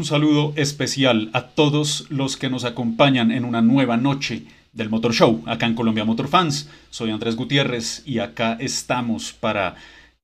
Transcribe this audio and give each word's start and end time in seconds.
Un 0.00 0.06
saludo 0.06 0.54
especial 0.56 1.28
a 1.34 1.48
todos 1.48 2.06
los 2.08 2.38
que 2.38 2.48
nos 2.48 2.64
acompañan 2.64 3.30
en 3.30 3.44
una 3.44 3.60
nueva 3.60 3.98
noche 3.98 4.44
del 4.72 4.88
Motor 4.88 5.12
Show, 5.12 5.42
acá 5.44 5.66
en 5.66 5.74
Colombia 5.74 6.06
Motor 6.06 6.28
Fans. 6.28 6.70
Soy 6.88 7.10
Andrés 7.10 7.36
Gutiérrez 7.36 8.02
y 8.06 8.20
acá 8.20 8.56
estamos 8.58 9.34
para 9.34 9.76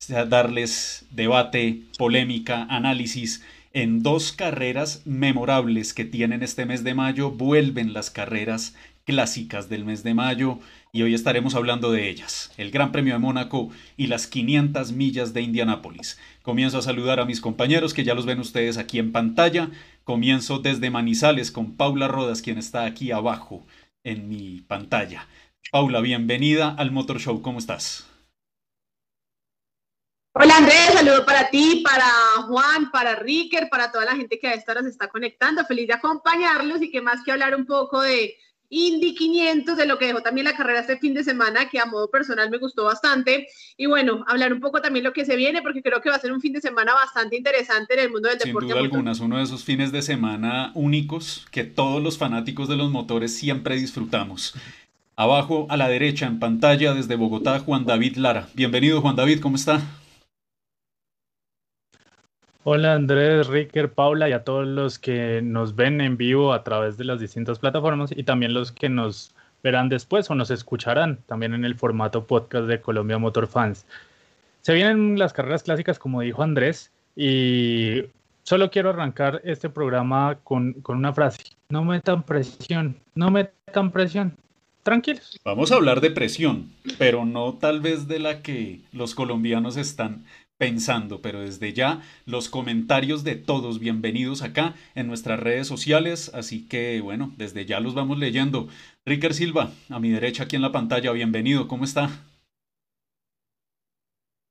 darles 0.08 1.04
debate, 1.10 1.82
polémica, 1.98 2.66
análisis 2.70 3.44
en 3.74 4.02
dos 4.02 4.32
carreras 4.32 5.02
memorables 5.04 5.92
que 5.92 6.06
tienen 6.06 6.42
este 6.42 6.64
mes 6.64 6.82
de 6.82 6.94
mayo. 6.94 7.30
Vuelven 7.30 7.92
las 7.92 8.08
carreras 8.10 8.74
clásicas 9.04 9.68
del 9.68 9.84
mes 9.84 10.02
de 10.02 10.14
mayo 10.14 10.58
y 10.96 11.02
hoy 11.02 11.12
estaremos 11.12 11.54
hablando 11.54 11.92
de 11.92 12.08
ellas, 12.08 12.50
el 12.56 12.70
Gran 12.70 12.90
Premio 12.90 13.12
de 13.12 13.18
Mónaco 13.18 13.70
y 13.98 14.06
las 14.06 14.26
500 14.26 14.92
millas 14.92 15.34
de 15.34 15.42
Indianápolis. 15.42 16.18
Comienzo 16.40 16.78
a 16.78 16.82
saludar 16.82 17.20
a 17.20 17.26
mis 17.26 17.42
compañeros 17.42 17.92
que 17.92 18.02
ya 18.02 18.14
los 18.14 18.24
ven 18.24 18.40
ustedes 18.40 18.78
aquí 18.78 18.98
en 18.98 19.12
pantalla. 19.12 19.68
Comienzo 20.04 20.58
desde 20.58 20.88
Manizales 20.88 21.50
con 21.50 21.76
Paula 21.76 22.08
Rodas, 22.08 22.40
quien 22.40 22.56
está 22.56 22.86
aquí 22.86 23.10
abajo 23.12 23.66
en 24.04 24.30
mi 24.30 24.62
pantalla. 24.62 25.28
Paula, 25.70 26.00
bienvenida 26.00 26.74
al 26.78 26.92
Motor 26.92 27.20
Show, 27.20 27.42
¿cómo 27.42 27.58
estás? 27.58 28.06
Hola 30.32 30.56
Andrés, 30.56 30.94
saludo 30.94 31.26
para 31.26 31.50
ti, 31.50 31.82
para 31.84 32.06
Juan, 32.48 32.90
para 32.90 33.16
Ricker, 33.16 33.68
para 33.70 33.92
toda 33.92 34.06
la 34.06 34.16
gente 34.16 34.38
que 34.38 34.48
a 34.48 34.54
esta 34.54 34.72
hora 34.72 34.82
se 34.82 34.88
está 34.88 35.08
conectando. 35.08 35.62
Feliz 35.66 35.88
de 35.88 35.94
acompañarlos 35.94 36.80
y 36.80 36.90
que 36.90 37.02
más 37.02 37.22
que 37.22 37.32
hablar 37.32 37.54
un 37.54 37.66
poco 37.66 38.00
de 38.00 38.34
Indy 38.68 39.14
500, 39.14 39.76
de 39.76 39.86
lo 39.86 39.98
que 39.98 40.06
dejó 40.06 40.22
también 40.22 40.44
la 40.44 40.56
carrera 40.56 40.80
este 40.80 40.98
fin 40.98 41.14
de 41.14 41.24
semana, 41.24 41.68
que 41.68 41.78
a 41.78 41.86
modo 41.86 42.10
personal 42.10 42.50
me 42.50 42.58
gustó 42.58 42.84
bastante. 42.84 43.46
Y 43.76 43.86
bueno, 43.86 44.24
hablar 44.26 44.52
un 44.52 44.60
poco 44.60 44.80
también 44.80 45.04
lo 45.04 45.12
que 45.12 45.24
se 45.24 45.36
viene, 45.36 45.62
porque 45.62 45.82
creo 45.82 46.00
que 46.00 46.10
va 46.10 46.16
a 46.16 46.20
ser 46.20 46.32
un 46.32 46.40
fin 46.40 46.52
de 46.52 46.60
semana 46.60 46.94
bastante 46.94 47.36
interesante 47.36 47.94
en 47.94 48.00
el 48.00 48.10
mundo 48.10 48.28
del 48.28 48.38
deporte. 48.38 48.66
Sin 48.66 48.74
duda 48.74 48.84
alguna, 48.84 49.12
es 49.12 49.20
uno 49.20 49.38
de 49.38 49.44
esos 49.44 49.64
fines 49.64 49.92
de 49.92 50.02
semana 50.02 50.72
únicos 50.74 51.46
que 51.50 51.64
todos 51.64 52.02
los 52.02 52.18
fanáticos 52.18 52.68
de 52.68 52.76
los 52.76 52.90
motores 52.90 53.34
siempre 53.34 53.76
disfrutamos. 53.76 54.54
Abajo 55.14 55.66
a 55.70 55.76
la 55.76 55.88
derecha 55.88 56.26
en 56.26 56.38
pantalla 56.38 56.92
desde 56.92 57.16
Bogotá, 57.16 57.60
Juan 57.60 57.86
David 57.86 58.16
Lara. 58.16 58.48
Bienvenido 58.54 59.00
Juan 59.00 59.16
David, 59.16 59.40
¿cómo 59.40 59.56
está? 59.56 59.80
Hola 62.68 62.94
Andrés, 62.94 63.46
Ricker, 63.46 63.92
Paula 63.92 64.28
y 64.28 64.32
a 64.32 64.42
todos 64.42 64.66
los 64.66 64.98
que 64.98 65.40
nos 65.40 65.76
ven 65.76 66.00
en 66.00 66.16
vivo 66.16 66.52
a 66.52 66.64
través 66.64 66.96
de 66.96 67.04
las 67.04 67.20
distintas 67.20 67.60
plataformas 67.60 68.10
y 68.10 68.24
también 68.24 68.54
los 68.54 68.72
que 68.72 68.88
nos 68.88 69.36
verán 69.62 69.88
después 69.88 70.28
o 70.30 70.34
nos 70.34 70.50
escucharán 70.50 71.20
también 71.26 71.54
en 71.54 71.64
el 71.64 71.76
formato 71.76 72.26
podcast 72.26 72.66
de 72.66 72.80
Colombia 72.80 73.18
Motor 73.18 73.46
Fans. 73.46 73.86
Se 74.62 74.74
vienen 74.74 75.16
las 75.16 75.32
carreras 75.32 75.62
clásicas, 75.62 76.00
como 76.00 76.22
dijo 76.22 76.42
Andrés, 76.42 76.90
y 77.14 78.02
solo 78.42 78.68
quiero 78.68 78.90
arrancar 78.90 79.40
este 79.44 79.70
programa 79.70 80.38
con, 80.42 80.72
con 80.72 80.96
una 80.96 81.12
frase. 81.12 81.44
No 81.68 81.84
metan 81.84 82.24
presión, 82.24 82.96
no 83.14 83.30
metan 83.30 83.92
presión. 83.92 84.36
Tranquilos. 84.82 85.38
Vamos 85.44 85.70
a 85.70 85.76
hablar 85.76 86.00
de 86.00 86.10
presión, 86.10 86.72
pero 86.98 87.24
no 87.24 87.54
tal 87.54 87.80
vez 87.80 88.08
de 88.08 88.18
la 88.18 88.42
que 88.42 88.80
los 88.92 89.14
colombianos 89.14 89.76
están 89.76 90.24
pensando, 90.58 91.20
pero 91.20 91.40
desde 91.40 91.72
ya 91.72 92.00
los 92.24 92.48
comentarios 92.48 93.24
de 93.24 93.36
todos 93.36 93.78
bienvenidos 93.78 94.42
acá 94.42 94.74
en 94.94 95.06
nuestras 95.06 95.38
redes 95.38 95.66
sociales, 95.66 96.30
así 96.34 96.66
que 96.66 97.00
bueno, 97.02 97.34
desde 97.36 97.66
ya 97.66 97.80
los 97.80 97.94
vamos 97.94 98.18
leyendo. 98.18 98.68
Ricker 99.04 99.34
Silva, 99.34 99.72
a 99.90 100.00
mi 100.00 100.10
derecha 100.10 100.44
aquí 100.44 100.56
en 100.56 100.62
la 100.62 100.72
pantalla, 100.72 101.12
bienvenido, 101.12 101.68
¿cómo 101.68 101.84
está? 101.84 102.10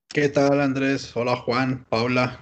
¿Qué 0.09 0.29
tal 0.29 0.61
Andrés? 0.61 1.11
Hola 1.15 1.35
Juan, 1.37 1.85
Paula. 1.89 2.39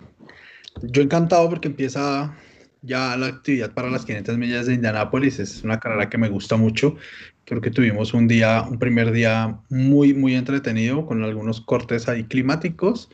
Yo 0.81 1.01
encantado 1.01 1.49
porque 1.49 1.69
empieza 1.69 2.37
ya 2.81 3.15
la 3.15 3.27
actividad 3.27 3.73
para 3.73 3.89
las 3.89 4.05
500 4.05 4.37
millas 4.37 4.65
de 4.65 4.73
Indianápolis, 4.73 5.39
es 5.39 5.63
una 5.63 5.79
carrera 5.79 6.09
que 6.09 6.17
me 6.17 6.27
gusta 6.27 6.57
mucho. 6.57 6.97
Creo 7.45 7.61
que 7.61 7.71
tuvimos 7.71 8.13
un 8.13 8.27
día, 8.27 8.63
un 8.63 8.77
primer 8.77 9.11
día 9.11 9.59
muy, 9.69 10.13
muy 10.13 10.35
entretenido 10.35 11.05
con 11.05 11.23
algunos 11.23 11.61
cortes 11.61 12.09
ahí 12.09 12.25
climáticos 12.25 13.09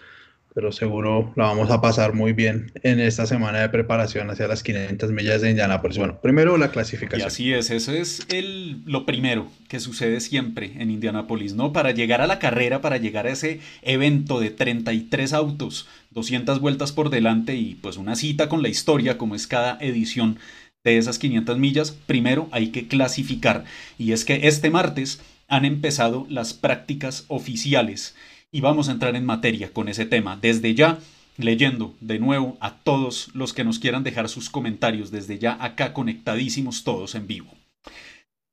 pero 0.54 0.72
seguro 0.72 1.32
la 1.36 1.46
vamos 1.46 1.70
a 1.70 1.82
pasar 1.82 2.14
muy 2.14 2.34
bien 2.34 2.72
en 2.84 3.00
esta 3.00 3.26
semana 3.26 3.60
de 3.60 3.70
preparación 3.70 4.30
hacia 4.30 4.48
las 4.48 4.64
500 4.64 5.12
millas 5.12 5.42
de 5.42 5.52
Indianápolis. 5.52 5.98
Bueno, 5.98 6.20
primero 6.22 6.58
la 6.58 6.72
clasificación. 6.72 7.22
Y 7.22 7.28
así 7.28 7.54
es, 7.54 7.70
eso 7.70 7.92
es 7.92 8.26
el, 8.30 8.84
lo 8.86 9.06
primero 9.06 9.48
que 9.68 9.80
sucede 9.80 10.20
siempre 10.20 10.74
en 10.78 10.92
Indianápolis, 10.92 11.54
¿no? 11.54 11.72
Para 11.72 11.92
llegar 11.92 12.22
a 12.22 12.28
la 12.28 12.40
carrera, 12.40 12.82
para 12.82 12.98
llegar 12.98 13.28
a 13.28 13.32
ese 13.32 13.60
evento 13.82 14.40
de 14.40 14.50
33 14.50 15.34
autos, 15.34 15.88
200 16.12 16.60
vueltas 16.60 16.92
por 16.92 17.10
delante 17.10 17.56
y 17.56 17.76
pues 17.76 17.98
una 17.98 18.16
cita 18.16 18.50
con 18.50 18.62
la 18.62 18.70
historia 18.70 19.18
como 19.18 19.36
es 19.36 19.48
cada 19.48 19.78
edición 19.80 20.40
de 20.84 20.98
esas 20.98 21.20
500 21.20 21.58
millas, 21.58 21.92
primero 21.92 22.48
hay 22.52 22.70
que 22.70 22.88
clasificar. 22.88 23.66
Y 23.98 24.14
es 24.14 24.26
que 24.26 24.48
este 24.48 24.70
martes 24.70 25.22
han 25.48 25.66
empezado 25.66 26.26
las 26.30 26.54
prácticas 26.54 27.26
oficiales 27.28 28.16
y 28.52 28.62
vamos 28.62 28.90
a 28.90 28.94
entrar 28.94 29.16
en 29.16 29.26
materia 29.26 29.72
con 29.72 29.90
ese 29.90 30.06
tema. 30.06 30.38
Desde 30.42 30.74
ya, 30.74 31.00
leyendo 31.38 31.96
de 32.02 32.20
nuevo 32.20 32.58
a 32.60 32.76
todos 32.76 33.30
los 33.34 33.54
que 33.54 33.64
nos 33.64 33.80
quieran 33.80 34.04
dejar 34.04 34.30
sus 34.30 34.50
comentarios, 34.50 35.12
desde 35.12 35.40
ya 35.40 35.58
acá 35.64 35.94
conectadísimos 35.94 36.84
todos 36.84 37.16
en 37.16 37.28
vivo. 37.28 37.52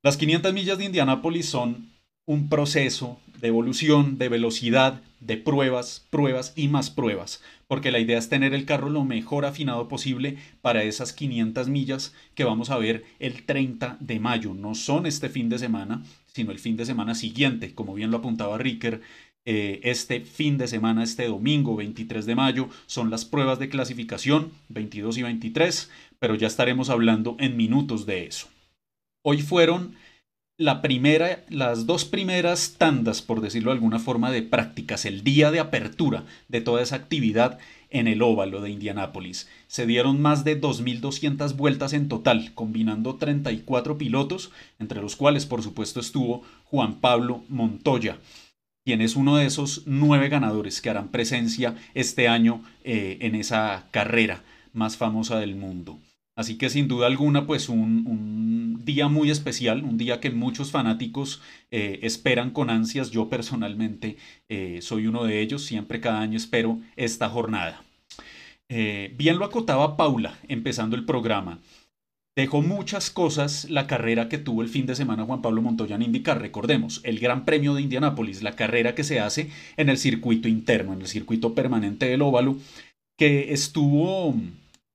Las 0.02 0.16
500 0.16 0.52
millas 0.52 0.78
de 0.78 0.84
Indianápolis 0.84 1.46
son 1.46 1.90
un 2.26 2.48
proceso 2.48 3.18
de 3.40 3.48
evolución, 3.48 4.18
de 4.18 4.28
velocidad, 4.28 5.00
de 5.20 5.36
pruebas, 5.36 6.06
pruebas 6.10 6.52
y 6.56 6.68
más 6.68 6.90
pruebas, 6.90 7.42
porque 7.66 7.90
la 7.90 7.98
idea 7.98 8.18
es 8.18 8.28
tener 8.28 8.54
el 8.54 8.64
carro 8.64 8.90
lo 8.90 9.04
mejor 9.04 9.44
afinado 9.44 9.88
posible 9.88 10.36
para 10.60 10.82
esas 10.82 11.12
500 11.12 11.68
millas 11.68 12.14
que 12.34 12.44
vamos 12.44 12.70
a 12.70 12.78
ver 12.78 13.04
el 13.18 13.44
30 13.44 13.96
de 14.00 14.20
mayo. 14.20 14.54
No 14.54 14.74
son 14.74 15.06
este 15.06 15.28
fin 15.28 15.48
de 15.48 15.58
semana, 15.58 16.02
sino 16.32 16.52
el 16.52 16.58
fin 16.58 16.76
de 16.76 16.84
semana 16.84 17.14
siguiente, 17.14 17.74
como 17.74 17.94
bien 17.94 18.10
lo 18.10 18.18
apuntaba 18.18 18.58
Ricker 18.58 19.00
eh, 19.46 19.80
este 19.84 20.20
fin 20.22 20.58
de 20.58 20.66
semana, 20.66 21.04
este 21.04 21.28
domingo 21.28 21.76
23 21.76 22.26
de 22.26 22.34
mayo, 22.34 22.68
son 22.86 23.10
las 23.10 23.24
pruebas 23.24 23.60
de 23.60 23.68
clasificación 23.68 24.50
22 24.70 25.18
y 25.18 25.22
23, 25.22 25.90
pero 26.18 26.34
ya 26.34 26.48
estaremos 26.48 26.90
hablando 26.90 27.36
en 27.38 27.56
minutos 27.56 28.06
de 28.06 28.26
eso. 28.26 28.48
Hoy 29.24 29.42
fueron 29.42 29.94
la 30.58 30.82
primera, 30.82 31.44
las 31.48 31.86
dos 31.86 32.04
primeras 32.04 32.74
tandas, 32.76 33.22
por 33.22 33.40
decirlo 33.40 33.70
de 33.70 33.76
alguna 33.76 34.00
forma, 34.00 34.32
de 34.32 34.42
prácticas, 34.42 35.04
el 35.04 35.22
día 35.22 35.52
de 35.52 35.60
apertura 35.60 36.24
de 36.48 36.60
toda 36.60 36.82
esa 36.82 36.96
actividad 36.96 37.60
en 37.90 38.08
el 38.08 38.22
óvalo 38.22 38.60
de 38.60 38.70
Indianápolis. 38.70 39.48
Se 39.68 39.86
dieron 39.86 40.20
más 40.20 40.42
de 40.42 40.60
2.200 40.60 41.54
vueltas 41.54 41.92
en 41.92 42.08
total, 42.08 42.52
combinando 42.54 43.14
34 43.14 43.96
pilotos, 43.96 44.50
entre 44.80 45.00
los 45.00 45.14
cuales 45.14 45.46
por 45.46 45.62
supuesto 45.62 46.00
estuvo 46.00 46.42
Juan 46.64 46.96
Pablo 46.96 47.44
Montoya 47.48 48.18
quien 48.86 49.00
es 49.00 49.16
uno 49.16 49.36
de 49.36 49.47
esos 49.47 49.82
nueve 49.86 50.28
ganadores 50.28 50.80
que 50.80 50.88
harán 50.88 51.08
presencia 51.08 51.74
este 51.94 52.28
año 52.28 52.62
eh, 52.84 53.19
en 53.20 53.34
esa 53.34 53.88
carrera 53.91 54.44
más 54.72 54.97
famosa 54.97 55.41
del 55.41 55.56
mundo. 55.56 55.98
Así 56.36 56.56
que 56.56 56.70
sin 56.70 56.86
duda 56.86 57.08
alguna, 57.08 57.48
pues 57.48 57.69
un, 57.69 58.80
día 58.84 59.08
muy 59.08 59.32
especial, 59.32 59.82
un 59.82 59.98
día 59.98 60.20
que 60.20 60.30
muchos 60.30 60.70
fanáticos 60.70 61.42
eh, 61.72 61.98
esperan 62.02 62.50
con 62.50 62.70
ansias. 62.70 63.10
Yo 63.10 63.28
personalmente 63.28 64.19
eh, 64.48 64.78
soy 64.83 65.09
uno 65.09 65.24
de 65.24 65.41
ellos, 65.41 65.65
siempre 65.65 66.00
cada 66.00 66.21
año 66.21 66.36
espero 66.36 66.78
esta 66.94 67.28
jornada. 67.28 67.83
bien 68.68 69.38
lo 69.41 69.47
acotaba 69.47 69.97
Paula 69.97 70.38
empezando 70.47 70.94
el 70.94 71.04
programa. 71.04 71.59
Dejó 72.36 72.60
muchas 72.60 73.09
cosas 73.09 73.65
la 73.71 73.86
carrera 73.86 74.28
que 74.28 74.36
tuvo 74.36 74.60
el 74.60 74.68
fin 74.68 74.84
de 74.84 74.94
semana 74.94 75.24
Juan 75.24 75.41
Pablo 75.41 75.62
Montoya 75.62 75.97
en 75.97 76.03
IndyCar. 76.03 76.38
Recordemos, 76.38 77.00
el 77.03 77.18
Gran 77.18 77.47
Premio 77.47 77.72
de 77.72 77.80
Indianápolis, 77.80 78.42
la 78.42 78.54
carrera 78.54 78.94
que 78.94 79.04
se 79.04 79.21
hace 79.21 79.50
en 79.78 79.88
el 79.88 79.97
circuito 79.97 80.47
interno, 80.47 80.92
en 80.92 81.00
el 81.00 81.06
circuito 81.06 81.54
permanente 81.54 82.04
del 82.04 82.21
óvalo, 82.21 82.59
que 83.18 83.54
estuvo, 83.54 84.34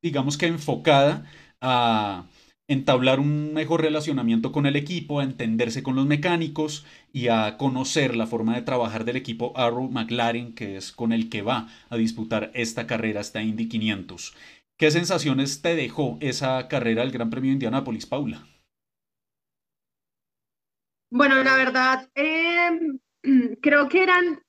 digamos 0.03 0.37
que 0.37 0.45
enfocada 0.45 1.25
a 1.61 2.27
entablar 2.67 3.19
un 3.19 3.55
mejor 3.55 3.81
relacionamiento 3.81 4.51
con 4.51 4.67
el 4.67 4.75
equipo, 4.75 5.19
a 5.19 5.23
entenderse 5.23 5.81
con 5.81 5.95
los 5.95 6.05
mecánicos 6.05 6.85
y 7.11 7.29
a 7.29 7.57
conocer 7.57 8.15
la 8.15 8.27
forma 8.27 8.53
de 8.53 8.61
trabajar 8.61 9.03
del 9.03 9.15
equipo 9.15 9.51
Arrow 9.57 9.89
McLaren, 9.89 10.53
que 10.53 10.77
es 10.77 10.91
con 10.91 11.11
el 11.11 11.27
que 11.27 11.41
va 11.41 11.67
a 11.89 11.97
disputar 11.97 12.51
esta 12.53 12.85
carrera, 12.85 13.19
esta 13.19 13.41
Indy 13.41 13.67
500. 13.67 14.35
¿Qué 14.81 14.89
sensaciones 14.89 15.61
te 15.61 15.75
dejó 15.75 16.17
esa 16.21 16.67
carrera 16.67 17.03
del 17.03 17.11
Gran 17.11 17.29
Premio 17.29 17.49
de 17.49 17.53
Indianápolis, 17.53 18.07
Paula? 18.07 18.47
Bueno, 21.11 21.43
la 21.43 21.55
verdad, 21.55 22.09
em, 22.15 22.97
creo 23.61 23.87
que 23.87 24.01
eran 24.01 24.43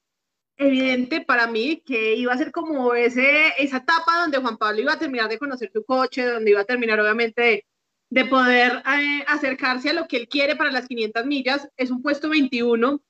evidente 0.56 1.20
para 1.20 1.48
mí 1.48 1.82
que 1.84 2.14
iba 2.14 2.32
a 2.32 2.38
ser 2.38 2.50
como 2.50 2.94
ese, 2.94 3.48
esa 3.58 3.76
etapa 3.76 4.22
donde 4.22 4.38
Juan 4.38 4.56
Pablo 4.56 4.80
iba 4.80 4.94
a 4.94 4.98
terminar 4.98 5.28
de 5.28 5.38
conocer 5.38 5.70
su 5.70 5.84
coche, 5.84 6.24
donde 6.24 6.52
iba 6.52 6.62
a 6.62 6.64
terminar 6.64 6.98
obviamente 6.98 7.66
de, 8.08 8.24
poder 8.24 8.82
eh, 8.86 9.24
acercarse 9.26 9.90
a 9.90 9.92
lo 9.92 10.08
que 10.08 10.16
él 10.16 10.28
quiere 10.28 10.56
para 10.56 10.72
las 10.72 10.88
500 10.88 11.26
millas. 11.26 11.68
Es 11.76 11.90
un 11.90 12.00
puesto 12.00 12.30
21 12.30 13.02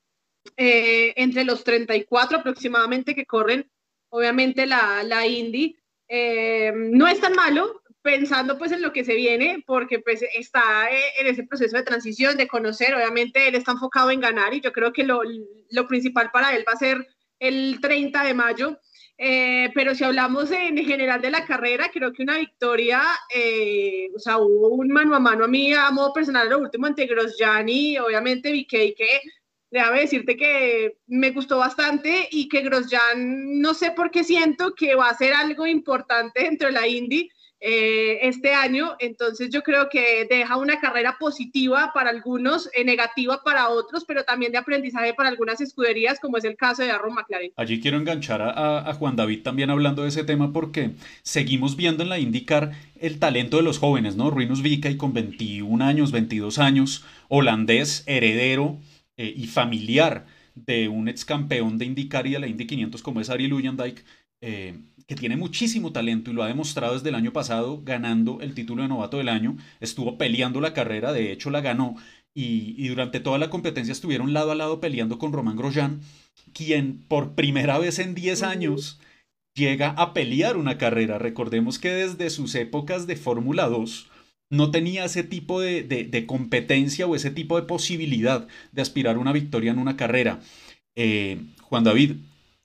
eh, 0.57 1.13
entre 1.15 1.45
los 1.45 1.63
34 1.63 2.39
aproximadamente 2.39 3.15
que 3.15 3.27
corren, 3.27 3.71
obviamente 4.09 4.67
la, 4.67 5.05
la 5.05 5.25
Indy. 5.25 5.77
Eh, 6.15 6.71
no 6.77 7.07
es 7.09 7.21
tan 7.21 7.33
malo, 7.33 7.83
pensando 8.03 8.59
pues 8.59 8.71
en 8.71 8.83
lo 8.83 8.93
que 8.93 9.03
se 9.03 9.15
viene, 9.15 9.65
porque 9.67 10.01
pues 10.01 10.23
está 10.35 10.91
eh, 10.91 11.13
en 11.19 11.27
ese 11.27 11.45
proceso 11.45 11.75
de 11.75 11.85
transición, 11.85 12.37
de 12.37 12.49
conocer, 12.49 12.95
obviamente 12.95 13.49
él 13.49 13.55
está 13.55 13.73
enfocado 13.73 14.11
en 14.11 14.21
ganar 14.21 14.53
y 14.53 14.61
yo 14.61 14.73
creo 14.73 14.93
que 14.93 15.05
lo, 15.05 15.23
lo 15.71 15.89
principal 15.89 16.31
para 16.31 16.55
él 16.55 16.65
va 16.69 16.73
a 16.73 16.77
ser 16.77 17.07
el 17.39 17.81
30 17.81 18.25
de 18.25 18.35
mayo, 18.35 18.79
eh, 19.17 19.71
pero 19.75 19.95
si 19.95 20.05
hablamos 20.05 20.51
en 20.51 20.77
general 20.85 21.23
de 21.23 21.31
la 21.31 21.47
carrera, 21.47 21.91
creo 21.91 22.13
que 22.13 22.25
una 22.25 22.37
victoria, 22.37 23.03
eh, 23.35 24.09
o 24.15 24.19
sea, 24.19 24.37
hubo 24.37 24.69
un 24.69 24.89
mano 24.89 25.17
a 25.17 25.21
mano 25.21 25.47
a 25.47 25.49
mí 25.49 25.73
a 25.73 25.91
modo 25.93 26.13
personal 26.13 26.51
lo 26.51 26.59
último 26.59 26.87
ante 26.87 27.07
Grosjean 27.07 27.69
y 27.71 27.99
obviamente 27.99 28.53
vi 28.53 28.67
que 28.67 29.21
déjame 29.73 30.01
decirte 30.01 30.37
que 30.37 30.99
me 31.07 31.31
gustó 31.31 31.59
bastante 31.59 32.29
y 32.31 32.49
que 32.49 32.61
Grosjean 32.61 33.61
no 33.61 33.73
sé 33.75 33.91
por 33.91 34.11
qué 34.11 34.23
siento 34.23 34.75
que 34.75 34.95
va 34.95 35.09
a 35.09 35.17
ser 35.17 35.33
algo 35.33 35.67
importante 35.67 36.43
dentro 36.43 36.69
de 36.69 36.75
la 36.75 36.87
Indy 36.87 37.31
eh, 37.59 38.19
este 38.29 38.53
año. 38.53 38.97
Entonces 38.99 39.49
yo 39.51 39.63
creo 39.63 39.89
que 39.89 40.27
deja 40.29 40.59
una 40.59 40.79
carrera 40.79 41.17
positiva 41.19 41.91
para 41.95 42.11
algunos, 42.11 42.69
eh, 42.75 42.85
negativa 42.85 43.43
para 43.43 43.71
otros, 43.71 44.05
pero 44.05 44.25
también 44.25 44.53
de 44.53 44.59
aprendizaje 44.59 45.15
para 45.15 45.31
algunas 45.31 45.61
escuderías, 45.61 46.21
como 46.21 46.37
es 46.37 46.45
el 46.45 46.57
caso 46.57 46.83
de 46.83 46.91
Aaron 46.91 47.15
McLaren. 47.15 47.53
Allí 47.57 47.81
quiero 47.81 47.97
enganchar 47.97 48.43
a, 48.43 48.93
Juan 48.95 49.17
David 49.17 49.43
también 49.43 49.71
hablando 49.71 50.03
de 50.03 50.09
ese 50.09 50.23
tema 50.23 50.53
porque 50.53 50.91
seguimos 51.23 51.77
viendo 51.77 52.03
en 52.03 52.11
la 52.11 52.19
IndyCar 52.19 52.73
el 53.01 53.19
talento 53.19 53.57
de 53.57 53.63
los 53.63 53.79
jóvenes, 53.79 54.17
¿no? 54.17 54.31
Ruinus 54.31 54.61
y 54.63 54.97
con 54.99 55.15
21 55.15 55.83
años, 55.83 56.13
22 56.13 56.59
años, 56.59 57.07
holandés, 57.29 58.03
heredero 58.07 58.79
eh, 59.17 59.33
y 59.37 59.47
familiar 59.47 60.27
de 60.55 60.89
un 60.89 61.09
ex 61.09 61.25
campeón 61.25 61.79
de 61.79 61.87
IndyCar 61.87 62.27
y 62.27 62.33
de 62.33 62.39
la 62.39 62.47
Indy 62.47 62.67
500 62.67 63.03
como 63.03 63.21
es 63.21 63.31
Ariel 63.31 63.55
Uyandijk, 63.55 64.05
eh, 64.41 64.75
que 65.07 65.15
tiene 65.15 65.37
muchísimo 65.37 65.93
talento 65.93 66.31
y 66.31 66.35
lo 66.35 66.43
ha 66.43 66.49
demostrado 66.49 66.95
desde 66.95 67.09
el 67.11 67.15
año 67.15 67.33
pasado 67.33 67.83
ganando 67.83 68.41
el 68.41 68.55
título 68.55 68.83
de 68.83 68.89
novato 68.89 69.19
del 69.19 69.29
año, 69.29 69.57
estuvo 69.81 70.19
peleando 70.19 70.61
la 70.61 70.75
carrera, 70.75 71.13
de 71.13 71.33
hecho 71.33 71.51
la 71.51 71.61
ganó 71.61 71.97
y, 72.35 72.89
durante 72.89 73.21
toda 73.21 73.39
la 73.39 73.51
competencia 73.51 73.93
estuvieron 73.93 74.33
lado 74.33 74.53
a 74.53 74.55
lado 74.55 74.81
peleando 74.81 75.19
con 75.19 75.33
Román 75.33 75.57
Grosjean, 75.57 76.01
quien 76.55 76.99
por 77.07 77.35
primera 77.35 77.79
vez 77.79 77.99
en 77.99 78.15
10 78.15 78.43
años 78.43 79.01
llega 79.55 79.91
a 79.91 80.15
pelear 80.15 80.57
una 80.57 80.79
carrera. 80.79 81.19
Recordemos 81.19 81.79
que 81.79 81.91
desde 81.91 82.31
sus 82.31 82.55
épocas 82.55 83.07
de 83.07 83.17
Fórmula 83.17 83.69
2 83.69 84.09
no 84.53 84.71
tenía 84.71 85.07
ese 85.07 85.23
tipo 85.23 85.63
de, 85.63 86.25
competencia 86.27 87.07
o 87.07 87.17
ese 87.17 87.31
tipo 87.31 87.57
de 87.57 87.67
posibilidad 87.67 88.47
de 88.71 88.83
aspirar 88.83 89.17
a 89.17 89.19
una 89.19 89.33
victoria 89.33 89.73
en 89.73 89.79
una 89.79 89.97
carrera. 89.97 90.41
Eh, 90.95 91.41
Juan 91.63 91.85
David, 91.85 92.17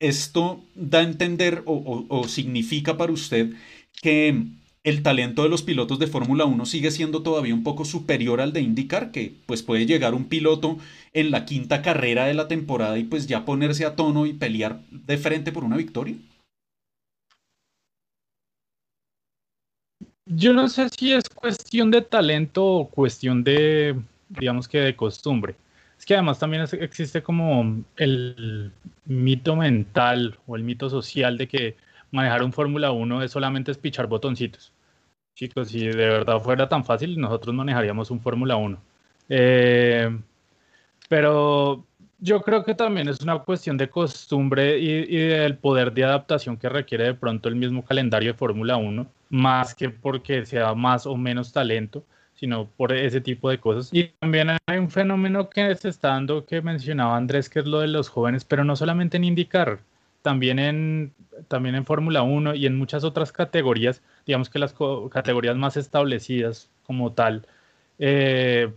esto 0.01 0.61
da 0.75 0.99
a 0.99 1.03
entender 1.03 1.63
o, 1.65 2.27
significa 2.27 2.97
para 2.97 3.13
usted 3.13 3.53
que 4.01 4.43
el 4.83 5.01
talento 5.01 5.43
de 5.43 5.49
los 5.49 5.63
pilotos 5.63 5.97
de 5.97 6.07
Fórmula 6.07 6.43
1 6.43 6.65
sigue 6.65 6.91
siendo 6.91 7.23
todavía 7.23 7.53
un 7.53 7.63
poco 7.63 7.85
superior 7.85 8.41
al 8.41 8.51
de 8.51 8.61
IndyCar, 8.61 9.11
que 9.11 9.31
pues 9.45 9.63
puede 9.63 9.85
llegar 9.85 10.13
un 10.13 10.25
piloto 10.25 10.77
en 11.13 11.31
la 11.31 11.45
quinta 11.45 11.81
carrera 11.81 12.25
de 12.25 12.33
la 12.33 12.49
temporada 12.49 12.99
y 12.99 13.05
pues 13.05 13.27
ya 13.27 13.45
ponerse 13.45 13.85
a 13.85 13.95
tono 13.95 14.25
y 14.25 14.33
pelear 14.33 14.81
de 14.91 15.17
frente 15.17 15.53
por 15.53 15.63
una 15.63 15.77
victoria? 15.77 16.15
Yo 20.29 20.53
no 20.53 20.67
sé 20.67 20.89
si 20.89 21.13
es 21.13 21.29
cuestión 21.29 21.91
de 21.91 22.01
talento 22.01 22.65
o 22.65 22.89
cuestión 22.89 23.43
de, 23.43 23.95
digamos 24.29 24.67
que 24.67 24.79
de 24.79 24.95
costumbre 24.95 25.55
que 26.07 26.13
además 26.13 26.39
también 26.39 26.63
existe 26.79 27.21
como 27.21 27.83
el 27.97 28.71
mito 29.05 29.57
mental 29.57 30.39
o 30.47 30.55
el 30.55 30.63
mito 30.63 30.89
social 30.89 31.37
de 31.37 31.49
que 31.49 31.75
manejar 32.11 32.43
un 32.43 32.53
Fórmula 32.53 32.91
1 32.91 33.23
es 33.23 33.31
solamente 33.31 33.71
espichar 33.71 34.07
botoncitos. 34.07 34.71
Chicos, 35.35 35.67
si 35.67 35.85
de 35.85 35.95
verdad 35.95 36.39
fuera 36.39 36.69
tan 36.69 36.85
fácil, 36.85 37.19
nosotros 37.19 37.53
manejaríamos 37.53 38.09
un 38.09 38.21
Fórmula 38.21 38.55
1. 38.55 38.77
Eh, 39.27 40.17
pero 41.09 41.85
yo 42.19 42.41
creo 42.41 42.63
que 42.63 42.73
también 42.73 43.09
es 43.09 43.19
una 43.19 43.39
cuestión 43.39 43.77
de 43.77 43.89
costumbre 43.89 44.79
y, 44.79 44.89
y, 45.13 45.17
del 45.17 45.57
poder 45.57 45.91
de 45.93 46.05
adaptación 46.05 46.55
que 46.55 46.69
requiere 46.69 47.03
de 47.03 47.13
pronto 47.15 47.49
el 47.49 47.55
mismo 47.57 47.83
calendario 47.83 48.31
de 48.31 48.37
Fórmula 48.37 48.77
1, 48.77 49.05
más 49.29 49.75
que 49.75 49.89
porque 49.89 50.45
sea 50.45 50.73
más 50.73 51.05
o 51.05 51.15
menos 51.15 51.51
talento 51.51 52.03
sino 52.37 52.69
por 52.77 52.93
ese 52.93 53.19
tipo 53.19 53.49
de 53.49 53.59
cosas. 53.59 53.89
Y 53.91 54.11
también 54.19 54.49
hay 54.67 54.77
un 54.77 54.91
fenómeno 54.91 55.49
que 55.49 55.73
se 55.75 55.89
está 55.89 56.09
dando 56.09 56.45
que 56.45 56.61
mencionaba 56.61 57.17
Andrés, 57.17 57.49
que 57.49 57.59
es 57.59 57.65
lo 57.65 57.79
de 57.79 57.87
los 57.87 58.09
jóvenes, 58.09 58.45
pero 58.45 58.63
no 58.63 58.75
solamente 58.75 59.17
en 59.17 59.23
indicar, 59.23 59.79
también 60.21 60.59
en, 60.59 61.13
también 61.47 61.75
en 61.75 61.85
Fórmula 61.85 62.21
1 62.21 62.53
y 62.53 62.67
en 62.67 62.77
muchas 62.77 63.03
otras 63.03 63.31
categorías, 63.31 64.03
digamos 64.25 64.49
que 64.49 64.59
las 64.59 64.75
categorías 65.09 65.55
más 65.57 65.77
establecidas 65.77 66.69
como 66.85 67.11
tal, 67.11 67.47
eh, 67.97 68.71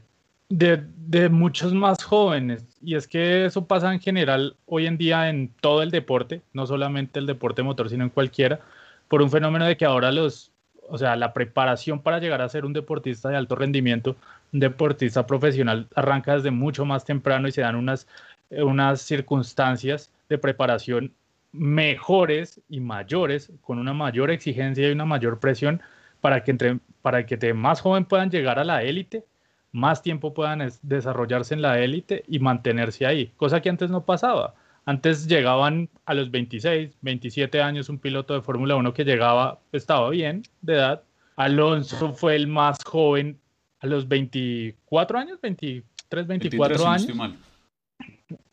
de, 0.49 0.83
de, 1.07 1.29
muchos 1.29 1.75
más 1.75 2.03
jóvenes. 2.03 2.65
Y 2.83 2.95
es 2.95 3.07
que 3.07 3.45
eso 3.45 3.67
pasa 3.67 3.93
en 3.93 4.01
general 4.01 4.57
hoy 4.67 4.87
en 4.87 4.97
día 4.97 5.29
en 5.29 5.53
todo 5.61 5.83
el 5.83 5.91
deporte, 5.91 6.41
no 6.55 6.67
solamente 6.67 7.21
el 7.21 7.27
deporte 7.27 7.63
motor, 7.63 7.91
sino 7.91 8.05
en 8.05 8.11
cualquiera, 8.11 8.61
por 9.11 9.23
un 9.23 9.31
fenómeno 9.31 9.67
de 9.67 9.77
que 9.77 9.85
ahora 9.85 10.13
los, 10.13 10.53
o 10.89 10.97
sea, 10.97 11.17
la 11.17 11.33
preparación 11.33 12.01
para 12.01 12.21
llegar 12.21 12.41
a 12.43 12.49
ser 12.49 12.65
un 12.65 12.73
deportista 12.73 13.29
de 13.29 13.37
alto 13.37 13.57
rendimiento, 13.57 14.15
un 14.53 14.61
deportista 14.61 15.27
profesional, 15.27 15.89
arranca 15.97 16.37
desde 16.37 16.53
mucho 16.53 16.85
más 16.85 17.05
temprano 17.05 17.49
y 17.49 17.53
se 17.53 17.61
dan 17.61 17.75
unas, 17.75 18.07
eh, 18.51 18.63
unas 18.63 19.03
circunstancias 19.03 20.13
de 20.29 20.39
preparación 20.39 21.13
mejores 21.51 22.61
y 22.69 22.79
mayores, 22.79 23.51
con 23.63 23.81
una 23.81 23.93
mayor 23.93 24.31
exigencia 24.31 24.89
y 24.89 24.93
una 24.93 25.05
mayor 25.05 25.41
presión 25.41 25.83
para 26.21 26.45
que, 26.45 26.53
entre, 26.53 26.79
para 27.03 27.27
que 27.27 27.37
de 27.37 27.53
más 27.53 27.81
joven 27.81 28.05
puedan 28.05 28.31
llegar 28.31 28.61
a 28.61 28.65
la 28.65 28.85
élite, 28.85 29.25
más 29.73 30.03
tiempo 30.03 30.35
puedan 30.35 30.71
desarrollarse 30.83 31.55
en 31.55 31.63
la 31.63 31.81
élite 31.81 32.23
y 32.29 32.39
mantenerse 32.39 33.07
ahí, 33.07 33.33
cosa 33.37 33.61
que 33.61 33.71
antes 33.71 33.91
no 33.91 34.05
pasaba. 34.05 34.55
Antes 34.85 35.27
llegaban 35.27 35.89
a 36.05 36.15
los 36.15 36.31
26, 36.31 36.99
27 37.01 37.63
años 37.63 37.89
un 37.89 37.99
piloto 37.99 38.35
de 38.35 38.43
Fórmula 38.43 38.77
1 38.77 38.93
que 38.95 39.05
llegaba, 39.05 39.61
estaba 39.73 40.11
bien 40.11 40.43
de 40.63 40.75
edad. 40.75 41.03
Alonso 41.37 42.13
fue 42.13 42.37
el 42.37 42.47
más 42.47 42.83
joven 42.85 43.39
a 43.81 43.87
los 43.87 44.09
24 44.09 45.19
años, 45.19 45.41
23, 45.41 46.27
24 46.27 46.87
años. 46.87 47.35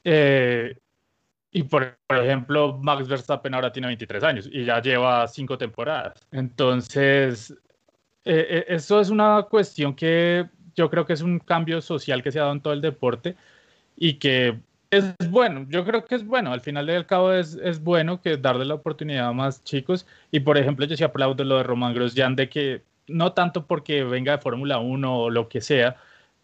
Eh, 0.04 0.78
y 1.52 1.64
por, 1.64 1.98
ejemplo, 2.10 2.78
Max 2.82 3.08
Verstappen 3.08 3.54
ahora 3.54 3.72
tiene 3.72 3.88
23 3.88 4.24
años 4.24 4.50
y 4.52 4.66
ya 4.66 4.82
lleva 4.82 5.28
cinco 5.28 5.58
temporadas. 5.58 6.26
Entonces, 6.32 7.52
eh, 8.26 8.48
eh, 8.50 8.66
esto 8.68 9.02
es 9.02 9.10
una 9.10 9.44
cuestión 9.50 9.96
que 9.96 10.48
yo 10.76 10.90
creo 10.90 11.06
que 11.06 11.14
es 11.14 11.22
un 11.22 11.40
cambio 11.40 11.82
social 11.82 12.22
que 12.22 12.32
se 12.32 12.40
ha 12.40 12.44
dado 12.44 12.54
en 12.54 12.62
todo 12.62 12.74
el 12.74 12.82
deporte 12.82 13.36
y 13.96 14.14
que 14.16 14.60
es 14.92 15.16
bueno, 15.30 15.66
yo 15.70 15.86
creo 15.86 16.06
que 16.06 16.16
es 16.16 16.26
bueno, 16.26 16.54
al 16.54 16.62
final 16.62 16.86
del 16.88 17.06
cabo 17.06 17.34
es, 17.34 17.56
es 17.56 17.82
bueno 17.84 18.22
que 18.22 18.38
darle 18.38 18.66
la 18.66 18.76
oportunidad 18.76 19.28
a 19.28 19.34
más 19.34 19.64
chicos. 19.64 20.08
Y 20.32 20.40
por 20.42 20.58
ejemplo 20.58 20.86
yo 20.86 20.96
sí 20.96 21.04
aplaudo 21.04 21.44
lo 21.44 21.58
de 21.58 21.64
Román 21.64 21.94
Grosjean 21.94 22.36
de 22.36 22.50
que 22.50 22.84
no 23.08 23.34
tanto 23.34 23.66
porque 23.68 24.04
venga 24.04 24.34
de 24.34 24.38
Fórmula 24.40 24.80
1 24.80 25.20
o 25.20 25.30
lo 25.30 25.50
que 25.50 25.62
sea, 25.62 25.98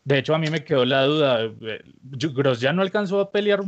de 0.05 0.19
hecho 0.19 0.35
a 0.35 0.39
mí 0.39 0.49
me 0.49 0.63
quedó 0.63 0.85
la 0.85 1.03
duda, 1.05 1.43
eh, 1.43 1.83
Grosjean 2.01 2.75
no 2.75 2.81
alcanzó 2.81 3.19
a 3.19 3.31
pelear 3.31 3.61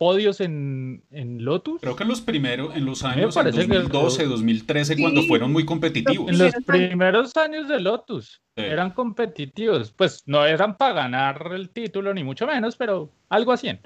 podios 0.00 0.40
en, 0.40 1.04
en, 1.10 1.44
Lotus. 1.44 1.82
Creo 1.82 1.94
que 1.94 2.04
en 2.04 2.08
los 2.08 2.22
primeros, 2.22 2.74
en 2.74 2.86
los 2.86 3.04
años 3.04 3.34
2012, 3.34 4.24
2013, 4.24 4.96
cuando 4.98 5.22
fueron 5.24 5.52
muy 5.52 5.66
competitivos. 5.66 6.30
En 6.30 6.38
los 6.38 6.54
primeros 6.64 7.36
años 7.36 7.68
de 7.68 7.80
Lotus 7.80 8.40
eran 8.56 8.92
competitivos. 8.92 9.92
Pues 9.92 10.22
no 10.24 10.46
eran 10.46 10.78
para 10.78 10.94
ganar 10.94 11.50
el 11.52 11.68
título, 11.68 12.14
ni 12.14 12.24
mucho 12.24 12.46
menos, 12.46 12.76
pero 12.76 13.12
algo 13.28 13.52
así. 13.52 13.78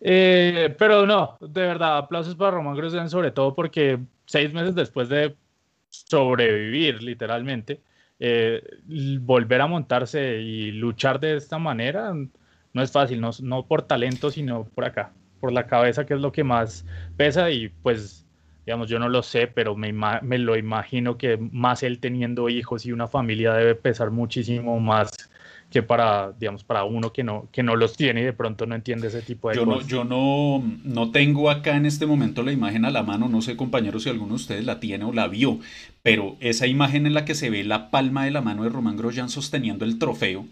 Eh, 0.00 0.74
pero 0.78 1.06
no, 1.06 1.36
de 1.42 1.60
verdad, 1.60 1.98
aplausos 1.98 2.36
para 2.36 2.52
Román 2.52 2.74
Grosjean, 2.74 3.10
sobre 3.10 3.30
todo 3.30 3.54
porque 3.54 3.98
seis 4.24 4.54
meses 4.54 4.74
después 4.74 5.10
de 5.10 5.36
sobrevivir, 5.90 7.02
literalmente, 7.02 7.82
eh, 8.18 8.62
volver 9.20 9.60
a 9.60 9.66
montarse 9.66 10.40
y 10.40 10.72
luchar 10.72 11.20
de 11.20 11.36
esta 11.36 11.58
manera 11.58 12.14
no 12.72 12.82
es 12.82 12.90
fácil, 12.90 13.20
no, 13.20 13.28
no 13.42 13.66
por 13.66 13.82
talento, 13.82 14.30
sino 14.30 14.64
por 14.64 14.86
acá 14.86 15.12
por 15.40 15.52
la 15.52 15.66
cabeza, 15.66 16.06
que 16.06 16.14
es 16.14 16.20
lo 16.20 16.32
que 16.32 16.44
más 16.44 16.84
pesa 17.16 17.50
y 17.50 17.68
pues, 17.82 18.26
digamos, 18.66 18.88
yo 18.88 18.98
no 18.98 19.08
lo 19.08 19.22
sé, 19.22 19.46
pero 19.46 19.74
me, 19.74 19.92
me 19.92 20.38
lo 20.38 20.56
imagino 20.56 21.16
que 21.16 21.36
más 21.36 21.82
él 21.82 21.98
teniendo 21.98 22.48
hijos 22.48 22.86
y 22.86 22.92
una 22.92 23.08
familia 23.08 23.54
debe 23.54 23.74
pesar 23.74 24.10
muchísimo 24.10 24.78
más 24.78 25.10
que 25.70 25.82
para, 25.82 26.32
digamos, 26.32 26.64
para 26.64 26.84
uno 26.84 27.12
que 27.12 27.22
no, 27.22 27.48
que 27.52 27.62
no 27.62 27.76
los 27.76 27.96
tiene 27.96 28.22
y 28.22 28.24
de 28.24 28.32
pronto 28.32 28.66
no 28.66 28.74
entiende 28.74 29.06
ese 29.06 29.22
tipo 29.22 29.48
de 29.48 29.56
yo 29.56 29.64
cosas. 29.64 29.82
No, 29.84 29.88
yo 29.88 30.04
no, 30.04 30.64
no 30.82 31.12
tengo 31.12 31.48
acá 31.48 31.76
en 31.76 31.86
este 31.86 32.06
momento 32.06 32.42
la 32.42 32.52
imagen 32.52 32.84
a 32.84 32.90
la 32.90 33.04
mano, 33.04 33.28
no 33.28 33.40
sé 33.40 33.56
compañeros 33.56 34.02
si 34.02 34.08
alguno 34.08 34.30
de 34.30 34.34
ustedes 34.34 34.64
la 34.64 34.80
tiene 34.80 35.04
o 35.04 35.12
la 35.12 35.28
vio, 35.28 35.60
pero 36.02 36.36
esa 36.40 36.66
imagen 36.66 37.06
en 37.06 37.14
la 37.14 37.24
que 37.24 37.36
se 37.36 37.50
ve 37.50 37.62
la 37.62 37.90
palma 37.90 38.24
de 38.24 38.32
la 38.32 38.40
mano 38.40 38.64
de 38.64 38.70
Román 38.70 38.96
Grosjean 38.96 39.28
sosteniendo 39.28 39.84
el 39.84 39.98
trofeo, 40.00 40.44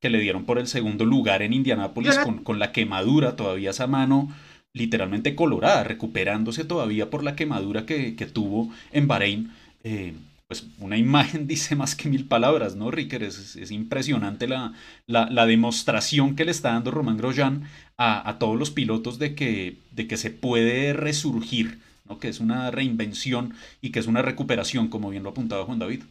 que 0.00 0.10
le 0.10 0.20
dieron 0.20 0.44
por 0.44 0.58
el 0.58 0.66
segundo 0.66 1.04
lugar 1.04 1.42
en 1.42 1.52
Indianápolis 1.52 2.18
con, 2.18 2.42
con, 2.44 2.58
la 2.58 2.72
quemadura, 2.72 3.36
todavía 3.36 3.70
esa 3.70 3.86
mano 3.86 4.28
literalmente 4.76 5.34
colorada, 5.34 5.84
recuperándose 5.84 6.64
todavía 6.64 7.08
por 7.08 7.24
la 7.24 7.34
quemadura 7.34 7.86
que, 7.86 8.14
que 8.14 8.26
tuvo 8.26 8.70
en 8.92 9.08
Bahrein. 9.08 9.50
Eh, 9.84 10.12
pues 10.48 10.66
una 10.78 10.96
imagen 10.98 11.46
dice 11.48 11.74
más 11.76 11.94
que 11.96 12.08
mil 12.08 12.26
palabras, 12.26 12.76
¿no, 12.76 12.90
Ricker? 12.90 13.22
Es, 13.22 13.70
impresionante 13.70 14.46
la, 14.46 14.74
la, 15.06 15.46
demostración 15.46 16.36
que 16.36 16.44
le 16.44 16.50
está 16.50 16.72
dando 16.72 16.90
Román 16.90 17.16
Grosjean 17.16 17.64
a, 17.96 18.28
a, 18.28 18.38
todos 18.38 18.58
los 18.58 18.70
pilotos 18.70 19.18
de 19.18 19.34
que, 19.34 19.78
de 19.92 20.06
que 20.06 20.18
se 20.18 20.30
puede 20.30 20.92
resurgir, 20.92 21.78
¿no? 22.04 22.18
Que 22.18 22.28
es 22.28 22.38
una 22.38 22.70
reinvención 22.70 23.54
y 23.80 23.90
que 23.90 23.98
es 23.98 24.06
una 24.06 24.22
recuperación, 24.22 24.88
como 24.88 25.10
bien 25.10 25.22
lo 25.22 25.30
apuntaba 25.30 25.64
Juan 25.64 25.78
David. 25.78 26.02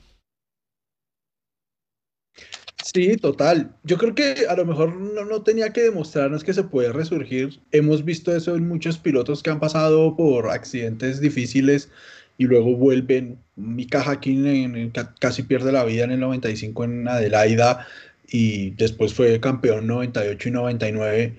Sí, 2.96 3.18
total. 3.18 3.76
Yo 3.84 3.98
creo 3.98 4.16
que 4.16 4.48
a 4.48 4.56
lo 4.56 4.64
mejor 4.64 4.96
no, 4.96 5.26
no, 5.26 5.44
tenía 5.44 5.74
que 5.74 5.82
demostrarnos 5.82 6.46
que 6.46 6.54
se 6.54 6.64
puede 6.64 6.94
resurgir. 6.94 7.60
Hemos 7.74 8.06
visto 8.06 8.34
eso 8.34 8.56
en 8.56 8.70
muchos 8.70 8.98
pilotos 8.98 9.44
que 9.44 9.50
han 9.50 9.60
pasado 9.60 10.16
por 10.16 10.50
accidentes 10.50 11.20
difíciles 11.20 11.90
y 12.38 12.46
luego 12.46 12.78
vuelven. 12.78 13.38
Mika 13.58 14.02
Hakkinen 14.02 14.94
casi 15.20 15.44
pierde 15.44 15.74
la 15.74 15.84
vida 15.84 16.06
en 16.06 16.12
el 16.12 16.22
95 16.22 16.86
en 16.86 17.08
Adelaida 17.10 17.86
y 18.30 18.70
después 18.72 19.14
fue 19.14 19.42
campeón 19.42 19.88
98 19.88 20.48
y 20.48 20.52
99. 20.54 21.38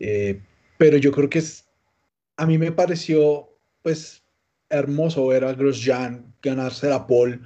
Eh, 0.00 0.40
pero 0.78 0.96
yo 0.96 1.12
creo 1.12 1.28
que 1.28 1.40
es, 1.40 1.66
a 2.38 2.46
mí 2.46 2.56
me 2.56 2.72
pareció 2.72 3.50
pues 3.82 4.22
hermoso 4.70 5.26
ver 5.26 5.44
a 5.44 5.52
Grosjean 5.52 6.32
ganarse 6.42 6.88
la 6.88 7.06
pole 7.06 7.40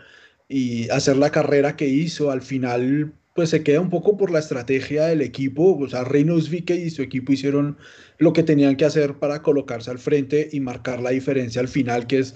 y 0.49 0.89
hacer 0.91 1.17
la 1.17 1.31
carrera 1.33 1.75
que 1.75 1.89
hizo. 1.89 2.31
Al 2.31 2.43
final 2.43 3.13
pues 3.39 3.51
se 3.51 3.63
queda 3.63 3.81
un 3.81 3.89
poco 3.89 4.17
por 4.17 4.33
la 4.33 4.41
estrategia 4.41 5.07
del 5.07 5.21
equipo. 5.21 5.79
O 5.79 5.89
sea, 5.89 6.03
Reynolds 6.03 6.51
Vique 6.51 6.75
y 6.75 6.91
su 6.91 7.03
equipo 7.03 7.33
hicieron 7.33 7.79
lo 8.19 8.33
que 8.33 8.43
tenían 8.43 8.75
que 8.75 8.85
hacer 8.85 9.21
para 9.21 9.43
colocarse 9.43 9.93
al 9.93 10.01
frente 10.01 10.49
y 10.51 10.59
marcar 10.59 11.01
la 11.01 11.11
diferencia 11.11 11.61
al 11.61 11.69
final, 11.69 12.09
que 12.09 12.19
es 12.19 12.35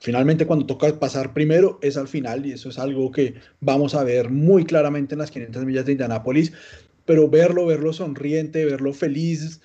finalmente 0.00 0.46
cuando 0.46 0.64
toca 0.64 0.98
pasar 0.98 1.34
primero, 1.34 1.78
es 1.82 1.98
al 1.98 2.08
final, 2.08 2.46
y 2.46 2.52
eso 2.52 2.70
es 2.70 2.78
algo 2.78 3.10
que 3.12 3.34
vamos 3.60 3.94
a 3.94 4.02
ver 4.02 4.30
muy 4.30 4.64
claramente 4.64 5.14
en 5.14 5.18
las 5.18 5.30
500 5.30 5.66
millas 5.66 5.84
de 5.84 5.92
Indianápolis. 5.92 6.54
Pero 7.04 7.28
verlo, 7.28 7.66
verlo 7.66 7.92
sonriente, 7.92 8.64
verlo 8.64 8.94
feliz, 8.94 9.60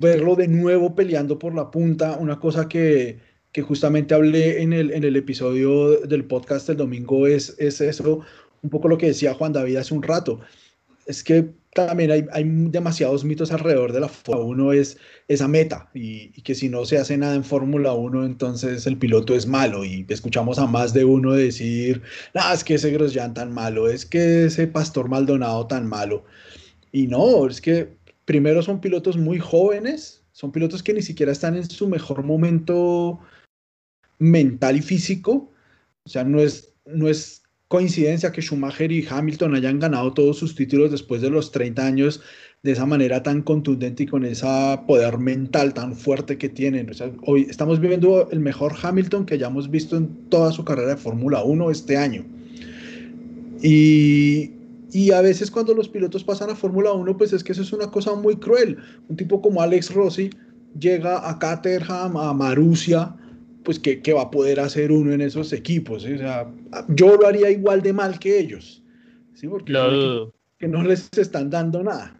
verlo 0.00 0.34
de 0.34 0.48
nuevo 0.48 0.96
peleando 0.96 1.38
por 1.38 1.54
la 1.54 1.70
punta, 1.70 2.16
una 2.16 2.40
cosa 2.40 2.68
que, 2.68 3.20
que 3.52 3.62
justamente 3.62 4.12
hablé 4.12 4.60
en 4.60 4.72
el, 4.72 4.90
en 4.90 5.04
el 5.04 5.14
episodio 5.14 6.00
del 6.00 6.24
podcast 6.24 6.68
el 6.68 6.78
domingo 6.78 7.28
es, 7.28 7.54
es 7.60 7.80
eso, 7.80 8.22
un 8.64 8.70
poco 8.70 8.88
lo 8.88 8.98
que 8.98 9.06
decía 9.06 9.34
Juan 9.34 9.52
David 9.52 9.76
hace 9.76 9.94
un 9.94 10.02
rato, 10.02 10.40
es 11.06 11.22
que 11.22 11.52
también 11.74 12.10
hay, 12.10 12.24
hay 12.32 12.44
demasiados 12.44 13.24
mitos 13.24 13.52
alrededor 13.52 13.92
de 13.92 14.00
la 14.00 14.08
Fórmula 14.08 14.46
1, 14.46 14.72
es 14.72 14.96
esa 15.28 15.48
meta, 15.48 15.90
y, 15.92 16.30
que 16.42 16.54
si 16.54 16.68
no 16.68 16.86
se 16.86 16.98
hace 16.98 17.18
nada 17.18 17.34
en 17.34 17.44
Fórmula 17.44 17.92
1, 17.92 18.24
entonces 18.24 18.86
el 18.86 18.96
piloto 18.96 19.34
es 19.34 19.46
malo, 19.46 19.84
y 19.84 20.06
escuchamos 20.08 20.58
a 20.58 20.66
más 20.66 20.94
de 20.94 21.04
uno 21.04 21.32
decir, 21.32 22.00
ah, 22.34 22.54
es 22.54 22.64
que 22.64 22.74
ese 22.74 22.90
Grosjean 22.90 23.34
tan 23.34 23.52
malo, 23.52 23.88
es 23.88 24.06
que 24.06 24.46
ese 24.46 24.66
Pastor 24.66 25.08
Maldonado 25.08 25.66
tan 25.66 25.86
malo, 25.86 26.24
y 26.90 27.06
no, 27.06 27.46
es 27.46 27.60
que 27.60 27.96
primero 28.24 28.62
son 28.62 28.80
pilotos 28.80 29.18
muy 29.18 29.38
jóvenes, 29.38 30.22
son 30.32 30.52
pilotos 30.52 30.82
que 30.82 30.94
ni 30.94 31.02
siquiera 31.02 31.32
están 31.32 31.56
en 31.56 31.68
su 31.68 31.88
mejor 31.88 32.22
momento 32.22 33.20
mental 34.18 34.76
y 34.76 34.80
físico, 34.80 35.50
o 36.04 36.08
sea, 36.08 36.24
no 36.24 36.40
es, 36.40 36.72
no 36.86 37.08
es 37.08 37.43
coincidencia 37.68 38.32
que 38.32 38.42
Schumacher 38.42 38.92
y 38.92 39.06
Hamilton 39.08 39.54
hayan 39.54 39.78
ganado 39.78 40.12
todos 40.12 40.38
sus 40.38 40.54
títulos 40.54 40.90
después 40.90 41.22
de 41.22 41.30
los 41.30 41.50
30 41.50 41.86
años 41.86 42.20
de 42.62 42.72
esa 42.72 42.86
manera 42.86 43.22
tan 43.22 43.42
contundente 43.42 44.04
y 44.04 44.06
con 44.06 44.24
ese 44.24 44.46
poder 44.86 45.18
mental 45.18 45.74
tan 45.74 45.94
fuerte 45.94 46.38
que 46.38 46.48
tienen. 46.48 46.90
hoy 47.26 47.46
estamos 47.48 47.78
viviendo 47.78 48.28
el 48.30 48.40
mejor 48.40 48.74
Hamilton 48.82 49.26
que 49.26 49.34
hayamos 49.34 49.70
visto 49.70 49.96
en 49.96 50.08
toda 50.30 50.50
su 50.50 50.64
carrera 50.64 50.88
de 50.88 50.96
Fórmula 50.96 51.44
1 51.44 51.70
este 51.70 51.96
año. 51.98 52.24
Y, 53.62 54.50
a 55.12 55.20
veces 55.20 55.50
cuando 55.50 55.74
los 55.74 55.88
pilotos 55.88 56.24
pasan 56.24 56.50
a 56.50 56.54
Fórmula 56.54 56.92
1, 56.92 57.16
pues 57.16 57.32
es 57.32 57.42
que 57.42 57.52
eso 57.52 57.62
es 57.62 57.72
una 57.72 57.90
cosa 57.90 58.14
muy 58.14 58.36
cruel. 58.36 58.78
Un 59.08 59.16
tipo 59.16 59.42
como 59.42 59.60
Alex 59.60 59.92
Rossi 59.92 60.30
llega 60.78 61.28
a 61.28 61.38
Caterham, 61.38 62.16
a 62.16 62.32
Marussia, 62.32 63.14
pues 63.64 63.78
¿qué, 63.78 64.12
va 64.12 64.22
a 64.22 64.30
poder 64.30 64.60
hacer 64.60 64.92
uno 64.92 65.12
en 65.12 65.20
esos 65.20 65.52
equipos? 65.52 66.04
O 66.04 66.18
sea, 66.18 66.50
yo 66.88 67.16
lo 67.16 67.26
haría 67.26 67.50
igual 67.50 67.82
de 67.82 67.92
mal 67.92 68.18
que 68.18 68.38
ellos, 68.38 68.82
¿sí? 69.34 69.48
Porque 69.48 69.72
que 70.58 70.68
no 70.68 70.82
les 70.82 71.08
están 71.16 71.50
dando 71.50 71.82
nada. 71.82 72.16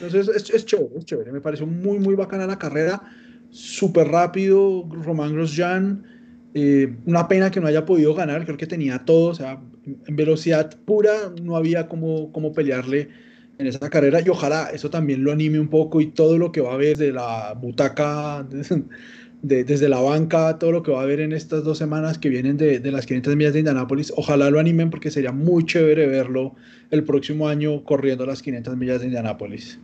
Entonces 0.00 0.28
es, 0.28 0.50
es, 0.50 0.66
chévere, 0.66 0.98
es 0.98 1.04
chévere. 1.04 1.30
Me 1.30 1.40
pareció 1.40 1.66
muy, 1.66 1.98
muy 1.98 2.14
bacana 2.14 2.46
la 2.46 2.58
carrera. 2.58 3.02
Súper 3.50 4.08
rápido, 4.08 4.88
Román 4.90 5.34
Grosjean. 5.34 6.50
Eh, 6.54 6.96
una 7.06 7.28
pena 7.28 7.50
que 7.50 7.60
no 7.60 7.66
haya 7.66 7.84
podido 7.84 8.14
ganar, 8.14 8.44
creo 8.44 8.56
que 8.56 8.66
tenía 8.66 9.04
todo, 9.04 9.30
o 9.30 9.34
sea, 9.34 9.60
en 9.84 10.16
velocidad 10.16 10.78
pura 10.84 11.32
no 11.42 11.56
había 11.56 11.88
como, 11.88 12.30
como 12.30 12.52
pelearle 12.52 13.08
en 13.58 13.66
esa 13.66 13.90
carrera 13.90 14.20
y 14.24 14.28
ojalá 14.28 14.70
eso 14.72 14.90
también 14.90 15.22
lo 15.22 15.32
anime 15.32 15.60
un 15.60 15.68
poco 15.68 16.00
y 16.00 16.06
todo 16.06 16.38
lo 16.38 16.52
que 16.52 16.60
va 16.60 16.72
a 16.72 16.74
haber 16.74 16.96
de 16.96 17.12
la 17.12 17.54
butaca, 17.54 18.46
desde 19.42 19.88
la 19.88 20.00
banca, 20.00 20.58
todo 20.58 20.72
lo 20.72 20.82
que 20.82 20.90
va 20.90 21.00
a 21.00 21.02
haber 21.02 21.20
en 21.20 21.32
estas 21.32 21.64
dos 21.64 21.78
semanas 21.78 22.18
que 22.18 22.30
vienen 22.30 22.56
de, 22.56 22.80
de 22.80 22.90
las 22.90 23.06
500 23.06 23.36
millas 23.36 23.52
de 23.52 23.58
Indianápolis, 23.60 24.12
ojalá 24.16 24.50
lo 24.50 24.58
animen 24.58 24.90
porque 24.90 25.10
sería 25.10 25.32
muy 25.32 25.66
chévere 25.66 26.06
verlo 26.06 26.54
el 26.90 27.04
próximo 27.04 27.48
año 27.48 27.84
corriendo 27.84 28.24
las 28.24 28.42
500 28.42 28.76
millas 28.76 29.00
de 29.00 29.06
Indianápolis. 29.06 29.78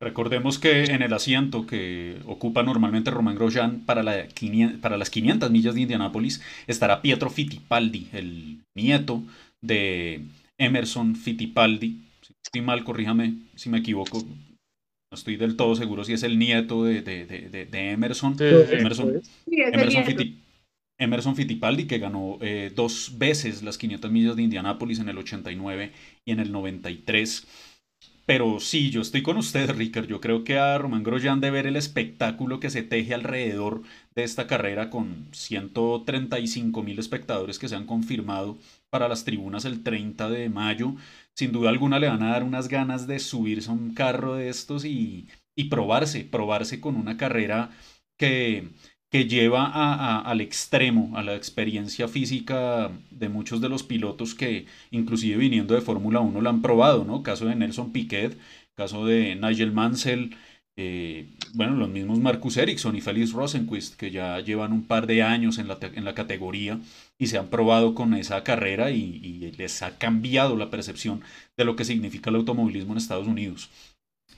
Recordemos 0.00 0.60
que 0.60 0.84
en 0.84 1.02
el 1.02 1.12
asiento 1.12 1.66
que 1.66 2.18
ocupa 2.24 2.62
normalmente 2.62 3.10
Román 3.10 3.34
Grosjean 3.34 3.80
para, 3.80 4.04
la 4.04 4.26
para 4.80 4.96
las 4.96 5.10
500 5.10 5.50
millas 5.50 5.74
de 5.74 5.80
Indianápolis 5.80 6.40
estará 6.68 7.02
Pietro 7.02 7.30
Fittipaldi, 7.30 8.08
el 8.12 8.60
nieto 8.76 9.24
de 9.60 10.22
Emerson 10.56 11.16
Fittipaldi, 11.16 12.07
estoy 12.48 12.62
mal, 12.62 12.82
corríjame 12.82 13.34
si 13.54 13.68
me 13.68 13.78
equivoco. 13.78 14.22
No 15.10 15.14
estoy 15.14 15.36
del 15.36 15.56
todo 15.56 15.74
seguro 15.74 16.04
si 16.04 16.14
es 16.14 16.22
el 16.22 16.38
nieto 16.38 16.84
de, 16.84 17.02
de, 17.02 17.26
de, 17.26 17.66
de 17.66 17.90
Emerson. 17.90 18.36
Emerson, 18.40 19.22
Emerson, 21.00 21.36
Fittipaldi, 21.36 21.86
que 21.86 21.98
ganó 21.98 22.38
eh, 22.40 22.72
dos 22.74 23.18
veces 23.18 23.62
las 23.62 23.78
500 23.78 24.10
millas 24.10 24.36
de 24.36 24.42
Indianápolis 24.42 24.98
en 24.98 25.08
el 25.08 25.18
89 25.18 25.92
y 26.24 26.32
en 26.32 26.40
el 26.40 26.50
93. 26.50 27.46
Pero 28.26 28.60
sí, 28.60 28.90
yo 28.90 29.00
estoy 29.00 29.22
con 29.22 29.38
usted, 29.38 29.70
Ricker. 29.70 30.06
Yo 30.06 30.20
creo 30.20 30.44
que 30.44 30.58
a 30.58 30.76
Román 30.76 31.02
Grosjean 31.02 31.40
de 31.40 31.50
ver 31.50 31.66
el 31.66 31.76
espectáculo 31.76 32.60
que 32.60 32.68
se 32.68 32.82
teje 32.82 33.14
alrededor 33.14 33.82
de 34.14 34.24
esta 34.24 34.46
carrera 34.46 34.90
con 34.90 35.28
135 35.32 36.82
mil 36.82 36.98
espectadores 36.98 37.58
que 37.58 37.68
se 37.68 37.76
han 37.76 37.86
confirmado 37.86 38.58
para 38.90 39.08
las 39.08 39.24
tribunas 39.24 39.64
el 39.64 39.82
30 39.82 40.28
de 40.28 40.48
mayo, 40.50 40.94
sin 41.38 41.52
duda 41.52 41.70
alguna 41.70 42.00
le 42.00 42.08
van 42.08 42.24
a 42.24 42.30
dar 42.32 42.42
unas 42.42 42.66
ganas 42.66 43.06
de 43.06 43.20
subirse 43.20 43.70
a 43.70 43.72
un 43.72 43.94
carro 43.94 44.34
de 44.34 44.48
estos 44.48 44.84
y, 44.84 45.28
probarse, 45.70 46.24
probarse 46.24 46.80
con 46.80 46.96
una 46.96 47.16
carrera 47.16 47.70
que, 48.18 48.70
que 49.08 49.26
lleva 49.26 49.66
a, 49.66 50.20
al 50.20 50.40
extremo, 50.40 51.16
a 51.16 51.22
la 51.22 51.36
experiencia 51.36 52.08
física 52.08 52.90
de 53.12 53.28
muchos 53.28 53.60
de 53.60 53.68
los 53.68 53.84
pilotos 53.84 54.34
que 54.34 54.66
inclusive 54.90 55.36
viniendo 55.36 55.74
de 55.76 55.80
Fórmula 55.80 56.18
1 56.18 56.40
lo 56.40 56.50
han 56.50 56.60
probado, 56.60 57.04
¿no? 57.04 57.22
Caso 57.22 57.46
de 57.46 57.54
Nelson 57.54 57.92
Piquet, 57.92 58.36
caso 58.74 59.06
de 59.06 59.36
Nigel 59.36 59.70
Mansell, 59.70 60.34
eh, 60.80 61.26
bueno, 61.54 61.74
los 61.74 61.88
mismos 61.88 62.20
Marcus 62.20 62.56
Ericsson 62.56 62.94
y 62.94 63.00
Felix 63.00 63.32
Rosenquist, 63.32 63.96
que 63.96 64.12
ya 64.12 64.38
llevan 64.38 64.72
un 64.72 64.84
par 64.84 65.08
de 65.08 65.24
años 65.24 65.58
en 65.58 65.66
la, 65.66 65.76
en 65.82 66.04
la 66.04 66.14
categoría 66.14 66.78
y 67.18 67.26
se 67.26 67.36
han 67.36 67.48
probado 67.48 67.96
con 67.96 68.14
esa 68.14 68.44
carrera 68.44 68.92
y, 68.92 69.52
les 69.58 69.82
ha 69.82 69.98
cambiado 69.98 70.54
la 70.54 70.70
percepción 70.70 71.20
de 71.56 71.64
lo 71.64 71.74
que 71.74 71.84
significa 71.84 72.30
el 72.30 72.36
automovilismo 72.36 72.92
en 72.92 72.98
Estados 72.98 73.26
Unidos. 73.26 73.70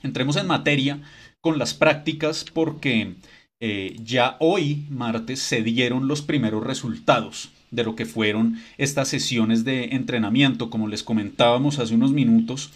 Entremos 0.01 0.35
en 0.35 0.47
materia 0.47 0.99
con 1.41 1.59
las 1.59 1.75
prácticas 1.75 2.43
porque 2.51 3.13
eh, 3.59 3.95
ya 4.03 4.37
hoy, 4.39 4.87
martes, 4.89 5.41
se 5.41 5.61
dieron 5.61 6.07
los 6.07 6.23
primeros 6.23 6.65
resultados 6.65 7.51
de 7.69 7.83
lo 7.83 7.95
que 7.95 8.07
fueron 8.07 8.57
estas 8.79 9.09
sesiones 9.09 9.63
de 9.63 9.89
entrenamiento. 9.91 10.71
Como 10.71 10.87
les 10.87 11.03
comentábamos 11.03 11.77
hace 11.77 11.93
unos 11.93 12.13
minutos, 12.13 12.71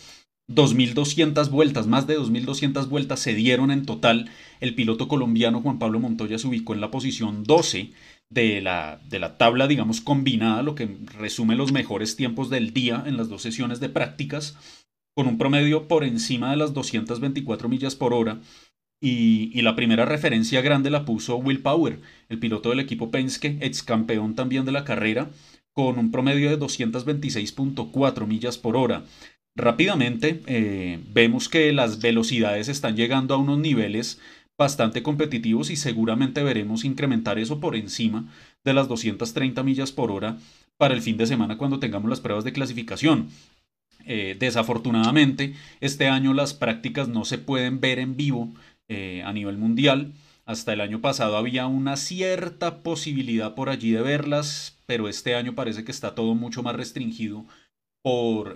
2.200 0.48 1.50
vueltas, 1.50 1.88
más 1.88 2.06
de 2.06 2.20
2.200 2.20 2.88
vueltas 2.88 3.20
se 3.20 3.34
dieron 3.34 3.72
en 3.72 3.86
total. 3.86 4.30
El 4.60 4.76
piloto 4.76 5.08
colombiano 5.08 5.62
Juan 5.62 5.80
Pablo 5.80 6.00
Montoya 6.00 6.38
se 6.38 6.48
ubicó 6.48 6.74
en 6.74 6.82
la 6.82 6.92
posición 6.92 7.44
12 7.44 7.92
de 8.30 8.62
la, 8.62 9.02
de 9.10 9.20
la 9.20 9.38
tabla, 9.38 9.68
digamos, 9.68 10.02
combinada, 10.02 10.62
lo 10.62 10.76
que 10.76 10.98
resume 11.18 11.56
los 11.56 11.72
mejores 11.72 12.16
tiempos 12.16 12.50
del 12.50 12.74
día 12.74 13.04
en 13.08 13.18
las 13.18 13.30
dos 13.30 13.42
sesiones 13.42 13.80
de 13.80 13.90
prácticas, 13.90 14.56
con 15.16 15.28
un 15.28 15.38
promedio 15.38 15.88
por 15.88 16.04
encima 16.04 16.52
de 16.52 16.58
las 16.58 16.74
224 16.74 17.68
millas 17.68 17.96
por 17.96 18.14
hora. 18.14 18.40
Y, 19.02 19.52
y, 19.54 19.62
la 19.62 19.76
primera 19.76 20.06
referencia 20.06 20.62
grande 20.62 20.90
la 20.90 21.06
puso 21.06 21.36
Will 21.36 21.62
Power, 21.62 22.02
el 22.30 22.40
piloto 22.40 22.70
del 22.70 22.80
equipo 22.80 23.12
Penske, 23.12 23.58
ex 23.62 23.84
campeón 23.84 24.36
también 24.36 24.66
de 24.66 24.72
la 24.72 24.86
carrera, 24.86 25.30
con 25.74 26.00
un 26.00 26.12
promedio 26.12 26.50
de 26.50 26.58
226.4 26.58 28.26
millas 28.26 28.58
por 28.58 28.78
hora 28.78 29.04
rápidamente 29.56 30.42
eh, 30.48 31.00
vemos 31.14 31.50
que 31.50 31.72
las 31.72 32.02
velocidades 32.02 32.68
están 32.68 32.96
llegando 32.96 33.34
a 33.34 33.38
unos 33.38 33.58
niveles 33.58 34.20
bastante 34.58 35.04
competitivos 35.04 35.70
y 35.70 35.76
seguramente 35.76 36.44
veremos 36.44 36.86
incrementar 36.86 37.40
eso 37.40 37.60
por 37.60 37.76
encima 37.76 38.32
de 38.64 38.74
las 38.74 38.88
230 38.88 39.64
millas 39.64 39.92
por 39.92 40.12
hora 40.12 40.38
para 40.78 40.94
el 40.94 41.02
fin 41.02 41.18
de 41.18 41.26
semana 41.26 41.58
cuando 41.58 41.80
tengamos 41.80 42.10
las 42.10 42.20
pruebas 42.20 42.44
de 42.44 42.54
clasificación. 42.54 43.30
Eh, 44.06 44.36
desafortunadamente, 44.38 45.56
este 45.82 46.08
año 46.08 46.34
las 46.34 46.54
prácticas 46.54 47.08
no 47.08 47.26
se 47.26 47.38
pueden 47.38 47.80
ver 47.80 48.00
en 48.00 48.16
vivo 48.16 48.54
eh, 48.88 49.24
a 49.26 49.34
nivel 49.34 49.58
mundial. 49.58 50.14
Hasta 50.46 50.74
el 50.74 50.82
año 50.82 51.02
pasado 51.02 51.38
había 51.38 51.66
una 51.66 51.98
cierta 51.98 52.84
posibilidad 52.84 53.56
por 53.56 53.70
allí 53.70 53.92
de 53.92 54.02
verlas, 54.02 54.78
pero 54.86 55.10
este 55.10 55.34
año 55.34 55.56
parece 55.56 55.84
que 55.84 55.92
está 55.92 56.14
todo 56.14 56.36
mucho 56.36 56.62
más 56.62 56.76
restringido 56.76 57.46
por 58.04 58.56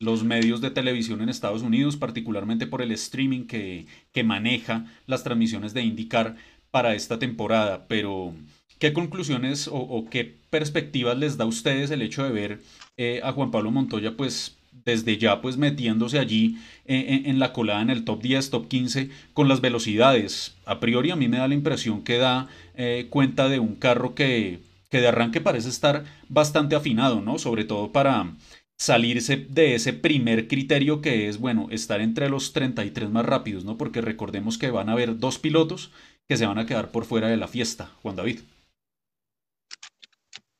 los 0.00 0.24
medios 0.24 0.60
de 0.60 0.70
televisión 0.70 1.20
en 1.20 1.28
Estados 1.28 1.62
Unidos, 1.62 1.96
particularmente 1.96 2.66
por 2.66 2.82
el 2.82 2.92
streaming 2.92 3.46
que, 3.46 3.86
que 4.12 4.24
maneja 4.24 4.86
las 5.06 5.24
transmisiones 5.24 5.74
de 5.74 5.82
IndyCar 5.82 6.36
para 6.70 6.94
esta 6.94 7.18
temporada. 7.18 7.86
Pero, 7.88 8.34
¿qué 8.78 8.92
conclusiones 8.92 9.68
o, 9.70 10.06
qué 10.10 10.36
perspectivas 10.50 11.18
les 11.18 11.36
da 11.36 11.44
a 11.44 11.48
ustedes 11.48 11.90
el 11.90 12.02
hecho 12.02 12.24
de 12.24 12.30
ver 12.30 13.22
a 13.22 13.32
Juan 13.32 13.50
Pablo 13.50 13.70
Montoya 13.70 14.16
pues 14.16 14.58
desde 14.84 15.18
ya 15.18 15.40
pues 15.40 15.56
metiéndose 15.56 16.18
allí 16.18 16.58
eh, 16.86 17.22
en, 17.26 17.38
la 17.38 17.52
colada 17.52 17.82
en 17.82 17.90
el 17.90 18.04
top 18.04 18.22
10, 18.22 18.50
top 18.50 18.68
15 18.68 19.10
con 19.34 19.48
las 19.48 19.60
velocidades. 19.60 20.56
A 20.64 20.80
priori 20.80 21.10
a 21.10 21.16
mí 21.16 21.28
me 21.28 21.38
da 21.38 21.48
la 21.48 21.54
impresión 21.54 22.02
que 22.02 22.18
da 22.18 22.48
eh, 22.74 23.06
cuenta 23.10 23.48
de 23.48 23.58
un 23.58 23.74
carro 23.74 24.14
que, 24.14 24.60
que 24.90 25.00
de 25.00 25.08
arranque 25.08 25.40
parece 25.40 25.68
estar 25.68 26.04
bastante 26.28 26.74
afinado, 26.74 27.20
¿no? 27.20 27.38
Sobre 27.38 27.64
todo 27.64 27.92
para 27.92 28.32
salirse 28.78 29.36
de 29.36 29.74
ese 29.74 29.92
primer 29.92 30.48
criterio 30.48 31.00
que 31.02 31.28
es, 31.28 31.38
bueno, 31.38 31.68
estar 31.70 32.00
entre 32.00 32.30
los 32.30 32.52
33 32.52 33.10
más 33.10 33.26
rápidos, 33.26 33.64
¿no? 33.64 33.76
Porque 33.76 34.00
recordemos 34.00 34.56
que 34.56 34.70
van 34.70 34.88
a 34.88 34.92
haber 34.92 35.18
dos 35.18 35.38
pilotos 35.38 35.90
que 36.28 36.36
se 36.36 36.46
van 36.46 36.58
a 36.58 36.66
quedar 36.66 36.90
por 36.90 37.04
fuera 37.04 37.28
de 37.28 37.36
la 37.36 37.48
fiesta, 37.48 37.90
Juan 38.02 38.16
David. 38.16 38.40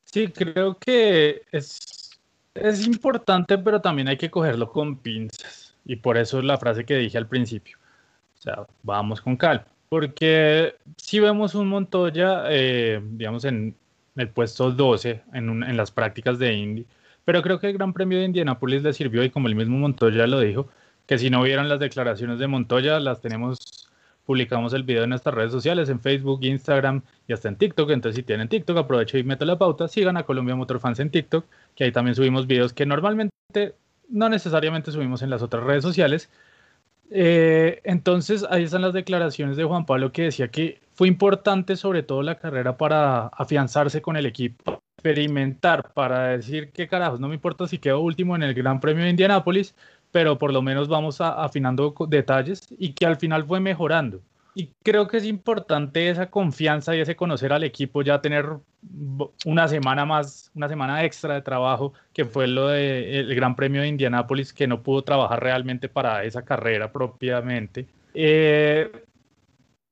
Sí, 0.05 0.27
creo 0.29 0.77
que 0.77 1.43
es 1.51 1.99
es 2.59 2.85
importante, 2.85 3.57
pero 3.57 3.81
también 3.81 4.07
hay 4.07 4.17
que 4.17 4.29
cogerlo 4.29 4.71
con 4.71 4.97
pinzas. 4.97 5.75
Y 5.85 5.95
por 5.97 6.17
eso 6.17 6.39
es 6.39 6.45
la 6.45 6.57
frase 6.57 6.85
que 6.85 6.97
dije 6.97 7.17
al 7.17 7.27
principio. 7.27 7.77
O 8.37 8.41
sea, 8.41 8.67
vamos 8.83 9.21
con 9.21 9.37
calma. 9.37 9.65
Porque 9.89 10.75
si 10.97 11.19
vemos 11.19 11.55
un 11.55 11.67
Montoya, 11.67 12.43
eh, 12.49 13.01
digamos, 13.03 13.45
en 13.45 13.75
el 14.15 14.29
puesto 14.29 14.71
12 14.71 15.23
en, 15.33 15.63
en 15.63 15.77
las 15.77 15.91
prácticas 15.91 16.37
de 16.37 16.53
Indy, 16.53 16.85
pero 17.29 17.43
creo 17.43 17.59
que 17.59 17.67
el 17.67 17.73
Gran 17.73 17.93
Premio 17.93 18.17
de 18.17 18.25
Indianapolis 18.25 18.81
le 18.81 18.91
sirvió 18.91 19.23
y 19.23 19.29
como 19.29 19.47
el 19.47 19.53
mismo 19.53 19.77
Montoya 19.77 20.25
lo 20.25 20.39
dijo, 20.39 20.67
que 21.05 21.19
si 21.19 21.29
no 21.29 21.43
vieron 21.43 21.69
las 21.69 21.79
declaraciones 21.79 22.39
de 22.39 22.47
Montoya, 22.47 22.99
las 22.99 23.21
tenemos 23.21 23.87
publicamos 24.25 24.73
el 24.73 24.81
video 24.81 25.03
en 25.03 25.11
nuestras 25.11 25.35
redes 25.35 25.51
sociales, 25.51 25.89
en 25.89 25.99
Facebook, 25.99 26.39
Instagram 26.41 27.03
y 27.27 27.33
hasta 27.33 27.49
en 27.49 27.55
TikTok. 27.55 27.91
Entonces, 27.91 28.15
si 28.15 28.23
tienen 28.23 28.49
TikTok, 28.49 28.77
aprovecho 28.77 29.19
y 29.19 29.23
meto 29.23 29.45
la 29.45 29.59
pauta. 29.59 29.87
Sigan 29.87 30.17
a 30.17 30.23
Colombia 30.23 30.55
Motor 30.55 30.79
Fans 30.79 30.99
en 31.01 31.11
TikTok, 31.11 31.45
que 31.75 31.83
ahí 31.83 31.91
también 31.91 32.15
subimos 32.15 32.47
videos 32.47 32.73
que 32.73 32.87
normalmente 32.87 33.75
no 34.09 34.27
necesariamente 34.27 34.91
subimos 34.91 35.21
en 35.21 35.29
las 35.29 35.43
otras 35.43 35.63
redes 35.63 35.83
sociales. 35.83 36.31
Eh, 37.11 37.79
entonces, 37.83 38.43
ahí 38.49 38.63
están 38.63 38.81
las 38.81 38.93
declaraciones 38.93 39.55
de 39.55 39.65
Juan 39.65 39.85
Pablo 39.85 40.11
que 40.11 40.23
decía 40.23 40.47
que 40.47 40.81
fue 40.95 41.07
importante 41.07 41.75
sobre 41.75 42.01
todo 42.01 42.23
la 42.23 42.39
carrera 42.39 42.75
para 42.75 43.27
afianzarse 43.27 44.01
con 44.01 44.17
el 44.17 44.25
equipo, 44.25 44.81
experimentar, 44.99 45.91
para 45.93 46.27
decir 46.37 46.71
que 46.71 46.87
carajos, 46.87 47.19
no 47.19 47.29
me 47.29 47.35
importa 47.35 47.67
si 47.67 47.77
quedo 47.77 48.01
último 48.01 48.35
en 48.35 48.43
el 48.43 48.53
Gran 48.53 48.79
Premio 48.79 49.05
de 49.05 49.09
Indianápolis, 49.09 49.73
pero 50.11 50.37
por 50.37 50.51
lo 50.51 50.61
menos 50.61 50.87
vamos 50.87 51.21
afinando 51.21 51.95
detalles 52.07 52.61
y 52.77 52.93
que 52.93 53.05
al 53.05 53.15
final 53.15 53.45
fue 53.45 53.59
mejorando. 53.59 54.21
Y 54.55 54.71
creo 54.83 55.07
que 55.07 55.17
es 55.17 55.25
importante 55.25 56.09
esa 56.09 56.29
confianza 56.29 56.95
y 56.95 56.99
ese 56.99 57.15
conocer 57.15 57.53
al 57.53 57.63
equipo, 57.63 58.01
ya 58.01 58.19
tener 58.19 58.45
una 59.45 59.67
semana 59.67 60.05
más, 60.05 60.51
una 60.53 60.67
semana 60.67 61.05
extra 61.05 61.35
de 61.35 61.41
trabajo, 61.41 61.93
que 62.13 62.25
fue 62.25 62.47
lo 62.47 62.67
del 62.67 63.33
Gran 63.35 63.55
Premio 63.55 63.81
de 63.81 63.87
Indianápolis, 63.87 64.51
que 64.51 64.67
no 64.67 64.81
pudo 64.81 65.03
trabajar 65.03 65.41
realmente 65.41 65.87
para 65.87 66.23
esa 66.23 66.43
carrera 66.43 66.91
propiamente. 66.91 67.87
Eh, 68.13 68.91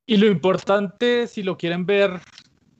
y 0.04 0.16
lo 0.16 0.26
importante, 0.26 1.26
si 1.28 1.42
lo 1.42 1.56
quieren 1.56 1.86
ver 1.86 2.20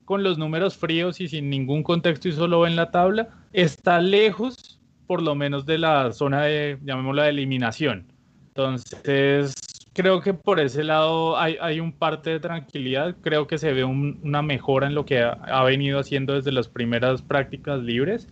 con 0.08 0.22
los 0.22 0.38
números 0.38 0.74
fríos 0.74 1.20
y 1.20 1.28
sin 1.28 1.50
ningún 1.50 1.82
contexto 1.82 2.28
y 2.28 2.32
solo 2.32 2.66
en 2.66 2.76
la 2.76 2.90
tabla, 2.90 3.28
está 3.52 4.00
lejos 4.00 4.80
por 5.06 5.20
lo 5.20 5.34
menos 5.34 5.66
de 5.66 5.76
la 5.76 6.12
zona 6.12 6.44
de, 6.44 6.78
llamémosla, 6.82 7.24
de 7.24 7.28
eliminación. 7.28 8.10
Entonces, 8.46 9.54
creo 9.92 10.22
que 10.22 10.32
por 10.32 10.60
ese 10.60 10.82
lado 10.82 11.38
hay, 11.38 11.78
un 11.78 11.92
parte 11.92 12.30
de 12.30 12.40
tranquilidad. 12.40 13.16
Creo 13.20 13.46
que 13.46 13.58
se 13.58 13.74
ve 13.74 13.84
una 13.84 14.40
mejora 14.40 14.86
en 14.86 14.94
lo 14.94 15.04
que 15.04 15.20
ha, 15.20 15.62
venido 15.64 15.98
haciendo 15.98 16.32
desde 16.32 16.52
las 16.52 16.68
primeras 16.68 17.20
prácticas 17.20 17.82
libres. 17.82 18.28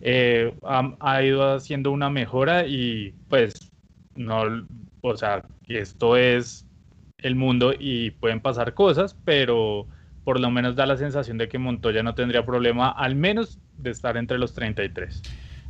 Eh, 0.00 0.54
ha, 0.62 1.22
ido 1.22 1.56
haciendo 1.56 1.90
una 1.90 2.08
mejora 2.08 2.66
y 2.66 3.12
pues 3.28 3.70
no, 4.16 4.66
o 5.02 5.14
sea, 5.14 5.44
esto 5.68 6.16
es 6.16 6.66
el 7.18 7.34
mundo 7.34 7.74
y 7.78 8.12
pueden 8.12 8.40
pasar 8.40 8.72
cosas, 8.72 9.14
pero 9.26 9.86
por 10.24 10.40
lo 10.40 10.50
menos 10.50 10.76
da 10.76 10.86
la 10.86 10.96
sensación 10.96 11.38
de 11.38 11.48
que 11.48 11.58
Montoya 11.58 12.02
no 12.02 12.14
tendría 12.14 12.44
problema 12.44 12.90
al 12.90 13.14
menos 13.14 13.58
de 13.78 13.90
estar 13.90 14.16
entre 14.16 14.38
los 14.38 14.54
33. 14.54 15.22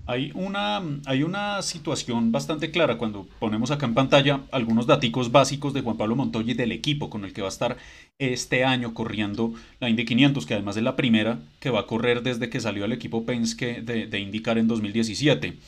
Hay 0.04 0.32
una, 0.34 0.82
hay 1.06 1.22
una 1.22 1.62
situación 1.62 2.32
bastante 2.32 2.72
clara 2.72 2.98
cuando 2.98 3.28
ponemos 3.38 3.70
acá 3.70 3.86
en 3.86 3.94
pantalla 3.94 4.40
algunos 4.50 4.86
datos 4.86 5.30
básicos 5.30 5.72
de 5.74 5.82
Juan 5.82 5.96
Pablo 5.96 6.16
Montoya 6.16 6.50
y 6.50 6.54
del 6.54 6.72
equipo 6.72 7.08
con 7.08 7.24
el 7.24 7.32
que 7.32 7.40
va 7.40 7.48
a 7.48 7.50
estar 7.50 7.76
este 8.18 8.64
año 8.64 8.94
corriendo 8.94 9.54
la 9.78 9.88
Indy 9.88 10.04
500, 10.04 10.44
que 10.44 10.54
además 10.54 10.76
es 10.76 10.82
la 10.82 10.96
primera 10.96 11.38
que 11.60 11.70
va 11.70 11.80
a 11.80 11.86
correr 11.86 12.22
desde 12.22 12.50
que 12.50 12.60
salió 12.60 12.84
el 12.84 12.92
equipo 12.92 13.24
Penske 13.24 13.80
de, 13.80 14.08
de 14.08 14.18
IndyCar 14.18 14.58
en 14.58 14.66
2017. 14.66 15.58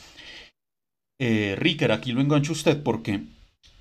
Eh, 1.20 1.54
Ricker, 1.56 1.92
aquí 1.92 2.12
lo 2.12 2.20
engancho 2.20 2.52
usted 2.52 2.82
porque 2.82 3.22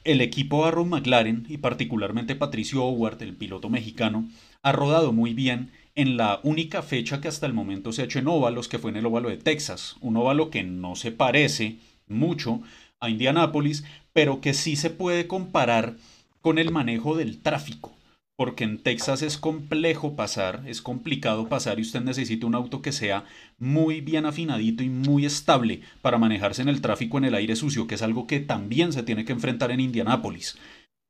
el 0.03 0.21
equipo 0.21 0.65
Arrow 0.65 0.85
McLaren 0.85 1.45
y 1.47 1.57
particularmente 1.57 2.35
Patricio 2.35 2.83
Howard, 2.83 3.21
el 3.23 3.35
piloto 3.35 3.69
mexicano, 3.69 4.27
ha 4.61 4.71
rodado 4.71 5.13
muy 5.13 5.33
bien 5.33 5.71
en 5.95 6.17
la 6.17 6.39
única 6.43 6.81
fecha 6.81 7.21
que 7.21 7.27
hasta 7.27 7.45
el 7.45 7.53
momento 7.53 7.91
se 7.91 8.01
ha 8.01 8.05
hecho 8.05 8.19
en 8.19 8.27
óvalos, 8.27 8.67
que 8.67 8.79
fue 8.79 8.91
en 8.91 8.97
el 8.97 9.05
óvalo 9.05 9.29
de 9.29 9.37
Texas, 9.37 9.95
un 10.01 10.17
óvalo 10.17 10.49
que 10.49 10.63
no 10.63 10.95
se 10.95 11.11
parece 11.11 11.77
mucho 12.07 12.61
a 12.99 13.09
Indianápolis, 13.09 13.83
pero 14.11 14.41
que 14.41 14.53
sí 14.53 14.75
se 14.75 14.89
puede 14.89 15.27
comparar 15.27 15.95
con 16.41 16.57
el 16.57 16.71
manejo 16.71 17.15
del 17.15 17.41
tráfico, 17.41 17.92
porque 18.35 18.63
en 18.63 18.79
Texas 18.79 19.21
es 19.21 19.37
complejo 19.37 20.15
pasar, 20.15 20.63
es 20.65 20.81
complicado 20.81 21.47
pasar 21.47 21.79
y 21.79 21.83
usted 21.83 22.01
necesita 22.01 22.47
un 22.47 22.55
auto 22.55 22.81
que 22.81 22.91
sea 22.91 23.25
muy 23.59 24.01
bien 24.01 24.25
afinadito 24.25 24.83
y 24.83 24.89
muy 24.89 25.25
estable 25.25 25.81
para 26.01 26.17
manejarse 26.17 26.61
en 26.61 26.69
el 26.69 26.81
tráfico 26.81 27.17
en 27.17 27.25
el 27.25 27.35
aire 27.35 27.55
sucio, 27.55 27.87
que 27.87 27.95
es 27.95 28.01
algo 28.01 28.25
que 28.27 28.39
también 28.39 28.91
se 28.91 29.03
tiene 29.03 29.25
que 29.25 29.33
enfrentar 29.33 29.71
en 29.71 29.79
Indianápolis. 29.79 30.57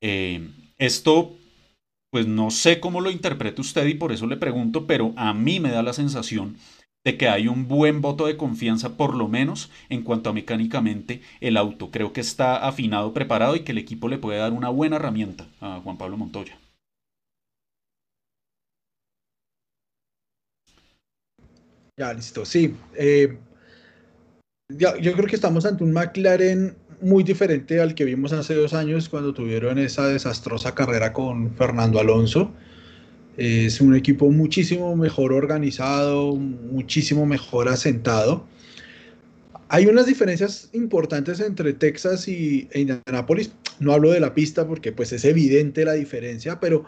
Eh, 0.01 0.49
esto 0.77 1.37
pues 2.13 2.27
no 2.27 2.51
sé 2.51 2.79
cómo 2.79 3.01
lo 3.01 3.09
interpreta 3.09 3.59
usted 3.59 3.87
y 3.87 3.95
por 3.95 4.11
eso 4.11 4.27
le 4.27 4.37
pregunto, 4.37 4.85
pero 4.85 5.13
a 5.15 5.33
mí 5.33 5.59
me 5.59 5.71
da 5.71 5.81
la 5.81 5.93
sensación 5.93 6.57
de 7.03 7.17
que 7.17 7.27
hay 7.27 7.47
un 7.47 7.67
buen 7.67 8.01
voto 8.01 8.27
de 8.27 8.37
confianza, 8.37 8.97
por 8.97 9.15
lo 9.15 9.27
menos 9.27 9.71
en 9.89 10.03
cuanto 10.03 10.29
a 10.29 10.33
mecánicamente 10.33 11.21
el 11.41 11.57
auto. 11.57 11.89
Creo 11.89 12.13
que 12.13 12.21
está 12.21 12.67
afinado, 12.67 13.13
preparado 13.13 13.55
y 13.55 13.61
que 13.61 13.71
el 13.71 13.79
equipo 13.79 14.09
le 14.09 14.19
puede 14.19 14.37
dar 14.37 14.53
una 14.53 14.69
buena 14.69 14.97
herramienta 14.97 15.47
a 15.59 15.79
Juan 15.83 15.97
Pablo 15.97 16.17
Montoya. 16.17 16.55
Ya, 21.97 22.11
listo, 22.13 22.43
sí. 22.43 22.75
Eh, 22.95 23.37
yo 24.69 25.13
creo 25.13 25.27
que 25.27 25.35
estamos 25.35 25.65
ante 25.65 25.83
un 25.83 25.93
McLaren 25.93 26.75
muy 27.01 27.23
diferente 27.23 27.79
al 27.81 27.93
que 27.93 28.05
vimos 28.05 28.33
hace 28.33 28.55
dos 28.55 28.73
años 28.73 29.09
cuando 29.09 29.33
tuvieron 29.33 29.77
esa 29.77 30.07
desastrosa 30.07 30.73
carrera 30.73 31.13
con 31.13 31.53
Fernando 31.55 31.99
Alonso. 31.99 32.51
Es 33.37 33.81
un 33.81 33.95
equipo 33.95 34.31
muchísimo 34.31 34.95
mejor 34.95 35.33
organizado, 35.33 36.35
muchísimo 36.35 37.25
mejor 37.25 37.67
asentado. 37.67 38.45
Hay 39.69 39.85
unas 39.85 40.05
diferencias 40.05 40.69
importantes 40.73 41.39
entre 41.39 41.73
Texas 41.73 42.27
y 42.27 42.67
e 42.71 42.81
Indianapolis. 42.81 43.51
No 43.79 43.93
hablo 43.93 44.11
de 44.11 44.19
la 44.19 44.33
pista 44.33 44.67
porque 44.67 44.91
pues 44.91 45.11
es 45.13 45.25
evidente 45.25 45.83
la 45.85 45.93
diferencia, 45.93 46.59
pero 46.59 46.85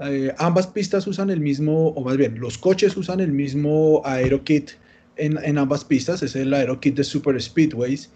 eh, 0.00 0.34
ambas 0.38 0.66
pistas 0.66 1.06
usan 1.06 1.30
el 1.30 1.40
mismo, 1.40 1.88
o 1.88 2.04
más 2.04 2.16
bien, 2.16 2.38
los 2.40 2.58
coches 2.58 2.96
usan 2.96 3.20
el 3.20 3.32
mismo 3.32 4.02
aerokit 4.04 4.70
en, 5.16 5.38
en 5.42 5.58
ambas 5.58 5.84
pistas. 5.84 6.22
Es 6.22 6.36
el 6.36 6.52
aerokit 6.54 6.96
de 6.96 7.04
Super 7.04 7.40
Speedways 7.40 8.10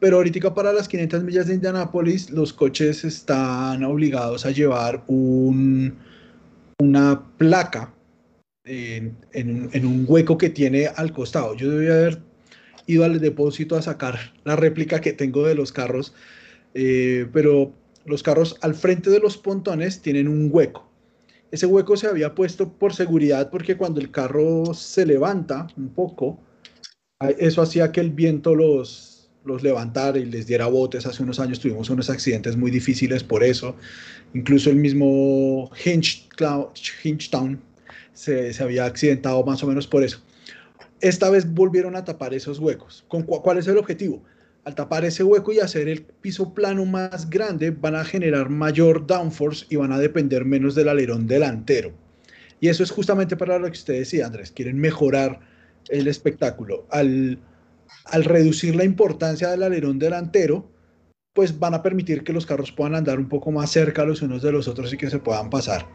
pero 0.00 0.16
ahorita 0.16 0.54
para 0.54 0.72
las 0.72 0.88
500 0.88 1.22
millas 1.22 1.46
de 1.46 1.54
Indianápolis, 1.54 2.30
los 2.30 2.54
coches 2.54 3.04
están 3.04 3.84
obligados 3.84 4.46
a 4.46 4.50
llevar 4.50 5.04
un, 5.06 5.94
una 6.78 7.22
placa 7.36 7.92
en, 8.64 9.14
en, 9.32 9.86
un 9.86 10.06
hueco 10.08 10.38
que 10.38 10.48
tiene 10.48 10.86
al 10.86 11.12
costado. 11.12 11.54
Yo 11.54 11.70
debía 11.70 11.92
haber 11.92 12.22
ido 12.86 13.04
al 13.04 13.20
depósito 13.20 13.76
a 13.76 13.82
sacar 13.82 14.18
la 14.44 14.56
réplica 14.56 15.02
que 15.02 15.12
tengo 15.12 15.46
de 15.46 15.54
los 15.54 15.70
carros, 15.70 16.14
eh, 16.72 17.26
pero 17.30 17.74
los 18.06 18.22
carros 18.22 18.56
al 18.62 18.74
frente 18.74 19.10
de 19.10 19.20
los 19.20 19.36
pontones 19.36 20.00
tienen 20.00 20.28
un 20.28 20.48
hueco. 20.50 20.89
Ese 21.50 21.66
hueco 21.66 21.96
se 21.96 22.06
había 22.06 22.34
puesto 22.34 22.72
por 22.72 22.94
seguridad 22.94 23.50
porque 23.50 23.76
cuando 23.76 24.00
el 24.00 24.10
carro 24.10 24.72
se 24.74 25.04
levanta 25.04 25.66
un 25.76 25.88
poco, 25.88 26.38
eso 27.38 27.62
hacía 27.62 27.90
que 27.90 28.00
el 28.00 28.10
viento 28.10 28.54
los, 28.54 29.30
los 29.44 29.62
levantara 29.62 30.18
y 30.18 30.26
les 30.26 30.46
diera 30.46 30.66
botes. 30.66 31.06
Hace 31.06 31.22
unos 31.22 31.40
años 31.40 31.58
tuvimos 31.58 31.90
unos 31.90 32.08
accidentes 32.08 32.56
muy 32.56 32.70
difíciles 32.70 33.24
por 33.24 33.42
eso. 33.42 33.74
Incluso 34.32 34.70
el 34.70 34.76
mismo 34.76 35.70
Hinchtown 35.84 37.60
se, 38.12 38.52
se 38.52 38.62
había 38.62 38.84
accidentado 38.84 39.44
más 39.44 39.62
o 39.64 39.66
menos 39.66 39.88
por 39.88 40.04
eso. 40.04 40.20
Esta 41.00 41.30
vez 41.30 41.52
volvieron 41.52 41.96
a 41.96 42.04
tapar 42.04 42.32
esos 42.32 42.58
huecos. 42.60 43.04
¿Con 43.08 43.22
¿Cuál 43.24 43.58
es 43.58 43.66
el 43.66 43.78
objetivo? 43.78 44.22
Al 44.64 44.74
tapar 44.74 45.04
ese 45.04 45.24
hueco 45.24 45.52
y 45.52 45.60
hacer 45.60 45.88
el 45.88 46.02
piso 46.02 46.52
plano 46.52 46.84
más 46.84 47.30
grande, 47.30 47.70
van 47.70 47.94
a 47.94 48.04
generar 48.04 48.50
mayor 48.50 49.06
downforce 49.06 49.66
y 49.70 49.76
van 49.76 49.92
a 49.92 49.98
depender 49.98 50.44
menos 50.44 50.74
del 50.74 50.88
alerón 50.88 51.26
delantero. 51.26 51.92
Y 52.60 52.68
eso 52.68 52.82
es 52.82 52.90
justamente 52.90 53.36
para 53.36 53.58
lo 53.58 53.66
que 53.66 53.78
usted 53.78 53.94
decía, 53.94 54.26
Andrés. 54.26 54.52
Quieren 54.52 54.78
mejorar 54.78 55.40
el 55.88 56.08
espectáculo. 56.08 56.86
Al, 56.90 57.38
al 58.04 58.24
reducir 58.24 58.76
la 58.76 58.84
importancia 58.84 59.48
del 59.48 59.62
alerón 59.62 59.98
delantero, 59.98 60.70
pues 61.32 61.58
van 61.58 61.74
a 61.74 61.82
permitir 61.82 62.22
que 62.22 62.34
los 62.34 62.44
carros 62.44 62.70
puedan 62.70 62.94
andar 62.94 63.18
un 63.18 63.28
poco 63.28 63.50
más 63.50 63.70
cerca 63.70 64.04
los 64.04 64.20
unos 64.20 64.42
de 64.42 64.52
los 64.52 64.68
otros 64.68 64.92
y 64.92 64.98
que 64.98 65.08
se 65.08 65.18
puedan 65.18 65.48
pasar. 65.48 65.86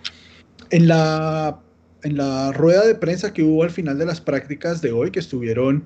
En 0.71 0.87
la 0.87 1.61
en 2.05 2.17
la 2.17 2.51
rueda 2.51 2.85
de 2.85 2.93
prensa 2.93 3.33
que 3.33 3.41
hubo 3.41 3.63
al 3.63 3.71
final 3.71 3.97
de 3.97 4.05
las 4.05 4.21
prácticas 4.21 4.79
de 4.79 4.91
hoy, 4.91 5.09
que 5.09 5.19
estuvieron, 5.19 5.85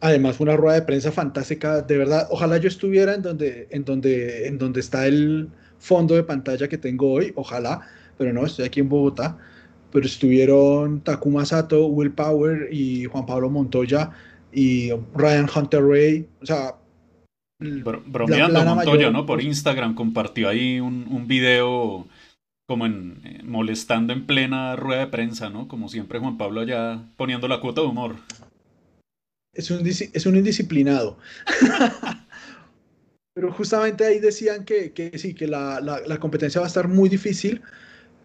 además 0.00 0.40
una 0.40 0.56
rueda 0.56 0.76
de 0.76 0.82
prensa 0.82 1.12
fantástica, 1.12 1.82
de 1.82 1.98
verdad, 1.98 2.28
ojalá 2.30 2.58
yo 2.58 2.68
estuviera 2.68 3.14
en 3.14 3.22
donde, 3.22 3.68
en 3.70 3.84
donde, 3.84 4.46
en 4.46 4.58
donde 4.58 4.80
está 4.80 5.06
el 5.06 5.48
fondo 5.78 6.14
de 6.14 6.22
pantalla 6.22 6.68
que 6.68 6.78
tengo 6.78 7.12
hoy, 7.12 7.32
ojalá, 7.34 7.80
pero 8.16 8.32
no, 8.32 8.44
estoy 8.44 8.64
aquí 8.64 8.80
en 8.80 8.88
Bogotá, 8.88 9.38
pero 9.92 10.06
estuvieron 10.06 11.00
Takuma 11.00 11.44
Sato, 11.44 11.86
Will 11.86 12.12
Power 12.12 12.68
y 12.70 13.04
Juan 13.06 13.26
Pablo 13.26 13.50
Montoya 13.50 14.10
y 14.52 14.90
Ryan 15.14 15.48
Hunter 15.54 15.84
Ray, 15.84 16.28
o 16.42 16.46
sea... 16.46 16.74
bromeando 17.58 18.64
Montoya, 18.64 19.10
¿no? 19.10 19.26
Por 19.26 19.42
Instagram 19.42 19.94
compartió 19.94 20.48
ahí 20.48 20.80
un, 20.80 21.06
un 21.10 21.26
video 21.26 22.06
como 22.68 22.84
en, 22.84 23.20
eh, 23.24 23.40
molestando 23.44 24.12
en 24.12 24.26
plena 24.26 24.76
rueda 24.76 25.00
de 25.00 25.06
prensa, 25.06 25.48
¿no? 25.48 25.68
Como 25.68 25.88
siempre 25.88 26.18
Juan 26.18 26.36
Pablo 26.36 26.60
allá 26.60 27.00
poniendo 27.16 27.48
la 27.48 27.60
cuota 27.60 27.80
de 27.80 27.86
humor. 27.86 28.16
Es 29.58 29.70
un, 29.70 29.84
es 29.86 30.24
un 30.24 30.36
indisciplinado. 30.36 31.18
Pero 33.34 33.52
justamente 33.52 34.04
ahí 34.04 34.20
decían 34.20 34.64
que, 34.64 34.92
que 34.92 35.18
sí, 35.18 35.34
que 35.34 35.46
la, 35.48 35.80
la, 35.80 36.18
competencia 36.18 36.60
va 36.60 36.66
a 36.66 36.68
estar 36.68 36.88
muy 36.88 37.08
difícil, 37.08 37.60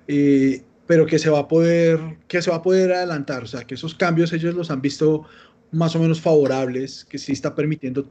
eh, 0.07 0.63
pero 0.87 1.05
que 1.05 1.19
se 1.19 1.29
va 1.29 1.39
a 1.39 1.47
poder, 1.47 1.99
que 2.27 2.41
se 2.41 2.49
va 2.49 2.57
a 2.57 2.61
poder 2.61 2.91
adelantar. 2.93 3.43
O 3.43 3.47
sea, 3.47 3.63
que 3.65 3.75
esos 3.75 3.93
cambios 3.93 4.33
ellos 4.33 4.55
los 4.55 4.71
han 4.71 4.81
visto 4.81 5.25
más 5.71 5.95
o 5.95 5.99
menos 5.99 6.21
favorables, 6.21 7.05
que 7.05 7.19
sí 7.19 7.31
está 7.31 7.53
permitiendo 7.53 8.09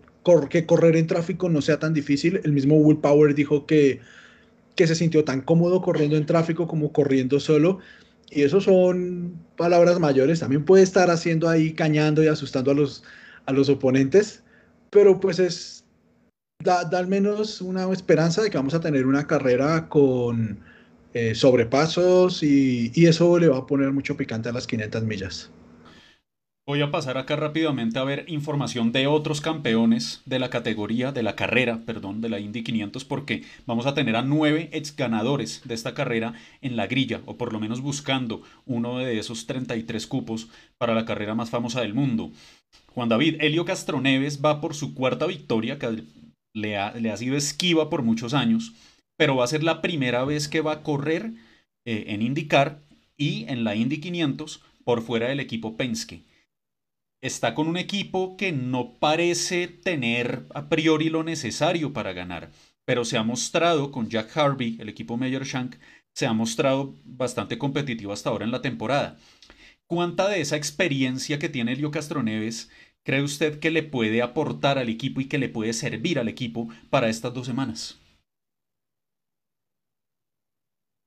que 0.49 0.67
correr 0.67 0.97
en 0.97 1.07
tráfico 1.07 1.49
no 1.49 1.61
sea 1.61 1.79
tan 1.79 1.95
difícil. 1.95 2.41
El 2.45 2.53
mismo 2.53 2.77
Will 2.77 2.99
Power 2.99 3.35
dijo 3.35 3.67
que 3.67 4.01
que 4.75 4.87
se 4.87 4.95
sintió 4.95 5.25
tan 5.25 5.43
cómodo 5.43 5.83
corriendo 5.83 6.17
en 6.17 6.27
tráfico 6.27 6.67
como 6.67 6.93
corriendo 6.93 7.41
solo. 7.41 7.79
Y 8.35 8.43
eso 8.43 8.61
son 8.61 9.39
palabras 9.57 10.01
mayores. 10.01 10.41
También 10.41 10.65
puede 10.65 10.83
estar 10.83 11.11
haciendo 11.11 11.49
ahí 11.49 11.73
cañando 11.75 12.25
y 12.25 12.29
asustando 12.29 12.71
a 12.71 12.75
los, 12.75 13.05
a 13.47 13.53
los 13.53 13.69
oponentes. 13.69 14.43
Pero 14.91 15.21
pues 15.21 15.39
es, 15.39 15.85
da, 16.65 16.81
al 16.81 17.07
menos 17.09 17.61
una 17.61 17.91
esperanza 17.93 18.43
de 18.43 18.51
que 18.51 18.57
vamos 18.57 18.75
a 18.75 18.81
tener 18.81 19.07
una 19.07 19.27
carrera 19.27 19.89
con 19.89 20.61
eh, 21.15 21.35
sobrepasos 21.35 22.43
y, 22.43 22.91
y 22.95 23.07
eso 23.07 23.39
le 23.39 23.49
va 23.49 23.59
a 23.59 23.67
poner 23.67 23.93
mucho 23.93 24.17
picante 24.17 24.49
a 24.49 24.53
las 24.53 24.67
500 24.67 25.05
millas. 25.05 25.52
Voy 26.65 26.81
a 26.81 26.93
pasar 26.93 27.19
acá 27.19 27.35
rápidamente 27.35 27.99
a 27.99 28.05
ver 28.05 28.25
información 28.29 28.93
de 28.93 29.09
otros 29.09 29.41
campeones 29.41 30.23
de 30.27 30.39
la 30.39 30.49
categoría, 30.49 31.11
de 31.11 31.25
la 31.25 31.35
carrera, 31.35 31.81
perdón, 31.85 32.21
de 32.21 32.29
la 32.29 32.39
Indy 32.39 32.63
500, 32.63 33.05
porque 33.05 33.43
vamos 33.67 33.87
a 33.87 33.95
tener 33.95 34.15
a 34.15 34.23
nueve 34.23 34.69
ex 34.73 34.95
ganadores 34.95 35.63
de 35.65 35.75
esta 35.75 35.93
carrera 35.93 36.35
en 36.61 36.77
la 36.77 36.87
grilla, 36.87 37.21
o 37.27 37.37
por 37.37 37.53
lo 37.53 37.59
menos 37.59 37.81
buscando 37.81 38.43
uno 38.65 38.99
de 38.99 39.19
esos 39.19 39.49
33 39.49 40.07
cupos 40.07 40.51
para 40.79 40.95
la 40.95 41.05
carrera 41.05 41.35
más 41.35 41.51
famosa 41.51 41.81
del 41.81 41.95
mundo. 41.95 42.31
Juan 42.95 43.09
David, 43.09 43.39
Helio 43.41 43.65
Castroneves 43.65 44.41
va 44.41 44.61
por 44.61 44.77
su 44.77 44.95
cuarta 44.95 45.27
victoria, 45.27 45.81
que 45.81 46.05
le 46.55 46.77
ha, 46.77 46.93
le 46.93 47.11
ha 47.11 47.17
sido 47.17 47.37
esquiva 47.37 47.91
por 47.91 48.05
muchos 48.05 48.35
años, 48.35 48.73
pero 49.17 49.35
va 49.35 49.43
a 49.43 49.49
ser 49.49 49.65
la 49.65 49.83
primera 49.83 50.25
vez 50.25 50.47
que 50.47 50.61
va 50.61 50.75
a 50.75 50.83
correr 50.85 51.33
eh, 51.85 52.05
en 52.07 52.23
IndyCar 52.23 52.79
y 53.17 53.47
en 53.49 53.65
la 53.65 53.75
Indy 53.75 53.99
500 53.99 54.63
por 54.85 55.03
fuera 55.03 55.27
del 55.27 55.41
equipo 55.41 55.77
Penske 55.77 56.23
está 57.23 57.55
con 57.55 57.69
un 57.69 57.77
equipo 57.77 58.37
que 58.37 58.53
no 58.53 58.99
parece 58.99 59.69
tener 59.69 60.47
a 60.55 60.69
priori 60.69 61.09
lo 61.09 61.23
necesario 61.23 61.93
para 61.93 62.13
ganar, 62.13 62.51
pero 62.85 63.05
se 63.05 63.17
ha 63.17 63.23
mostrado 63.23 63.93
con 63.93 64.11
Jack 64.11 64.37
Harvey, 64.37 64.77
el 64.81 64.89
equipo 64.89 65.17
Major 65.17 65.45
Shank, 65.45 65.77
se 66.13 66.27
ha 66.27 66.33
mostrado 66.35 66.95
bastante 67.05 67.59
competitivo 67.59 68.13
hasta 68.13 68.31
ahora 68.31 68.45
en 68.45 68.51
la 68.51 68.61
temporada. 68.61 69.19
¿Cuánta 69.87 70.29
de 70.29 70.41
esa 70.41 70.57
experiencia 70.57 71.39
que 71.39 71.49
tiene 71.49 71.73
Elio 71.73 71.91
Castroneves 71.93 72.71
cree 73.05 73.23
usted 73.23 73.61
que 73.61 73.71
le 73.71 73.85
puede 73.85 74.21
aportar 74.23 74.79
al 74.79 74.89
equipo 74.89 75.21
y 75.21 75.27
que 75.27 75.39
le 75.39 75.49
puede 75.49 75.73
servir 75.75 76.19
al 76.19 76.29
equipo 76.29 76.69
para 76.91 77.09
estas 77.09 77.35
dos 77.35 77.47
semanas? 77.47 78.02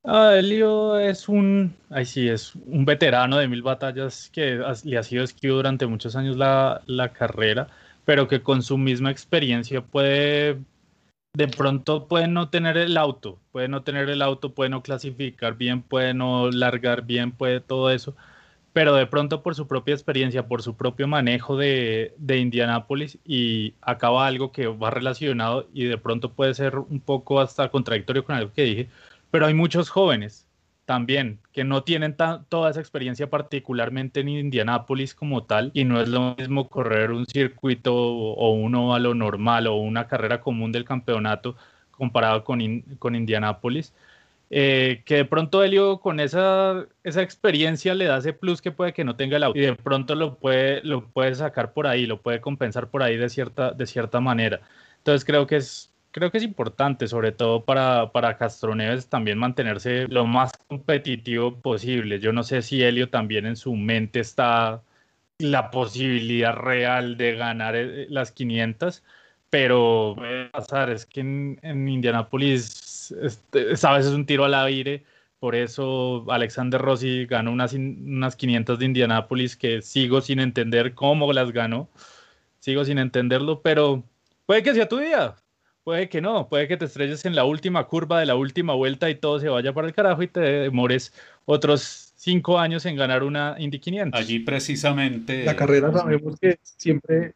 Ah, 0.07 0.35
Elio 0.37 0.99
es 0.99 1.27
un, 1.27 1.75
ay 1.89 2.05
sí, 2.05 2.29
es 2.29 2.53
un 2.55 2.85
veterano 2.85 3.37
de 3.37 3.47
mil 3.47 3.63
batallas 3.63 4.29
que 4.31 4.61
le 4.83 4.97
ha 4.99 5.03
sido 5.03 5.23
esquivo 5.23 5.55
durante 5.55 5.87
muchos 5.87 6.15
años 6.15 6.37
la, 6.37 6.81
la, 6.85 7.11
carrera, 7.11 7.69
pero 8.05 8.27
que 8.27 8.43
con 8.43 8.61
su 8.61 8.77
misma 8.77 9.09
experiencia 9.09 9.81
puede, 9.81 10.59
de 11.33 11.47
pronto 11.47 12.07
puede 12.07 12.27
no 12.27 12.49
tener 12.49 12.77
el 12.77 12.97
auto, 12.97 13.39
puede 13.51 13.67
no 13.67 13.83
tener 13.83 14.09
el 14.09 14.21
auto, 14.21 14.53
puede 14.53 14.69
no 14.69 14.83
clasificar 14.83 15.57
bien, 15.57 15.81
puede 15.81 16.13
no 16.13 16.51
largar 16.51 17.03
bien, 17.03 17.31
puede 17.31 17.59
todo 17.59 17.89
eso, 17.89 18.15
pero 18.73 18.93
de 18.95 19.07
pronto 19.07 19.41
por 19.41 19.55
su 19.55 19.67
propia 19.67 19.95
experiencia, 19.95 20.47
por 20.47 20.61
su 20.61 20.75
propio 20.77 21.07
manejo 21.07 21.57
de, 21.57 22.13
de 22.17 22.37
Indianápolis 22.39 23.17
y 23.25 23.73
acaba 23.81 24.27
algo 24.27 24.51
que 24.51 24.67
va 24.67 24.91
relacionado 24.91 25.67
y 25.73 25.85
de 25.85 25.97
pronto 25.97 26.33
puede 26.33 26.53
ser 26.53 26.77
un 26.77 26.99
poco 26.99 27.39
hasta 27.39 27.69
contradictorio 27.71 28.23
con 28.23 28.35
algo 28.35 28.53
que 28.53 28.63
dije 28.63 28.89
pero 29.31 29.45
hay 29.45 29.53
muchos 29.53 29.89
jóvenes 29.89 30.47
también 30.85 31.39
que 31.51 31.63
no 31.63 31.83
tienen 31.83 32.15
toda 32.15 32.69
esa 32.69 32.79
experiencia 32.79 33.29
particularmente 33.29 34.19
en 34.19 34.29
Indianápolis 34.29 35.15
como 35.15 35.43
tal 35.43 35.71
y 35.73 35.83
no 35.83 35.99
es 35.99 36.07
lo 36.07 36.35
mismo 36.37 36.69
correr 36.69 37.11
un 37.11 37.25
circuito 37.25 37.95
o 37.95 38.51
un 38.51 38.75
óvalo 38.75 39.15
normal 39.15 39.67
o 39.67 39.75
una 39.75 40.07
carrera 40.07 40.41
común 40.41 40.71
del 40.71 40.85
campeonato 40.85 41.55
comparado 41.91 42.43
con, 42.43 42.81
con 42.99 43.15
Indianápolis. 43.15 43.93
Eh, 44.51 45.01
que 45.05 45.15
de 45.15 45.25
pronto 45.25 45.63
Helio 45.63 45.99
con 45.99 46.19
esa, 46.19 46.85
esa 47.03 47.23
experiencia 47.23 47.95
le 47.95 48.05
da 48.05 48.19
ese 48.19 48.31
plus 48.31 48.61
que 48.61 48.71
puede 48.71 48.93
que 48.93 49.03
no 49.03 49.15
tenga 49.15 49.37
el 49.37 49.43
auto 49.43 49.57
y 49.57 49.63
de 49.63 49.73
pronto 49.73 50.13
lo 50.13 50.35
puede, 50.35 50.83
lo 50.83 51.07
puede 51.07 51.33
sacar 51.33 51.73
por 51.73 51.87
ahí, 51.87 52.05
lo 52.05 52.21
puede 52.21 52.41
compensar 52.41 52.89
por 52.89 53.01
ahí 53.01 53.17
de 53.17 53.29
cierta, 53.29 53.71
de 53.71 53.87
cierta 53.87 54.19
manera. 54.19 54.61
Entonces 54.97 55.25
creo 55.25 55.47
que 55.47 55.55
es 55.55 55.91
creo 56.15 56.31
que 56.31 56.37
es 56.37 56.45
importante, 56.45 57.09
sobre 57.09 57.33
todo 57.33 57.65
para, 57.65 58.13
para 58.13 58.37
Castroneves, 58.37 59.09
también 59.09 59.37
mantenerse 59.37 60.07
lo 60.07 60.25
más 60.25 60.53
competitivo 60.69 61.59
posible. 61.59 62.21
Yo 62.21 62.31
no 62.31 62.43
sé 62.43 62.61
si 62.61 62.81
Helio 62.81 63.09
también 63.09 63.45
en 63.45 63.57
su 63.57 63.75
mente 63.75 64.21
está 64.21 64.81
la 65.39 65.71
posibilidad 65.71 66.55
real 66.55 67.17
de 67.17 67.35
ganar 67.35 67.75
eh, 67.75 68.07
las 68.09 68.31
500, 68.31 69.03
pero 69.49 70.13
puede 70.15 70.45
pasar, 70.51 70.89
es 70.89 71.05
que 71.05 71.19
en, 71.19 71.59
en 71.63 71.89
Indianápolis 71.89 73.11
este, 73.21 73.73
es, 73.73 73.83
a 73.83 73.91
veces 73.91 74.13
un 74.13 74.25
tiro 74.25 74.45
al 74.45 74.53
aire. 74.53 75.03
Por 75.39 75.53
eso 75.53 76.25
Alexander 76.29 76.81
Rossi 76.81 77.25
ganó 77.25 77.51
unas, 77.51 77.73
unas 77.73 78.37
500 78.37 78.79
de 78.79 78.85
Indianápolis 78.85 79.57
que 79.57 79.81
sigo 79.81 80.21
sin 80.21 80.39
entender 80.39 80.93
cómo 80.93 81.33
las 81.33 81.51
ganó. 81.51 81.89
Sigo 82.59 82.85
sin 82.85 82.99
entenderlo, 82.99 83.61
pero 83.61 84.03
puede 84.45 84.63
que 84.63 84.73
sea 84.73 84.87
tu 84.87 84.99
día 84.99 85.35
Puede 85.85 86.09
que 86.09 86.19
no, 86.19 86.49
puede 86.49 86.67
que 86.67 86.77
te 86.77 86.85
estrelles 86.85 87.25
en 87.25 87.35
la 87.35 87.45
última 87.45 87.85
curva 87.85 88.19
de 88.19 88.25
la 88.25 88.33
última 88.33 88.73
vuelta 88.73 89.07
y 89.07 89.13
todo 89.13 89.39
se 89.39 89.49
vaya 89.49 89.71
para 89.71 89.85
el 89.85 89.93
carajo 89.93 90.23
y 90.23 90.27
te 90.27 90.39
demores 90.39 91.13
otros 91.45 92.11
cinco 92.15 92.57
años 92.57 92.87
en 92.87 92.95
ganar 92.95 93.21
una 93.21 93.55
Indy 93.59 93.77
500. 93.77 94.19
Allí 94.19 94.39
precisamente. 94.39 95.45
La 95.45 95.55
carrera 95.55 95.93
sabemos 95.93 96.39
que 96.39 96.57
siempre, 96.63 97.35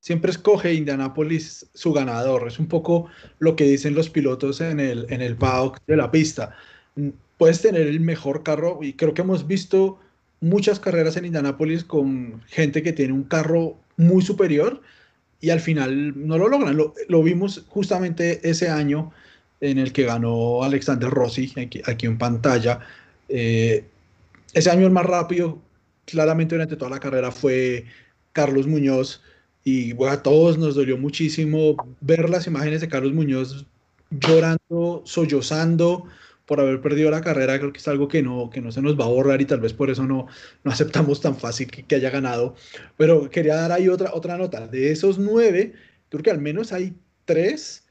siempre 0.00 0.32
escoge 0.32 0.74
Indianapolis 0.74 1.70
su 1.72 1.92
ganador. 1.92 2.48
Es 2.48 2.58
un 2.58 2.66
poco 2.66 3.06
lo 3.38 3.54
que 3.54 3.62
dicen 3.62 3.94
los 3.94 4.10
pilotos 4.10 4.60
en 4.60 4.80
el, 4.80 5.06
en 5.08 5.22
el 5.22 5.36
paddock 5.36 5.78
de 5.86 5.96
la 5.96 6.10
pista. 6.10 6.56
Mm, 6.96 7.10
puedes 7.38 7.62
tener 7.62 7.86
el 7.86 8.00
mejor 8.00 8.42
carro 8.42 8.80
y 8.82 8.94
creo 8.94 9.14
que 9.14 9.22
hemos 9.22 9.46
visto 9.46 10.00
muchas 10.40 10.80
carreras 10.80 11.16
en 11.16 11.26
Indianapolis 11.26 11.84
con 11.84 12.42
gente 12.48 12.82
que 12.82 12.92
tiene 12.92 13.12
un 13.12 13.22
carro 13.22 13.76
muy 13.96 14.22
superior 14.22 14.82
y 15.40 15.50
al 15.50 15.60
final 15.60 16.26
no 16.26 16.38
lo 16.38 16.48
logran. 16.48 16.76
Lo, 16.76 17.22
vimos 17.22 17.64
justamente 17.68 18.40
ese 18.48 18.68
año 18.68 19.12
en 19.60 19.78
el 19.78 19.92
que 19.92 20.04
ganó 20.04 20.62
Alexander 20.62 21.10
Rossi, 21.10 21.52
aquí, 21.86 22.06
en 22.06 22.18
pantalla. 22.18 22.80
Eh, 23.28 23.84
ese 24.52 24.70
año 24.70 24.86
el 24.86 24.92
más 24.92 25.06
rápido, 25.06 25.58
claramente 26.04 26.54
durante 26.54 26.76
toda 26.76 26.90
la 26.90 27.00
carrera, 27.00 27.30
fue 27.30 27.84
Carlos 28.32 28.66
Muñoz. 28.66 29.22
Y 29.64 29.92
bueno, 29.92 30.12
a 30.14 30.22
todos 30.22 30.58
nos 30.58 30.74
dolió 30.74 30.98
muchísimo 30.98 31.76
ver 32.00 32.28
las 32.28 32.46
imágenes 32.46 32.80
de 32.80 32.88
Carlos 32.88 33.12
Muñoz 33.12 33.66
llorando, 34.10 35.02
sollozando 35.04 36.06
por 36.46 36.60
haber 36.60 36.80
perdido 36.80 37.10
la 37.10 37.20
carrera. 37.20 37.58
Creo 37.58 37.72
que 37.72 37.78
es 37.78 37.88
algo 37.88 38.08
que 38.08 38.22
no, 38.22 38.50
que 38.50 38.60
no 38.60 38.72
se 38.72 38.82
nos 38.82 38.98
va 38.98 39.04
a 39.04 39.08
borrar 39.08 39.40
y 39.40 39.44
tal 39.46 39.60
vez 39.60 39.72
por 39.72 39.90
eso 39.90 40.04
no, 40.04 40.26
no 40.62 40.70
aceptamos 40.70 41.20
tan 41.20 41.36
fácil 41.36 41.70
que, 41.70 41.84
que 41.84 41.94
haya 41.94 42.10
ganado. 42.10 42.54
Pero 42.96 43.30
quería 43.30 43.56
dar 43.56 43.72
ahí 43.72 43.88
otra, 43.88 44.12
otra 44.14 44.36
nota. 44.36 44.66
De 44.66 44.90
esos 44.90 45.18
nueve, 45.18 45.72
creo 46.08 46.22
que 46.22 46.30
al 46.30 46.40
menos 46.40 46.72
hay 46.72 46.94
tres 47.24 47.84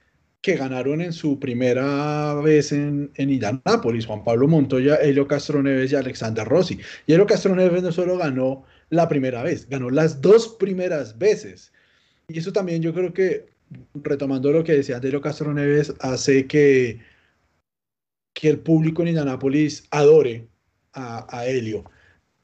que 0.43 0.57
ganaron 0.57 0.99
en 0.99 1.13
su 1.13 1.39
primera 1.39 2.33
vez 2.35 2.73
en, 2.73 3.09
en 3.15 3.29
Indianápolis, 3.29 4.05
Juan 4.05 4.25
Pablo 4.25 4.45
Montoya, 4.45 4.95
Helio 4.95 5.25
Castro 5.25 5.63
Neves 5.63 5.93
y 5.93 5.95
Alexander 5.95 6.45
Rossi. 6.45 6.77
Y 7.07 7.13
Helio 7.13 7.25
Castro 7.25 7.55
Neves 7.55 7.81
no 7.81 7.93
solo 7.93 8.17
ganó 8.17 8.65
la 8.89 9.07
primera 9.07 9.41
vez, 9.41 9.69
ganó 9.69 9.89
las 9.89 10.21
dos 10.21 10.49
primeras 10.59 11.17
veces. 11.17 11.71
Y 12.27 12.39
eso 12.39 12.51
también 12.51 12.81
yo 12.81 12.93
creo 12.93 13.13
que, 13.13 13.45
retomando 13.93 14.51
lo 14.51 14.65
que 14.65 14.73
decía 14.73 14.99
Helio 15.01 15.21
Castro 15.21 15.53
Neves, 15.53 15.93
hace 16.01 16.45
que, 16.45 16.99
que 18.33 18.49
el 18.49 18.59
público 18.59 19.01
en 19.01 19.09
Indianápolis 19.09 19.85
adore 19.91 20.47
a, 20.93 21.25
a 21.29 21.45
Helio. 21.45 21.83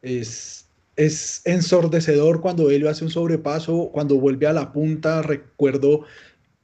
Es, 0.02 0.69
es 0.95 1.41
ensordecedor 1.45 2.41
cuando 2.41 2.69
Helio 2.69 2.89
hace 2.89 3.06
un 3.06 3.12
sobrepaso, 3.12 3.89
cuando 3.91 4.19
vuelve 4.19 4.47
a 4.47 4.54
la 4.54 4.71
punta, 4.71 5.21
recuerdo 5.21 6.06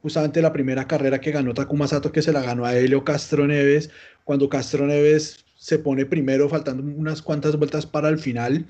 justamente 0.01 0.41
la 0.41 0.53
primera 0.53 0.87
carrera 0.87 1.19
que 1.19 1.31
ganó 1.31 1.53
Takuma 1.53 1.87
Sato, 1.87 2.11
que 2.11 2.21
se 2.21 2.31
la 2.31 2.41
ganó 2.41 2.65
a 2.65 2.77
Helio 2.77 3.03
Castro 3.03 3.47
Neves, 3.47 3.89
cuando 4.23 4.49
Castro 4.49 4.85
Neves 4.85 5.45
se 5.55 5.79
pone 5.79 6.05
primero, 6.05 6.47
faltando 6.47 6.83
unas 6.83 7.21
cuantas 7.21 7.57
vueltas 7.57 7.85
para 7.85 8.09
el 8.09 8.19
final, 8.19 8.67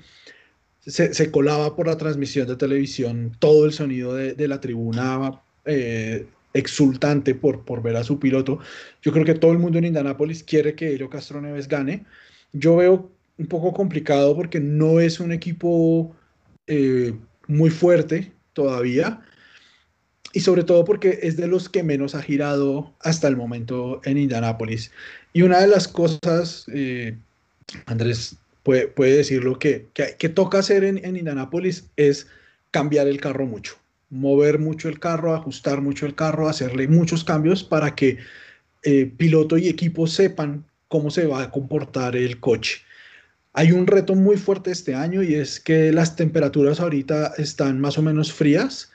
se, 0.86 1.30
colaba 1.30 1.74
por 1.74 1.88
la 1.88 1.98
transmisión 1.98 2.46
de 2.46 2.56
televisión 2.56 3.36
todo 3.38 3.66
el 3.66 3.72
sonido 3.72 4.14
de, 4.14 4.48
la 4.48 4.60
tribuna 4.60 5.42
eh, 5.64 6.26
exultante 6.56 7.34
por, 7.34 7.64
por 7.64 7.82
ver 7.82 7.96
a 7.96 8.04
su 8.04 8.18
piloto. 8.18 8.58
Yo 9.02 9.12
creo 9.12 9.24
que 9.24 9.34
todo 9.34 9.52
el 9.52 9.58
mundo 9.58 9.78
en 9.78 9.84
Indianápolis 9.84 10.42
quiere 10.42 10.74
que 10.74 10.94
Helio 10.94 11.10
Castro 11.10 11.40
Neves 11.40 11.68
gane. 11.68 12.04
Yo 12.52 12.76
veo 12.76 13.10
un 13.38 13.46
poco 13.46 13.72
complicado 13.72 14.34
porque 14.34 14.60
no 14.60 15.00
es 15.00 15.20
un 15.20 15.32
equipo 15.32 16.14
eh, 16.66 17.14
muy 17.46 17.70
fuerte 17.70 18.32
todavía 18.52 19.22
y 20.32 20.40
sobre 20.40 20.64
todo 20.64 20.84
porque 20.84 21.20
es 21.22 21.36
de 21.36 21.46
los 21.46 21.68
que 21.68 21.82
menos 21.82 22.14
ha 22.14 22.22
girado 22.22 22.94
hasta 23.00 23.28
el 23.28 23.36
momento 23.36 24.00
en 24.04 24.18
Indianápolis. 24.18 24.90
Y 25.32 25.42
una 25.42 25.60
de 25.60 25.66
las 25.66 25.88
cosas, 25.88 26.66
eh, 26.74 27.16
Andrés 27.86 28.36
puede, 28.62 28.88
puede 28.88 29.16
decirlo, 29.16 29.58
que, 29.58 29.86
que, 29.94 30.28
toca 30.28 30.58
hacer 30.58 30.84
en, 30.84 31.02
en 31.04 31.16
Indianápolis 31.16 31.88
es 31.96 32.26
cambiar 32.70 33.08
el 33.08 33.20
carro 33.20 33.46
mucho, 33.46 33.76
mover 34.10 34.58
mucho 34.58 34.88
el 34.88 34.98
carro, 34.98 35.34
ajustar 35.34 35.80
mucho 35.80 36.06
el 36.06 36.14
carro, 36.14 36.48
hacerle 36.48 36.88
muchos 36.88 37.24
cambios 37.24 37.64
para 37.64 37.94
que 37.94 38.18
eh, 38.82 39.06
piloto 39.16 39.58
y 39.58 39.68
equipo 39.68 40.06
sepan 40.06 40.64
cómo 40.88 41.10
se 41.10 41.26
va 41.26 41.42
a 41.42 41.50
comportar 41.50 42.16
el 42.16 42.38
coche. 42.40 42.82
Hay 43.52 43.72
un 43.72 43.86
reto 43.86 44.14
muy 44.14 44.36
fuerte 44.36 44.70
este 44.70 44.94
año 44.94 45.22
y 45.22 45.34
es 45.34 45.60
que 45.60 45.92
las 45.92 46.14
temperaturas 46.14 46.78
ahorita 46.78 47.32
están 47.38 47.80
más 47.80 47.98
o 47.98 48.02
menos 48.02 48.32
frías 48.32 48.92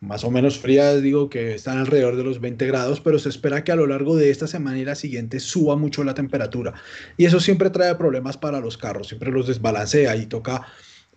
más 0.00 0.24
o 0.24 0.30
menos 0.30 0.58
frías, 0.58 1.02
digo 1.02 1.28
que 1.28 1.54
están 1.54 1.78
alrededor 1.78 2.16
de 2.16 2.24
los 2.24 2.40
20 2.40 2.66
grados, 2.66 3.00
pero 3.00 3.18
se 3.18 3.28
espera 3.28 3.62
que 3.64 3.72
a 3.72 3.76
lo 3.76 3.86
largo 3.86 4.16
de 4.16 4.30
esta 4.30 4.46
semana 4.46 4.78
y 4.78 4.84
la 4.84 4.94
siguiente 4.94 5.40
suba 5.40 5.76
mucho 5.76 6.02
la 6.04 6.14
temperatura. 6.14 6.72
Y 7.18 7.26
eso 7.26 7.38
siempre 7.38 7.68
trae 7.68 7.94
problemas 7.94 8.38
para 8.38 8.60
los 8.60 8.78
carros, 8.78 9.08
siempre 9.08 9.30
los 9.30 9.46
desbalancea 9.46 10.16
y 10.16 10.26
toca 10.26 10.66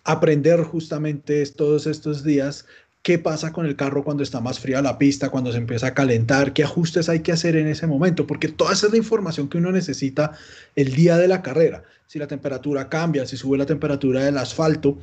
aprender 0.04 0.60
justamente 0.62 1.46
todos 1.46 1.86
estos 1.86 2.24
días 2.24 2.66
qué 3.04 3.18
pasa 3.18 3.52
con 3.52 3.66
el 3.66 3.76
carro 3.76 4.02
cuando 4.02 4.22
está 4.22 4.40
más 4.40 4.58
fría 4.58 4.82
la 4.82 4.98
pista, 4.98 5.28
cuando 5.28 5.52
se 5.52 5.58
empieza 5.58 5.88
a 5.88 5.94
calentar, 5.94 6.54
qué 6.54 6.64
ajustes 6.64 7.08
hay 7.10 7.20
que 7.20 7.32
hacer 7.32 7.54
en 7.54 7.68
ese 7.68 7.86
momento, 7.86 8.26
porque 8.26 8.48
toda 8.48 8.72
esa 8.72 8.86
es 8.86 8.92
la 8.92 8.98
información 8.98 9.48
que 9.48 9.58
uno 9.58 9.70
necesita 9.70 10.32
el 10.74 10.94
día 10.94 11.18
de 11.18 11.28
la 11.28 11.42
carrera. 11.42 11.84
Si 12.06 12.18
la 12.18 12.26
temperatura 12.26 12.88
cambia, 12.88 13.26
si 13.26 13.36
sube 13.36 13.58
la 13.58 13.66
temperatura 13.66 14.24
del 14.24 14.38
asfalto, 14.38 14.98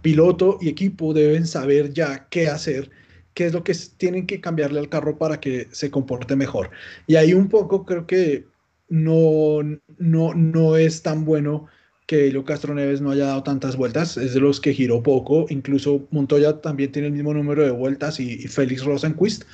piloto 0.00 0.58
y 0.62 0.70
equipo 0.70 1.12
deben 1.12 1.46
saber 1.46 1.92
ya 1.92 2.26
qué 2.30 2.48
hacer 2.48 2.90
qué 3.34 3.46
es 3.46 3.52
lo 3.52 3.64
que 3.64 3.74
tienen 3.96 4.26
que 4.26 4.40
cambiarle 4.40 4.78
al 4.78 4.88
carro 4.88 5.18
para 5.18 5.40
que 5.40 5.68
se 5.72 5.90
comporte 5.90 6.36
mejor. 6.36 6.70
Y 7.06 7.16
ahí 7.16 7.34
un 7.34 7.48
poco 7.48 7.84
creo 7.84 8.06
que 8.06 8.46
no, 8.88 9.62
no, 9.98 10.34
no 10.34 10.76
es 10.76 11.02
tan 11.02 11.24
bueno 11.24 11.66
que 12.20 12.44
Castro 12.44 12.74
Neves 12.74 13.00
no 13.00 13.10
haya 13.10 13.26
dado 13.26 13.42
tantas 13.42 13.76
vueltas, 13.76 14.16
es 14.16 14.34
de 14.34 14.40
los 14.40 14.60
que 14.60 14.74
giró 14.74 15.02
poco, 15.02 15.46
incluso 15.48 16.06
Montoya 16.10 16.60
también 16.60 16.92
tiene 16.92 17.08
el 17.08 17.14
mismo 17.14 17.32
número 17.34 17.64
de 17.64 17.70
vueltas 17.70 18.20
y, 18.20 18.32
y 18.32 18.48
Félix 18.48 18.84
Rosenquist, 18.84 19.44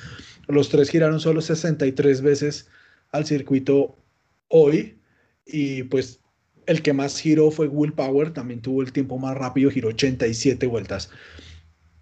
los 0.47 0.69
tres 0.69 0.89
giraron 0.89 1.19
solo 1.19 1.41
63 1.41 2.21
veces 2.21 2.67
al 3.11 3.25
circuito 3.25 3.95
hoy 4.47 4.97
y 5.45 5.83
pues 5.83 6.19
el 6.65 6.81
que 6.81 6.93
más 6.93 7.19
giró 7.19 7.51
fue 7.51 7.67
Will 7.67 7.93
Power, 7.93 8.31
también 8.31 8.61
tuvo 8.61 8.81
el 8.81 8.91
tiempo 8.91 9.17
más 9.17 9.37
rápido, 9.37 9.71
giró 9.71 9.89
87 9.89 10.67
vueltas 10.67 11.09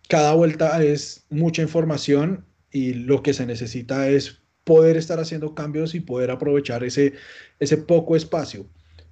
cada 0.07 0.33
vuelta 0.33 0.81
es 0.83 1.25
mucha 1.29 1.61
información 1.61 2.45
y 2.71 2.93
lo 2.93 3.21
que 3.21 3.33
se 3.33 3.45
necesita 3.45 4.09
es 4.09 4.41
poder 4.63 4.97
estar 4.97 5.19
haciendo 5.19 5.53
cambios 5.53 5.95
y 5.95 5.99
poder 5.99 6.31
aprovechar 6.31 6.83
ese, 6.83 7.13
ese 7.59 7.77
poco 7.77 8.15
espacio. 8.15 8.67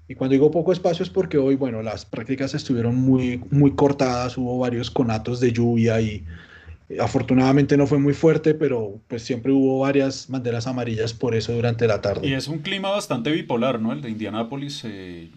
Y 0.08 0.16
cuando 0.16 0.34
digo 0.34 0.52
poco 0.52 0.72
espacio 0.72 1.04
es 1.04 1.10
porque 1.10 1.38
hoy, 1.38 1.56
bueno, 1.56 1.82
las 1.82 2.06
prácticas 2.06 2.54
estuvieron 2.54 2.96
muy, 2.96 3.42
muy 3.50 3.72
cortadas, 3.72 4.38
hubo 4.38 4.60
varios 4.60 4.92
conatos 4.92 5.40
de 5.40 5.52
lluvia 5.52 6.00
y 6.00 6.24
eh, 6.90 6.98
afortunadamente 7.00 7.76
no 7.76 7.88
fue 7.88 7.98
muy 7.98 8.14
fuerte, 8.14 8.54
pero 8.54 9.02
pues 9.08 9.24
siempre 9.24 9.52
hubo 9.52 9.80
varias 9.80 10.28
banderas 10.30 10.68
amarillas 10.68 11.14
por 11.14 11.34
eso 11.34 11.54
durante 11.54 11.88
la 11.88 12.02
tarde. 12.02 12.28
Y 12.28 12.34
es 12.34 12.48
un 12.48 12.60
clima 12.60 12.90
bastante 12.92 13.32
bipolar, 13.32 13.80
¿no? 13.80 13.94
El 13.94 14.02
de 14.02 14.10
Indianápolis. 14.12 14.82
Eh, 14.86 15.32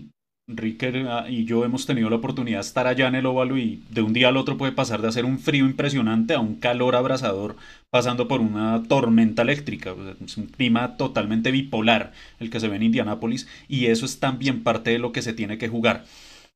Ricker 0.49 1.07
ah, 1.09 1.27
y 1.29 1.45
yo 1.45 1.65
hemos 1.65 1.85
tenido 1.85 2.09
la 2.09 2.17
oportunidad 2.17 2.59
de 2.59 2.67
estar 2.67 2.87
allá 2.87 3.07
en 3.07 3.15
el 3.15 3.27
óvalo 3.27 3.59
y 3.59 3.83
de 3.91 4.01
un 4.01 4.15
día 4.15 4.29
al 4.29 4.39
otro 4.39 4.57
puede 4.57 4.73
pasar 4.73 5.03
de 5.03 5.09
hacer 5.09 5.27
un 5.27 5.39
frío 5.39 5.67
impresionante 5.67 6.35
a 6.35 6.41
un 6.41 6.55
calor 6.55 6.97
abrasador 6.97 7.57
pasando 7.91 8.29
por 8.29 8.41
una 8.41 8.83
tormenta 8.85 9.43
eléctrica. 9.43 9.95
Es 10.25 10.39
un 10.39 10.47
clima 10.47 10.97
totalmente 10.97 11.51
bipolar 11.51 12.13
el 12.41 12.49
que 12.49 12.61
se 12.61 12.69
ve 12.69 12.77
en 12.77 12.85
Indianápolis 12.85 13.47
y 13.69 13.87
eso 13.87 14.07
es 14.07 14.21
también 14.21 14.63
parte 14.63 14.91
de 14.91 14.99
lo 14.99 15.13
que 15.13 15.23
se 15.23 15.35
tiene 15.35 15.59
que 15.59 15.69
jugar. 15.69 16.07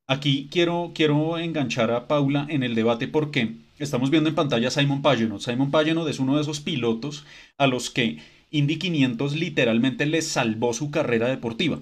Aquí 0.07 0.49
quiero, 0.51 0.91
quiero 0.95 1.37
enganchar 1.37 1.91
a 1.91 2.07
Paula 2.07 2.47
en 2.49 2.63
el 2.63 2.75
debate 2.75 3.07
porque 3.07 3.53
estamos 3.77 4.09
viendo 4.09 4.27
en 4.27 4.35
pantalla 4.35 4.69
a 4.69 4.71
Simon 4.71 5.03
Pagenot. 5.03 5.39
Simon 5.39 5.71
Pagenot 5.71 6.09
es 6.09 6.19
uno 6.19 6.35
de 6.35 6.41
esos 6.41 6.61
pilotos 6.61 7.25
a 7.59 7.67
los 7.67 7.91
que 7.91 8.17
Indy 8.49 8.77
500 8.77 9.35
literalmente 9.35 10.05
les 10.05 10.27
salvó 10.27 10.73
su 10.73 10.91
carrera 10.91 11.27
deportiva. 11.27 11.79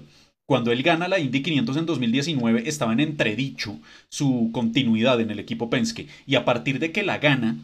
Cuando 0.52 0.70
él 0.70 0.82
gana 0.82 1.08
la 1.08 1.18
Indy 1.18 1.40
500 1.40 1.78
en 1.78 1.86
2019 1.86 2.64
estaba 2.68 2.92
en 2.92 3.00
entredicho 3.00 3.78
su 4.10 4.50
continuidad 4.52 5.18
en 5.18 5.30
el 5.30 5.38
equipo 5.38 5.70
Penske 5.70 6.08
y 6.26 6.34
a 6.34 6.44
partir 6.44 6.78
de 6.78 6.92
que 6.92 7.02
la 7.02 7.16
gana 7.16 7.56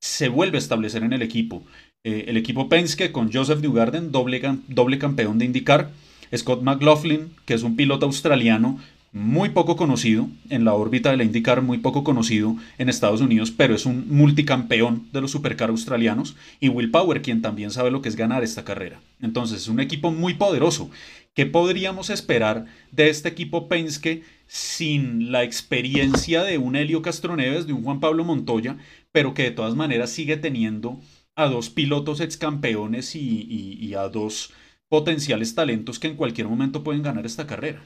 se 0.00 0.28
vuelve 0.28 0.56
a 0.56 0.58
establecer 0.58 1.04
en 1.04 1.12
el 1.12 1.22
equipo. 1.22 1.62
Eh, 2.02 2.24
el 2.26 2.36
equipo 2.36 2.68
Penske 2.68 3.12
con 3.12 3.32
Joseph 3.32 3.60
Newgarden, 3.60 4.10
doble, 4.10 4.42
doble 4.66 4.98
campeón 4.98 5.38
de 5.38 5.44
IndyCar, 5.44 5.92
Scott 6.36 6.60
McLaughlin, 6.62 7.30
que 7.44 7.54
es 7.54 7.62
un 7.62 7.76
piloto 7.76 8.06
australiano 8.06 8.80
muy 9.14 9.50
poco 9.50 9.76
conocido 9.76 10.28
en 10.50 10.64
la 10.64 10.74
órbita 10.74 11.12
de 11.12 11.16
la 11.16 11.22
IndyCar, 11.22 11.62
muy 11.62 11.78
poco 11.78 12.02
conocido 12.02 12.56
en 12.78 12.88
Estados 12.88 13.20
Unidos, 13.20 13.52
pero 13.52 13.76
es 13.76 13.86
un 13.86 14.08
multicampeón 14.08 15.08
de 15.12 15.20
los 15.20 15.30
supercar 15.30 15.70
australianos, 15.70 16.34
y 16.58 16.68
Will 16.68 16.90
Power, 16.90 17.22
quien 17.22 17.40
también 17.40 17.70
sabe 17.70 17.92
lo 17.92 18.02
que 18.02 18.08
es 18.08 18.16
ganar 18.16 18.42
esta 18.42 18.64
carrera. 18.64 19.00
Entonces 19.22 19.62
es 19.62 19.68
un 19.68 19.78
equipo 19.78 20.10
muy 20.10 20.34
poderoso. 20.34 20.90
¿Qué 21.32 21.46
podríamos 21.46 22.10
esperar 22.10 22.66
de 22.90 23.08
este 23.08 23.28
equipo 23.28 23.68
Penske 23.68 24.24
sin 24.48 25.30
la 25.30 25.44
experiencia 25.44 26.42
de 26.42 26.58
un 26.58 26.74
Helio 26.74 27.00
Castroneves, 27.00 27.68
de 27.68 27.72
un 27.72 27.84
Juan 27.84 28.00
Pablo 28.00 28.24
Montoya, 28.24 28.78
pero 29.12 29.32
que 29.32 29.44
de 29.44 29.50
todas 29.52 29.76
maneras 29.76 30.10
sigue 30.10 30.38
teniendo 30.38 31.00
a 31.36 31.46
dos 31.46 31.70
pilotos 31.70 32.18
ex 32.18 32.36
campeones 32.36 33.14
y 33.14 33.94
a 33.94 34.08
dos 34.08 34.52
potenciales 34.88 35.54
talentos 35.54 36.00
que 36.00 36.08
en 36.08 36.16
cualquier 36.16 36.48
momento 36.48 36.82
pueden 36.82 37.02
ganar 37.04 37.26
esta 37.26 37.46
carrera? 37.46 37.80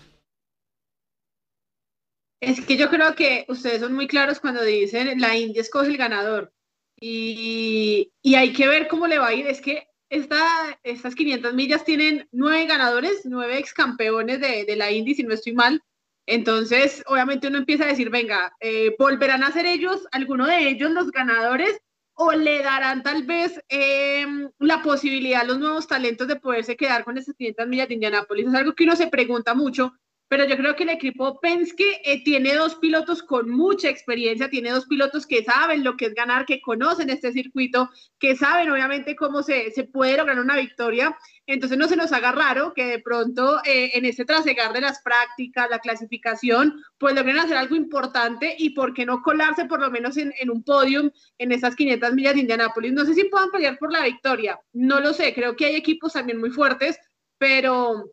Es 2.41 2.65
que 2.65 2.77
yo 2.77 2.89
creo 2.89 3.15
que 3.15 3.45
ustedes 3.49 3.81
son 3.81 3.95
muy 3.95 4.07
claros 4.07 4.41
cuando 4.41 4.63
dicen 4.63 5.21
la 5.21 5.37
India 5.37 5.61
escoge 5.61 5.89
el 5.89 5.97
ganador 5.97 6.53
y, 7.01 8.13
y 8.23 8.35
hay 8.37 8.53
que 8.53 8.69
ver 8.69 8.89
cómo 8.89 9.07
le 9.07 9.19
va 9.19 9.29
a 9.29 9.35
ir. 9.35 9.47
Es 9.47 9.61
que 9.61 9.89
esta, 10.09 10.39
estas 10.83 11.15
500 11.15 11.55
millas 11.55 11.85
tienen 11.85 12.29
nueve 12.33 12.67
ganadores, 12.67 13.23
nueve 13.25 13.59
ex 13.59 13.75
campeones 13.75 14.41
de, 14.41 14.65
de 14.65 14.77
la 14.77 14.91
Indy, 14.91 15.15
si 15.15 15.25
no 15.25 15.35
estoy 15.35 15.53
mal. 15.53 15.83
Entonces, 16.27 17.03
obviamente 17.07 17.49
uno 17.49 17.59
empieza 17.59 17.85
a 17.85 17.89
decir, 17.89 18.11
venga, 18.11 18.55
eh, 18.61 18.95
¿volverán 18.99 19.43
a 19.43 19.53
ser 19.53 19.67
ellos, 19.67 20.07
alguno 20.13 20.47
de 20.47 20.69
ellos 20.69 20.91
los 20.91 21.11
ganadores? 21.11 21.81
o 22.21 22.33
le 22.33 22.63
darán 22.65 23.05
tal 23.05 23.23
vez 23.23 23.63
em, 23.69 24.51
la 24.59 24.83
posibilidad 24.83 25.43
a 25.43 25.45
los 25.45 25.61
nuevos 25.61 25.87
talentos 25.87 26.27
de 26.27 26.35
poderse 26.35 26.77
quedar 26.77 27.05
con 27.05 27.17
esas 27.17 27.37
500 27.37 27.69
millas 27.69 27.87
de 27.87 27.95
Indianápolis? 27.95 28.49
Es 28.49 28.55
algo 28.55 28.75
que 28.75 28.83
uno 28.83 28.97
se 28.97 29.07
pregunta 29.07 29.55
mucho, 29.55 29.95
pero 30.29 30.45
yo 30.45 30.57
creo 30.57 30.77
que 30.77 30.83
el 30.83 30.91
equipo 30.91 31.41
Penske 31.41 32.01
eh, 32.05 32.23
tiene 32.23 32.55
dos 32.55 32.75
pilotos 32.77 33.23
con 33.23 33.49
mucha 33.49 33.89
experiencia, 33.89 34.51
tiene 34.51 34.71
dos 34.71 34.87
pilotos 34.87 35.27
que 35.27 35.43
saben 35.43 35.83
lo 35.83 35.97
que 35.97 36.07
es 36.07 36.15
ganar, 36.15 36.45
que 36.45 36.61
conocen 36.61 37.09
este 37.09 37.33
circuito, 37.33 37.91
que 38.19 38.37
saben 38.37 38.71
obviamente 38.71 39.17
cómo 39.17 39.43
se, 39.43 39.71
se 39.71 39.85
puede 39.85 40.19
lograr 40.19 40.39
una 40.39 40.57
victoria. 40.57 41.17
Entonces 41.47 41.79
no 41.79 41.89
se 41.89 41.97
nos 41.97 42.13
haga 42.13 42.33
raro 42.33 42.75
que 42.75 42.85
de 42.85 42.99
pronto 42.99 43.61
eh, 43.65 43.93
en 43.95 44.05
este 44.05 44.27
trasegar 44.27 44.75
de 44.75 44.83
las 44.83 45.01
prácticas, 45.01 45.71
la 45.71 45.79
clasificación, 45.79 46.83
pues 46.99 47.15
logren 47.15 47.39
hacer 47.39 47.57
algo 47.57 47.75
importante 47.75 48.55
y 48.59 48.71
por 48.71 48.93
qué 48.93 49.07
no 49.07 49.23
colarse 49.23 49.65
por 49.65 49.81
lo 49.81 49.91
menos 49.91 50.19
en, 50.19 50.35
en 50.39 50.51
un 50.51 50.63
podium 50.63 51.11
en 51.39 51.53
esas 51.53 51.75
500 51.75 52.13
millas 52.13 52.35
de 52.35 52.41
Indianápolis. 52.41 52.93
No 52.93 53.07
sé 53.07 53.15
si 53.15 53.25
puedan 53.25 53.51
pelear 53.51 53.79
por 53.79 53.91
la 53.91 54.05
victoria, 54.05 54.61
no 54.75 55.01
lo 55.01 55.15
sé, 55.15 55.33
creo 55.33 55.57
que 55.57 55.67
hay 55.67 55.77
equipos 55.77 56.13
también 56.13 56.39
muy 56.39 56.51
fuertes, 56.51 56.99
pero 57.39 58.11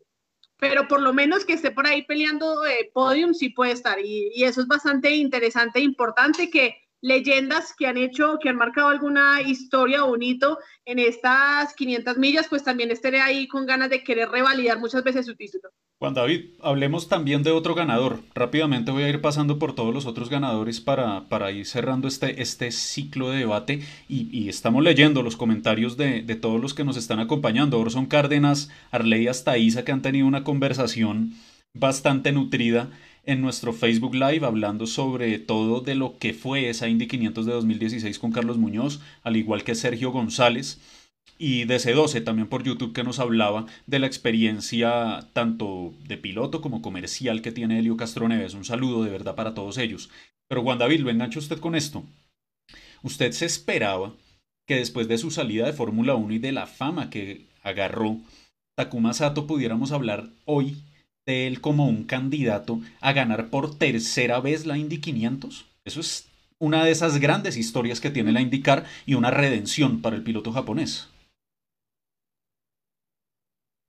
pero 0.58 0.88
por 0.88 1.00
lo 1.00 1.12
menos 1.12 1.44
que 1.44 1.52
esté 1.54 1.70
por 1.70 1.86
ahí 1.86 2.02
peleando 2.02 2.64
eh, 2.66 2.90
podium 2.92 3.34
sí 3.34 3.50
puede 3.50 3.72
estar. 3.72 3.98
Y, 4.00 4.30
y, 4.34 4.44
eso 4.44 4.60
es 4.60 4.66
bastante 4.66 5.14
interesante 5.14 5.78
e 5.78 5.82
importante 5.82 6.50
que 6.50 6.76
leyendas 7.00 7.74
que 7.76 7.86
han 7.86 7.96
hecho, 7.96 8.38
que 8.40 8.48
han 8.48 8.56
marcado 8.56 8.88
alguna 8.88 9.40
historia 9.42 10.04
o 10.04 10.12
un 10.12 10.22
hito 10.22 10.58
en 10.84 10.98
estas 10.98 11.74
500 11.74 12.16
millas, 12.16 12.48
pues 12.48 12.64
también 12.64 12.90
esté 12.90 13.20
ahí 13.20 13.46
con 13.46 13.66
ganas 13.66 13.90
de 13.90 14.02
querer 14.02 14.30
revalidar 14.30 14.78
muchas 14.78 15.04
veces 15.04 15.26
su 15.26 15.36
título. 15.36 15.70
Juan 15.98 16.12
David, 16.12 16.50
hablemos 16.60 17.08
también 17.08 17.42
de 17.42 17.52
otro 17.52 17.74
ganador. 17.74 18.20
Rápidamente 18.34 18.90
voy 18.90 19.04
a 19.04 19.08
ir 19.08 19.22
pasando 19.22 19.58
por 19.58 19.74
todos 19.74 19.94
los 19.94 20.04
otros 20.04 20.28
ganadores 20.28 20.78
para, 20.78 21.26
para 21.30 21.52
ir 21.52 21.64
cerrando 21.64 22.06
este, 22.06 22.42
este 22.42 22.70
ciclo 22.70 23.30
de 23.30 23.38
debate 23.38 23.80
y, 24.06 24.46
estamos 24.50 24.84
leyendo 24.84 25.22
los 25.22 25.38
comentarios 25.38 25.96
de, 25.96 26.20
de, 26.20 26.34
todos 26.36 26.60
los 26.60 26.74
que 26.74 26.84
nos 26.84 26.98
están 26.98 27.18
acompañando. 27.18 27.80
Orson 27.80 28.04
Cárdenas, 28.04 28.70
Arley 28.90 29.26
hasta 29.26 29.56
Isa, 29.56 29.86
que 29.86 29.92
han 29.92 30.02
tenido 30.02 30.26
una 30.26 30.44
conversación 30.44 31.32
bastante 31.72 32.30
nutrida 32.30 32.90
en 33.24 33.40
nuestro 33.40 33.72
Facebook 33.72 34.14
Live 34.14 34.44
hablando 34.44 34.86
sobre 34.86 35.38
todo 35.38 35.80
de 35.80 35.94
lo 35.94 36.18
que 36.18 36.34
fue 36.34 36.68
esa 36.68 36.88
Indy 36.88 37.06
500 37.06 37.46
de 37.46 37.52
2016 37.52 38.18
con 38.18 38.32
Carlos 38.32 38.58
Muñoz, 38.58 39.00
al 39.22 39.36
igual 39.36 39.64
que 39.64 39.74
Sergio 39.74 40.12
González 40.12 40.78
y 41.38 41.64
DC12 41.64 42.24
también 42.24 42.48
por 42.48 42.62
YouTube 42.62 42.92
que 42.92 43.04
nos 43.04 43.18
hablaba 43.18 43.66
de 43.86 43.98
la 43.98 44.06
experiencia 44.06 45.28
tanto 45.32 45.94
de 46.06 46.16
piloto 46.16 46.60
como 46.60 46.82
comercial 46.82 47.42
que 47.42 47.52
tiene 47.52 47.78
Helio 47.78 47.96
Castroneves. 47.96 48.54
Un 48.54 48.64
saludo 48.64 49.04
de 49.04 49.10
verdad 49.10 49.34
para 49.34 49.54
todos 49.54 49.78
ellos. 49.78 50.10
Pero 50.48 50.62
Juan 50.62 50.78
David, 50.78 51.00
lo 51.00 51.10
engancho 51.10 51.38
usted 51.38 51.58
con 51.58 51.74
esto. 51.74 52.04
Usted 53.02 53.32
se 53.32 53.46
esperaba 53.46 54.14
que 54.66 54.76
después 54.76 55.08
de 55.08 55.18
su 55.18 55.30
salida 55.30 55.66
de 55.66 55.72
Fórmula 55.72 56.14
1 56.14 56.34
y 56.34 56.38
de 56.38 56.52
la 56.52 56.66
fama 56.66 57.10
que 57.10 57.46
agarró, 57.62 58.18
Takuma 58.76 59.12
Sato 59.12 59.46
pudiéramos 59.46 59.92
hablar 59.92 60.28
hoy 60.44 60.76
de 61.26 61.46
él 61.46 61.60
como 61.60 61.86
un 61.86 62.04
candidato 62.04 62.80
a 63.00 63.12
ganar 63.12 63.50
por 63.50 63.76
tercera 63.76 64.40
vez 64.40 64.66
la 64.66 64.78
Indy 64.78 64.98
500. 64.98 65.66
Eso 65.84 66.00
es 66.00 66.28
una 66.58 66.84
de 66.84 66.90
esas 66.90 67.18
grandes 67.18 67.56
historias 67.56 68.00
que 68.00 68.10
tiene 68.10 68.32
la 68.32 68.40
IndyCar 68.40 68.84
y 69.04 69.14
una 69.14 69.30
redención 69.30 70.00
para 70.00 70.16
el 70.16 70.22
piloto 70.22 70.52
japonés. 70.52 71.08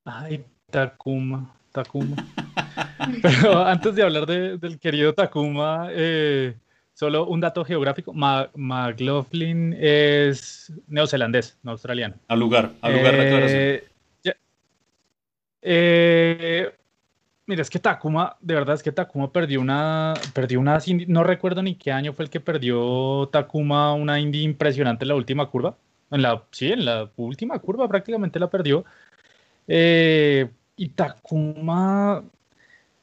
Ay, 0.07 0.45
Takuma, 0.71 1.53
Takuma. 1.73 2.15
Pero 3.21 3.65
antes 3.65 3.93
de 3.93 4.03
hablar 4.03 4.25
de, 4.25 4.57
del 4.57 4.79
querido 4.79 5.13
Takuma, 5.13 5.89
eh, 5.91 6.55
solo 6.93 7.27
un 7.27 7.41
dato 7.41 7.65
geográfico. 7.65 8.13
Ma 8.13 8.49
McLaughlin 8.55 9.75
es 9.77 10.71
neozelandés, 10.87 11.57
no 11.61 11.71
australiano. 11.71 12.15
Al 12.29 12.39
lugar, 12.39 12.71
al 12.81 12.93
lugar. 12.93 13.15
Eh, 13.17 13.83
eh, 15.61 16.71
mira, 17.45 17.61
es 17.61 17.69
que 17.69 17.79
Takuma, 17.79 18.37
de 18.39 18.53
verdad 18.53 18.75
es 18.75 18.83
que 18.83 18.93
Takuma 18.93 19.31
perdió 19.33 19.59
una, 19.59 20.13
perdió 20.33 20.61
una, 20.61 20.79
no 21.07 21.25
recuerdo 21.25 21.61
ni 21.61 21.75
qué 21.75 21.91
año 21.91 22.13
fue 22.13 22.23
el 22.23 22.31
que 22.31 22.39
perdió 22.39 23.27
Takuma 23.29 23.93
una 23.93 24.21
Indy 24.21 24.43
impresionante 24.43 25.03
en 25.03 25.09
la 25.09 25.15
última 25.15 25.49
curva. 25.49 25.75
En 26.09 26.21
la, 26.21 26.43
sí, 26.51 26.71
en 26.71 26.85
la 26.85 27.11
última 27.17 27.59
curva 27.59 27.89
prácticamente 27.89 28.39
la 28.39 28.49
perdió. 28.49 28.85
Eh, 29.67 30.49
y 30.75 30.89
Takuma, 30.89 32.23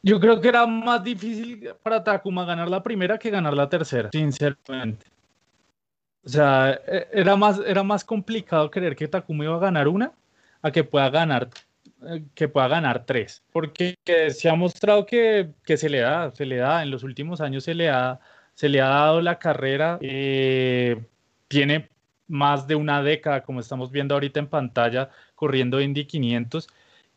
yo 0.03 0.21
creo 0.21 0.41
que 0.41 0.49
era 0.49 0.67
más 0.67 1.05
difícil 1.05 1.71
para 1.83 2.03
Takuma 2.03 2.45
ganar 2.45 2.69
la 2.69 2.83
primera 2.83 3.19
que 3.19 3.31
ganar 3.31 3.55
la 3.55 3.69
tercera, 3.69 4.11
sinceramente. 4.13 5.07
O 6.25 6.29
sea, 6.29 6.81
e, 6.87 7.09
era 7.13 7.37
más, 7.37 7.61
era 7.67 7.83
más 7.83 8.05
complicado 8.05 8.71
creer 8.71 8.97
que 8.97 9.09
Takuma 9.09 9.45
iba 9.45 9.57
a 9.57 9.61
ganar 9.61 9.89
una 9.89 10.13
a 10.63 10.71
que 10.71 10.85
pueda 10.85 11.11
ganar 11.11 11.51
que 12.35 12.49
pueda 12.49 12.69
ganar 12.69 13.07
tres, 13.07 13.43
porque 13.53 13.97
se 14.31 14.49
ha 14.49 14.55
mostrado 14.55 15.07
que, 15.07 15.51
que, 15.65 15.77
se 15.77 15.89
le 15.89 16.01
da, 16.01 16.31
se 16.33 16.45
le 16.45 16.57
da, 16.57 16.83
en 16.83 16.91
los 16.91 17.03
últimos 17.03 17.41
años 17.41 17.65
se 17.65 17.75
le 17.75 17.89
ha, 17.89 18.21
se 18.55 18.69
le 18.69 18.81
ha 18.81 18.89
dado 18.89 19.21
la 19.21 19.39
carrera, 19.39 19.99
eh, 20.01 21.03
tiene 21.49 21.89
más 22.27 22.67
de 22.67 22.75
una 22.75 23.03
década, 23.03 23.43
como 23.43 23.61
estamos 23.61 23.91
viendo 23.91 24.15
ahorita 24.15 24.41
en 24.41 24.49
pantalla, 24.49 25.11
corriendo 25.45 25.81
Indy 25.81 26.07
500, 26.07 26.69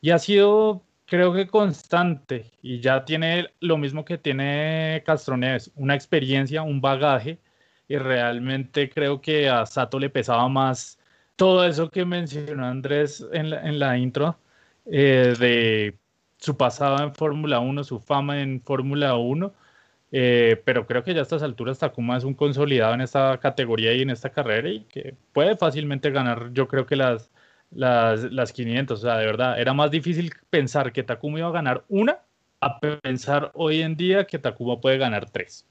y 0.02 0.12
ha 0.12 0.20
sido, 0.20 0.84
creo 1.06 1.34
que 1.34 1.48
constante, 1.48 2.52
y 2.62 2.82
ya 2.82 3.06
tiene 3.06 3.48
lo 3.62 3.78
mismo 3.78 4.04
que 4.04 4.18
tiene 4.18 5.02
Castroneves, 5.06 5.72
una 5.76 5.96
experiencia, 5.96 6.62
un 6.62 6.82
bagaje, 6.82 7.40
y 7.88 7.98
realmente 7.98 8.90
creo 8.90 9.22
que 9.22 9.48
a 9.50 9.66
Sato 9.66 9.98
le 10.00 10.10
pesaba 10.10 10.50
más 10.50 11.00
todo 11.38 11.66
eso 11.66 11.90
que 11.90 12.04
mencionó 12.06 12.66
Andrés 12.66 13.26
en 13.32 13.50
la, 13.52 13.62
en 13.62 13.80
la 13.80 13.98
intro, 13.98 14.38
eh, 14.86 15.36
de 15.40 15.98
su 16.38 16.58
pasado 16.58 17.02
en 17.04 17.16
Fórmula 17.16 17.60
1, 17.60 17.84
su 17.86 18.00
fama 18.00 18.42
en 18.42 18.62
Fórmula 18.62 19.16
1, 19.16 19.54
eh, 20.12 20.62
pero 20.66 20.86
creo 20.86 21.04
que 21.04 21.14
ya 21.14 21.22
a 21.22 21.24
estas 21.24 21.44
alturas 21.44 21.80
Takuma 21.80 22.18
es 22.18 22.24
un 22.26 22.34
consolidado 22.34 22.94
en 22.94 23.02
esta 23.02 23.38
categoría 23.40 23.94
y 23.94 24.02
en 24.02 24.10
esta 24.10 24.32
carrera 24.32 24.70
y 24.70 24.82
que 24.86 25.16
puede 25.34 25.56
fácilmente 25.58 26.12
ganar, 26.12 26.52
yo 26.54 26.68
creo 26.68 26.86
que 26.86 26.96
las, 26.98 27.32
las, 27.72 28.32
las 28.32 28.54
500, 28.54 29.00
o 29.00 29.02
sea, 29.02 29.18
de 29.18 29.26
verdad, 29.26 29.60
era 29.60 29.74
más 29.74 29.92
difícil 29.92 30.34
pensar 30.50 30.92
que 30.92 31.04
Takuma 31.04 31.40
iba 31.40 31.48
a 31.48 31.52
ganar 31.52 31.86
una 31.90 32.20
a 32.60 32.80
pensar 32.80 33.52
hoy 33.54 33.82
en 33.82 33.96
día 33.96 34.26
que 34.26 34.40
Takuma 34.40 34.82
puede 34.82 34.98
ganar 34.98 35.30
tres. 35.30 35.66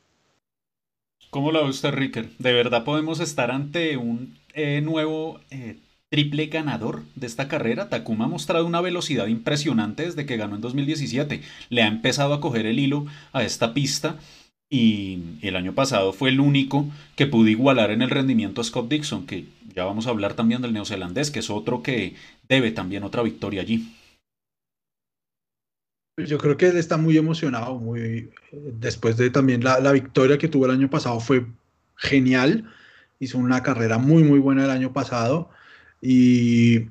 ¿Cómo 1.31 1.51
lo 1.51 1.65
ve 1.65 1.71
usted, 1.71 1.93
Ricker? 1.93 2.29
¿De 2.39 2.53
verdad 2.53 2.85
podemos 2.85 3.21
estar 3.21 3.51
ante 3.51 3.97
un 3.97 4.39
eh, 4.55 4.81
nuevo 4.81 5.41
eh, 5.51 5.81
triple 6.09 6.47
ganador 6.47 7.03
de 7.15 7.27
esta 7.27 7.49
carrera. 7.49 7.89
Takuma 7.89 8.27
ha 8.27 8.29
mostrado 8.29 8.67
una 8.67 8.81
velocidad 8.81 9.27
impresionante 9.27 10.05
desde 10.05 10.27
que 10.27 10.37
ganó 10.37 10.55
en 10.55 10.61
2017. 10.61 11.43
Le 11.69 11.83
ha 11.83 11.89
empezado 11.89 12.33
a 12.35 12.41
coger 12.41 12.67
el 12.67 12.79
hilo 12.79 13.07
a 13.33 13.43
esta 13.43 13.75
pista 13.75 14.17
y 14.69 15.39
el 15.43 15.57
año 15.57 15.75
pasado 15.75 16.13
fue 16.13 16.31
el 16.31 16.41
único 16.41 16.91
que 17.15 17.27
pudo 17.27 17.49
igualar 17.49 17.91
en 17.91 18.03
el 18.03 18.11
rendimiento 18.11 18.61
a 18.61 18.65
Scott 18.65 18.89
Dixon, 18.89 19.27
que 19.27 19.47
ya 19.75 19.85
vamos 19.85 20.07
a 20.07 20.11
hablar 20.11 20.35
también 20.35 20.63
del 20.63 20.73
neozelandés, 20.73 21.31
que 21.31 21.39
es 21.39 21.51
otro 21.51 21.83
que 21.83 22.15
debe 22.49 22.73
también 22.73 23.05
otra 23.05 23.23
victoria 23.23 23.63
allí. 23.63 23.95
Yo 26.19 26.39
creo 26.39 26.57
que 26.57 26.69
él 26.69 26.79
está 26.79 26.97
muy 26.97 27.17
emocionado, 27.19 27.79
muy 27.79 28.31
después 28.53 29.19
de 29.19 29.31
también 29.31 29.63
la, 29.63 29.81
la 29.81 29.93
victoria 29.93 30.39
que 30.39 30.49
tuvo 30.49 30.65
el 30.65 30.73
año 30.73 30.89
pasado 30.89 31.21
fue 31.21 31.47
genial, 31.97 32.65
hizo 33.21 33.39
una 33.39 33.63
carrera 33.63 33.99
muy 33.99 34.25
muy 34.25 34.39
buena 34.39 34.65
el 34.65 34.71
año 34.71 34.93
pasado 34.95 35.51
y, 36.01 36.87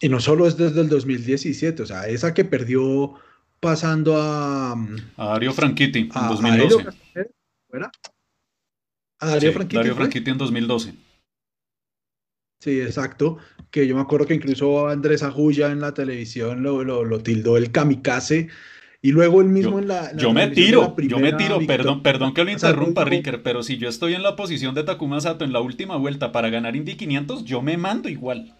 y, 0.00 0.08
no 0.08 0.20
solo 0.20 0.46
es 0.46 0.56
desde 0.56 0.80
el 0.80 0.88
2017, 0.88 1.82
o 1.82 1.86
sea, 1.86 2.06
esa 2.06 2.34
que 2.34 2.44
perdió 2.44 3.14
pasando 3.60 4.16
a... 4.20 4.72
A 5.16 5.26
Dario 5.26 5.52
Franchitti 5.52 6.00
en 6.00 6.28
2012. 6.28 6.86
¿Fuera? 7.68 7.90
A 9.20 9.26
Dario 9.26 9.50
sí, 9.50 9.54
Franchitti. 9.54 9.90
Franchitti 9.90 10.30
en 10.30 10.38
2012. 10.38 10.94
Sí, 12.60 12.80
exacto. 12.80 13.38
Que 13.70 13.86
yo 13.86 13.94
me 13.94 14.00
acuerdo 14.00 14.26
que 14.26 14.34
incluso 14.34 14.88
Andrés 14.88 15.22
Ajuya 15.22 15.70
en 15.70 15.80
la 15.80 15.94
televisión 15.94 16.62
lo, 16.62 16.82
lo, 16.82 17.04
lo 17.04 17.22
tildó 17.22 17.56
el 17.56 17.70
kamikaze. 17.70 18.48
Y 19.00 19.12
luego 19.12 19.40
él 19.40 19.48
mismo 19.48 19.72
yo, 19.72 19.78
en 19.78 19.88
la. 19.88 20.10
En 20.10 20.16
la 20.16 20.22
yo 20.22 20.32
me 20.32 20.48
tiro, 20.48 20.96
yo 20.98 21.18
me 21.20 21.32
tiro, 21.32 21.60
perdón, 21.66 22.02
perdón 22.02 22.34
que 22.34 22.44
lo 22.44 22.50
interrumpa, 22.50 23.04
Ricker, 23.04 23.42
pero 23.44 23.62
si 23.62 23.78
yo 23.78 23.88
estoy 23.88 24.14
en 24.14 24.24
la 24.24 24.34
posición 24.34 24.74
de 24.74 24.82
Takuma 24.82 25.20
Sato 25.20 25.44
en 25.44 25.52
la 25.52 25.60
última 25.60 25.96
vuelta 25.96 26.32
para 26.32 26.50
ganar 26.50 26.74
Indy 26.74 26.96
500, 26.96 27.44
yo 27.44 27.62
me 27.62 27.76
mando 27.76 28.08
igual. 28.08 28.56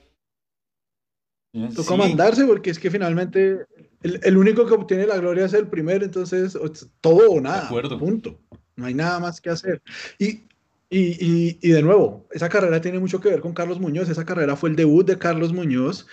Toca 1.74 1.94
sí. 1.94 1.98
mandarse 1.98 2.44
porque 2.44 2.70
es 2.70 2.78
que 2.78 2.90
finalmente 2.90 3.66
el, 4.02 4.20
el, 4.22 4.36
único 4.36 4.64
que 4.66 4.74
obtiene 4.74 5.06
la 5.06 5.16
gloria 5.16 5.46
es 5.46 5.54
el 5.54 5.66
primero, 5.66 6.04
entonces 6.04 6.56
todo 7.00 7.30
o 7.32 7.40
nada. 7.40 7.62
De 7.62 7.66
acuerdo. 7.66 7.98
Punto. 7.98 8.38
No 8.79 8.87
hay 8.87 8.95
nada 8.95 9.18
más 9.20 9.41
que 9.41 9.51
hacer. 9.51 9.83
Y, 10.18 10.45
y, 10.89 11.01
y, 11.20 11.59
y, 11.61 11.70
de 11.70 11.83
nuevo, 11.83 12.26
esa 12.31 12.49
carrera 12.49 12.81
tiene 12.81 12.99
mucho 12.99 13.20
que 13.20 13.29
ver 13.29 13.41
con 13.41 13.53
Carlos 13.53 13.81
Muñoz. 13.81 14.09
Esa 14.09 14.24
carrera 14.24 14.57
fue 14.57 14.70
el 14.70 14.76
debut 14.76 15.07
de 15.07 15.18
Carlos 15.18 15.53
Muñoz. 15.53 16.07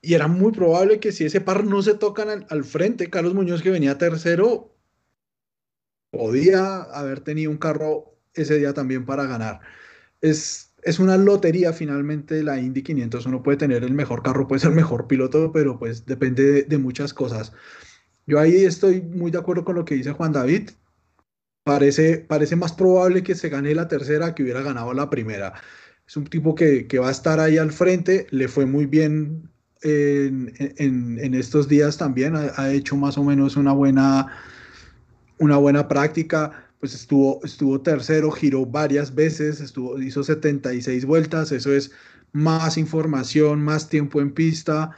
Y 0.00 0.14
era 0.14 0.28
muy 0.28 0.52
probable 0.52 1.00
que 1.00 1.12
si 1.12 1.24
ese 1.24 1.40
par 1.40 1.64
no 1.64 1.82
se 1.82 1.94
tocan 1.94 2.46
al, 2.48 2.64
frente, 2.64 3.10
Carlos 3.10 3.34
Muñoz, 3.34 3.62
que 3.62 3.70
venía 3.70 3.98
tercero, 3.98 4.74
podía 6.10 6.82
haber 6.82 7.20
tenido 7.20 7.50
un 7.50 7.58
carro 7.58 8.16
ese 8.34 8.58
día 8.58 8.72
también 8.74 9.04
para 9.04 9.26
ganar. 9.26 9.60
Es, 10.20 10.72
es 10.82 10.98
una 10.98 11.16
lotería 11.16 11.72
finalmente 11.72 12.42
la 12.42 12.60
Indy 12.60 12.82
500. 12.82 13.26
Uno 13.26 13.42
puede 13.42 13.58
tener 13.58 13.84
el 13.84 13.94
mejor 13.94 14.22
carro, 14.22 14.46
puede 14.46 14.60
ser 14.60 14.70
el 14.70 14.76
mejor 14.76 15.06
piloto, 15.06 15.52
pero 15.52 15.78
pues 15.78 16.06
depende 16.06 16.62
de, 16.62 16.78
muchas 16.78 17.12
cosas. 17.12 17.52
Yo 18.26 18.38
ahí 18.38 18.64
estoy 18.64 19.02
muy 19.02 19.30
de 19.30 19.38
acuerdo 19.38 19.64
con 19.64 19.74
lo 19.74 19.84
que 19.84 19.96
dice 19.96 20.12
Juan 20.12 20.32
David. 20.32 20.70
Parece, 21.66 22.18
parece 22.18 22.54
más 22.54 22.72
probable 22.72 23.24
que 23.24 23.34
se 23.34 23.48
gane 23.48 23.74
la 23.74 23.88
tercera 23.88 24.36
que 24.36 24.44
hubiera 24.44 24.62
ganado 24.62 24.94
la 24.94 25.10
primera. 25.10 25.52
Es 26.06 26.16
un 26.16 26.22
tipo 26.26 26.54
que, 26.54 26.86
que 26.86 27.00
va 27.00 27.08
a 27.08 27.10
estar 27.10 27.40
ahí 27.40 27.58
al 27.58 27.72
frente, 27.72 28.28
le 28.30 28.46
fue 28.46 28.66
muy 28.66 28.86
bien 28.86 29.50
en, 29.82 30.54
en, 30.58 31.18
en 31.18 31.34
estos 31.34 31.66
días 31.66 31.98
también, 31.98 32.36
ha, 32.36 32.52
ha, 32.54 32.72
hecho 32.72 32.96
más 32.96 33.18
o 33.18 33.24
menos 33.24 33.56
una 33.56 33.72
buena, 33.72 34.28
una 35.40 35.56
buena 35.56 35.88
práctica 35.88 36.70
pues 36.78 36.94
estuvo, 36.94 37.40
estuvo 37.44 37.80
tercero, 37.80 38.30
giró 38.30 38.64
varias 38.64 39.12
veces, 39.12 39.60
estuvo, 39.60 40.00
hizo 40.00 40.22
76 40.22 41.04
vueltas, 41.04 41.50
eso 41.50 41.72
es 41.72 41.90
más 42.32 42.78
información, 42.78 43.60
más 43.60 43.88
tiempo 43.88 44.20
en 44.20 44.32
pista 44.32 44.92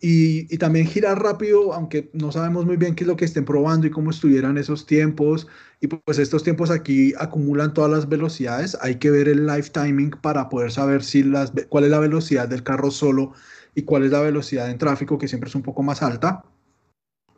y, 0.00 0.54
y, 0.54 0.58
también 0.58 0.86
girar 0.86 1.20
rápido, 1.20 1.72
aunque 1.72 2.10
no 2.12 2.30
sabemos 2.30 2.64
muy 2.64 2.76
bien 2.76 2.94
qué 2.94 3.02
es 3.02 3.08
lo 3.08 3.16
que 3.16 3.24
estén 3.24 3.44
probando 3.44 3.88
y 3.88 3.90
cómo 3.90 4.10
estuvieran 4.10 4.56
esos 4.56 4.86
tiempos. 4.86 5.48
Y 5.80 5.88
pues 5.88 6.18
estos 6.18 6.42
tiempos 6.42 6.70
aquí 6.70 7.12
acumulan 7.18 7.74
todas 7.74 7.90
las 7.90 8.08
velocidades, 8.08 8.76
hay 8.80 8.96
que 8.96 9.10
ver 9.10 9.28
el 9.28 9.46
live 9.46 9.70
timing 9.70 10.10
para 10.10 10.48
poder 10.48 10.72
saber 10.72 11.02
si 11.04 11.22
las, 11.22 11.52
cuál 11.68 11.84
es 11.84 11.90
la 11.90 11.98
velocidad 11.98 12.48
del 12.48 12.62
carro 12.62 12.90
solo 12.90 13.34
y 13.74 13.82
cuál 13.82 14.04
es 14.04 14.10
la 14.10 14.20
velocidad 14.20 14.70
en 14.70 14.78
tráfico, 14.78 15.18
que 15.18 15.28
siempre 15.28 15.48
es 15.48 15.54
un 15.54 15.62
poco 15.62 15.82
más 15.82 16.02
alta, 16.02 16.44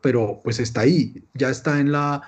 pero 0.00 0.40
pues 0.44 0.60
está 0.60 0.82
ahí, 0.82 1.24
ya 1.34 1.50
está 1.50 1.80
en 1.80 1.90
la, 1.90 2.22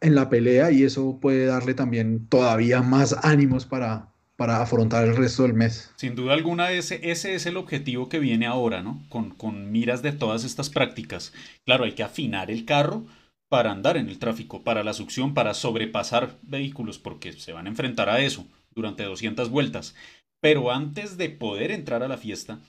en 0.00 0.14
la 0.14 0.28
pelea 0.28 0.70
y 0.70 0.84
eso 0.84 1.18
puede 1.20 1.46
darle 1.46 1.74
también 1.74 2.26
todavía 2.28 2.82
más 2.82 3.16
ánimos 3.22 3.64
para, 3.64 4.12
para 4.36 4.60
afrontar 4.60 5.06
el 5.06 5.16
resto 5.16 5.44
del 5.44 5.54
mes. 5.54 5.90
Sin 5.96 6.14
duda 6.14 6.34
alguna, 6.34 6.70
ese, 6.72 7.10
ese 7.10 7.34
es 7.34 7.46
el 7.46 7.56
objetivo 7.56 8.08
que 8.08 8.18
viene 8.18 8.46
ahora, 8.46 8.82
¿no? 8.82 9.02
Con, 9.08 9.30
con 9.30 9.72
miras 9.72 10.02
de 10.02 10.12
todas 10.12 10.44
estas 10.44 10.70
prácticas. 10.70 11.32
Claro, 11.64 11.84
hay 11.84 11.92
que 11.92 12.02
afinar 12.02 12.50
el 12.50 12.66
carro 12.66 13.06
para 13.50 13.72
andar 13.72 13.96
en 13.96 14.08
el 14.08 14.18
tráfico, 14.18 14.62
para 14.62 14.84
la 14.84 14.94
succión, 14.94 15.34
para 15.34 15.54
sobrepasar 15.54 16.38
vehículos, 16.42 16.98
porque 16.98 17.32
se 17.32 17.52
van 17.52 17.66
a 17.66 17.70
enfrentar 17.70 18.08
a 18.08 18.20
eso 18.20 18.46
durante 18.70 19.02
200 19.02 19.50
vueltas. 19.50 19.96
Pero 20.40 20.70
antes 20.70 21.18
de 21.18 21.30
poder 21.30 21.72
entrar 21.72 22.04
a 22.04 22.08
la 22.08 22.16
fiesta, 22.16 22.60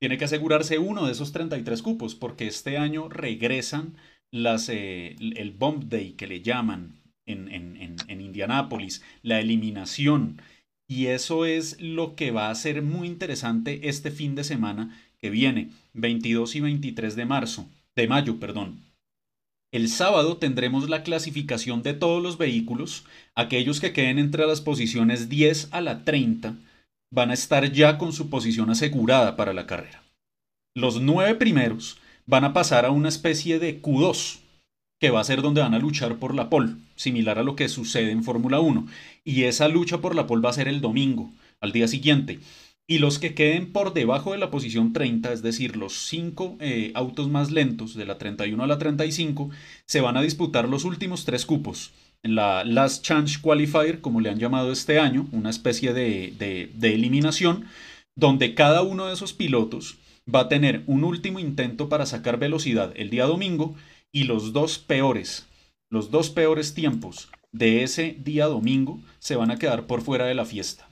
tiene 0.00 0.16
que 0.16 0.24
asegurarse 0.24 0.78
uno 0.78 1.06
de 1.06 1.12
esos 1.12 1.32
33 1.32 1.82
cupos, 1.82 2.14
porque 2.14 2.46
este 2.46 2.78
año 2.78 3.08
regresan 3.08 3.96
las, 4.30 4.68
eh, 4.68 5.16
el 5.18 5.50
Bomb 5.50 5.84
Day 5.88 6.12
que 6.12 6.28
le 6.28 6.40
llaman 6.40 6.94
en, 7.26 7.52
en, 7.52 7.96
en, 8.06 8.20
Indianápolis, 8.20 9.02
la 9.22 9.40
eliminación. 9.40 10.40
Y 10.86 11.06
eso 11.06 11.46
es 11.46 11.80
lo 11.80 12.14
que 12.14 12.30
va 12.30 12.48
a 12.48 12.54
ser 12.54 12.82
muy 12.82 13.08
interesante 13.08 13.88
este 13.88 14.12
fin 14.12 14.36
de 14.36 14.44
semana 14.44 14.96
que 15.18 15.30
viene, 15.30 15.70
22 15.94 16.54
y 16.54 16.60
23 16.60 17.16
de 17.16 17.26
marzo, 17.26 17.68
de 17.96 18.06
mayo, 18.06 18.38
perdón. 18.38 18.87
El 19.70 19.88
sábado 19.88 20.38
tendremos 20.38 20.88
la 20.88 21.02
clasificación 21.02 21.82
de 21.82 21.92
todos 21.92 22.22
los 22.22 22.38
vehículos, 22.38 23.04
aquellos 23.34 23.80
que 23.80 23.92
queden 23.92 24.18
entre 24.18 24.46
las 24.46 24.62
posiciones 24.62 25.28
10 25.28 25.68
a 25.72 25.82
la 25.82 26.04
30 26.04 26.54
van 27.10 27.30
a 27.30 27.34
estar 27.34 27.70
ya 27.70 27.98
con 27.98 28.12
su 28.12 28.30
posición 28.30 28.70
asegurada 28.70 29.36
para 29.36 29.52
la 29.52 29.66
carrera. 29.66 30.02
Los 30.74 31.00
nueve 31.00 31.34
primeros 31.34 31.98
van 32.26 32.44
a 32.44 32.52
pasar 32.52 32.86
a 32.86 32.90
una 32.90 33.08
especie 33.08 33.58
de 33.58 33.82
Q2, 33.82 34.38
que 35.00 35.10
va 35.10 35.20
a 35.20 35.24
ser 35.24 35.42
donde 35.42 35.60
van 35.60 35.74
a 35.74 35.78
luchar 35.78 36.16
por 36.16 36.34
la 36.34 36.48
pole, 36.48 36.74
similar 36.96 37.38
a 37.38 37.42
lo 37.42 37.56
que 37.56 37.68
sucede 37.68 38.10
en 38.10 38.24
Fórmula 38.24 38.60
1. 38.60 38.86
Y 39.24 39.44
esa 39.44 39.68
lucha 39.68 39.98
por 39.98 40.14
la 40.14 40.26
pole 40.26 40.42
va 40.42 40.50
a 40.50 40.54
ser 40.54 40.68
el 40.68 40.80
domingo, 40.80 41.30
al 41.60 41.72
día 41.72 41.88
siguiente. 41.88 42.40
Y 42.90 43.00
los 43.00 43.18
que 43.18 43.34
queden 43.34 43.70
por 43.70 43.92
debajo 43.92 44.32
de 44.32 44.38
la 44.38 44.50
posición 44.50 44.94
30, 44.94 45.34
es 45.34 45.42
decir, 45.42 45.76
los 45.76 45.92
cinco 45.92 46.56
eh, 46.58 46.90
autos 46.94 47.28
más 47.28 47.50
lentos, 47.50 47.94
de 47.94 48.06
la 48.06 48.16
31 48.16 48.64
a 48.64 48.66
la 48.66 48.78
35, 48.78 49.50
se 49.84 50.00
van 50.00 50.16
a 50.16 50.22
disputar 50.22 50.66
los 50.66 50.84
últimos 50.84 51.26
tres 51.26 51.44
cupos. 51.44 51.92
En 52.22 52.34
la 52.34 52.64
Last 52.64 53.04
Chance 53.04 53.40
Qualifier, 53.42 54.00
como 54.00 54.22
le 54.22 54.30
han 54.30 54.38
llamado 54.38 54.72
este 54.72 54.98
año, 54.98 55.28
una 55.32 55.50
especie 55.50 55.92
de, 55.92 56.32
de 56.38 56.94
eliminación, 56.94 57.66
donde 58.16 58.54
cada 58.54 58.80
uno 58.80 59.06
de 59.06 59.12
esos 59.12 59.34
pilotos 59.34 59.98
va 60.34 60.40
a 60.40 60.48
tener 60.48 60.82
un 60.86 61.04
último 61.04 61.40
intento 61.40 61.90
para 61.90 62.06
sacar 62.06 62.38
velocidad 62.38 62.94
el 62.96 63.10
día 63.10 63.26
domingo 63.26 63.76
y 64.12 64.24
los 64.24 64.54
dos 64.54 64.78
peores, 64.78 65.46
los 65.90 66.10
dos 66.10 66.30
peores 66.30 66.72
tiempos 66.72 67.28
de 67.52 67.82
ese 67.82 68.16
día 68.18 68.46
domingo 68.46 68.98
se 69.18 69.36
van 69.36 69.50
a 69.50 69.58
quedar 69.58 69.86
por 69.86 70.00
fuera 70.00 70.24
de 70.24 70.34
la 70.34 70.46
fiesta. 70.46 70.87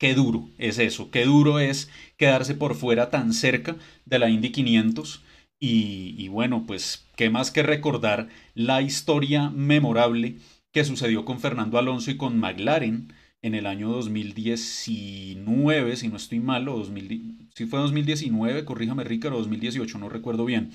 Qué 0.00 0.14
duro 0.14 0.48
es 0.56 0.78
eso, 0.78 1.10
qué 1.10 1.26
duro 1.26 1.58
es 1.58 1.90
quedarse 2.16 2.54
por 2.54 2.74
fuera 2.74 3.10
tan 3.10 3.34
cerca 3.34 3.76
de 4.06 4.18
la 4.18 4.30
Indy 4.30 4.50
500 4.50 5.22
y, 5.62 6.26
bueno, 6.28 6.64
pues 6.66 7.06
qué 7.16 7.28
más 7.28 7.50
que 7.50 7.62
recordar 7.62 8.30
la 8.54 8.80
historia 8.80 9.50
memorable 9.50 10.38
que 10.72 10.86
sucedió 10.86 11.26
con 11.26 11.38
Fernando 11.38 11.76
Alonso 11.76 12.10
y 12.10 12.16
con 12.16 12.38
McLaren 12.38 13.12
en 13.42 13.54
el 13.54 13.66
año 13.66 13.90
2019, 13.90 15.96
si 15.96 16.08
no 16.08 16.16
estoy 16.16 16.40
mal, 16.40 16.66
o 16.70 16.82
si 16.82 17.66
fue 17.66 17.80
2019, 17.80 18.64
corríjame 18.64 19.04
Ricardo, 19.04 19.36
2018, 19.36 19.98
no 19.98 20.08
recuerdo 20.08 20.46
bien, 20.46 20.70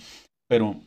pero... 0.47 0.83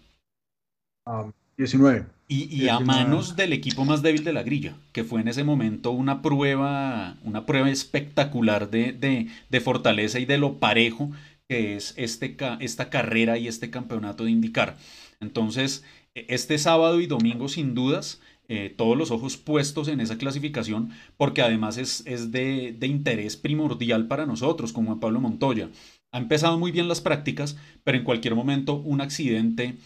19. 1.59 2.07
Y, 2.29 2.69
a 2.69 2.79
manos 2.79 3.37
del 3.37 3.53
equipo 3.53 3.85
más 3.85 4.03
débil 4.03 4.23
de 4.23 4.33
la 4.33 4.43
grilla, 4.43 4.77
que 4.93 5.03
fue 5.03 5.21
en 5.21 5.29
ese 5.29 5.45
momento 5.45 5.91
una 5.91 6.23
prueba, 6.23 7.17
una 7.25 7.47
prueba 7.47 7.71
espectacular 7.71 8.71
de, 8.71 8.93
de, 8.93 9.61
fortaleza 9.61 10.21
y 10.21 10.27
de 10.27 10.39
lo 10.39 10.59
parejo 10.59 11.11
que 11.49 11.75
es 11.77 11.95
este, 11.97 12.37
esta 12.61 12.91
carrera 12.91 13.39
y 13.39 13.49
este 13.49 13.71
campeonato 13.71 14.25
de 14.25 14.31
indicar. 14.31 14.77
Entonces, 15.21 15.85
e, 16.15 16.27
este 16.29 16.59
sábado 16.59 17.01
y 17.01 17.07
domingo, 17.07 17.49
sin 17.49 17.75
dudas, 17.75 18.21
eh, 18.49 18.73
todos 18.77 18.97
los 18.97 19.11
ojos 19.11 19.39
puestos 19.39 19.89
en 19.89 20.01
esa 20.01 20.19
clasificación, 20.19 20.91
porque 21.17 21.43
además 21.43 21.79
es, 21.79 22.03
es 22.07 22.31
de, 22.31 22.77
de, 22.79 22.87
interés 22.87 23.37
primordial 23.37 24.07
para 24.07 24.27
nosotros, 24.27 24.73
como 24.73 24.89
Juan 24.89 25.01
Pablo 25.01 25.21
Montoya. 25.21 25.71
Ha 26.13 26.19
empezado 26.19 26.59
muy 26.59 26.71
bien 26.71 26.89
las 26.89 27.01
prácticas, 27.01 27.57
pero 27.85 27.99
en 27.99 28.05
cualquier 28.05 28.35
momento 28.35 28.75
un 28.75 29.01
accidente, 29.01 29.77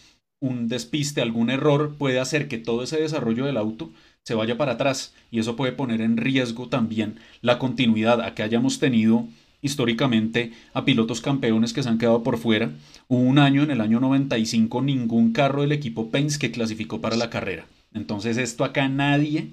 un 0.43 0.69
despiste, 0.69 1.23
algún 1.23 1.51
error 1.51 1.95
puede 1.97 2.19
hacer 2.19 2.49
que 2.49 2.59
todo 2.59 2.83
ese 2.83 3.01
desarrollo 3.01 3.47
del 3.47 3.57
auto 3.57 3.91
se 4.25 4.35
vaya 4.35 4.59
para 4.59 4.73
atrás 4.73 5.15
y 5.31 5.39
eso 5.39 5.57
puede 5.57 5.73
poner 5.73 6.01
en 6.01 6.17
riesgo 6.17 6.69
también 6.69 7.21
la 7.41 7.59
continuidad 7.59 8.21
a 8.21 8.35
que 8.35 8.43
hayamos 8.43 8.81
tenido 8.81 9.27
históricamente 9.63 10.53
a 10.75 10.85
pilotos 10.85 11.21
campeones 11.21 11.73
que 11.73 11.85
se 11.85 11.89
han 11.89 11.99
quedado 11.99 12.25
por 12.25 12.39
fuera. 12.39 12.73
Hubo 13.07 13.21
un 13.21 13.39
año, 13.39 13.63
en 13.63 13.71
el 13.71 13.81
año 13.81 14.01
95, 14.01 14.83
ningún 14.83 15.33
carro 15.33 15.63
del 15.63 15.71
equipo 15.71 16.11
Penske 16.11 16.51
clasificó 16.51 17.01
para 17.01 17.17
la 17.17 17.31
carrera. 17.31 17.65
Entonces 17.95 18.37
esto 18.37 18.65
acá 18.65 18.89
nadie 18.89 19.51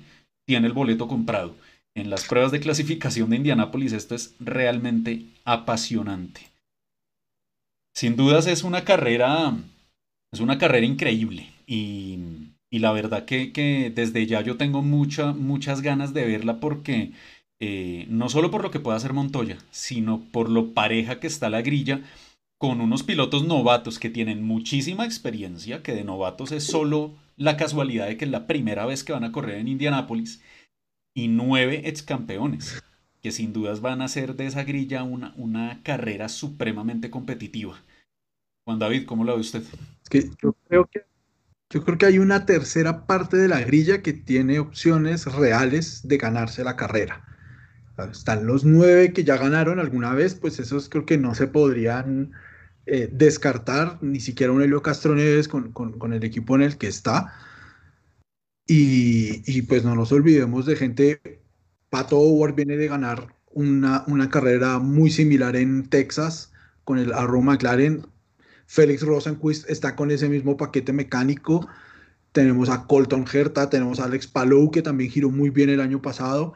tiene 0.48 0.66
el 0.66 0.74
boleto 0.74 1.08
comprado. 1.08 1.56
En 1.94 2.10
las 2.10 2.26
pruebas 2.26 2.52
de 2.52 2.62
clasificación 2.62 3.30
de 3.30 3.36
Indianápolis 3.36 3.94
esto 3.94 4.16
es 4.16 4.34
realmente 4.40 5.26
apasionante. 5.46 6.42
Sin 7.94 8.16
dudas 8.16 8.48
es 8.48 8.64
una 8.64 8.86
carrera, 8.86 9.56
es 10.32 10.40
una 10.40 10.58
carrera 10.58 10.86
increíble 10.86 11.48
y, 11.66 12.20
y 12.70 12.80
la 12.80 12.92
verdad 12.92 13.26
que, 13.26 13.52
que, 13.52 13.92
desde 13.94 14.26
ya 14.26 14.42
yo 14.42 14.58
tengo 14.58 14.82
mucha, 14.82 15.34
muchas 15.34 15.82
ganas 15.82 16.14
de 16.14 16.26
verla 16.26 16.60
porque 16.60 17.12
eh, 17.60 18.06
no 18.10 18.30
solo 18.30 18.52
por 18.52 18.64
lo 18.64 18.72
que 18.72 18.80
pueda 18.80 18.98
hacer 18.98 19.14
Montoya, 19.14 19.58
sino 19.72 20.22
por 20.32 20.50
lo 20.50 20.74
pareja 20.74 21.20
que 21.20 21.28
está 21.28 21.50
la 21.50 21.62
grilla 21.62 22.02
con 22.58 22.82
unos 22.82 23.04
pilotos 23.04 23.46
novatos 23.46 24.00
que 24.00 24.10
tienen 24.10 24.44
muchísima 24.44 25.06
experiencia, 25.06 25.82
que 25.82 25.94
de 25.94 26.04
novatos 26.04 26.52
es 26.52 26.66
solo 26.66 27.16
la 27.38 27.58
casualidad 27.58 28.08
de 28.08 28.18
que 28.18 28.26
es 28.26 28.32
la 28.32 28.48
primera 28.48 28.86
vez 28.86 29.04
que 29.04 29.14
van 29.14 29.24
a 29.24 29.32
correr 29.32 29.60
en 29.60 29.70
Indianápolis 29.70 30.42
y 31.16 31.30
nueve 31.30 31.84
ex 31.86 32.04
campeones, 32.04 32.84
que 33.22 33.32
sin 33.32 33.54
dudas 33.54 33.82
van 33.82 34.02
a 34.02 34.06
hacer 34.06 34.36
de 34.36 34.46
esa 34.46 34.64
grilla 34.64 35.04
una, 35.04 35.34
una 35.38 35.82
carrera 35.84 36.30
supremamente 36.30 37.10
competitiva. 37.10 37.82
Juan 38.70 38.78
David, 38.78 39.08
¿cómo 39.08 39.24
lo 39.24 39.34
ve 39.34 39.42
usted? 39.42 39.64
Yo 41.72 41.84
creo 41.84 41.98
que 41.98 42.06
hay 42.06 42.20
una 42.20 42.46
tercera 42.46 43.08
parte 43.08 43.36
de 43.36 43.48
la 43.48 43.62
grilla 43.62 44.04
que 44.04 44.14
tiene 44.14 44.60
opciones 44.60 45.26
reales 45.26 46.08
de 46.08 46.18
ganarse 46.20 46.64
la 46.64 46.76
carrera. 46.76 47.26
Están 48.12 48.46
los 48.46 48.66
nueve 48.66 49.12
que 49.12 49.24
ya 49.24 49.38
ganaron 49.38 49.80
alguna 49.80 50.14
vez, 50.14 50.36
pues 50.36 50.60
esos 50.60 50.88
creo 50.88 51.08
que 51.08 51.18
no 51.18 51.34
se 51.34 51.48
podrían 51.48 52.32
eh, 52.86 53.10
descartar 53.12 53.98
ni 54.04 54.20
siquiera 54.20 54.54
un 54.54 54.62
Helio 54.62 54.84
Castro 54.84 55.16
Neves 55.16 55.48
con, 55.48 56.14
el 56.14 56.24
equipo 56.24 56.54
en 56.54 56.62
el 56.62 56.78
que 56.78 56.90
está. 56.90 57.34
Y, 58.68 59.64
pues 59.64 59.84
no 59.84 59.96
nos 59.96 60.12
olvidemos 60.12 60.68
de 60.68 60.76
gente, 60.76 61.42
Pato 61.90 62.20
Howard 62.20 62.54
viene 62.54 62.78
de 62.78 62.88
ganar 62.88 63.34
una, 63.50 64.04
una 64.06 64.30
carrera 64.30 64.78
muy 64.78 65.10
similar 65.10 65.56
en 65.56 65.90
Texas 65.90 66.54
con 66.84 67.00
el 67.00 67.14
Arrow 67.14 67.42
McLaren. 67.42 68.06
Félix 68.70 69.02
Rosenquist 69.02 69.68
está 69.68 69.96
con 69.96 70.12
ese 70.12 70.30
mismo 70.30 70.56
paquete 70.56 70.94
mecánico. 70.94 71.68
Tenemos 72.34 72.70
a 72.70 72.86
Colton 72.86 73.26
Herta, 73.26 73.68
tenemos 73.68 74.00
a 74.00 74.04
Alex 74.04 74.28
Palou, 74.28 74.70
que 74.70 74.84
también 74.84 75.10
giró 75.10 75.32
muy 75.32 75.50
bien 75.50 75.70
el 75.70 75.82
año 75.82 76.04
pasado. 76.04 76.54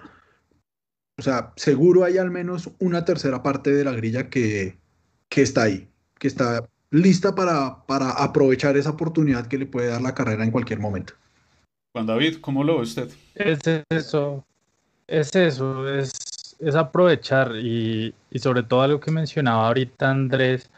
O 1.17 1.23
sea, 1.23 1.53
seguro 1.55 2.03
hay 2.03 2.19
al 2.19 2.29
menos 2.29 2.69
una 2.77 3.03
tercera 3.03 3.41
parte 3.41 3.71
de 3.71 3.83
la 3.83 3.93
grilla 3.93 4.29
que, 4.29 4.77
que 5.27 5.41
está 5.41 5.63
ahí, 5.63 5.89
que 6.19 6.27
está 6.27 6.69
lista 6.91 7.33
para, 7.33 7.83
para 7.87 8.11
aprovechar 8.11 8.77
esa 8.77 8.91
oportunidad 8.91 9.47
que 9.47 9.57
le 9.57 9.65
puede 9.65 9.87
dar 9.87 10.01
la 10.03 10.13
carrera 10.13 10.43
en 10.43 10.51
cualquier 10.51 10.79
momento. 10.79 11.13
Juan 11.93 12.05
David, 12.05 12.37
¿cómo 12.41 12.63
lo 12.63 12.75
ve 12.75 12.83
usted? 12.83 13.09
Es 13.33 13.59
eso, 13.89 14.45
es 15.07 15.35
eso, 15.35 15.91
es, 15.91 16.55
es 16.59 16.75
aprovechar 16.75 17.55
y, 17.55 18.13
y 18.29 18.37
sobre 18.37 18.61
todo 18.61 18.83
algo 18.83 18.99
que 18.99 19.09
mencionaba 19.09 19.67
ahorita 19.67 20.11
Andrés, 20.11 20.69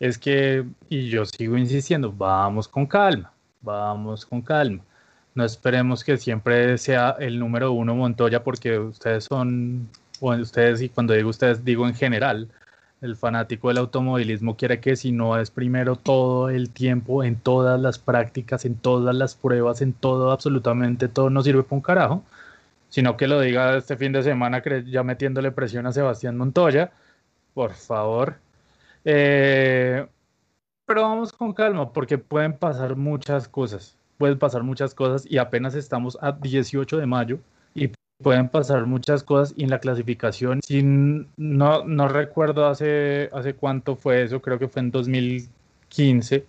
es 0.00 0.18
que, 0.18 0.64
y 0.88 1.08
yo 1.10 1.26
sigo 1.26 1.56
insistiendo, 1.58 2.12
vamos 2.12 2.66
con 2.68 2.86
calma, 2.86 3.32
vamos 3.60 4.26
con 4.26 4.42
calma. 4.42 4.82
No 5.34 5.44
esperemos 5.44 6.02
que 6.04 6.16
siempre 6.16 6.78
sea 6.78 7.16
el 7.20 7.38
número 7.38 7.72
uno 7.72 7.94
Montoya 7.94 8.42
porque 8.42 8.78
ustedes 8.78 9.24
son, 9.24 9.88
o 10.20 10.34
ustedes, 10.34 10.82
y 10.82 10.88
cuando 10.88 11.14
digo 11.14 11.28
ustedes, 11.30 11.64
digo 11.64 11.86
en 11.86 11.94
general, 11.94 12.48
el 13.02 13.16
fanático 13.16 13.68
del 13.68 13.78
automovilismo 13.78 14.56
quiere 14.56 14.80
que 14.80 14.96
si 14.96 15.12
no 15.12 15.38
es 15.38 15.50
primero 15.50 15.96
todo 15.96 16.50
el 16.50 16.70
tiempo, 16.70 17.22
en 17.24 17.36
todas 17.36 17.80
las 17.80 17.98
prácticas, 17.98 18.64
en 18.64 18.76
todas 18.76 19.14
las 19.14 19.34
pruebas, 19.36 19.82
en 19.82 19.92
todo, 19.92 20.32
absolutamente 20.32 21.08
todo, 21.08 21.30
no 21.30 21.42
sirve 21.42 21.62
para 21.62 21.76
un 21.76 21.82
carajo, 21.82 22.24
sino 22.88 23.16
que 23.16 23.28
lo 23.28 23.40
diga 23.40 23.76
este 23.76 23.96
fin 23.96 24.12
de 24.12 24.22
semana 24.22 24.62
ya 24.86 25.02
metiéndole 25.02 25.52
presión 25.52 25.86
a 25.86 25.92
Sebastián 25.92 26.36
Montoya, 26.36 26.92
por 27.54 27.74
favor, 27.74 28.36
eh, 29.04 30.06
pero 30.86 31.02
vamos 31.02 31.32
con 31.32 31.52
calma 31.52 31.92
porque 31.92 32.18
pueden 32.18 32.56
pasar 32.58 32.96
muchas 32.96 33.48
cosas. 33.48 33.96
Pueden 34.18 34.38
pasar 34.38 34.62
muchas 34.62 34.94
cosas 34.94 35.24
y 35.28 35.38
apenas 35.38 35.74
estamos 35.74 36.18
a 36.20 36.32
18 36.32 36.98
de 36.98 37.06
mayo 37.06 37.38
y 37.74 37.90
pueden 38.22 38.48
pasar 38.48 38.86
muchas 38.86 39.22
cosas 39.24 39.54
y 39.56 39.64
en 39.64 39.70
la 39.70 39.80
clasificación, 39.80 40.60
no, 41.36 41.84
no 41.84 42.08
recuerdo 42.08 42.66
hace, 42.66 43.30
hace 43.32 43.54
cuánto 43.54 43.96
fue 43.96 44.22
eso, 44.22 44.42
creo 44.42 44.58
que 44.58 44.68
fue 44.68 44.80
en 44.80 44.90
2015, 44.90 46.46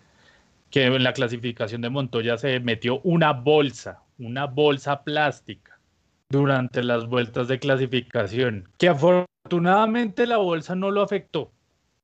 que 0.69 0.85
en 0.85 1.03
la 1.03 1.13
clasificación 1.13 1.81
de 1.81 1.89
Montoya 1.89 2.37
se 2.37 2.59
metió 2.59 2.99
una 3.01 3.33
bolsa, 3.33 4.01
una 4.19 4.45
bolsa 4.45 5.03
plástica 5.03 5.79
durante 6.29 6.83
las 6.83 7.07
vueltas 7.07 7.47
de 7.47 7.59
clasificación, 7.59 8.67
que 8.77 8.89
afortunadamente 8.89 10.27
la 10.27 10.37
bolsa 10.37 10.75
no 10.75 10.91
lo 10.91 11.01
afectó, 11.01 11.51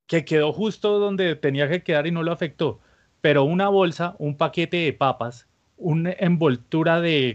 que 0.08 0.26
quedó 0.26 0.53
justo 0.53 0.99
donde 0.99 1.36
tenía 1.36 1.70
que 1.70 1.84
quedar 1.84 2.08
y 2.08 2.12
no 2.12 2.24
lo 2.24 2.32
afectó. 2.32 2.80
Pero 3.22 3.43
una 3.43 3.68
bolsa, 3.70 4.16
un 4.20 4.38
paquete 4.38 4.78
de 4.78 4.93
papas, 4.93 5.47
una 5.78 6.14
envoltura 6.18 7.01
de 7.01 7.34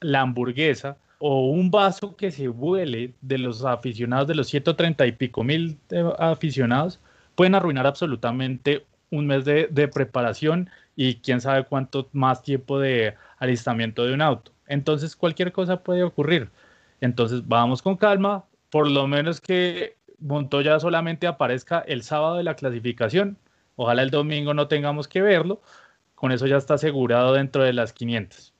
la 0.00 0.22
hamburguesa 0.22 0.96
o 1.18 1.50
un 1.50 1.70
vaso 1.70 2.16
que 2.16 2.30
se 2.30 2.48
vuele 2.48 3.14
de 3.20 3.38
los 3.38 3.64
aficionados, 3.64 4.28
de 4.28 4.34
los 4.34 4.48
130 4.48 5.06
y 5.06 5.12
pico 5.12 5.44
mil 5.44 5.78
eh, 5.90 6.04
aficionados, 6.18 7.00
pueden 7.34 7.54
arruinar 7.54 7.86
absolutamente 7.86 8.84
un 9.10 9.26
mes 9.26 9.44
de, 9.44 9.68
de 9.70 9.88
preparación 9.88 10.70
y 10.96 11.16
quién 11.16 11.40
sabe 11.40 11.64
cuánto 11.64 12.08
más 12.12 12.42
tiempo 12.42 12.78
de 12.78 13.14
alistamiento 13.38 14.04
de 14.04 14.14
un 14.14 14.22
auto. 14.22 14.52
Entonces 14.66 15.16
cualquier 15.16 15.52
cosa 15.52 15.82
puede 15.82 16.02
ocurrir. 16.02 16.50
Entonces 17.00 17.46
vamos 17.46 17.82
con 17.82 17.96
calma, 17.96 18.44
por 18.70 18.90
lo 18.90 19.06
menos 19.06 19.40
que 19.40 19.95
Montoya 20.18 20.78
solamente 20.80 21.26
aparezca 21.26 21.80
el 21.80 22.02
sábado 22.02 22.36
de 22.36 22.44
la 22.44 22.54
clasificación. 22.54 23.38
Ojalá 23.76 24.02
el 24.02 24.10
domingo 24.10 24.54
no 24.54 24.68
tengamos 24.68 25.08
que 25.08 25.22
verlo. 25.22 25.60
Con 26.14 26.32
eso 26.32 26.46
ya 26.46 26.56
está 26.56 26.74
asegurado 26.74 27.34
dentro 27.34 27.62
de 27.62 27.72
las 27.72 27.92
500. 27.92 28.54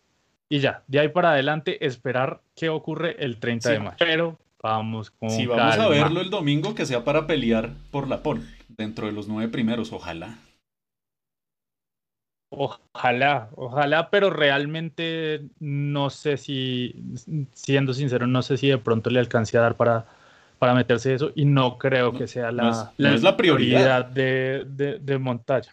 Y 0.49 0.61
ya, 0.61 0.83
de 0.87 1.01
ahí 1.01 1.09
para 1.09 1.31
adelante, 1.31 1.85
esperar 1.85 2.41
qué 2.55 2.69
ocurre 2.69 3.17
el 3.25 3.39
30 3.39 3.71
de 3.71 3.79
mayo. 3.81 3.97
Pero 3.99 4.39
vamos 4.63 5.11
con. 5.11 5.31
Si 5.31 5.47
vamos 5.47 5.79
a 5.79 5.89
verlo 5.89 6.21
el 6.21 6.31
domingo, 6.31 6.75
que 6.75 6.87
sea 6.87 7.05
para 7.05 7.27
pelear 7.27 7.73
por 7.91 8.09
la 8.09 8.23
pole, 8.23 8.43
dentro 8.69 9.07
de 9.07 9.13
los 9.13 9.27
nueve 9.27 9.51
primeros, 9.51 9.93
ojalá. 9.93 10.39
Ojalá, 12.49 13.51
ojalá, 13.57 14.09
pero 14.09 14.31
realmente 14.31 15.43
no 15.59 16.11
sé 16.11 16.37
si, 16.37 16.95
siendo 17.53 17.93
sincero, 17.93 18.29
no 18.29 18.41
sé 18.43 18.57
si 18.57 18.69
de 18.69 18.79
pronto 18.79 19.11
le 19.11 19.19
alcance 19.19 19.59
a 19.59 19.63
dar 19.63 19.77
para, 19.77 20.07
para 20.59 20.75
meterse 20.75 21.15
eso 21.15 21.33
y 21.35 21.45
no 21.45 21.79
creo 21.79 22.17
que 22.17 22.27
sea 22.27 22.51
la, 22.51 22.93
es, 22.99 23.23
la, 23.23 23.37
prioridad, 23.37 24.07
de, 24.07 24.65
de, 25.01 25.19
montaña. 25.19 25.69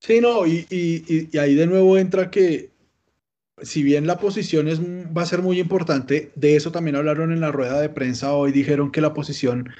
Sí, 0.00 0.20
no, 0.20 0.46
y, 0.46 0.66
y, 0.70 1.36
ahí 1.38 1.54
de 1.54 1.66
nuevo 1.66 1.98
entra 1.98 2.30
que 2.30 2.70
si 3.62 3.82
bien 3.82 4.06
la 4.06 4.18
posición 4.18 4.68
es, 4.68 4.80
va 4.80 5.22
a 5.22 5.26
ser 5.26 5.42
muy 5.42 5.60
importante, 5.60 6.30
de 6.34 6.56
eso 6.56 6.72
también 6.72 6.96
hablaron 6.96 7.32
en 7.32 7.40
la 7.40 7.52
rueda 7.52 7.80
de 7.80 7.88
prensa 7.88 8.32
hoy, 8.32 8.52
dijeron 8.52 8.90
que 8.90 9.00
la 9.00 9.14
posición 9.14 9.70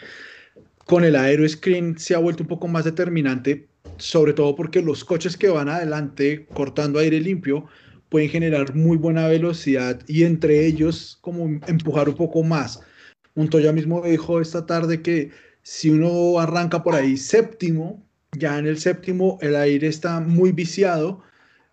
con 0.86 1.04
el 1.04 1.16
aero 1.16 1.48
screen 1.48 1.98
se 1.98 2.14
ha 2.14 2.18
vuelto 2.18 2.42
un 2.42 2.48
poco 2.48 2.68
más 2.68 2.84
determinante, 2.84 3.68
sobre 3.96 4.32
todo 4.32 4.54
porque 4.54 4.82
los 4.82 5.04
coches 5.04 5.36
que 5.36 5.48
van 5.48 5.68
adelante 5.68 6.46
cortando 6.52 6.98
aire 6.98 7.20
limpio 7.20 7.66
pueden 8.08 8.28
generar 8.28 8.74
muy 8.74 8.96
buena 8.96 9.26
velocidad 9.28 10.00
y 10.06 10.24
entre 10.24 10.66
ellos 10.66 11.18
como 11.20 11.46
empujar 11.66 12.08
un 12.08 12.16
poco 12.16 12.42
más 12.42 12.82
Montoya 13.34 13.72
mismo 13.72 14.02
dijo 14.02 14.40
esta 14.40 14.66
tarde 14.66 15.02
que 15.02 15.30
si 15.62 15.90
uno 15.90 16.38
arranca 16.38 16.82
por 16.82 16.94
ahí 16.94 17.16
séptimo, 17.16 18.04
ya 18.32 18.58
en 18.58 18.66
el 18.66 18.78
séptimo 18.78 19.38
el 19.40 19.56
aire 19.56 19.88
está 19.88 20.20
muy 20.20 20.52
viciado 20.52 21.22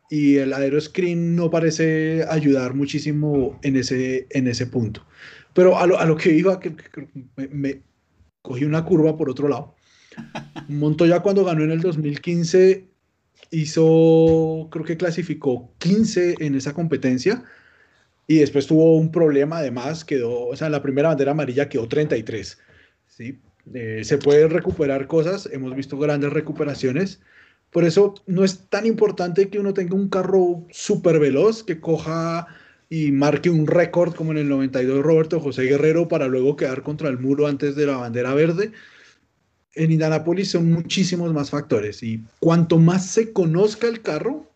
y 0.09 0.37
el 0.37 0.53
aeroscreen 0.53 1.35
no 1.35 1.49
parece 1.49 2.25
ayudar 2.29 2.73
muchísimo 2.73 3.59
en 3.63 3.75
ese, 3.75 4.27
en 4.31 4.47
ese 4.47 4.65
punto. 4.65 5.05
Pero 5.53 5.77
a 5.77 5.85
lo, 5.85 5.99
a 5.99 6.05
lo 6.05 6.15
que 6.15 6.31
iba, 6.31 6.59
que, 6.59 6.75
me, 7.51 7.81
cogí 8.41 8.65
una 8.65 8.85
curva 8.85 9.17
por 9.17 9.29
otro 9.29 9.47
lado. 9.47 9.75
Montoya 10.67 11.19
cuando 11.21 11.45
ganó 11.45 11.63
en 11.63 11.71
el 11.71 11.81
2015 11.81 12.87
hizo, 13.51 14.67
creo 14.71 14.85
que 14.85 14.97
clasificó 14.97 15.71
15 15.79 16.35
en 16.39 16.55
esa 16.55 16.73
competencia 16.73 17.43
y 18.29 18.37
después 18.37 18.67
tuvo 18.67 18.95
un 18.95 19.11
problema 19.11 19.57
además, 19.57 20.05
quedó, 20.05 20.45
o 20.45 20.55
sea, 20.55 20.69
la 20.69 20.83
primera 20.83 21.09
bandera 21.09 21.31
amarilla 21.31 21.67
quedó 21.67 21.87
33, 21.87 22.59
¿sí? 23.07 23.39
Eh, 23.73 24.01
se 24.03 24.19
pueden 24.19 24.51
recuperar 24.51 25.07
cosas, 25.07 25.49
hemos 25.51 25.75
visto 25.75 25.97
grandes 25.97 26.31
recuperaciones, 26.31 27.21
por 27.71 27.85
eso 27.85 28.13
no 28.27 28.43
es 28.43 28.69
tan 28.69 28.85
importante 28.85 29.49
que 29.49 29.57
uno 29.57 29.73
tenga 29.73 29.95
un 29.95 30.09
carro 30.09 30.63
súper 30.69 31.19
veloz 31.19 31.63
que 31.63 31.79
coja 31.79 32.45
y 32.87 33.11
marque 33.11 33.49
un 33.49 33.65
récord 33.65 34.13
como 34.13 34.31
en 34.31 34.37
el 34.37 34.49
92 34.49 35.03
Roberto 35.03 35.39
José 35.39 35.63
Guerrero 35.63 36.07
para 36.07 36.27
luego 36.27 36.55
quedar 36.55 36.83
contra 36.83 37.09
el 37.09 37.17
muro 37.17 37.47
antes 37.47 37.75
de 37.75 37.87
la 37.87 37.97
bandera 37.97 38.35
verde. 38.35 38.73
En 39.73 39.91
Indianapolis 39.91 40.51
son 40.51 40.71
muchísimos 40.71 41.33
más 41.33 41.49
factores 41.49 42.03
y 42.03 42.21
cuanto 42.39 42.77
más 42.77 43.07
se 43.07 43.33
conozca 43.33 43.87
el 43.87 44.03
carro, 44.03 44.48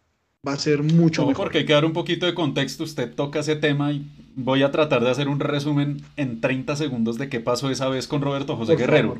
va 0.48 0.54
a 0.54 0.58
ser 0.58 0.84
mucho 0.84 1.26
mejor. 1.26 1.46
Porque 1.46 1.60
hay 1.60 1.66
que 1.66 1.74
dar 1.74 1.86
un 1.86 1.94
poquito 1.94 2.26
de 2.26 2.34
contexto, 2.34 2.84
usted 2.84 3.14
toca 3.14 3.39
ese 3.39 3.56
tema 3.56 3.91
y 3.91 4.06
voy 4.36 4.64
a 4.64 4.72
tratar 4.72 5.04
de 5.04 5.10
hacer 5.10 5.28
un 5.28 5.39
resumen 5.39 6.02
en 6.18 6.41
30 6.41 6.76
segundos 6.76 7.18
de 7.18 7.30
qué 7.30 7.39
pasó 7.39 7.70
esa 7.70 7.88
vez 7.89 8.08
con 8.08 8.22
Roberto 8.22 8.56
José 8.56 8.76
Guerrero. 8.76 9.18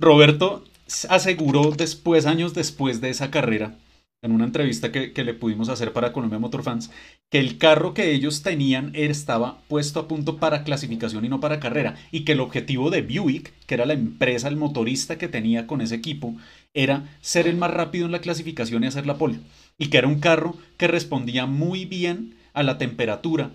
Roberto 0.00 0.64
aseguró 1.08 1.70
después, 1.70 2.26
años 2.26 2.54
después 2.54 3.00
de 3.00 3.10
esa 3.10 3.30
carrera, 3.30 3.76
en 4.22 4.32
una 4.32 4.44
entrevista 4.44 4.92
que, 4.92 5.12
que, 5.12 5.24
le 5.24 5.34
pudimos 5.34 5.68
hacer 5.68 5.92
para 5.92 6.12
Colombia 6.12 6.38
Motorfans, 6.38 6.90
que 7.30 7.38
el 7.38 7.58
carro 7.58 7.92
que 7.92 8.12
ellos 8.12 8.42
tenían 8.42 8.92
estaba 8.94 9.58
puesto 9.68 10.00
a 10.00 10.08
punto 10.08 10.38
para 10.38 10.64
clasificación 10.64 11.24
y 11.24 11.28
no 11.28 11.40
para 11.40 11.60
carrera, 11.60 11.96
y 12.10 12.24
que 12.24 12.32
el 12.32 12.40
objetivo 12.40 12.90
de 12.90 13.02
Buick, 13.02 13.52
que 13.66 13.74
era 13.74 13.86
la 13.86 13.94
empresa, 13.94 14.48
el 14.48 14.56
motorista 14.56 15.18
que 15.18 15.28
tenía 15.28 15.66
con 15.66 15.80
ese 15.80 15.96
equipo, 15.96 16.36
era 16.74 17.16
ser 17.20 17.46
el 17.46 17.56
más 17.56 17.70
rápido 17.70 18.06
en 18.06 18.12
la 18.12 18.20
clasificación 18.20 18.84
y 18.84 18.86
hacer 18.86 19.06
la 19.06 19.18
pole 19.18 19.40
y 19.78 19.88
que 19.88 19.98
era 19.98 20.08
un 20.08 20.20
carro 20.20 20.56
que 20.76 20.88
respondía 20.88 21.46
muy 21.46 21.84
bien 21.84 22.36
a 22.52 22.62
la 22.62 22.78
temperatura 22.78 23.50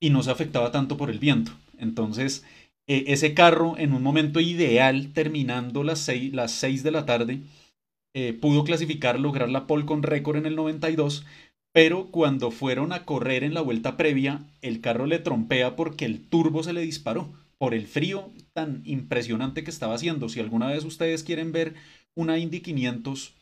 y 0.00 0.10
no 0.10 0.22
se 0.22 0.30
afectaba 0.30 0.72
tanto 0.72 0.96
por 0.96 1.10
el 1.10 1.18
viento. 1.18 1.52
Entonces, 1.78 2.44
e, 2.86 3.04
ese 3.08 3.34
carro 3.34 3.76
en 3.78 3.92
un 3.92 4.02
momento 4.02 4.40
ideal, 4.40 5.12
terminando 5.12 5.84
las 5.84 6.00
6, 6.00 6.32
las 6.32 6.52
seis 6.52 6.82
de 6.82 6.90
la 6.90 7.06
tarde, 7.06 7.40
eh, 8.14 8.32
pudo 8.32 8.64
clasificar, 8.64 9.20
lograr 9.20 9.48
la 9.48 9.66
pole 9.66 9.86
con 9.86 10.02
récord 10.02 10.36
en 10.36 10.46
el 10.46 10.56
92, 10.56 11.24
pero 11.72 12.06
cuando 12.10 12.50
fueron 12.50 12.92
a 12.92 13.04
correr 13.04 13.44
en 13.44 13.54
la 13.54 13.60
vuelta 13.60 13.96
previa, 13.96 14.40
el 14.62 14.80
carro 14.80 15.06
le 15.06 15.18
trompea 15.18 15.76
porque 15.76 16.06
el 16.06 16.26
turbo 16.26 16.62
se 16.62 16.72
le 16.72 16.80
disparó 16.80 17.32
por 17.58 17.74
el 17.74 17.86
frío 17.86 18.30
tan 18.54 18.82
impresionante 18.84 19.62
que 19.64 19.70
estaba 19.70 19.94
haciendo. 19.94 20.28
Si 20.28 20.40
alguna 20.40 20.68
vez 20.68 20.84
ustedes 20.84 21.22
quieren 21.22 21.52
ver 21.52 21.74
una 22.18 22.36
Indy 22.36 22.60
500 22.60 23.32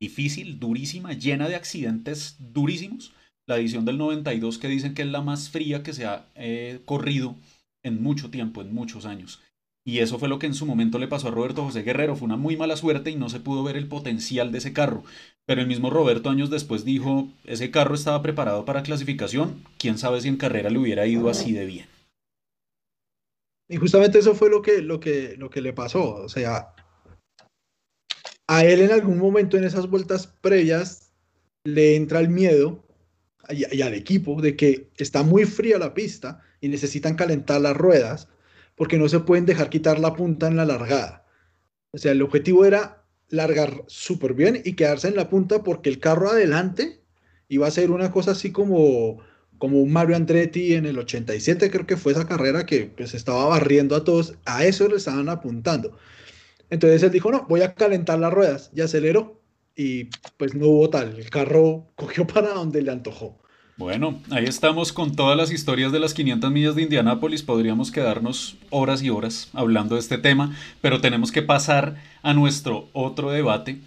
difícil, 0.00 0.58
durísima, 0.58 1.12
llena 1.12 1.48
de 1.48 1.54
accidentes 1.54 2.36
durísimos. 2.40 3.14
La 3.46 3.56
edición 3.56 3.84
del 3.84 3.98
92 3.98 4.58
que 4.58 4.68
dicen 4.68 4.94
que 4.94 5.02
es 5.02 5.08
la 5.08 5.22
más 5.22 5.48
fría 5.48 5.82
que 5.82 5.92
se 5.92 6.04
ha 6.04 6.26
eh, 6.34 6.80
corrido 6.84 7.36
en 7.84 8.02
mucho 8.02 8.30
tiempo, 8.30 8.62
en 8.62 8.74
muchos 8.74 9.06
años. 9.06 9.40
Y 9.86 9.98
eso 9.98 10.18
fue 10.18 10.28
lo 10.28 10.38
que 10.38 10.46
en 10.46 10.54
su 10.54 10.66
momento 10.66 10.98
le 10.98 11.06
pasó 11.06 11.28
a 11.28 11.30
Roberto 11.30 11.62
José 11.62 11.82
Guerrero. 11.82 12.16
Fue 12.16 12.26
una 12.26 12.36
muy 12.36 12.56
mala 12.56 12.76
suerte 12.76 13.10
y 13.10 13.16
no 13.16 13.28
se 13.28 13.38
pudo 13.38 13.62
ver 13.62 13.76
el 13.76 13.86
potencial 13.86 14.50
de 14.50 14.58
ese 14.58 14.72
carro. 14.72 15.04
Pero 15.46 15.60
el 15.60 15.68
mismo 15.68 15.90
Roberto 15.90 16.30
años 16.30 16.50
después 16.50 16.84
dijo, 16.84 17.28
ese 17.44 17.70
carro 17.70 17.94
estaba 17.94 18.22
preparado 18.22 18.64
para 18.64 18.82
clasificación. 18.82 19.62
Quién 19.78 19.98
sabe 19.98 20.20
si 20.20 20.28
en 20.28 20.38
carrera 20.38 20.70
le 20.70 20.78
hubiera 20.78 21.06
ido 21.06 21.28
así 21.28 21.52
de 21.52 21.66
bien. 21.66 21.86
Y 23.68 23.76
justamente 23.76 24.18
eso 24.18 24.34
fue 24.34 24.50
lo 24.50 24.62
que, 24.62 24.82
lo 24.82 24.98
que, 25.00 25.36
lo 25.36 25.50
que 25.50 25.60
le 25.60 25.74
pasó. 25.74 26.14
O 26.16 26.28
sea, 26.30 26.73
a 28.46 28.64
él 28.64 28.82
en 28.82 28.92
algún 28.92 29.18
momento 29.18 29.56
en 29.56 29.64
esas 29.64 29.88
vueltas 29.88 30.26
previas 30.26 31.12
le 31.64 31.96
entra 31.96 32.20
el 32.20 32.28
miedo 32.28 32.84
y, 33.50 33.82
al 33.82 33.94
equipo 33.94 34.40
de 34.40 34.56
que 34.56 34.90
está 34.96 35.22
muy 35.22 35.44
fría 35.44 35.78
la 35.78 35.94
pista 35.94 36.40
y 36.60 36.68
necesitan 36.68 37.14
calentar 37.14 37.60
las 37.60 37.76
ruedas 37.76 38.28
porque 38.74 38.98
no 38.98 39.08
se 39.08 39.20
pueden 39.20 39.46
dejar 39.46 39.70
quitar 39.70 39.98
la 39.98 40.14
punta 40.14 40.48
en 40.48 40.56
la 40.56 40.64
largada. 40.64 41.26
O 41.92 41.98
sea, 41.98 42.12
el 42.12 42.22
objetivo 42.22 42.64
era 42.64 43.04
largar 43.28 43.84
súper 43.86 44.34
bien 44.34 44.60
y 44.64 44.74
quedarse 44.74 45.08
en 45.08 45.16
la 45.16 45.28
punta 45.28 45.62
porque 45.62 45.90
el 45.90 46.00
carro 46.00 46.30
adelante 46.30 47.00
iba 47.48 47.66
a 47.66 47.70
ser 47.70 47.90
una 47.90 48.10
cosa 48.10 48.32
así 48.32 48.50
como, 48.50 49.18
como 49.58 49.80
un 49.80 49.92
Mario 49.92 50.16
Andretti 50.16 50.74
en 50.74 50.86
el 50.86 50.98
87, 50.98 51.70
creo 51.70 51.86
que 51.86 51.96
fue 51.96 52.12
esa 52.12 52.26
carrera 52.26 52.66
que 52.66 52.86
pues 52.96 53.14
estaba 53.14 53.46
barriendo 53.46 53.94
a 53.96 54.04
todos, 54.04 54.34
a 54.44 54.64
eso 54.64 54.88
le 54.88 54.96
estaban 54.96 55.28
apuntando. 55.28 55.96
Entonces 56.70 57.02
él 57.02 57.10
dijo, 57.10 57.30
no, 57.30 57.46
voy 57.48 57.62
a 57.62 57.74
calentar 57.74 58.18
las 58.18 58.32
ruedas 58.32 58.70
y 58.74 58.80
aceleró 58.80 59.40
y 59.76 60.04
pues 60.36 60.54
no 60.54 60.66
hubo 60.68 60.90
tal, 60.90 61.16
el 61.18 61.30
carro 61.30 61.86
cogió 61.94 62.26
para 62.26 62.50
donde 62.50 62.82
le 62.82 62.92
antojó. 62.92 63.38
Bueno, 63.76 64.22
ahí 64.30 64.44
estamos 64.44 64.92
con 64.92 65.16
todas 65.16 65.36
las 65.36 65.50
historias 65.50 65.90
de 65.90 65.98
las 65.98 66.14
500 66.14 66.48
millas 66.52 66.76
de 66.76 66.82
Indianápolis. 66.82 67.42
Podríamos 67.42 67.90
quedarnos 67.90 68.56
horas 68.70 69.02
y 69.02 69.10
horas 69.10 69.50
hablando 69.52 69.96
de 69.96 70.00
este 70.00 70.16
tema, 70.16 70.56
pero 70.80 71.00
tenemos 71.00 71.32
que 71.32 71.42
pasar 71.42 71.96
a 72.22 72.34
nuestro 72.34 72.88
otro 72.92 73.32
debate, 73.32 73.80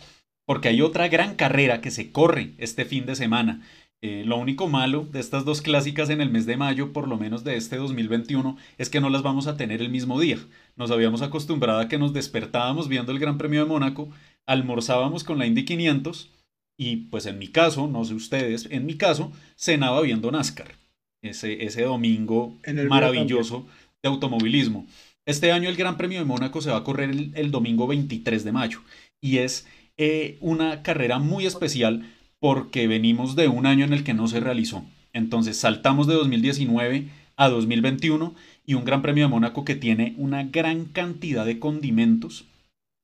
porque 0.45 0.67
hay 0.67 0.81
otra 0.81 1.07
gran 1.07 1.35
carrera 1.35 1.79
que 1.79 1.91
se 1.91 2.11
corre 2.11 2.51
este 2.57 2.83
fin 2.83 3.05
de 3.05 3.15
semana. 3.15 3.61
Eh, 4.03 4.23
lo 4.25 4.37
único 4.37 4.67
malo 4.67 5.07
de 5.11 5.19
estas 5.19 5.43
dos 5.43 5.61
clásicas 5.61 6.11
en 6.11 6.21
el 6.21 6.29
mes 6.29 6.45
de 6.45 6.55
mayo, 6.55 6.93
por 6.93 7.07
lo 7.07 7.17
menos 7.17 7.43
de 7.43 7.57
este 7.57 7.77
2021, 7.77 8.55
es 8.77 8.89
que 8.89 9.01
no 9.01 9.09
las 9.09 9.23
vamos 9.23 9.47
a 9.47 9.57
tener 9.57 9.81
el 9.81 9.89
mismo 9.89 10.19
día. 10.19 10.37
Nos 10.75 10.91
habíamos 10.91 11.23
acostumbrado 11.23 11.79
a 11.79 11.87
que 11.87 11.97
nos 11.97 12.13
despertábamos 12.13 12.87
viendo 12.87 13.11
el 13.11 13.17
Gran 13.17 13.39
Premio 13.39 13.61
de 13.61 13.69
Mónaco, 13.69 14.11
almorzábamos 14.45 15.23
con 15.23 15.39
la 15.39 15.47
Indy 15.47 15.65
500 15.65 16.29
y 16.77 16.97
pues 17.07 17.25
en 17.25 17.39
mi 17.39 17.47
caso, 17.47 17.87
no 17.87 18.05
sé 18.05 18.13
ustedes, 18.13 18.67
en 18.69 18.85
mi 18.85 18.97
caso, 18.97 19.31
cenaba 19.55 20.01
viendo 20.01 20.29
NASCAR, 20.29 20.75
ese, 21.23 21.65
ese 21.65 21.81
domingo 21.81 22.55
maravilloso 22.87 23.65
de 24.03 24.09
automovilismo. 24.09 24.85
Este 25.25 25.51
año 25.51 25.69
el 25.69 25.75
Gran 25.75 25.97
Premio 25.97 26.19
de 26.19 26.25
Mónaco 26.25 26.61
se 26.61 26.69
va 26.69 26.77
a 26.77 26.83
correr 26.83 27.09
el, 27.09 27.51
domingo 27.51 27.87
23 27.87 28.43
de 28.43 28.51
mayo 28.51 28.81
y 29.19 29.39
es 29.39 29.67
eh, 29.97 30.37
una 30.39 30.83
carrera 30.83 31.17
muy 31.17 31.47
especial 31.47 32.05
porque 32.39 32.87
venimos 32.87 33.35
de 33.35 33.47
un 33.47 33.65
año 33.65 33.85
en 33.85 33.93
el 33.93 34.03
que 34.03 34.13
no 34.13 34.27
se 34.27 34.39
realizó. 34.39 34.83
Entonces 35.13 35.57
saltamos 35.57 36.07
de 36.07 36.13
2019 36.15 37.09
a 37.35 37.49
2021 37.49 38.35
y 38.65 38.73
un 38.73 38.85
Gran 38.85 39.01
Premio 39.01 39.25
de 39.25 39.29
Mónaco 39.29 39.65
que 39.65 39.75
tiene 39.75 40.13
una 40.17 40.43
gran 40.43 40.85
cantidad 40.85 41.45
de 41.45 41.59
condimentos 41.59 42.45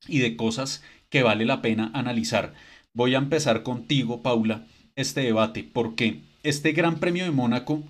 y 0.07 0.19
de 0.19 0.35
cosas 0.35 0.83
que 1.09 1.23
vale 1.23 1.45
la 1.45 1.61
pena 1.61 1.91
analizar 1.93 2.53
voy 2.93 3.15
a 3.15 3.19
empezar 3.19 3.63
contigo, 3.63 4.21
Paula, 4.21 4.65
este 4.95 5.21
debate, 5.21 5.67
porque 5.71 6.21
este 6.43 6.71
Gran 6.71 6.99
Premio 6.99 7.23
de 7.23 7.31
Mónaco 7.31 7.83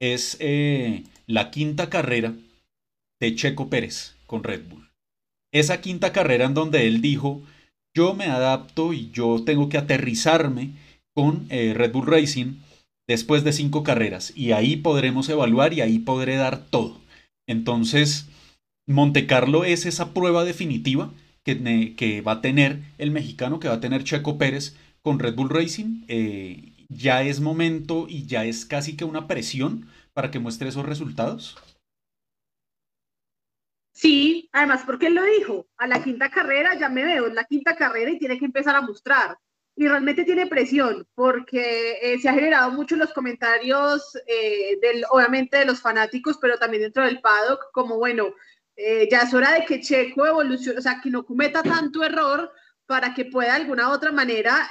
es 0.00 0.36
eh, 0.40 1.04
la 1.26 1.50
quinta 1.50 1.90
carrera 1.90 2.34
de 3.20 3.34
Checo 3.34 3.68
Pérez 3.68 4.16
con 4.26 4.44
Red 4.44 4.68
Bull. 4.68 4.88
Esa 5.52 5.80
quinta 5.80 6.12
carrera 6.12 6.46
en 6.46 6.54
donde 6.54 6.86
él 6.86 7.00
dijo, 7.00 7.42
yo 7.94 8.14
me 8.14 8.26
adapto 8.26 8.92
y 8.92 9.10
yo 9.10 9.42
tengo 9.44 9.68
que 9.68 9.78
aterrizarme 9.78 10.72
con 11.16 11.46
eh, 11.48 11.72
Red 11.74 11.92
Bull 11.92 12.06
Racing 12.06 12.56
después 13.08 13.42
de 13.42 13.54
cinco 13.54 13.82
carreras 13.82 14.32
y 14.36 14.52
ahí 14.52 14.76
podremos 14.76 15.28
evaluar 15.30 15.72
y 15.72 15.80
ahí 15.80 15.98
podré 15.98 16.36
dar 16.36 16.58
todo. 16.66 17.00
Entonces, 17.48 18.28
Monte 18.86 19.26
Carlo 19.26 19.64
es 19.64 19.86
esa 19.86 20.12
prueba 20.12 20.44
definitiva 20.44 21.10
que, 21.42 22.22
va 22.26 22.32
a 22.32 22.40
tener 22.42 22.82
el 22.98 23.12
mexicano, 23.12 23.60
que 23.60 23.68
va 23.68 23.74
a 23.74 23.80
tener 23.80 24.04
Checo 24.04 24.36
Pérez 24.36 24.76
con 25.00 25.18
Red 25.18 25.36
Bull 25.36 25.48
Racing. 25.48 26.04
Eh, 26.08 26.72
ya 26.88 27.22
es 27.22 27.40
momento 27.40 28.06
y 28.08 28.26
ya 28.26 28.44
es 28.44 28.66
casi 28.66 28.96
que 28.96 29.04
una 29.04 29.26
presión 29.26 29.88
para 30.12 30.30
que 30.30 30.38
muestre 30.38 30.68
esos 30.68 30.84
resultados. 30.84 31.56
Sí, 33.94 34.50
además 34.52 34.82
porque 34.84 35.06
él 35.06 35.14
lo 35.14 35.24
dijo, 35.24 35.66
a 35.78 35.86
la 35.86 36.04
quinta 36.04 36.30
carrera 36.30 36.78
ya 36.78 36.90
me 36.90 37.04
veo, 37.04 37.28
en 37.28 37.34
la 37.34 37.44
quinta 37.44 37.74
carrera 37.74 38.10
y 38.10 38.18
tiene 38.18 38.38
que 38.38 38.44
empezar 38.44 38.76
a 38.76 38.82
mostrar. 38.82 39.38
Y 39.78 39.86
realmente 39.86 40.24
tiene 40.24 40.46
presión, 40.46 41.06
porque 41.14 41.98
eh, 42.00 42.18
se 42.18 42.30
ha 42.30 42.32
generado 42.32 42.70
mucho 42.70 42.96
los 42.96 43.12
comentarios, 43.12 44.16
eh, 44.26 44.78
del, 44.80 45.04
obviamente 45.10 45.58
de 45.58 45.66
los 45.66 45.82
fanáticos, 45.82 46.38
pero 46.40 46.56
también 46.56 46.84
dentro 46.84 47.04
del 47.04 47.20
paddock, 47.20 47.70
como 47.72 47.98
bueno, 47.98 48.34
eh, 48.74 49.06
ya 49.10 49.20
es 49.20 49.34
hora 49.34 49.52
de 49.52 49.66
que 49.66 49.80
Checo 49.80 50.26
evolucione, 50.26 50.78
o 50.78 50.82
sea, 50.82 50.98
que 51.02 51.10
no 51.10 51.26
cometa 51.26 51.62
tanto 51.62 52.02
error 52.02 52.50
para 52.86 53.12
que 53.12 53.26
pueda 53.26 53.50
de 53.50 53.62
alguna 53.62 53.90
otra 53.90 54.12
manera 54.12 54.68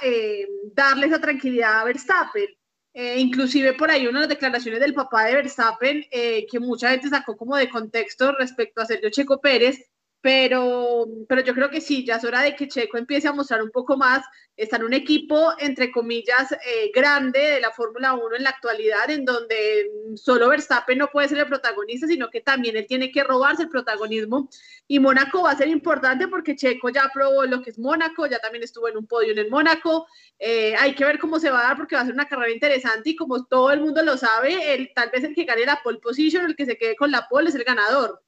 darle 0.74 1.06
esa 1.06 1.20
tranquilidad 1.20 1.80
a 1.80 1.84
Verstappen. 1.84 2.48
Inclusive 2.94 3.74
por 3.74 3.90
ahí 3.90 4.06
una 4.06 4.20
de 4.20 4.26
las 4.26 4.30
declaraciones 4.30 4.80
del 4.80 4.94
papá 4.94 5.26
de 5.26 5.34
Verstappen, 5.34 6.04
que 6.10 6.60
mucha 6.60 6.90
gente 6.90 7.10
sacó 7.10 7.36
como 7.36 7.56
de 7.56 7.68
contexto 7.68 8.32
respecto 8.32 8.80
a 8.80 8.86
Sergio 8.86 9.10
Checo 9.10 9.38
Pérez, 9.38 9.90
pero, 10.20 11.06
pero 11.28 11.42
yo 11.42 11.54
creo 11.54 11.70
que 11.70 11.80
sí, 11.80 12.04
ya 12.04 12.16
es 12.16 12.24
hora 12.24 12.42
de 12.42 12.56
que 12.56 12.66
Checo 12.66 12.98
empiece 12.98 13.28
a 13.28 13.32
mostrar 13.32 13.62
un 13.62 13.70
poco 13.70 13.96
más. 13.96 14.24
Está 14.56 14.76
en 14.76 14.84
un 14.84 14.94
equipo, 14.94 15.52
entre 15.58 15.92
comillas, 15.92 16.50
eh, 16.52 16.90
grande 16.92 17.38
de 17.38 17.60
la 17.60 17.70
Fórmula 17.70 18.14
1 18.14 18.36
en 18.36 18.42
la 18.42 18.50
actualidad, 18.50 19.08
en 19.10 19.24
donde 19.24 19.88
solo 20.16 20.48
Verstappen 20.48 20.98
no 20.98 21.08
puede 21.08 21.28
ser 21.28 21.38
el 21.38 21.46
protagonista, 21.46 22.06
sino 22.06 22.30
que 22.30 22.40
también 22.40 22.76
él 22.76 22.86
tiene 22.88 23.12
que 23.12 23.22
robarse 23.22 23.64
el 23.64 23.68
protagonismo. 23.68 24.48
Y 24.88 24.98
Mónaco 24.98 25.42
va 25.42 25.52
a 25.52 25.56
ser 25.56 25.68
importante 25.68 26.26
porque 26.28 26.56
Checo 26.56 26.88
ya 26.88 27.10
probó 27.12 27.44
lo 27.44 27.62
que 27.62 27.70
es 27.70 27.78
Mónaco, 27.78 28.26
ya 28.26 28.38
también 28.38 28.64
estuvo 28.64 28.88
en 28.88 28.96
un 28.96 29.06
podio 29.06 29.32
en 29.32 29.38
el 29.38 29.50
Mónaco. 29.50 30.06
Eh, 30.38 30.74
hay 30.76 30.94
que 30.94 31.04
ver 31.04 31.18
cómo 31.18 31.38
se 31.38 31.50
va 31.50 31.60
a 31.60 31.68
dar 31.68 31.76
porque 31.76 31.94
va 31.94 32.02
a 32.02 32.04
ser 32.06 32.14
una 32.14 32.28
carrera 32.28 32.52
interesante 32.52 33.10
y 33.10 33.16
como 33.16 33.44
todo 33.44 33.70
el 33.70 33.80
mundo 33.80 34.02
lo 34.02 34.16
sabe, 34.16 34.74
el, 34.74 34.90
tal 34.94 35.10
vez 35.10 35.24
el 35.24 35.34
que 35.34 35.44
gane 35.44 35.66
la 35.66 35.80
pole 35.84 35.98
position, 35.98 36.46
el 36.46 36.56
que 36.56 36.66
se 36.66 36.78
quede 36.78 36.96
con 36.96 37.10
la 37.10 37.28
pole 37.28 37.50
es 37.50 37.54
el 37.54 37.64
ganador 37.64 38.25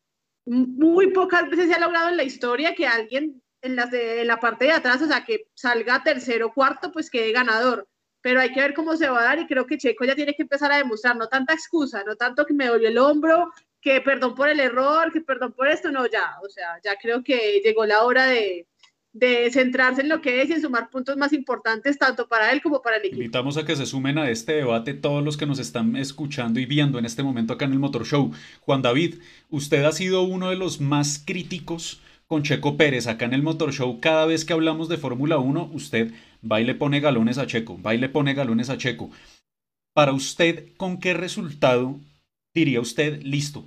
muy 0.49 1.13
pocas 1.13 1.49
veces 1.49 1.69
se 1.69 1.75
ha 1.75 1.79
logrado 1.79 2.09
en 2.09 2.17
la 2.17 2.25
historia 2.25 2.75
que 2.75 2.87
alguien 2.87 3.43
en, 3.61 3.77
las 3.77 3.91
de, 3.91 4.25
la 4.25 4.41
parte 4.41 4.67
de 4.67 4.73
atrás, 4.73 5.03
o 5.03 5.07
sea, 5.07 5.25
que 5.25 5.47
salga 5.55 6.03
tercero 6.03 6.47
o 6.47 6.53
cuarto, 6.53 6.93
pues 6.93 7.11
quede 7.11 7.33
ganador. 7.33 7.89
Pero 8.21 8.41
hay 8.41 8.53
que 8.53 8.61
ver 8.61 8.75
cómo 8.75 8.97
se 8.97 9.09
va 9.09 9.21
a 9.21 9.25
dar 9.25 9.39
y 9.39 9.47
creo 9.47 9.67
que 9.67 9.79
Checo 9.79 10.05
ya 10.05 10.15
tiene 10.15 10.35
que 10.35 10.43
empezar 10.43 10.73
a 10.73 10.79
demostrar, 10.79 11.17
no 11.17 11.29
tanta 11.29 11.55
excusa, 11.55 12.03
no 12.05 12.17
tanto 12.17 12.47
que 12.47 12.55
me 12.55 12.67
dolió 12.67 12.89
el 12.89 12.99
hombro, 12.99 13.53
que 13.81 14.01
perdón 14.01 14.35
por 14.35 14.49
el 14.49 14.61
error, 14.61 15.13
que 15.13 15.21
perdón 15.21 15.53
por 15.53 15.69
esto, 15.69 15.91
no, 15.93 16.07
ya, 16.07 16.37
o 16.43 16.49
sea, 16.49 16.81
ya 16.83 16.97
creo 16.97 17.23
que 17.23 17.61
llegó 17.63 17.87
la 17.87 18.03
hora 18.05 18.27
de, 18.27 18.67
de 19.13 19.51
centrarse 19.51 20.03
en 20.03 20.09
lo 20.09 20.21
que 20.21 20.43
es 20.43 20.51
y 20.51 20.53
en 20.53 20.61
sumar 20.61 20.91
puntos 20.91 21.17
más 21.17 21.33
importantes 21.33 21.99
tanto 21.99 22.29
para 22.29 22.53
él 22.53 22.61
como 22.61 22.83
para 22.83 22.97
el 22.97 23.07
equipo. 23.07 23.17
Invitamos 23.17 23.57
a 23.57 23.65
que 23.65 23.77
se 23.77 23.87
sumen 23.87 24.19
a 24.19 24.31
este 24.31 24.53
debate 24.53 24.95
todos 24.95 25.25
los 25.25 25.37
que 25.37 25.47
nos 25.47 25.59
están 25.59 25.97
escuchando 25.97 26.61
y 26.61 26.67
viendo 26.67 26.99
en 26.99 27.05
este 27.05 27.23
momento 27.23 27.55
acá 27.55 27.65
en 27.65 27.73
el 27.73 27.79
Motor 27.79 28.07
Show. 28.07 28.33
Juan 28.61 28.83
David, 28.83 29.17
usted 29.49 29.85
ha 29.85 29.93
sido 29.93 30.23
uno 30.23 30.51
de 30.51 30.57
los 30.57 30.81
más 30.81 31.23
críticos 31.25 32.01
con 32.27 32.43
Checo 32.43 32.77
Pérez 32.77 33.07
acá 33.07 33.25
en 33.25 33.35
el 33.35 33.43
Motor 33.43 33.73
Show. 33.73 33.99
Cada 34.01 34.27
vez 34.27 34.45
que 34.45 34.53
hablamos 34.53 34.89
de 34.89 34.99
Fórmula 34.99 35.39
1, 35.39 35.71
usted 35.73 36.13
va 36.51 36.61
y 36.61 36.65
le 36.65 36.75
pone 36.75 37.01
galones 37.01 37.39
a 37.39 37.47
Checo, 37.47 37.81
va 37.81 37.95
y 37.95 37.99
le 37.99 38.11
pone 38.11 38.35
galones 38.35 38.69
a 38.69 38.77
Checo. 38.77 39.11
Para 39.95 40.13
usted, 40.13 40.77
¿con 40.77 41.01
qué 41.01 41.15
resultado 41.15 41.99
diría 42.55 42.81
usted, 42.81 43.23
listo? 43.23 43.65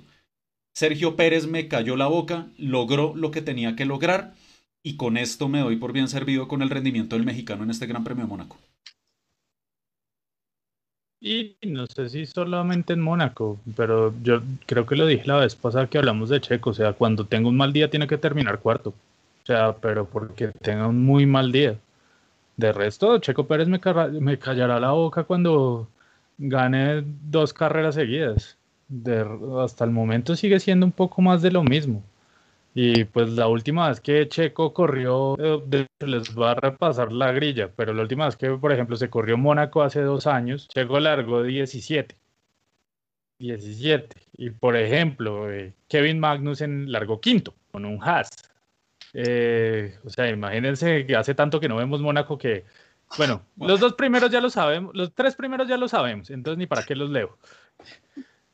Sergio 0.74 1.16
Pérez 1.16 1.46
me 1.46 1.68
cayó 1.68 1.96
la 1.96 2.06
boca, 2.06 2.46
logró 2.56 3.14
lo 3.14 3.30
que 3.30 3.42
tenía 3.42 3.76
que 3.76 3.84
lograr 3.84 4.34
y 4.82 4.96
con 4.96 5.16
esto 5.16 5.48
me 5.48 5.60
doy 5.60 5.76
por 5.76 5.92
bien 5.92 6.08
servido 6.08 6.48
con 6.48 6.62
el 6.62 6.70
rendimiento 6.70 7.16
del 7.16 7.24
mexicano 7.24 7.64
en 7.64 7.70
este 7.70 7.86
Gran 7.86 8.04
Premio 8.04 8.24
de 8.24 8.30
Mónaco. 8.30 8.58
Y 11.20 11.56
no 11.62 11.86
sé 11.86 12.08
si 12.08 12.26
solamente 12.26 12.94
en 12.94 13.00
Mónaco, 13.00 13.60
pero 13.76 14.12
yo 14.22 14.42
creo 14.66 14.86
que 14.86 14.96
lo 14.96 15.06
dije 15.06 15.26
la 15.26 15.36
vez 15.36 15.54
pasada 15.54 15.86
que 15.86 15.98
hablamos 15.98 16.28
de 16.30 16.40
Checo, 16.40 16.70
o 16.70 16.74
sea, 16.74 16.94
cuando 16.94 17.24
tenga 17.24 17.48
un 17.48 17.56
mal 17.56 17.72
día 17.72 17.88
tiene 17.88 18.08
que 18.08 18.18
terminar 18.18 18.58
cuarto, 18.58 18.90
o 18.90 19.46
sea, 19.46 19.76
pero 19.76 20.04
porque 20.04 20.48
tenga 20.48 20.88
un 20.88 21.04
muy 21.04 21.26
mal 21.26 21.52
día. 21.52 21.78
De 22.56 22.72
resto, 22.72 23.18
Checo 23.18 23.46
Pérez 23.46 23.68
me, 23.68 23.80
me 24.20 24.38
callará 24.38 24.80
la 24.80 24.90
boca 24.92 25.24
cuando 25.24 25.88
gane 26.38 27.04
dos 27.22 27.52
carreras 27.52 27.94
seguidas. 27.94 28.58
hasta 29.60 29.84
el 29.84 29.90
momento 29.90 30.36
sigue 30.36 30.60
siendo 30.60 30.86
un 30.86 30.92
poco 30.92 31.22
más 31.22 31.40
de 31.42 31.52
lo 31.52 31.62
mismo. 31.62 32.02
Y 32.74 33.04
pues 33.04 33.30
la 33.30 33.48
última 33.48 33.88
vez 33.88 34.00
que 34.00 34.28
Checo 34.28 34.72
corrió, 34.72 35.36
eh, 35.38 35.86
les 36.00 36.36
va 36.38 36.52
a 36.52 36.54
repasar 36.54 37.12
la 37.12 37.30
grilla, 37.32 37.70
pero 37.74 37.92
la 37.92 38.02
última 38.02 38.24
vez 38.26 38.36
que, 38.36 38.50
por 38.50 38.72
ejemplo, 38.72 38.96
se 38.96 39.10
corrió 39.10 39.36
Mónaco 39.36 39.82
hace 39.82 40.00
dos 40.00 40.26
años, 40.26 40.68
Checo 40.68 40.98
largó 40.98 41.42
17. 41.42 42.16
17. 43.38 44.16
Y 44.38 44.50
por 44.50 44.76
ejemplo, 44.76 45.52
eh, 45.52 45.74
Kevin 45.88 46.18
Magnussen 46.18 46.90
largó 46.90 47.20
quinto 47.20 47.54
con 47.70 47.84
un 47.84 48.02
Haas. 48.02 48.30
Eh, 49.12 49.98
o 50.04 50.10
sea, 50.10 50.28
imagínense 50.30 51.04
que 51.06 51.16
hace 51.16 51.34
tanto 51.34 51.60
que 51.60 51.68
no 51.68 51.76
vemos 51.76 52.00
Mónaco 52.00 52.38
que, 52.38 52.64
bueno, 53.18 53.42
los 53.56 53.80
dos 53.80 53.92
primeros 53.94 54.30
ya 54.30 54.40
lo 54.40 54.48
sabemos, 54.48 54.94
los 54.94 55.12
tres 55.12 55.34
primeros 55.34 55.68
ya 55.68 55.76
lo 55.76 55.88
sabemos, 55.88 56.30
entonces 56.30 56.58
ni 56.58 56.66
para 56.66 56.84
qué 56.84 56.94
los 56.94 57.10
leo. 57.10 57.36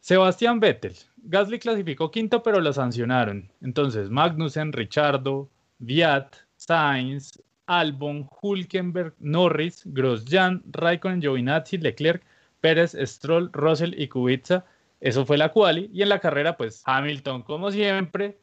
Sebastián 0.09 0.59
Vettel. 0.59 0.97
Gasly 1.19 1.59
clasificó 1.59 2.11
quinto, 2.11 2.43
pero 2.43 2.63
lo 2.63 2.73
sancionaron. 2.73 3.53
Entonces, 3.61 4.09
Magnussen, 4.09 4.73
Richardo, 4.73 5.51
Viat, 5.81 6.35
Sainz, 6.57 7.43
Albon, 7.67 8.27
Hulkenberg, 8.41 9.15
Norris, 9.19 9.83
Grosjean, 9.85 10.63
Raikkonen, 10.73 11.21
Giovinazzi, 11.21 11.77
Leclerc, 11.77 12.23
Pérez, 12.63 12.97
Stroll, 12.99 13.51
Russell 13.53 14.01
y 14.01 14.09
Kubica. 14.09 14.65
Eso 14.99 15.27
fue 15.27 15.37
la 15.37 15.53
quali. 15.53 15.91
Y 15.93 16.01
en 16.01 16.09
la 16.09 16.21
carrera, 16.21 16.57
pues 16.57 16.83
Hamilton, 16.87 17.43
como 17.43 17.71
siempre. 17.71 18.39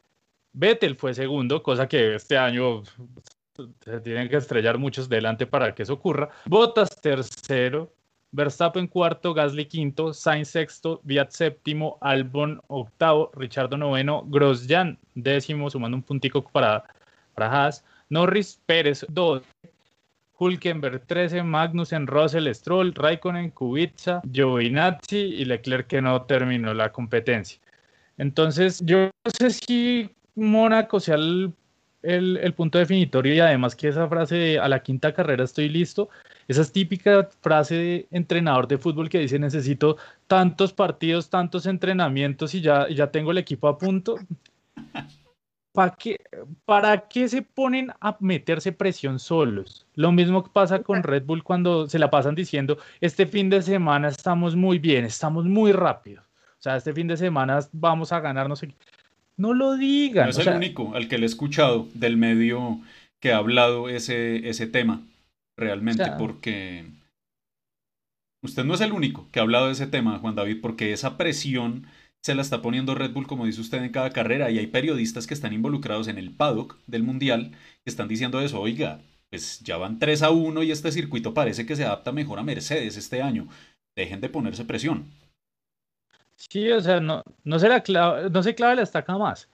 Vettel 0.53 0.95
fue 0.95 1.16
segundo, 1.16 1.63
cosa 1.63 1.88
que 1.88 2.13
este 2.13 2.38
año 2.38 2.84
se 3.84 4.01
tienen 4.01 4.30
que 4.30 4.38
estrellar 4.38 4.78
muchos 4.78 5.09
delante 5.09 5.47
para 5.47 5.74
que 5.74 5.82
eso 5.82 5.93
ocurra. 5.93 6.30
Bottas 6.45 7.01
tercero, 7.01 7.91
Verstappen 8.36 8.88
cuarto, 8.88 9.34
Gasly 9.34 9.66
quinto, 9.66 10.14
Sainz 10.14 10.50
sexto, 10.50 11.00
Viat 11.04 11.32
séptimo, 11.32 11.98
Albon 12.02 12.60
octavo, 12.68 13.32
Richardo 13.34 13.78
noveno, 13.78 14.24
Grosjean 14.28 15.00
décimo, 15.16 15.70
sumando 15.70 15.96
un 15.96 16.04
puntico 16.04 16.44
para, 16.44 16.84
para 17.34 17.50
Haas, 17.50 17.84
Norris 18.10 18.60
Pérez 18.66 19.06
2, 19.10 19.42
Hulkenberg 20.38 21.06
13, 21.08 21.44
Magnussen, 21.44 22.08
Russell, 22.08 22.54
Stroll, 22.54 22.94
Raikkonen, 22.94 23.52
Kubica, 23.52 24.22
Giovinazzi 24.30 25.18
y 25.18 25.46
Leclerc 25.46 25.88
que 25.88 26.02
no 26.02 26.22
terminó 26.24 26.74
la 26.74 26.92
competencia. 26.92 27.60
Entonces, 28.18 28.82
yo 28.86 29.10
no 29.24 29.32
sé 29.32 29.52
si 29.52 30.10
Mónaco 30.36 31.00
sea 31.00 31.16
el 31.16 31.54
el, 32.06 32.54
punto 32.54 32.78
definitorio 32.78 33.34
y 33.34 33.40
además 33.40 33.76
que 33.76 33.88
esa 33.88 34.08
frase 34.08 34.36
de 34.36 34.60
a 34.60 34.68
la 34.68 34.82
quinta 34.82 35.14
carrera 35.14 35.44
estoy 35.44 35.70
listo, 35.70 36.10
esa 36.48 36.62
es 36.62 36.72
típica 36.72 37.30
frase 37.41 37.76
de 37.76 38.08
entrenador 38.12 38.68
de 38.68 38.78
fútbol 38.78 39.10
que 39.10 39.20
dice 39.20 39.39
necesito 39.39 39.98
tantos 40.28 40.74
partidos, 40.74 41.30
tantos 41.30 41.66
entrenamientos 41.66 42.54
y 42.54 42.62
ya, 42.62 42.88
ya 42.89 43.12
tengo 43.12 43.32
el 43.32 43.38
equipo 43.38 43.68
a 43.68 43.78
punto. 43.78 44.18
¿Para 45.76 45.93
qué, 45.93 46.22
¿Para 46.64 47.08
qué 47.10 47.28
se 47.28 47.41
ponen 47.41 47.91
a 48.00 48.16
meterse 48.22 48.72
presión 48.72 49.20
solos? 49.20 49.86
Lo 49.96 50.14
mismo 50.14 50.41
que 50.41 50.50
pasa 50.50 50.80
con 50.80 51.04
Red 51.04 51.26
Bull 51.26 51.43
cuando 51.43 51.89
se 51.89 52.00
la 52.00 52.10
pasan 52.10 52.34
diciendo, 52.34 52.78
este 53.02 53.26
fin 53.26 53.50
de 53.50 53.62
semana 53.62 54.08
estamos 54.08 54.56
muy 54.56 54.80
bien, 54.80 55.04
estamos 55.04 55.43
muy 55.43 55.74
rápido. 55.74 56.22
O 56.22 56.62
sea, 56.62 56.78
este 56.78 56.93
fin 56.93 57.08
de 57.08 57.18
semana 57.18 57.60
vamos 57.74 58.14
a 58.14 58.22
ganar, 58.22 58.48
no 58.48 58.56
sé 58.56 58.70
qué. 58.70 58.76
No 59.36 59.54
lo 59.54 59.76
digan. 59.76 60.26
No 60.26 60.30
es 60.30 60.48
el 60.48 60.56
único 60.56 60.96
al 60.96 61.10
que 61.10 61.18
le 61.18 61.26
he 61.26 61.28
escuchado 61.28 61.88
del 61.93 62.16
medio 62.16 62.80
que 63.20 63.34
ha 63.34 63.38
hablado 63.38 63.89
ese, 63.89 64.48
ese 64.48 64.68
tema, 64.68 65.02
realmente, 65.58 66.06
porque 66.18 66.86
usted 68.43 68.64
no 68.64 68.74
es 68.74 68.82
el 68.82 68.91
único 68.91 69.28
que 69.32 69.39
ha 69.39 69.43
hablado 69.43 69.68
de 69.68 69.74
ese 69.74 69.88
tema, 69.88 70.20
Juan 70.20 70.36
David, 70.36 70.62
porque 70.62 70.93
esa 70.93 71.18
presión 71.18 71.88
se 72.24 72.36
la 72.36 72.41
está 72.41 72.62
poniendo 72.62 72.95
Red 72.95 73.12
Bull, 73.12 73.28
como 73.28 73.45
dice 73.45 73.62
usted, 73.62 73.84
en 73.84 73.91
cada 73.91 74.10
carrera, 74.10 74.49
y 74.49 74.58
hay 74.58 74.68
periodistas 74.68 75.28
que 75.28 75.34
están 75.34 75.53
involucrados 75.53 76.08
en 76.08 76.18
el 76.18 76.32
paddock 76.32 76.80
del 76.88 77.03
Mundial 77.03 77.51
que 77.84 77.89
están 77.89 78.08
diciendo 78.08 78.41
eso, 78.41 78.60
oiga, 78.60 78.99
pues 79.30 79.60
ya 79.60 79.78
van 79.78 79.99
3 79.99 80.24
a 80.24 80.32
1 80.32 80.64
y 80.64 80.72
este 80.72 80.91
circuito 80.91 81.34
parece 81.34 81.66
que 81.66 81.76
se 81.76 81.86
adapta 81.86 82.12
mejor 82.12 82.39
a 82.39 82.43
Mercedes 82.43 82.97
este 82.97 83.22
año. 83.22 83.47
Dejen 83.95 84.22
de 84.22 84.30
ponerse 84.30 84.66
presión. 84.66 85.06
Sí, 86.36 86.70
o 86.72 86.82
sea, 86.82 86.99
no, 86.99 87.24
no, 87.43 87.60
se, 87.60 87.70
la 87.70 88.30
no 88.30 88.43
se 88.43 88.56
clave 88.56 88.76
la 88.76 88.82
estaca 88.82 89.18
más, 89.18 89.47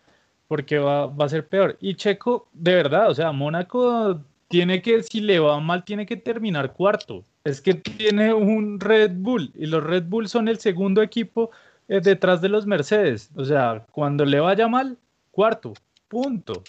porque 0.47 0.80
va, 0.80 1.08
va, 1.08 1.26
a 1.26 1.30
ser 1.30 1.47
peor. 1.47 1.78
Y 1.82 1.95
Checo, 1.95 2.47
de 2.54 2.74
verdad, 2.74 3.10
o 3.10 3.14
sea, 3.14 3.32
Mónaco 3.32 4.22
tiene 4.52 4.82
que, 4.82 5.02
si 5.02 5.22
le 5.22 5.39
va 5.39 5.60
mal, 5.60 5.84
tiene 5.84 6.06
que 6.06 6.18
terminar 6.18 6.74
cuarto. 6.74 7.24
Es 7.43 7.62
que 7.62 7.74
tiene 7.74 8.34
un 8.34 8.80
Red 8.80 9.14
Bull 9.16 9.52
y 9.56 9.66
los 9.66 9.84
Red 9.84 10.04
Bull 10.04 10.28
son 10.28 10.47
el 10.47 10.60
segundo 10.60 11.02
equipo 11.02 11.49
eh, 11.88 12.02
detrás 12.02 12.41
de 12.41 12.49
los 12.49 12.68
Mercedes. 12.68 13.32
O 13.36 13.45
sea, 13.45 13.86
cuando 13.91 14.26
le 14.26 14.39
vaya 14.39 14.68
mal, 14.68 14.97
cuarto, 15.32 15.74
punto. 16.08 16.64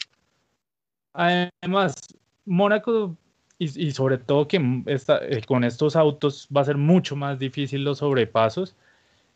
Además, 1.13 1.95
Mónaco 2.47 3.17
y, 3.59 3.93
sobre 3.93 4.19
todo 4.19 4.49
que 4.49 4.57
eh, 4.87 5.43
con 5.47 5.63
estos 5.63 5.95
autos 5.95 6.49
va 6.55 6.63
a 6.63 6.65
ser 6.65 6.77
mucho 6.77 7.15
más 7.15 7.39
difícil 7.39 7.85
los 7.85 7.99
sobrepasos. 7.99 8.75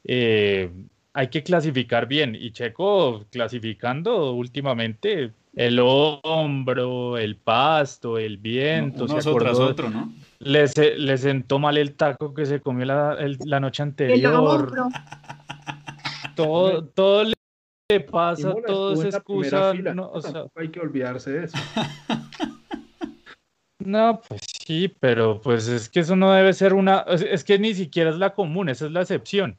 Eh, 0.05 0.71
hay 1.13 1.29
que 1.29 1.43
clasificar 1.43 2.07
bien. 2.07 2.35
Y 2.35 2.53
Checo 2.53 3.25
clasificando 3.31 4.33
últimamente 4.33 5.33
el 5.57 5.81
hombro, 5.81 7.17
el 7.17 7.37
pasto, 7.37 8.19
el 8.19 8.37
viento. 8.37 9.09
se 9.09 9.29
otro, 9.29 9.91
¿no? 9.91 10.13
Le, 10.39 10.67
le, 10.99 11.19
sentó 11.19 11.59
mal 11.59 11.79
el 11.79 11.95
taco 11.95 12.35
que 12.35 12.45
se 12.45 12.61
comió 12.61 12.85
la, 12.85 13.17
la 13.45 13.59
noche 13.59 13.83
anterior. 13.83 14.71
todo, 16.37 16.85
todo 16.85 17.25
le 17.25 18.01
pasa, 18.01 18.55
todo 18.67 18.93
es 18.93 19.15
excusa. 19.15 19.73
No, 19.75 20.13
hay 20.55 20.69
que 20.69 20.81
olvidarse 20.81 21.33
de 21.33 21.45
eso. 21.47 21.59
No, 23.79 24.21
pues 24.27 24.41
sí, 24.67 24.89
pero 24.99 25.41
pues 25.41 25.69
es 25.69 25.89
que 25.89 26.01
eso 26.01 26.17
no 26.17 26.33
debe 26.33 26.53
ser 26.55 26.75
una, 26.75 27.03
es 27.03 27.45
que 27.45 27.57
ni 27.57 27.73
siquiera 27.73 28.11
es 28.11 28.17
la 28.17 28.35
común, 28.35 28.69
esa 28.69 28.87
es 28.87 28.91
la 28.91 29.03
excepción. 29.03 29.57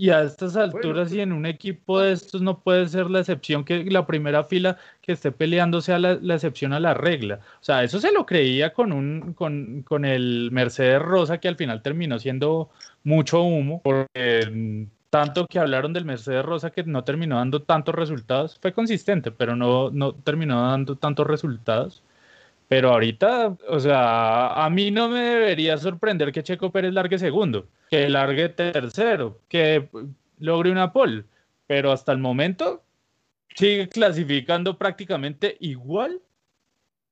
Y 0.00 0.08
a 0.08 0.22
estas 0.22 0.56
alturas, 0.56 1.12
y 1.12 1.20
en 1.20 1.30
un 1.30 1.44
equipo 1.44 2.00
de 2.00 2.12
estos, 2.12 2.40
no 2.40 2.60
puede 2.60 2.88
ser 2.88 3.10
la 3.10 3.20
excepción 3.20 3.64
que 3.64 3.84
la 3.84 4.06
primera 4.06 4.44
fila 4.44 4.78
que 5.02 5.12
esté 5.12 5.30
peleando 5.30 5.82
sea 5.82 5.98
la, 5.98 6.34
excepción 6.34 6.72
a 6.72 6.80
la 6.80 6.94
regla. 6.94 7.40
O 7.60 7.64
sea, 7.64 7.84
eso 7.84 8.00
se 8.00 8.10
lo 8.10 8.24
creía 8.24 8.72
con, 8.72 8.92
un, 8.92 9.34
con, 9.34 9.82
con, 9.82 10.06
el 10.06 10.48
Mercedes 10.52 11.02
Rosa, 11.02 11.36
que 11.36 11.48
al 11.48 11.56
final 11.56 11.82
terminó 11.82 12.18
siendo 12.18 12.70
mucho 13.04 13.42
humo, 13.42 13.82
porque 13.84 14.88
tanto 15.10 15.46
que 15.46 15.58
hablaron 15.58 15.92
del 15.92 16.06
Mercedes 16.06 16.46
Rosa 16.46 16.70
que 16.70 16.82
no 16.84 17.04
terminó 17.04 17.36
dando 17.36 17.60
tantos 17.60 17.94
resultados. 17.94 18.58
Fue 18.58 18.72
consistente, 18.72 19.30
pero 19.30 19.54
no, 19.54 19.90
no 19.90 20.14
terminó 20.14 20.62
dando 20.62 20.96
tantos 20.96 21.26
resultados. 21.26 22.02
Pero 22.70 22.92
ahorita, 22.92 23.56
o 23.68 23.80
sea, 23.80 24.64
a 24.64 24.70
mí 24.70 24.92
no 24.92 25.08
me 25.08 25.18
debería 25.18 25.76
sorprender 25.76 26.30
que 26.30 26.44
Checo 26.44 26.70
Pérez 26.70 26.92
largue 26.92 27.18
segundo, 27.18 27.66
que 27.90 28.08
largue 28.08 28.48
tercero, 28.48 29.40
que 29.48 29.88
logre 30.38 30.70
una 30.70 30.92
pole. 30.92 31.24
Pero 31.66 31.90
hasta 31.90 32.12
el 32.12 32.18
momento 32.18 32.84
sigue 33.56 33.88
clasificando 33.88 34.78
prácticamente 34.78 35.56
igual 35.58 36.20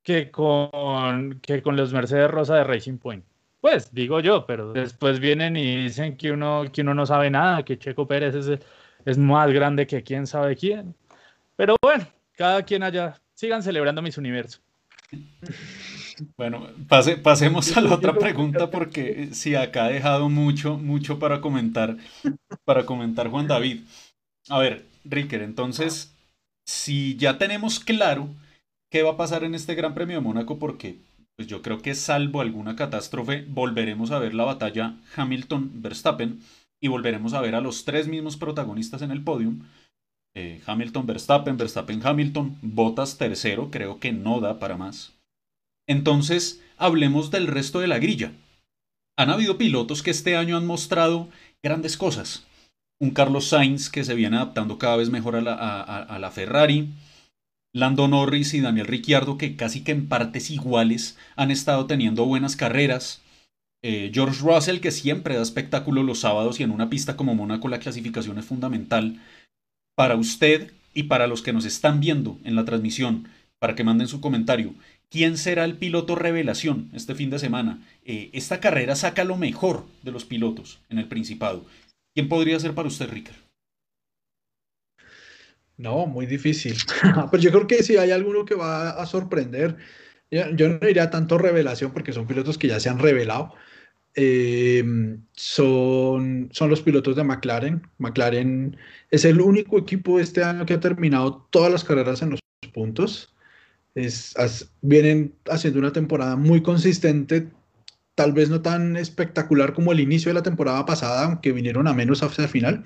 que 0.05 0.31
con, 0.31 1.41
que 1.41 1.61
con 1.61 1.77
los 1.77 1.93
Mercedes 1.93 2.31
Rosa 2.31 2.55
de 2.55 2.63
Racing 2.63 2.99
Point. 2.99 3.25
Pues 3.61 3.93
digo 3.93 4.21
yo, 4.21 4.47
pero 4.47 4.73
después 4.73 5.19
vienen 5.19 5.57
y 5.57 5.83
dicen 5.83 6.17
que 6.17 6.31
uno, 6.31 6.67
que 6.73 6.83
uno 6.83 6.95
no 6.95 7.05
sabe 7.05 7.31
nada, 7.31 7.65
que 7.65 7.81
Checo 7.81 8.07
Pérez 8.07 8.37
es, 8.37 8.61
es 9.05 9.19
más 9.19 9.51
grande 9.51 9.89
que 9.89 10.05
quién 10.05 10.25
sabe 10.29 10.55
quién. 10.55 10.95
Pero 11.57 11.75
bueno, 11.83 12.07
cada 12.37 12.63
quien 12.63 12.85
allá, 12.85 13.21
sigan 13.35 13.65
celebrando 13.65 14.03
mis 14.03 14.19
universos. 14.19 14.63
Bueno, 16.37 16.67
pase, 16.89 17.17
pasemos 17.17 17.77
a 17.77 17.81
la 17.81 17.95
otra 17.95 18.15
pregunta 18.15 18.71
porque 18.71 19.29
sí, 19.33 19.55
acá 19.55 19.85
ha 19.85 19.89
dejado 19.89 20.29
mucho, 20.29 20.77
mucho 20.77 21.19
para 21.19 21.41
comentar, 21.41 21.97
para 22.65 22.85
comentar 22.85 23.29
Juan 23.29 23.47
David. 23.47 23.83
A 24.49 24.59
ver, 24.59 24.85
Ricker, 25.05 25.43
entonces, 25.43 26.15
si 26.67 27.17
ya 27.17 27.39
tenemos 27.39 27.81
claro 27.81 28.29
qué 28.91 29.03
va 29.03 29.13
a 29.13 29.17
pasar 29.17 29.45
en 29.45 29.55
este 29.55 29.75
Gran 29.75 29.95
Premio 29.95 30.17
de 30.17 30.23
Mónaco, 30.23 30.59
porque 30.59 30.99
pues 31.37 31.47
yo 31.47 31.63
creo 31.63 31.81
que 31.81 31.95
salvo 31.95 32.41
alguna 32.41 32.75
catástrofe, 32.75 33.45
volveremos 33.49 34.11
a 34.11 34.19
ver 34.19 34.35
la 34.35 34.45
batalla 34.45 34.97
Hamilton-Verstappen 35.15 36.41
y 36.81 36.89
volveremos 36.89 37.33
a 37.33 37.41
ver 37.41 37.55
a 37.55 37.61
los 37.61 37.85
tres 37.85 38.09
mismos 38.09 38.37
protagonistas 38.37 39.03
en 39.03 39.13
el 39.13 39.23
podium. 39.23 39.63
Eh, 40.35 40.61
Hamilton, 40.67 41.07
Verstappen, 41.07 41.57
Verstappen, 41.57 42.01
Hamilton, 42.05 42.59
Bottas 42.63 43.19
tercero, 43.19 43.71
creo 43.71 43.99
que 43.99 44.13
no 44.13 44.41
da 44.41 44.59
para 44.59 44.77
más. 44.77 45.15
Entonces, 45.89 46.63
hablemos 46.77 47.31
del 47.31 47.47
resto 47.47 47.81
de 47.81 47.89
la 47.89 47.99
grilla. 47.99 48.33
Han 49.19 49.31
habido 49.31 49.59
pilotos 49.59 50.03
que 50.03 50.13
este 50.13 50.37
año 50.37 50.57
han 50.57 50.67
mostrado 50.67 51.29
grandes 51.63 51.97
cosas. 51.97 52.45
Un 53.01 53.11
Carlos 53.11 53.47
Sainz 53.47 53.91
que 53.91 54.05
se 54.05 54.15
viene 54.15 54.37
adaptando 54.37 54.79
cada 54.79 54.97
vez 54.97 55.11
mejor 55.11 55.35
a 55.35 55.41
la, 55.41 56.31
Ferrari. 56.31 56.89
Lando 57.75 58.07
Norris 58.09 58.55
y 58.55 58.61
Daniel 58.61 58.87
Ricciardo 58.87 59.39
que 59.39 59.57
casi 59.57 59.83
que 59.83 59.93
en 59.93 60.09
partes 60.09 60.51
iguales 60.51 61.19
han 61.37 61.51
estado 61.51 61.87
teniendo 61.87 62.25
buenas 62.27 62.57
carreras. 62.57 63.21
Eh, 63.83 64.11
George 64.13 64.41
Russell 64.41 64.81
que 64.81 64.91
siempre 64.91 65.37
da 65.37 65.43
espectáculo 65.43 66.03
los 66.03 66.21
sábados 66.21 66.59
y 66.59 66.65
en 66.65 66.71
una 66.71 66.91
pista 66.91 67.17
como 67.17 67.35
Mónaco 67.35 67.69
la 67.69 67.79
clasificación 67.79 68.39
es 68.39 68.45
fundamental 68.45 69.21
para 69.99 70.15
usted 70.15 70.71
y 70.95 71.03
para 71.03 71.27
los 71.27 71.43
que 71.43 71.53
nos 71.53 71.65
están 71.65 71.99
viendo 71.99 72.39
en 72.45 72.55
la 72.55 72.65
transmisión, 72.65 73.27
para 73.59 73.75
que 73.75 73.83
manden 73.83 74.07
su 74.07 74.21
comentario. 74.21 74.73
¿Quién 75.11 75.37
será 75.37 75.65
el 75.65 75.77
piloto 75.77 76.15
revelación 76.15 76.89
este 76.95 77.17
fin 77.17 77.31
de 77.31 77.41
semana? 77.41 77.85
Eh, 78.05 78.31
esta 78.33 78.61
carrera 78.61 78.95
saca 78.95 79.25
lo 79.25 79.37
mejor 79.37 79.87
de 80.05 80.13
los 80.13 80.25
pilotos 80.25 80.79
en 80.89 80.99
el 80.99 81.09
Principado. 81.09 81.67
¿Quién 82.15 82.29
podría 82.29 82.61
ser 82.61 82.77
para 82.77 82.87
usted, 82.87 83.11
Ricker? 83.11 83.35
No, 85.77 86.07
muy 86.07 86.27
difícil. 86.27 86.77
Pues 87.31 87.43
yo 87.43 87.51
creo 87.51 87.67
que 87.67 87.83
si 87.83 87.97
hay 87.97 88.13
alguno 88.13 88.45
que 88.45 88.55
va 88.55 88.91
a 88.91 89.05
sorprender, 89.05 89.79
yo, 90.31 90.69
no 90.69 90.79
diría 90.79 91.11
tanto 91.11 91.39
revelación 91.39 91.93
porque 91.93 92.13
son 92.13 92.29
pilotos 92.29 92.57
que 92.57 92.69
ya 92.69 92.79
se 92.79 92.89
han 92.89 93.01
revelado. 93.01 93.53
Eh, 94.15 94.83
son 95.33 96.49
son, 96.53 96.71
los 96.71 96.83
pilotos 96.83 97.17
de 97.17 97.25
McLaren. 97.25 97.83
McLaren 97.99 98.77
es 99.11 99.25
el 99.25 99.41
único 99.41 99.79
equipo 99.79 100.21
este 100.21 100.43
año 100.43 100.67
que 100.67 100.75
ha 100.75 100.81
terminado 100.81 101.47
todas 101.51 101.73
las 101.73 101.85
carreras 101.85 102.23
en 102.23 102.31
los 102.31 102.41
puntos. 102.73 103.35
Es, 103.95 104.35
vienen 104.83 105.35
haciendo 105.51 105.81
una 105.81 105.93
temporada 105.93 106.37
muy 106.37 106.63
consistente, 106.63 107.49
tal 108.15 108.33
vez 108.33 108.49
no 108.51 108.63
tan 108.63 108.97
espectacular 108.97 109.73
como 109.75 109.93
el 109.93 110.01
inicio 110.01 110.31
de 110.31 110.35
la 110.35 110.43
temporada 110.43 110.85
pasada, 110.87 111.25
aunque 111.25 111.53
vinieron 111.53 111.89
a 111.89 111.95
menos 111.95 112.23
hacia 112.23 112.45
el 112.45 112.51
final, 112.51 112.85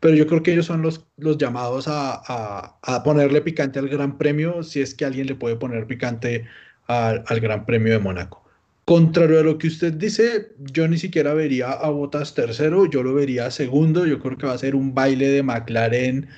pero 0.00 0.14
yo 0.14 0.26
creo 0.26 0.42
que 0.42 0.52
ellos 0.52 0.66
son 0.66 0.82
los, 0.82 1.06
los 1.16 1.38
llamados 1.38 1.88
a, 1.88 2.78
a, 2.82 3.02
ponerle 3.02 3.42
picante 3.42 3.78
al 3.78 3.88
Gran 3.88 4.18
Premio, 4.18 4.62
si 4.62 4.80
es 4.80 4.94
que 4.94 5.04
alguien 5.04 5.26
le 5.26 5.34
puede 5.34 5.56
poner 5.56 5.86
picante 5.86 6.46
al, 6.86 7.24
al 7.26 7.40
Gran 7.40 7.66
Premio 7.66 7.92
de 7.92 7.98
Mónaco. 7.98 8.45
Contrario 8.86 9.40
a 9.40 9.42
lo 9.42 9.58
que 9.58 9.66
usted 9.66 9.94
dice, 9.94 10.52
yo 10.58 10.86
ni 10.86 10.96
siquiera 10.96 11.34
vería 11.34 11.72
a 11.72 11.90
Botas 11.90 12.34
tercero, 12.34 12.86
yo 12.86 13.02
lo 13.02 13.14
vería 13.14 13.50
segundo, 13.50 14.06
yo 14.06 14.20
creo 14.20 14.38
que 14.38 14.46
va 14.46 14.52
a 14.52 14.58
ser 14.58 14.76
un 14.76 14.94
baile 14.94 15.26
de 15.26 15.42
McLaren 15.42 16.28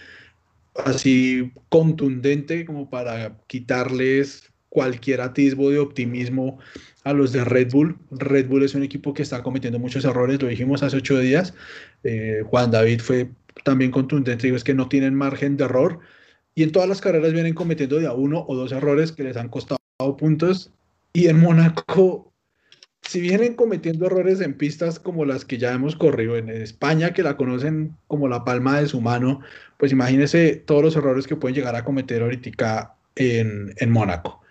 así 0.75 1.53
contundente 1.69 2.65
como 2.65 2.89
para 2.89 3.37
quitarles 3.49 4.51
cualquier 4.71 5.21
atisbo 5.21 5.69
de 5.69 5.79
optimismo 5.79 6.59
a 7.05 7.13
los 7.13 7.33
de 7.33 7.45
Red 7.45 7.71
Bull. 7.71 7.99
Red 8.13 8.49
Bull 8.49 8.63
es 8.63 8.75
un 8.75 8.83
equipo 8.83 9.13
que 9.13 9.23
está 9.23 9.43
cometiendo 9.43 9.79
muchos 9.79 10.07
errores, 10.07 10.41
lo 10.41 10.49
dijimos 10.49 10.83
hace 10.83 10.97
ocho 10.97 11.19
días. 11.19 11.53
Eh, 12.03 12.43
Juan 12.47 12.71
David 12.71 13.01
fue 13.01 13.29
también 13.63 13.91
contundente, 13.91 14.47
digo, 14.47 14.57
es 14.57 14.65
que 14.65 14.73
no 14.73 14.89
tienen 14.89 15.15
margen 15.15 15.59
de 15.59 15.65
error 15.65 16.01
y 16.55 16.63
en 16.63 16.73
todas 16.73 16.89
las 16.89 17.03
carreras 17.03 17.35
vienen 17.35 17.53
cometiendo 17.53 17.99
de 17.99 18.07
a 18.07 18.13
uno 18.15 18.47
o 18.49 18.57
dos 18.57 18.73
errores 18.73 19.13
que 19.13 19.25
les 19.25 19.37
han 19.37 19.51
costado 19.51 19.79
puntos. 20.17 20.73
Y 21.13 21.27
en 21.27 21.41
Mónaco, 21.41 22.28
si 23.03 23.21
vienen 23.21 23.55
cometiendo 23.55 24.07
errores 24.07 24.41
en 24.41 24.55
pistas 24.55 24.99
como 24.99 25.25
las 25.25 25.45
que 25.45 25.59
ya 25.59 25.73
hemos 25.73 25.97
corrido 25.97 26.37
en 26.37 26.49
España, 26.51 27.13
que 27.13 27.23
la 27.23 27.37
conocen 27.37 27.97
como 28.07 28.29
la 28.29 28.45
palma 28.45 28.81
de 28.81 28.89
su 28.89 29.01
mano, 29.01 29.41
pues 29.79 29.93
imagínense 29.93 30.57
todos 30.57 30.83
los 30.83 30.97
errores 30.97 31.27
que 31.27 31.37
pueden 31.37 31.55
llegar 31.55 31.75
a 31.77 31.85
cometer 31.85 32.23
ahorita 32.23 32.97
en, 33.17 33.75
en 33.77 33.91
Mónaco 33.91 34.43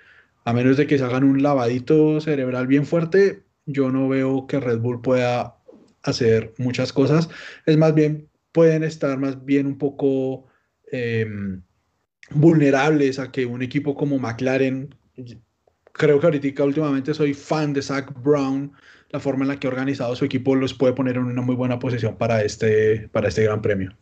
a 0.47 0.53
menos 0.53 0.77
de 0.77 0.87
que 0.87 0.97
se 0.97 1.03
hagan 1.03 1.25
un 1.25 1.43
lavadito 1.43 2.21
cerebral 2.21 2.67
bien 2.67 2.85
fuerte, 2.85 3.43
yo 3.65 3.91
no 3.91 4.07
veo 4.07 4.47
que 4.47 4.61
Red 4.61 4.79
Bull 4.79 5.01
pueda 5.01 5.57
hacer 6.03 6.53
muchas 6.57 6.93
cosas. 6.93 7.29
Es 7.65 7.75
más 7.75 7.93
bien, 7.93 8.29
pueden 8.53 8.85
estar 8.85 9.17
más 9.17 9.43
bien 9.43 9.67
un 9.67 9.77
poco 9.77 10.45
em, 10.89 11.63
vulnerables 12.29 13.19
a 13.19 13.29
que 13.29 13.45
un 13.45 13.61
equipo 13.61 13.93
como 13.93 14.19
McLaren, 14.19 14.95
creo 15.97 16.19
que 16.19 16.27
ahorita 16.27 16.63
últimamente 16.63 17.13
soy 17.13 17.33
fan 17.33 17.73
de 17.73 17.81
Zach 17.81 18.13
Brown, 18.23 18.71
la 19.09 19.19
forma 19.19 19.43
en 19.43 19.49
la 19.49 19.59
que 19.59 19.67
ha 19.67 19.71
organizado 19.71 20.15
su 20.15 20.25
equipo 20.25 20.55
los 20.55 20.73
puede 20.73 20.93
poner 20.93 21.17
en 21.17 21.23
una 21.23 21.41
muy 21.41 21.55
buena 21.55 21.79
posición 21.79 22.15
para 22.15 22.43
este, 22.43 23.09
para 23.09 23.27
este 23.27 23.43
gran 23.43 23.61
premio. 23.61 23.93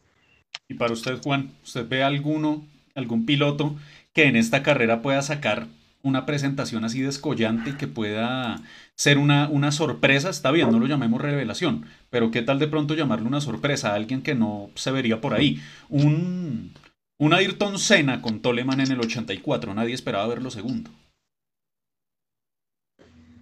Y 0.67 0.75
para 0.75 0.93
usted, 0.93 1.19
Juan, 1.23 1.51
¿usted 1.63 1.87
ve 1.87 2.03
alguno, 2.03 2.65
algún 2.95 3.25
piloto 3.25 3.75
que 4.13 4.25
en 4.25 4.35
esta 4.35 4.63
carrera 4.63 5.01
pueda 5.01 5.21
sacar 5.21 5.67
una 6.01 6.25
presentación 6.25 6.85
así 6.85 7.01
descollante 7.01 7.71
y 7.71 7.73
que 7.73 7.87
pueda 7.87 8.61
ser 8.95 9.17
una, 9.17 9.49
una 9.49 9.71
sorpresa, 9.71 10.29
está 10.29 10.51
bien, 10.51 10.71
no 10.71 10.79
lo 10.79 10.85
llamemos 10.85 11.19
revelación, 11.19 11.85
pero 12.11 12.29
qué 12.29 12.43
tal 12.43 12.59
de 12.59 12.67
pronto 12.67 12.93
llamarle 12.93 13.27
una 13.27 13.41
sorpresa 13.41 13.91
a 13.91 13.95
alguien 13.95 14.21
que 14.21 14.35
no 14.35 14.69
se 14.75 14.91
vería 14.91 15.19
por 15.19 15.33
ahí. 15.33 15.61
Un, 15.89 16.73
un 17.17 17.33
Ayrton 17.33 17.79
Senna 17.79 18.21
con 18.21 18.39
Toleman 18.41 18.81
en 18.81 18.91
el 18.91 18.99
84, 18.99 19.73
nadie 19.73 19.95
esperaba 19.95 20.27
verlo 20.27 20.51
segundo. 20.51 20.91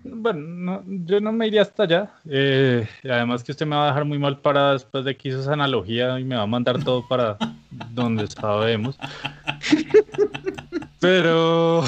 Bueno, 0.04 0.84
yo 0.86 1.22
no 1.22 1.32
me 1.32 1.48
iría 1.48 1.62
hasta 1.62 1.84
allá. 1.84 2.12
Eh, 2.30 2.88
además 3.06 3.44
que 3.44 3.54
usted 3.54 3.66
me 3.66 3.76
va 3.76 3.86
a 3.86 3.88
dejar 3.88 4.06
muy 4.06 4.20
mal 4.20 4.40
para 4.40 4.74
después 4.74 5.06
de 5.06 5.16
que 5.16 5.30
hizo 5.30 5.40
esa 5.40 5.54
analogía 5.54 6.20
y 6.20 6.26
me 6.26 6.36
va 6.36 6.42
a 6.42 6.48
mandar 6.48 6.84
todo 6.84 7.08
para 7.08 7.38
donde 7.92 8.28
sabemos. 8.28 8.98
Pero, 11.00 11.84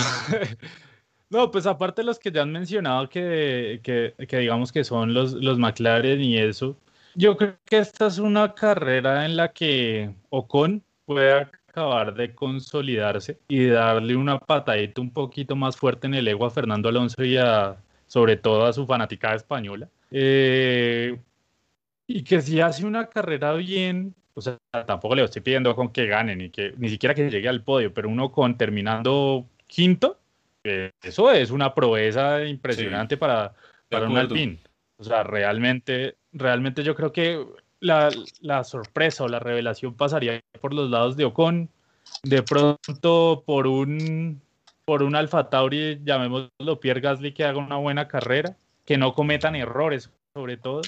no, 1.30 1.52
pues 1.52 1.66
aparte 1.66 2.02
de 2.02 2.06
los 2.06 2.20
que 2.20 2.32
ya 2.32 2.44
han 2.44 2.52
mencionado 2.52 3.10
que, 3.10 3.82
que, 3.84 4.38
digamos 4.38 4.72
que 4.72 4.84
son 4.84 5.14
los, 5.14 5.34
los 5.34 5.58
McLaren 5.58 6.22
y 6.22 6.38
eso, 6.38 6.78
yo 7.16 7.36
creo 7.38 7.58
que 7.66 7.78
esta 7.78 8.08
es 8.08 8.20
una 8.20 8.54
carrera 8.54 9.26
en 9.26 9.38
la 9.38 9.52
que 9.52 10.14
Ocon 10.30 10.84
puede 11.06 11.34
acabar 11.34 12.14
de 12.14 12.34
consolidarse 12.34 13.40
y 13.48 13.68
darle 13.68 14.16
una 14.16 14.40
patadita 14.40 15.02
un 15.02 15.12
poquito 15.12 15.56
más 15.56 15.78
fuerte 15.78 16.08
en 16.08 16.16
el 16.16 16.28
ego 16.28 16.46
a 16.46 16.52
Fernando 16.52 16.90
Alonso 16.90 17.24
y 17.24 17.38
a, 17.38 17.78
sobre 18.16 18.38
todo 18.38 18.66
a 18.66 18.72
su 18.72 18.88
fanática 18.88 19.36
española. 19.36 19.90
Eh, 20.10 21.20
y 22.08 22.24
que 22.24 22.42
si 22.42 22.62
hace 22.62 22.86
una 22.86 23.08
carrera 23.08 23.52
bien, 23.56 24.16
o 24.34 24.40
sea, 24.40 24.58
tampoco 24.88 25.16
le 25.16 25.24
estoy 25.26 25.42
pidiendo 25.42 25.76
con 25.76 25.90
que 25.90 26.08
gane, 26.08 26.34
ni, 26.34 26.50
que, 26.50 26.74
ni 26.78 26.88
siquiera 26.88 27.14
que 27.14 27.30
llegue 27.30 27.50
al 27.50 27.62
podio, 27.62 27.94
pero 27.94 28.08
uno 28.08 28.32
con 28.32 28.58
terminando 28.58 29.46
quinto, 29.68 30.18
eh, 30.64 30.92
eso 31.04 31.30
es 31.30 31.52
una 31.52 31.74
proeza 31.76 32.46
impresionante 32.46 33.18
para, 33.18 33.54
para 33.90 34.08
un 34.08 34.16
Alpine. 34.16 34.60
O 34.96 35.04
sea, 35.04 35.24
realmente, 35.24 36.16
realmente 36.32 36.84
yo 36.84 36.96
creo 36.96 37.12
que 37.12 37.46
la, 37.82 38.10
la, 38.40 38.64
sorpresa 38.64 39.26
o 39.26 39.28
la 39.28 39.40
revelación 39.40 39.94
pasaría 39.94 40.40
por 40.62 40.74
los 40.74 40.90
lados 40.90 41.18
de 41.18 41.26
Ocon, 41.26 41.70
de 42.24 42.44
pronto 42.44 43.44
por 43.46 43.68
un 43.68 44.42
por 44.86 45.04
un 45.04 45.16
Alfa 45.16 45.50
Tauri, 45.50 46.00
llamémoslo 46.04 46.80
Pierre 46.80 47.02
Gasly, 47.02 47.34
que 47.34 47.44
haga 47.44 47.58
una 47.58 47.78
buena 47.78 48.08
carrera, 48.08 48.56
que 48.86 48.98
no 48.98 49.14
cometan 49.14 49.56
errores, 49.56 50.12
sobre 50.34 50.58
todo. 50.58 50.82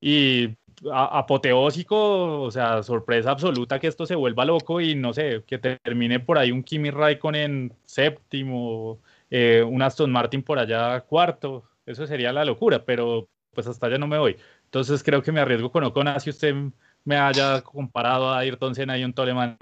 Y 0.00 0.56
apoteósico, 0.92 2.42
o 2.42 2.50
sea, 2.50 2.82
sorpresa 2.84 3.32
absoluta 3.32 3.80
que 3.80 3.88
esto 3.88 4.06
se 4.06 4.14
vuelva 4.14 4.44
loco 4.44 4.80
y 4.80 4.94
no 4.94 5.12
sé, 5.12 5.42
que 5.46 5.58
termine 5.58 6.20
por 6.20 6.38
ahí 6.38 6.52
un 6.52 6.62
Kimi 6.62 6.90
Raikkonen 6.90 7.74
séptimo, 7.84 9.00
eh, 9.30 9.64
un 9.66 9.82
Aston 9.82 10.12
Martin 10.12 10.42
por 10.42 10.58
allá 10.58 11.00
cuarto, 11.00 11.64
eso 11.84 12.06
sería 12.06 12.32
la 12.32 12.44
locura, 12.44 12.84
pero 12.84 13.28
pues 13.52 13.66
hasta 13.66 13.86
allá 13.86 13.98
no 13.98 14.06
me 14.06 14.18
voy. 14.18 14.36
Entonces 14.64 15.02
creo 15.02 15.22
que 15.22 15.32
me 15.32 15.40
arriesgo 15.40 15.72
con 15.72 15.82
Ocon, 15.84 16.08
si 16.20 16.30
usted 16.30 16.54
me 17.04 17.16
haya 17.16 17.62
comparado 17.62 18.28
a 18.30 18.38
Ayrton 18.38 18.74
Senna 18.74 18.96
y 18.98 19.04
un 19.04 19.14
Toleman 19.14 19.56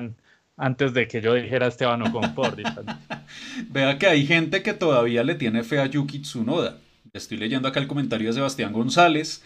antes 0.56 0.94
de 0.94 1.06
que 1.08 1.20
yo 1.20 1.34
dijera 1.34 1.66
Esteban 1.66 2.02
Ocon 2.02 2.34
por 2.34 2.56
Vea 3.70 3.98
que 3.98 4.06
hay 4.06 4.26
gente 4.26 4.62
que 4.62 4.74
todavía 4.74 5.24
le 5.24 5.34
tiene 5.34 5.62
fe 5.62 5.80
a 5.80 5.86
Yuki 5.86 6.20
Tsunoda. 6.20 6.78
Estoy 7.12 7.38
leyendo 7.38 7.68
acá 7.68 7.80
el 7.80 7.86
comentario 7.86 8.28
de 8.28 8.34
Sebastián 8.34 8.72
González 8.72 9.42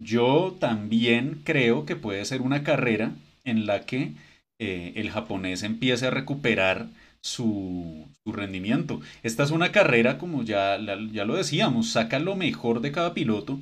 yo 0.00 0.56
también 0.60 1.42
creo 1.44 1.84
que 1.84 1.96
puede 1.96 2.24
ser 2.24 2.40
una 2.40 2.62
carrera 2.62 3.12
en 3.44 3.66
la 3.66 3.84
que 3.84 4.12
eh, 4.60 4.92
el 4.96 5.10
japonés 5.10 5.62
empiece 5.62 6.06
a 6.06 6.10
recuperar 6.10 6.88
su, 7.20 8.06
rendimiento. 8.24 9.00
Esta 9.22 9.42
es 9.42 9.50
una 9.50 9.72
carrera, 9.72 10.18
como 10.18 10.42
ya, 10.42 10.78
ya 11.12 11.24
lo 11.24 11.34
decíamos, 11.34 11.90
saca 11.90 12.18
lo 12.18 12.36
mejor 12.36 12.80
de 12.80 12.92
cada 12.92 13.14
piloto 13.14 13.58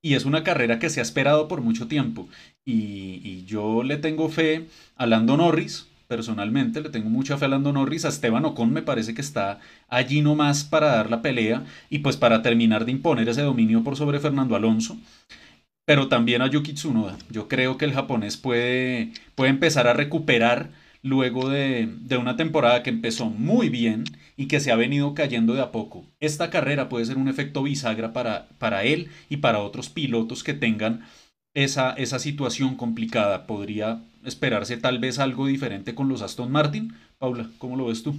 y 0.00 0.14
es 0.14 0.24
una 0.24 0.44
carrera 0.44 0.78
que 0.78 0.90
se 0.90 1.00
ha 1.00 1.02
esperado 1.02 1.48
por 1.48 1.60
mucho 1.60 1.88
tiempo. 1.88 2.28
Y, 2.64 3.20
y, 3.24 3.44
yo 3.46 3.82
le 3.82 3.96
tengo 3.96 4.28
fe 4.28 4.68
a 4.94 5.06
Lando 5.06 5.36
Norris, 5.36 5.85
personalmente, 6.08 6.80
le 6.80 6.90
tengo 6.90 7.10
mucha 7.10 7.36
fe 7.36 7.46
a 7.46 7.48
Lando 7.48 7.72
Norris. 7.72 8.04
A 8.04 8.08
Esteban 8.08 8.44
Ocon 8.44 8.72
me 8.72 8.82
parece 8.82 9.14
que 9.14 9.20
está 9.20 9.60
allí 9.88 10.22
nomás 10.22 10.64
para 10.64 10.88
dar 10.88 11.10
la 11.10 11.22
pelea 11.22 11.64
y 11.90 11.98
pues 11.98 12.16
para 12.16 12.42
terminar 12.42 12.84
de 12.84 12.92
imponer 12.92 13.28
ese 13.28 13.42
dominio 13.42 13.82
por 13.84 13.96
sobre 13.96 14.20
Fernando 14.20 14.56
Alonso 14.56 14.96
pero 15.86 16.08
también 16.08 16.42
a 16.42 16.48
Yuki 16.48 16.74
Tsunoda. 16.74 17.16
Yo 17.30 17.48
creo 17.48 17.78
que 17.78 17.84
el 17.84 17.94
japonés 17.94 18.36
puede, 18.36 19.12
puede 19.36 19.50
empezar 19.50 19.86
a 19.86 19.94
recuperar 19.94 20.70
luego 21.06 21.48
de, 21.48 21.88
una 22.18 22.36
temporada 22.36 22.82
que 22.82 22.90
empezó 22.90 23.30
muy 23.30 23.68
bien 23.68 24.04
y 24.36 24.48
que 24.48 24.58
se 24.58 24.72
ha 24.72 24.76
venido 24.76 25.14
cayendo 25.14 25.54
de 25.54 25.62
a 25.62 25.70
poco. 25.70 26.04
Esta 26.18 26.50
carrera 26.50 26.88
puede 26.88 27.04
ser 27.06 27.16
un 27.16 27.28
efecto 27.28 27.62
bisagra 27.62 28.12
para, 28.12 28.48
para 28.58 28.82
él 28.82 29.08
y 29.28 29.38
para 29.38 29.60
otros 29.60 29.88
pilotos 29.88 30.42
que 30.42 30.54
tengan 30.54 31.06
esa, 31.56 31.94
esa 31.94 32.18
situación 32.18 32.76
complicada. 32.76 33.46
Podría 33.46 34.02
esperarse 34.24 34.76
tal 34.76 34.98
vez 34.98 35.18
algo 35.18 35.46
diferente 35.46 35.94
con 35.94 36.08
los 36.08 36.20
Aston 36.22 36.52
Martin. 36.52 36.94
Paula, 37.18 37.48
¿cómo 37.58 37.76
lo 37.76 37.86
ves 37.86 38.02
tú? 38.02 38.14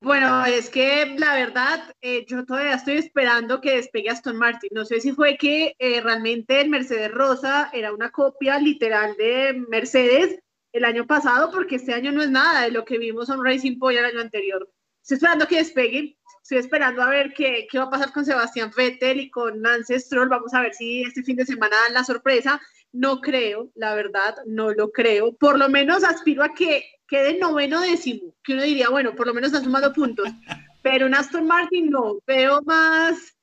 Bueno, 0.00 0.44
es 0.44 0.70
que 0.70 1.16
la 1.18 1.34
verdad, 1.34 1.94
eh, 2.00 2.24
yo 2.28 2.44
todavía 2.44 2.74
estoy 2.74 2.96
esperando 2.96 3.60
que 3.60 3.76
despegue 3.76 4.10
Aston 4.10 4.36
Martin. 4.36 4.70
No 4.72 4.84
sé 4.84 5.00
si 5.00 5.12
fue 5.12 5.36
que 5.36 5.74
eh, 5.78 6.00
realmente 6.00 6.60
el 6.60 6.70
Mercedes 6.70 7.10
Rosa 7.10 7.70
era 7.72 7.92
una 7.92 8.10
copia 8.10 8.58
literal 8.58 9.16
de 9.16 9.64
Mercedes 9.68 10.38
el 10.72 10.84
año 10.84 11.06
pasado, 11.06 11.50
porque 11.50 11.76
este 11.76 11.94
año 11.94 12.12
no 12.12 12.22
es 12.22 12.30
nada 12.30 12.62
de 12.62 12.70
lo 12.70 12.84
que 12.84 12.98
vimos 12.98 13.30
en 13.30 13.42
Racing 13.42 13.78
Point 13.78 13.98
el 13.98 14.04
año 14.04 14.20
anterior. 14.20 14.68
Estoy 15.02 15.16
esperando 15.16 15.48
que 15.48 15.56
despegue, 15.56 16.16
estoy 16.44 16.58
esperando 16.58 17.02
a 17.02 17.08
ver 17.08 17.32
qué, 17.32 17.66
qué 17.70 17.78
va 17.78 17.84
a 17.84 17.90
pasar 17.90 18.12
con 18.12 18.26
Sebastián 18.26 18.70
Vettel 18.76 19.18
y 19.18 19.30
con 19.30 19.62
Lance 19.62 19.98
Stroll. 19.98 20.28
Vamos 20.28 20.52
a 20.52 20.60
ver 20.60 20.74
si 20.74 21.00
este 21.00 21.22
fin 21.22 21.36
de 21.36 21.46
semana 21.46 21.74
dan 21.84 21.94
la 21.94 22.04
sorpresa. 22.04 22.60
No 22.92 23.22
creo, 23.22 23.70
la 23.74 23.94
verdad, 23.94 24.36
no 24.44 24.70
lo 24.72 24.92
creo. 24.92 25.32
Por 25.32 25.58
lo 25.58 25.70
menos 25.70 26.04
aspiro 26.04 26.44
a 26.44 26.52
que 26.52 26.84
quede 27.08 27.38
noveno 27.38 27.80
décimo, 27.80 28.34
que 28.44 28.52
uno 28.52 28.62
diría, 28.62 28.90
bueno, 28.90 29.14
por 29.14 29.26
lo 29.26 29.32
menos 29.32 29.52
está 29.52 29.64
sumando 29.64 29.94
puntos. 29.94 30.28
Pero 30.82 31.06
un 31.06 31.14
Aston 31.14 31.46
Martin 31.46 31.88
no, 31.88 32.18
veo 32.26 32.60
más 32.60 33.33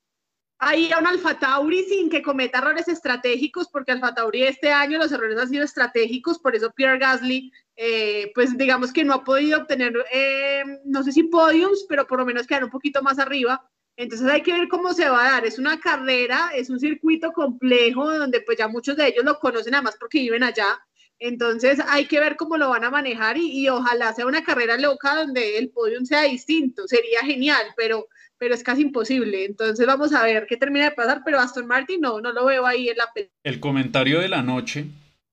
ahí 0.62 0.92
a 0.92 0.98
un 1.00 1.06
Alfa 1.08 1.38
Tauri 1.38 1.82
sin 1.84 2.08
que 2.08 2.22
cometa 2.22 2.58
errores 2.58 2.86
estratégicos, 2.86 3.68
porque 3.68 3.90
Alfa 3.90 4.14
Tauri 4.14 4.44
este 4.44 4.70
año 4.70 4.98
los 4.98 5.10
errores 5.10 5.36
han 5.36 5.48
sido 5.48 5.64
estratégicos, 5.64 6.38
por 6.38 6.54
eso 6.54 6.70
Pierre 6.70 6.98
Gasly, 6.98 7.52
eh, 7.74 8.30
pues 8.32 8.56
digamos 8.56 8.92
que 8.92 9.04
no 9.04 9.12
ha 9.14 9.24
podido 9.24 9.58
obtener, 9.58 9.92
eh, 10.12 10.62
no 10.84 11.02
sé 11.02 11.10
si 11.10 11.24
podiums, 11.24 11.84
pero 11.88 12.06
por 12.06 12.20
lo 12.20 12.26
menos 12.26 12.46
quedar 12.46 12.62
un 12.62 12.70
poquito 12.70 13.02
más 13.02 13.18
arriba. 13.18 13.68
Entonces 13.96 14.26
hay 14.28 14.42
que 14.42 14.52
ver 14.52 14.68
cómo 14.68 14.94
se 14.94 15.08
va 15.08 15.26
a 15.26 15.32
dar. 15.32 15.46
Es 15.46 15.58
una 15.58 15.80
carrera, 15.80 16.52
es 16.54 16.70
un 16.70 16.78
circuito 16.78 17.32
complejo 17.32 18.16
donde 18.16 18.40
pues 18.40 18.56
ya 18.56 18.68
muchos 18.68 18.96
de 18.96 19.08
ellos 19.08 19.24
lo 19.24 19.38
conocen 19.40 19.74
además 19.74 19.96
porque 19.98 20.20
viven 20.20 20.44
allá. 20.44 20.80
Entonces 21.18 21.80
hay 21.88 22.06
que 22.06 22.20
ver 22.20 22.36
cómo 22.36 22.56
lo 22.56 22.70
van 22.70 22.84
a 22.84 22.90
manejar 22.90 23.36
y, 23.36 23.50
y 23.50 23.68
ojalá 23.68 24.14
sea 24.14 24.26
una 24.26 24.44
carrera 24.44 24.78
loca 24.78 25.16
donde 25.16 25.58
el 25.58 25.70
podium 25.70 26.04
sea 26.04 26.22
distinto. 26.22 26.86
Sería 26.86 27.20
genial, 27.22 27.66
pero 27.76 28.06
pero 28.42 28.56
es 28.56 28.64
casi 28.64 28.82
imposible. 28.82 29.44
Entonces 29.44 29.86
vamos 29.86 30.12
a 30.12 30.24
ver 30.24 30.46
qué 30.48 30.56
termina 30.56 30.86
de 30.86 30.90
pasar, 30.90 31.22
pero 31.24 31.38
Aston 31.38 31.64
Martin 31.64 32.00
no, 32.00 32.20
no 32.20 32.32
lo 32.32 32.44
veo 32.44 32.66
ahí 32.66 32.88
en 32.88 32.96
la 32.96 33.06
película. 33.14 33.38
El 33.44 33.60
comentario 33.60 34.18
de 34.18 34.28
la 34.28 34.42
noche 34.42 34.86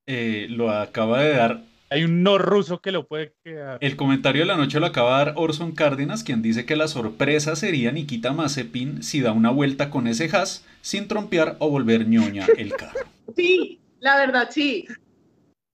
eh, 0.06 0.46
lo 0.48 0.70
acaba 0.70 1.24
de 1.24 1.32
dar. 1.32 1.64
Hay 1.90 2.04
un 2.04 2.22
no 2.22 2.38
ruso 2.38 2.82
que 2.82 2.92
lo 2.92 3.08
puede 3.08 3.34
quedar. 3.44 3.80
El 3.82 3.96
comentario 3.96 4.44
de 4.44 4.46
la 4.46 4.58
noche 4.58 4.80
lo 4.80 4.86
acaba 4.86 5.18
de 5.18 5.26
dar 5.26 5.34
Orson 5.38 5.72
Cárdenas, 5.72 6.24
quien 6.24 6.44
dice 6.44 6.68
que 6.68 6.76
la 6.76 6.88
sorpresa 6.88 7.56
sería 7.56 7.92
Nikita 7.92 8.32
Mazepin 8.32 9.02
si 9.02 9.22
da 9.22 9.32
una 9.32 9.50
vuelta 9.50 9.90
con 9.90 10.06
ese 10.06 10.26
has 10.26 10.64
sin 10.82 11.08
trompear 11.08 11.56
o 11.58 11.72
volver 11.72 12.08
ñoña 12.08 12.46
el 12.58 12.76
carro. 12.76 13.00
Sí, 13.36 13.80
la 14.02 14.18
verdad 14.18 14.50
sí. 14.52 14.86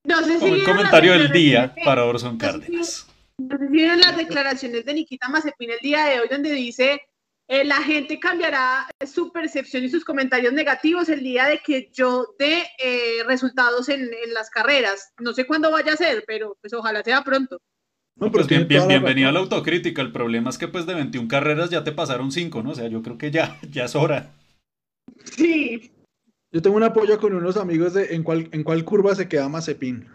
No 0.04 0.22
sé 0.22 0.38
Como 0.38 0.54
si 0.54 0.60
el 0.60 0.64
comentario 0.64 1.12
del 1.12 1.32
día 1.32 1.74
para 1.84 2.06
Orson 2.06 2.38
Cárdenas. 2.38 3.06
No 3.38 3.58
sé 3.58 3.66
si 3.66 3.72
vieron 3.72 4.00
las 4.00 4.16
declaraciones 4.16 4.86
de 4.86 4.94
Nikita 4.94 5.28
Mazepin 5.28 5.70
el 5.70 5.80
día 5.82 6.06
de 6.06 6.20
hoy, 6.20 6.28
donde 6.30 6.52
dice 6.52 7.02
eh, 7.48 7.64
la 7.64 7.82
gente 7.82 8.18
cambiará 8.18 8.86
su 9.06 9.30
percepción 9.30 9.84
y 9.84 9.88
sus 9.88 10.04
comentarios 10.04 10.52
negativos 10.52 11.08
el 11.08 11.22
día 11.22 11.46
de 11.46 11.58
que 11.58 11.90
yo 11.92 12.34
dé 12.38 12.64
eh, 12.82 13.22
resultados 13.26 13.88
en, 13.88 14.00
en, 14.02 14.34
las 14.34 14.50
carreras. 14.50 15.12
No 15.18 15.32
sé 15.32 15.46
cuándo 15.46 15.70
vaya 15.70 15.92
a 15.92 15.96
ser, 15.96 16.24
pero 16.26 16.58
pues 16.60 16.72
ojalá 16.72 17.02
sea 17.04 17.22
pronto. 17.22 17.60
No, 18.18 18.32
pues 18.32 18.46
bien, 18.46 18.66
bien, 18.66 18.88
bienvenido 18.88 19.28
a 19.28 19.32
la 19.32 19.40
autocrítica. 19.40 20.00
El 20.00 20.10
problema 20.10 20.50
es 20.50 20.56
que 20.58 20.68
pues 20.68 20.86
de 20.86 20.94
21 20.94 21.28
carreras 21.28 21.68
ya 21.70 21.84
te 21.84 21.92
pasaron 21.92 22.32
5, 22.32 22.62
¿no? 22.62 22.70
O 22.70 22.74
sea, 22.74 22.88
yo 22.88 23.02
creo 23.02 23.18
que 23.18 23.30
ya, 23.30 23.58
ya 23.70 23.84
es 23.84 23.94
hora. 23.94 24.32
Sí. 25.24 25.92
Yo 26.50 26.62
tengo 26.62 26.76
un 26.76 26.82
apoyo 26.82 27.20
con 27.20 27.34
unos 27.34 27.58
amigos 27.58 27.92
de 27.92 28.14
en 28.14 28.22
cuál, 28.22 28.48
en 28.52 28.64
cuál 28.64 28.84
curva 28.84 29.14
se 29.14 29.28
queda 29.28 29.48
Mazepin. 29.48 30.08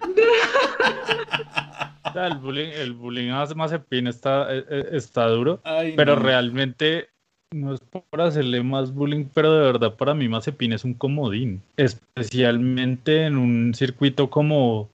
El 2.14 2.38
bullying, 2.38 2.68
el 2.68 2.92
bullying 2.92 3.30
a 3.30 3.46
Mazepin 3.54 4.06
está, 4.06 4.46
eh, 4.50 4.88
está 4.92 5.26
duro, 5.26 5.60
Ay, 5.64 5.94
pero 5.96 6.16
no. 6.16 6.22
realmente 6.22 7.08
no 7.52 7.74
es 7.74 7.80
por 7.80 8.20
hacerle 8.20 8.62
más 8.62 8.94
bullying, 8.94 9.26
pero 9.34 9.52
de 9.52 9.60
verdad 9.60 9.94
para 9.96 10.14
mí 10.14 10.28
Mazepin 10.28 10.72
es 10.72 10.84
un 10.84 10.94
comodín, 10.94 11.62
especialmente 11.76 13.26
en 13.26 13.36
un 13.36 13.74
circuito 13.74 14.30
como, 14.30 14.88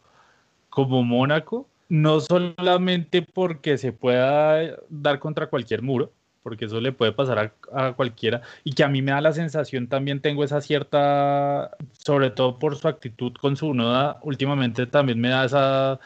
como 0.71 1.03
Mónaco, 1.03 1.67
no 1.89 2.21
solamente 2.21 3.21
porque 3.21 3.77
se 3.77 3.93
pueda 3.93 4.79
dar 4.89 5.19
contra 5.19 5.49
cualquier 5.49 5.83
muro, 5.83 6.12
porque 6.43 6.64
eso 6.64 6.81
le 6.81 6.93
puede 6.93 7.12
pasar 7.12 7.53
a, 7.73 7.89
a, 7.89 7.93
cualquiera, 7.93 8.41
y 8.64 8.73
que 8.73 8.85
a 8.85 8.89
mí 8.89 9.03
me 9.03 9.12
da 9.12 9.21
la 9.21 9.33
sensación, 9.33 9.87
también 9.87 10.21
tengo 10.21 10.43
esa 10.43 10.62
cierta, 10.62 11.73
sobre 11.93 12.31
todo 12.31 12.59
por 12.59 12.77
su 12.77 12.89
actitud 12.89 13.35
con 13.35 13.57
su 13.57 13.75
noda, 13.75 14.19
últimamente 14.23 14.87
también 14.87 15.21
me 15.21 15.29
da 15.29 15.45
esa 15.45 16.01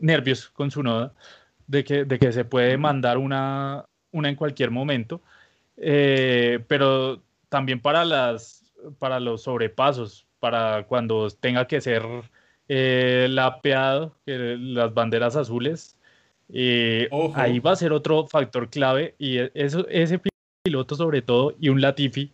nervios 0.00 0.48
con 0.50 0.70
su 0.70 0.82
noda, 0.82 1.12
de 1.66 1.84
que, 1.84 2.04
de 2.04 2.18
que 2.18 2.32
se 2.32 2.44
puede 2.44 2.76
mandar 2.78 3.18
una, 3.18 3.84
una 4.10 4.28
en 4.28 4.36
cualquier 4.36 4.70
momento, 4.70 5.20
eh, 5.76 6.64
pero 6.68 7.22
también 7.48 7.80
para, 7.80 8.04
las, 8.04 8.72
para 8.98 9.20
los 9.20 9.42
sobrepasos, 9.42 10.26
para 10.40 10.84
cuando 10.84 11.28
tenga 11.30 11.66
que 11.66 11.80
ser 11.80 12.02
eh, 12.68 13.26
lapeado, 13.30 14.14
que 14.26 14.56
las 14.58 14.92
banderas 14.94 15.36
azules, 15.36 15.96
eh, 16.50 17.08
ahí 17.34 17.58
va 17.58 17.72
a 17.72 17.76
ser 17.76 17.92
otro 17.92 18.26
factor 18.26 18.70
clave 18.70 19.14
y 19.18 19.38
eso, 19.54 19.86
ese 19.88 20.20
piloto 20.62 20.94
sobre 20.94 21.20
todo 21.20 21.54
y 21.60 21.68
un 21.68 21.80
Latifi 21.80 22.32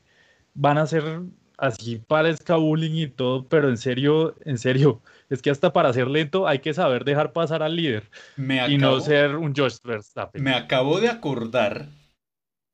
van 0.55 0.79
a 0.79 0.87
ser 0.87 1.23
así 1.59 1.99
parezca 1.99 2.57
bullying 2.57 2.95
y 2.95 3.07
todo, 3.09 3.47
pero 3.49 3.69
en 3.69 3.77
serio, 3.77 4.35
en 4.45 4.59
serio, 4.59 5.01
es 5.29 5.43
que 5.43 5.51
hasta 5.51 5.73
para 5.73 5.93
ser 5.93 6.09
lento 6.09 6.47
hay 6.47 6.59
que 6.59 6.75
saber 6.75 7.05
dejar 7.05 7.33
pasar 7.33 7.63
al 7.63 7.77
líder 7.77 8.11
me 8.37 8.61
acabo, 8.61 8.73
y 8.73 8.79
no 8.79 9.01
ser 9.01 9.37
un 9.37 9.55
George 9.55 9.79
Verstappen. 9.85 10.43
Me 10.43 10.55
acabo 10.55 11.01
de 11.01 11.09
acordar 11.09 11.89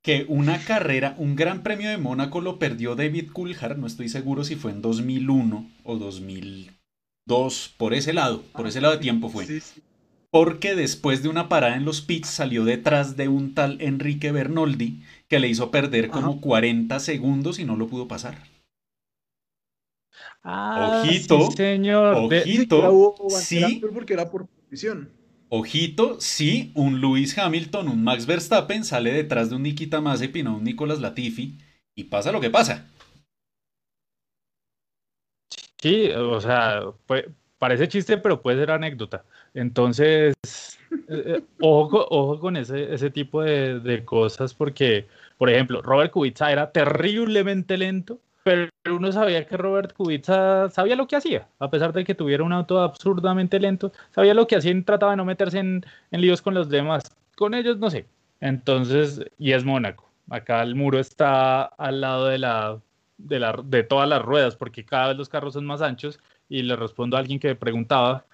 que 0.03 0.24
una 0.28 0.59
carrera, 0.64 1.14
un 1.18 1.37
gran 1.37 1.62
premio 1.62 1.91
de 1.91 1.99
Mónaco 1.99 2.41
lo 2.41 2.59
perdió 2.59 2.97
David 2.97 3.33
Coulthard, 3.33 3.76
no 3.76 3.87
estoy 3.87 4.09
seguro 4.09 4.45
si 4.45 4.57
fue 4.57 4.70
en 4.70 4.81
2001 4.83 5.70
o 5.85 5.97
2002, 5.99 7.74
por 7.76 7.95
ese 7.95 8.12
lado, 8.12 8.43
por 8.53 8.66
ese 8.66 8.81
lado 8.81 8.95
de 8.95 9.01
tiempo 9.01 9.28
fue. 9.28 9.47
Sí, 9.47 9.61
sí. 9.61 9.83
Porque 10.31 10.76
después 10.76 11.22
de 11.22 11.28
una 11.28 11.49
parada 11.49 11.76
en 11.76 11.85
los 11.85 12.03
pits 12.03 12.28
salió 12.28 12.64
detrás 12.64 13.16
de 13.16 13.26
un 13.28 13.53
tal 13.53 13.81
Enrique 13.81 14.31
Bernoldi 14.31 15.03
que 15.28 15.41
le 15.41 15.49
hizo 15.49 15.72
perder 15.72 16.09
como 16.09 16.33
Ajá. 16.33 16.41
40 16.41 17.01
segundos 17.01 17.59
y 17.59 17.64
no 17.64 17.76
lo 17.76 17.89
pudo 17.89 18.07
pasar. 18.07 18.39
Ah, 20.43 21.03
ojito, 21.05 21.51
sí, 21.51 21.57
señor. 21.57 22.16
Ojito, 22.16 23.14
sí, 23.28 23.82
porque 23.93 24.14
era 24.14 24.30
por 24.30 24.47
posición. 24.47 25.11
Ojito, 25.49 26.20
sí, 26.20 26.70
un 26.74 27.01
Lewis 27.01 27.36
Hamilton, 27.36 27.88
un 27.88 28.05
Max 28.05 28.24
Verstappen 28.24 28.84
sale 28.84 29.12
detrás 29.12 29.51
de 29.51 29.57
un 29.57 29.64
Nikita 29.64 30.01
Mazepin 30.01 30.47
o 30.47 30.57
un 30.57 30.64
Nicolas 30.64 31.01
Latifi 31.01 31.59
y 31.95 32.05
pasa 32.05 32.30
lo 32.30 32.41
que 32.41 32.51
pasa. 32.51 32.88
Sí, 35.78 36.11
o 36.11 36.41
sea, 36.41 36.82
pues, 37.07 37.24
parece 37.59 37.88
chiste, 37.88 38.18
pero 38.18 38.41
puede 38.43 38.59
ser 38.59 38.70
anécdota. 38.70 39.24
Entonces, 39.55 40.34
eh, 41.09 41.43
ojo, 41.61 42.07
ojo, 42.11 42.38
con 42.38 42.57
ese, 42.57 42.93
ese 42.93 43.11
tipo 43.11 43.43
de, 43.43 43.80
de, 43.80 44.05
cosas, 44.05 44.55
porque, 44.55 45.09
por 45.36 45.51
ejemplo, 45.51 45.82
Robert 45.82 46.12
Kubica 46.12 46.53
era 46.53 46.70
terriblemente 46.70 47.76
lento, 47.76 48.20
pero 48.43 48.70
uno 48.91 49.12
sabía 49.12 49.47
que 49.47 49.57
Robert 49.57 49.93
Kubica 49.93 50.68
sabía 50.70 50.97
lo 50.97 51.07
que 51.07 51.16
hacía, 51.16 51.49
a 51.59 51.70
pesar 51.70 51.93
de 51.93 52.05
que 52.05 52.14
tuviera 52.14 52.45
un 52.45 52.53
auto 52.53 52.80
absurdamente 52.80 53.61
lento, 53.61 53.93
sabía 54.14 54.34
lo 54.34 54.47
que 54.47 54.57
hacía 54.57 54.72
y 54.72 54.82
trataba 54.82 55.12
de 55.12 55.16
no 55.16 55.24
meterse 55.24 55.59
en, 55.59 55.84
en 56.11 56.20
líos 56.20 56.43
con 56.43 56.55
los 56.55 56.68
demás. 56.68 57.03
Con 57.36 57.55
ellos, 57.55 57.78
no 57.78 57.91
sé. 57.91 58.07
Entonces, 58.41 59.22
y 59.38 59.53
es 59.53 59.64
Mónaco. 59.64 60.09
Acá 60.30 60.62
el 60.62 60.74
muro 60.74 60.99
está 60.99 61.62
al 61.62 62.01
lado 62.01 62.26
de 62.26 62.38
la, 62.38 62.80
de 63.18 63.38
la 63.41 63.61
de 63.64 63.82
todas 63.82 64.09
las 64.09 64.22
ruedas, 64.22 64.57
porque 64.57 64.84
cada 64.84 65.09
vez 65.09 65.16
los 65.16 65.28
carros 65.28 65.55
son 65.55 65.66
más 65.66 65.82
anchos. 65.82 66.20
Y 66.49 66.62
le 66.62 66.76
respondo 66.76 67.16
a 67.16 67.20
alguien 67.20 67.38
que 67.38 67.55
preguntaba, 67.55 68.24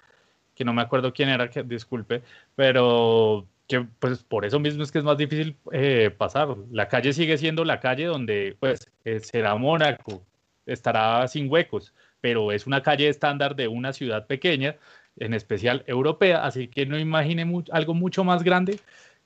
que 0.55 0.65
no 0.65 0.73
me 0.73 0.81
acuerdo 0.81 1.13
quién 1.13 1.29
era, 1.29 1.49
que 1.49 1.63
disculpe, 1.63 2.23
pero 2.55 3.47
que 3.67 3.81
pues 3.99 4.23
por 4.23 4.45
eso 4.45 4.59
mismo 4.59 4.83
es 4.83 4.91
que 4.91 4.99
es 4.99 5.03
más 5.03 5.17
difícil 5.17 5.57
eh, 5.71 6.09
pasar. 6.17 6.55
La 6.71 6.87
calle 6.87 7.13
sigue 7.13 7.37
siendo 7.37 7.65
la 7.65 7.79
calle 7.79 8.05
donde 8.05 8.55
pues 8.59 8.89
eh, 9.05 9.19
será 9.19 9.55
Mónaco, 9.55 10.23
estará 10.65 11.27
sin 11.27 11.51
huecos, 11.51 11.93
pero 12.21 12.51
es 12.51 12.65
una 12.67 12.81
calle 12.81 13.09
estándar 13.09 13.55
de 13.55 13.67
una 13.67 13.93
ciudad 13.93 14.27
pequeña, 14.27 14.77
en 15.17 15.33
especial 15.33 15.83
europea, 15.87 16.45
así 16.45 16.67
que 16.67 16.85
no 16.85 16.97
imagine 16.97 17.45
mu 17.45 17.63
algo 17.71 17.93
mucho 17.93 18.23
más 18.23 18.43
grande 18.43 18.79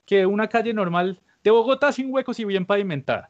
que 0.06 0.26
una 0.26 0.48
calle 0.48 0.74
normal 0.74 1.20
de 1.44 1.52
Bogotá 1.52 1.92
sin 1.92 2.12
huecos 2.14 2.40
y 2.40 2.46
bien 2.46 2.66
pavimentada. 2.66 3.30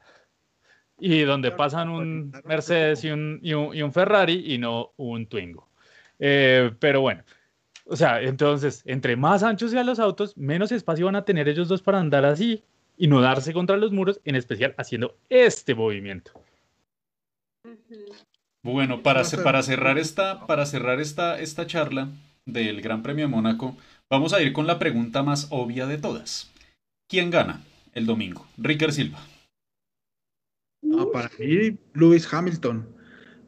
Y 0.99 1.21
donde 1.21 1.51
pasan 1.51 1.89
un 1.89 2.31
Mercedes 2.45 3.03
y 3.03 3.09
un, 3.09 3.39
y 3.41 3.53
un, 3.53 3.75
y 3.75 3.81
un 3.81 3.91
Ferrari 3.91 4.53
y 4.53 4.57
no 4.59 4.93
un 4.97 5.25
Twingo. 5.25 5.67
Eh, 6.19 6.71
pero 6.79 7.01
bueno, 7.01 7.23
o 7.85 7.95
sea, 7.95 8.21
entonces, 8.21 8.83
entre 8.85 9.15
más 9.15 9.43
anchos 9.43 9.71
sean 9.71 9.85
los 9.85 9.99
autos, 9.99 10.35
menos 10.37 10.71
espacio 10.71 11.05
van 11.05 11.15
a 11.15 11.25
tener 11.25 11.49
ellos 11.49 11.67
dos 11.67 11.81
para 11.81 11.99
andar 11.99 12.25
así 12.25 12.63
y 12.97 13.07
no 13.07 13.21
darse 13.21 13.53
contra 13.53 13.77
los 13.77 13.91
muros, 13.91 14.21
en 14.25 14.35
especial 14.35 14.75
haciendo 14.77 15.15
este 15.29 15.75
movimiento. 15.75 16.31
Bueno, 18.63 19.01
para, 19.01 19.23
para 19.43 19.63
cerrar, 19.63 19.97
esta, 19.97 20.45
para 20.45 20.65
cerrar 20.65 20.99
esta, 20.99 21.39
esta 21.39 21.65
charla 21.65 22.09
del 22.45 22.81
Gran 22.81 23.01
Premio 23.01 23.25
de 23.25 23.31
Mónaco, 23.31 23.75
vamos 24.09 24.33
a 24.33 24.41
ir 24.41 24.53
con 24.53 24.67
la 24.67 24.77
pregunta 24.77 25.23
más 25.23 25.47
obvia 25.49 25.87
de 25.87 25.97
todas. 25.97 26.51
¿Quién 27.09 27.31
gana 27.31 27.61
el 27.93 28.05
domingo? 28.05 28.45
Ricker 28.57 28.93
Silva. 28.93 29.19
Ah, 30.93 31.05
para 31.11 31.29
mí, 31.39 31.77
Lewis 31.93 32.31
Hamilton. 32.31 32.87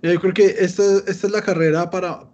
Yo 0.02 0.20
creo 0.20 0.34
que 0.34 0.46
esta, 0.46 0.84
esta 1.08 1.28
es 1.28 1.32
la 1.32 1.42
carrera 1.42 1.90
para, 1.90 2.26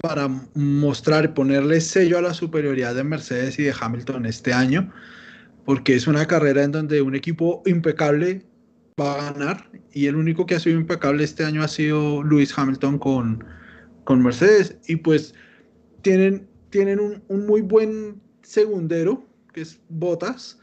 para 0.00 0.28
mostrar 0.54 1.34
ponerle 1.34 1.80
sello 1.80 2.18
a 2.18 2.22
la 2.22 2.34
superioridad 2.34 2.94
de 2.94 3.04
Mercedes 3.04 3.58
y 3.58 3.64
de 3.64 3.74
Hamilton 3.78 4.26
este 4.26 4.52
año, 4.52 4.92
porque 5.64 5.94
es 5.94 6.06
una 6.06 6.26
carrera 6.26 6.62
en 6.62 6.72
donde 6.72 7.02
un 7.02 7.14
equipo 7.14 7.62
impecable 7.66 8.44
va 9.00 9.14
a 9.14 9.32
ganar 9.32 9.70
y 9.92 10.06
el 10.06 10.16
único 10.16 10.46
que 10.46 10.54
ha 10.54 10.60
sido 10.60 10.78
impecable 10.78 11.24
este 11.24 11.44
año 11.44 11.62
ha 11.62 11.68
sido 11.68 12.22
Lewis 12.22 12.56
Hamilton 12.56 12.98
con, 12.98 13.44
con 14.04 14.22
Mercedes. 14.22 14.76
Y 14.86 14.96
pues 14.96 15.34
tienen, 16.02 16.48
tienen 16.70 17.00
un, 17.00 17.22
un 17.28 17.46
muy 17.46 17.60
buen 17.60 18.20
segundero 18.42 19.26
que 19.52 19.62
es 19.62 19.80
Bottas 19.88 20.58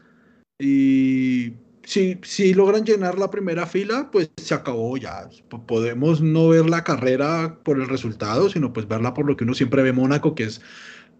y 0.58 1.52
si, 1.86 2.18
si 2.24 2.52
logran 2.52 2.84
llenar 2.84 3.16
la 3.16 3.30
primera 3.30 3.64
fila, 3.64 4.10
pues 4.10 4.28
se 4.36 4.54
acabó 4.54 4.96
ya. 4.96 5.30
Podemos 5.66 6.20
no 6.20 6.48
ver 6.48 6.68
la 6.68 6.82
carrera 6.82 7.60
por 7.62 7.80
el 7.80 7.86
resultado, 7.88 8.50
sino 8.50 8.72
pues 8.72 8.88
verla 8.88 9.14
por 9.14 9.24
lo 9.24 9.36
que 9.36 9.44
uno 9.44 9.54
siempre 9.54 9.84
ve 9.84 9.92
Mónaco, 9.92 10.34
que 10.34 10.44
es 10.44 10.60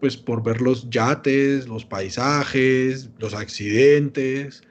pues 0.01 0.17
por 0.17 0.43
ver 0.43 0.61
los 0.61 0.89
yates, 0.89 1.69
los 1.69 1.85
paisajes, 1.85 3.09
los 3.17 3.33
accidentes. 3.33 4.61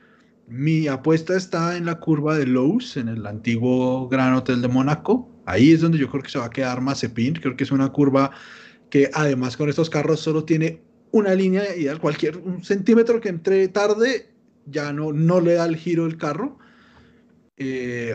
Mi 0.46 0.86
apuesta 0.86 1.34
está 1.34 1.78
en 1.78 1.86
la 1.86 1.98
curva 1.98 2.36
de 2.36 2.46
Lowe's, 2.46 2.98
en 2.98 3.08
el 3.08 3.26
antiguo 3.26 4.06
Gran 4.08 4.34
Hotel 4.34 4.60
de 4.60 4.68
Mónaco. 4.68 5.30
Ahí 5.46 5.72
es 5.72 5.80
donde 5.80 5.96
yo 5.96 6.10
creo 6.10 6.22
que 6.22 6.30
se 6.30 6.38
va 6.38 6.44
a 6.44 6.50
quedar 6.50 6.82
Mazepin. 6.82 7.34
Creo 7.34 7.56
que 7.56 7.64
es 7.64 7.72
una 7.72 7.90
curva 7.90 8.32
que 8.90 9.10
además 9.14 9.56
con 9.56 9.70
estos 9.70 9.88
carros 9.88 10.20
solo 10.20 10.44
tiene 10.44 10.82
una 11.10 11.34
línea 11.34 11.64
y 11.74 11.86
cualquier 11.98 12.36
un 12.36 12.62
centímetro 12.62 13.18
que 13.18 13.30
entre 13.30 13.66
tarde 13.68 14.35
ya 14.66 14.92
no, 14.92 15.12
no 15.12 15.40
le 15.40 15.54
da 15.54 15.66
el 15.66 15.76
giro 15.76 16.06
el 16.06 16.16
carro. 16.16 16.58
Eh, 17.56 18.14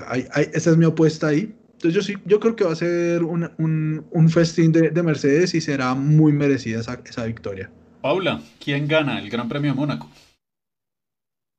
esa 0.54 0.72
es 0.72 0.78
mi 0.78 0.86
apuesta 0.86 1.28
ahí. 1.28 1.56
Entonces 1.74 1.93
yo 1.93 2.02
sí, 2.02 2.22
yo 2.26 2.39
creo 2.39 2.56
que 2.56 2.64
va 2.64 2.74
a 2.74 2.76
ser 2.76 3.24
un, 3.24 4.30
festín 4.30 4.72
de, 4.72 5.04
Mercedes 5.04 5.56
y 5.56 5.62
será 5.62 5.95
muy 5.95 6.32
merecida 6.32 6.80
esa, 6.80 7.02
esa, 7.06 7.26
victoria. 7.26 7.72
Paula, 8.02 8.41
¿quién 8.64 8.88
gana 8.88 9.20
el 9.20 9.30
Gran 9.30 9.49
Premio 9.49 9.72
de 9.72 9.78
Mónaco? 9.78 10.08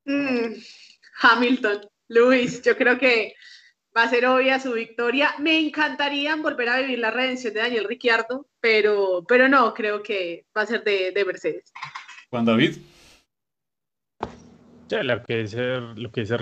Mm, 0.05 0.55
Hamilton, 1.23 1.81
Luis, 2.09 2.63
yo 2.63 2.77
creo 2.77 2.99
que 2.99 3.35
va 3.97 4.05
a 4.05 4.11
ser 4.11 4.27
obvia 4.27 4.61
su 4.61 4.73
victoria. 4.75 5.35
Me 5.41 5.59
encantaría 5.59 6.37
volver 6.37 6.69
a 6.69 6.81
vivir 6.81 7.01
la 7.01 7.11
redención 7.11 7.53
de 7.53 7.61
Daniel 7.61 7.89
Ricciardo, 7.89 8.47
pero, 8.61 9.25
pero 9.27 9.49
no, 9.49 9.75
creo 9.75 10.05
que 10.05 10.47
va 10.57 10.63
a 10.63 10.67
ser 10.67 10.85
de, 10.85 11.11
de 11.11 11.25
Mercedes. 11.25 11.73
Juan 12.31 12.45
David. 12.45 12.77
Sí, 14.89 14.97
lo 15.03 15.23
que 15.23 15.39
dice, 15.39 15.81
lo 15.97 16.11
que 16.13 16.23
dice 16.23 16.37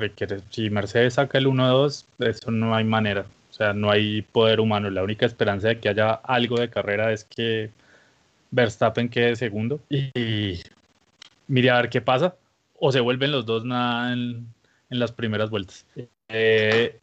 si 0.51 0.71
Mercedes 0.71 1.15
saca 1.15 1.39
el 1.39 1.47
1-2, 1.47 2.05
eso 2.19 2.51
no 2.51 2.75
hay 2.75 2.85
manera. 2.85 3.27
O 3.51 3.53
sea, 3.53 3.73
no 3.73 3.91
hay 3.91 4.23
poder 4.23 4.61
humano. 4.61 4.91
La 4.91 5.03
única 5.03 5.27
esperanza 5.27 5.69
de 5.69 5.79
que 5.79 5.89
haya 5.89 6.13
algo 6.13 6.59
de 6.59 6.71
carrera 6.71 7.13
es 7.13 7.25
que 7.25 7.71
Verstappen 8.51 9.09
quede 9.09 9.37
segundo. 9.37 9.81
Y, 9.89 10.61
mire 11.47 11.71
a 11.71 11.77
ver 11.77 11.91
qué 11.91 12.01
pasa. 12.01 12.35
O 12.79 12.91
se 12.93 13.01
vuelven 13.01 13.33
los 13.33 13.47
dos 13.47 13.65
nada 13.65 14.13
en, 14.13 14.47
en 14.89 14.99
las 14.99 15.13
primeras 15.13 15.51
vueltas. 15.51 15.85
Eh, 16.29 16.99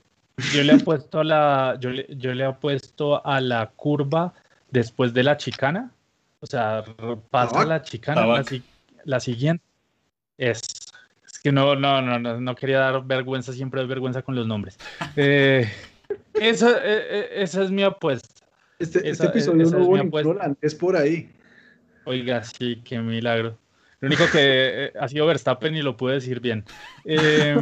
yo 0.53 0.63
le 0.63 0.73
he 0.73 0.79
puesto 0.79 1.19
a 1.19 1.23
la, 1.23 1.77
yo 1.79 1.89
le, 1.89 2.05
yo 2.09 2.33
le 2.33 2.45
he 2.45 2.53
puesto 2.53 3.25
a 3.25 3.41
la 3.41 3.71
curva 3.75 4.33
después 4.69 5.13
de 5.13 5.23
la 5.23 5.37
chicana. 5.37 5.91
O 6.39 6.45
sea, 6.45 6.83
pasa 7.31 7.65
la 7.65 7.81
chicana, 7.81 8.43
la, 9.03 9.19
siguiente. 9.19 9.63
Es, 10.37 10.61
que 11.47 11.53
no, 11.53 11.77
no, 11.77 12.01
no, 12.01 12.19
no, 12.19 12.41
no 12.41 12.55
quería 12.55 12.79
dar 12.79 13.05
vergüenza, 13.05 13.53
siempre 13.53 13.79
doy 13.79 13.87
vergüenza 13.87 14.21
con 14.21 14.35
los 14.35 14.45
nombres. 14.45 14.77
Eh, 15.15 15.71
esa, 16.33 16.71
eh, 16.71 17.05
eh, 17.09 17.29
esa, 17.35 17.63
es 17.63 17.71
mi 17.71 17.83
apuesta. 17.83 18.45
Este, 18.79 19.09
este 19.09 19.27
episodio 19.27 19.65
no 19.69 19.85
hubo 19.85 20.55
es 20.61 20.75
por 20.75 20.97
ahí. 20.97 21.31
Oiga, 22.03 22.43
sí, 22.43 22.81
qué 22.83 22.99
milagro. 22.99 23.57
Lo 24.01 24.07
único 24.07 24.25
que 24.29 24.91
ha 24.99 25.07
sido 25.07 25.25
Verstappen 25.25 25.73
y 25.73 25.81
lo 25.81 25.95
pude 25.95 26.15
decir 26.15 26.41
bien. 26.41 26.65
Eh, 27.05 27.57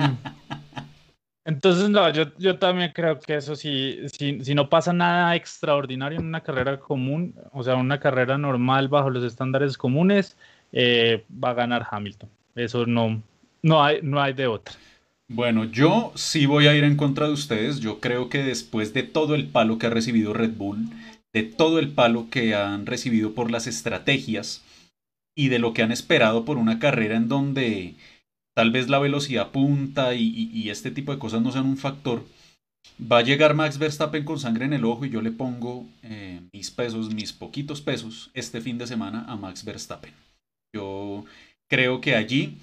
entonces, 1.45 1.87
no, 1.87 2.09
yo, 2.09 2.35
yo 2.39 2.57
también 2.57 2.91
creo 2.91 3.19
que 3.19 3.35
eso 3.35 3.55
sí, 3.55 3.99
si, 4.11 4.43
si 4.43 4.55
no 4.55 4.67
pasa 4.67 4.93
nada 4.93 5.35
extraordinario 5.35 6.19
en 6.19 6.25
una 6.25 6.41
carrera 6.41 6.79
común, 6.79 7.35
o 7.51 7.61
sea, 7.61 7.75
una 7.75 7.99
carrera 7.99 8.35
normal 8.39 8.87
bajo 8.87 9.11
los 9.11 9.23
estándares 9.23 9.77
comunes, 9.77 10.37
eh, 10.71 11.23
va 11.31 11.51
a 11.51 11.53
ganar 11.53 11.85
Hamilton. 11.91 12.29
Eso 12.55 12.87
no, 12.87 13.21
no, 13.65 13.83
hay, 13.83 13.99
no 14.03 14.21
hay 14.21 14.33
de 14.33 14.45
otra. 14.45 14.75
Bueno, 15.27 15.65
yo 15.65 16.11
sí 16.15 16.45
voy 16.45 16.67
a 16.67 16.75
ir 16.75 16.83
en 16.83 16.95
contra 16.95 17.25
de 17.25 17.33
ustedes. 17.33 17.79
Yo 17.79 17.99
creo 17.99 18.29
que 18.29 18.43
después 18.43 18.93
de 18.93 19.01
todo 19.01 19.33
el 19.33 19.47
palo 19.47 19.79
que 19.79 19.87
ha 19.87 19.89
recibido 19.89 20.33
Red 20.33 20.51
Bull, 20.51 20.87
de 21.33 21.41
todo 21.41 21.79
el 21.79 21.89
palo 21.89 22.27
que 22.29 22.53
han 22.53 22.85
recibido 22.85 23.33
por 23.33 23.49
las 23.49 23.65
estrategias 23.65 24.63
y 25.35 25.47
de 25.47 25.57
lo 25.57 25.73
que 25.73 25.81
han 25.81 25.91
esperado 25.91 26.45
por 26.45 26.57
una 26.57 26.77
carrera 26.77 27.15
en 27.15 27.27
donde 27.27 27.95
tal 28.55 28.69
vez 28.69 28.87
la 28.87 28.99
velocidad 28.99 29.49
punta 29.49 30.13
y, 30.13 30.69
este 30.69 30.91
tipo 30.91 31.11
de 31.11 31.19
cosas 31.19 31.41
no 31.41 31.51
sean 31.51 31.65
un 31.65 31.77
factor, 31.77 32.23
va 32.99 33.17
a 33.17 33.23
llegar 33.23 33.55
Max 33.55 33.79
Verstappen 33.79 34.23
con 34.23 34.39
sangre 34.39 34.65
en 34.65 34.73
el 34.73 34.85
ojo 34.85 35.05
y 35.05 35.09
yo 35.09 35.21
le 35.21 35.31
pongo 35.31 35.87
eh, 36.03 36.39
mis 36.53 36.69
pesos, 36.69 37.13
mis 37.13 37.33
poquitos 37.33 37.81
pesos 37.81 38.29
este 38.35 38.61
fin 38.61 38.77
de 38.77 38.85
semana 38.85 39.25
a 39.27 39.35
Max 39.35 39.65
Verstappen. 39.65 40.13
Yo 40.73 41.25
creo 41.67 41.99
que 41.99 42.15
allí 42.15 42.57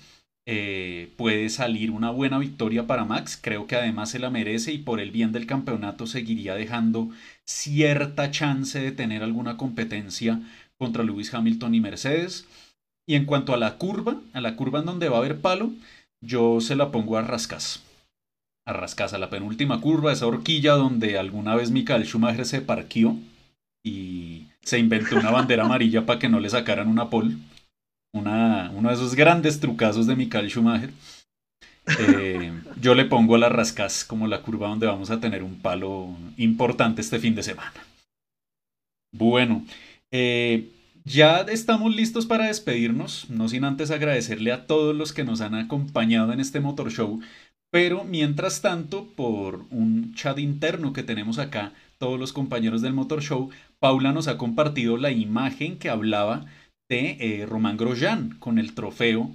eh, 0.44 1.12
puede 1.16 1.48
salir 1.50 1.92
una 1.92 2.10
buena 2.10 2.38
victoria 2.38 2.86
para 2.86 3.04
Max, 3.04 3.38
creo 3.40 3.66
que 3.66 3.76
además 3.76 4.10
se 4.10 4.18
la 4.18 4.30
merece 4.30 4.72
y 4.72 4.78
por 4.78 4.98
el 4.98 5.12
bien 5.12 5.30
del 5.30 5.46
campeonato 5.46 6.06
seguiría 6.06 6.54
dejando 6.54 7.10
cierta 7.44 8.30
chance 8.30 8.80
de 8.80 8.90
tener 8.90 9.22
alguna 9.22 9.56
competencia 9.56 10.40
contra 10.78 11.04
Lewis 11.04 11.32
Hamilton 11.32 11.74
y 11.76 11.80
Mercedes. 11.80 12.48
Y 13.06 13.14
en 13.14 13.24
cuanto 13.24 13.54
a 13.54 13.56
la 13.56 13.78
curva, 13.78 14.20
a 14.32 14.40
la 14.40 14.56
curva 14.56 14.80
en 14.80 14.86
donde 14.86 15.08
va 15.08 15.16
a 15.16 15.20
haber 15.20 15.40
palo, 15.40 15.72
yo 16.20 16.60
se 16.60 16.76
la 16.76 16.90
pongo 16.90 17.16
a 17.16 17.22
Rascas. 17.22 17.82
A 18.64 18.72
Rascas, 18.72 19.12
a 19.12 19.18
la 19.18 19.30
penúltima 19.30 19.80
curva, 19.80 20.12
esa 20.12 20.26
horquilla 20.26 20.74
donde 20.74 21.18
alguna 21.18 21.54
vez 21.54 21.70
Michael 21.70 22.04
Schumacher 22.04 22.46
se 22.46 22.60
parqueó 22.60 23.16
y 23.84 24.46
se 24.62 24.78
inventó 24.78 25.16
una 25.16 25.30
bandera 25.30 25.64
amarilla 25.64 26.06
para 26.06 26.18
que 26.18 26.28
no 26.28 26.40
le 26.40 26.50
sacaran 26.50 26.88
una 26.88 27.10
pole. 27.10 27.36
Una, 28.12 28.70
uno 28.74 28.88
de 28.90 28.94
esos 28.94 29.14
grandes 29.14 29.58
trucazos 29.58 30.06
de 30.06 30.16
Michael 30.16 30.50
Schumacher. 30.50 30.90
Eh, 31.98 32.52
yo 32.80 32.94
le 32.94 33.06
pongo 33.06 33.34
a 33.34 33.38
la 33.38 33.48
Rascas 33.48 34.04
como 34.04 34.28
la 34.28 34.42
curva 34.42 34.68
donde 34.68 34.86
vamos 34.86 35.10
a 35.10 35.18
tener 35.18 35.42
un 35.42 35.60
palo 35.60 36.08
importante 36.36 37.00
este 37.00 37.18
fin 37.18 37.34
de 37.34 37.42
semana. 37.42 37.72
Bueno, 39.12 39.64
eh, 40.10 40.68
ya 41.04 41.40
estamos 41.40 41.94
listos 41.94 42.26
para 42.26 42.46
despedirnos, 42.46 43.28
no 43.30 43.48
sin 43.48 43.64
antes 43.64 43.90
agradecerle 43.90 44.52
a 44.52 44.66
todos 44.66 44.94
los 44.94 45.12
que 45.12 45.24
nos 45.24 45.40
han 45.40 45.54
acompañado 45.54 46.32
en 46.32 46.40
este 46.40 46.60
Motor 46.60 46.92
Show, 46.92 47.20
pero 47.72 48.04
mientras 48.04 48.60
tanto, 48.60 49.08
por 49.16 49.64
un 49.70 50.14
chat 50.14 50.38
interno 50.38 50.92
que 50.92 51.02
tenemos 51.02 51.38
acá, 51.38 51.72
todos 51.98 52.20
los 52.20 52.32
compañeros 52.32 52.82
del 52.82 52.92
Motor 52.92 53.22
Show, 53.22 53.50
Paula 53.80 54.12
nos 54.12 54.28
ha 54.28 54.38
compartido 54.38 54.96
la 54.96 55.10
imagen 55.10 55.78
que 55.78 55.90
hablaba 55.90 56.44
de 56.88 57.16
eh, 57.20 57.46
Román 57.46 57.76
Grosjean 57.76 58.36
con 58.38 58.58
el 58.58 58.74
trofeo 58.74 59.30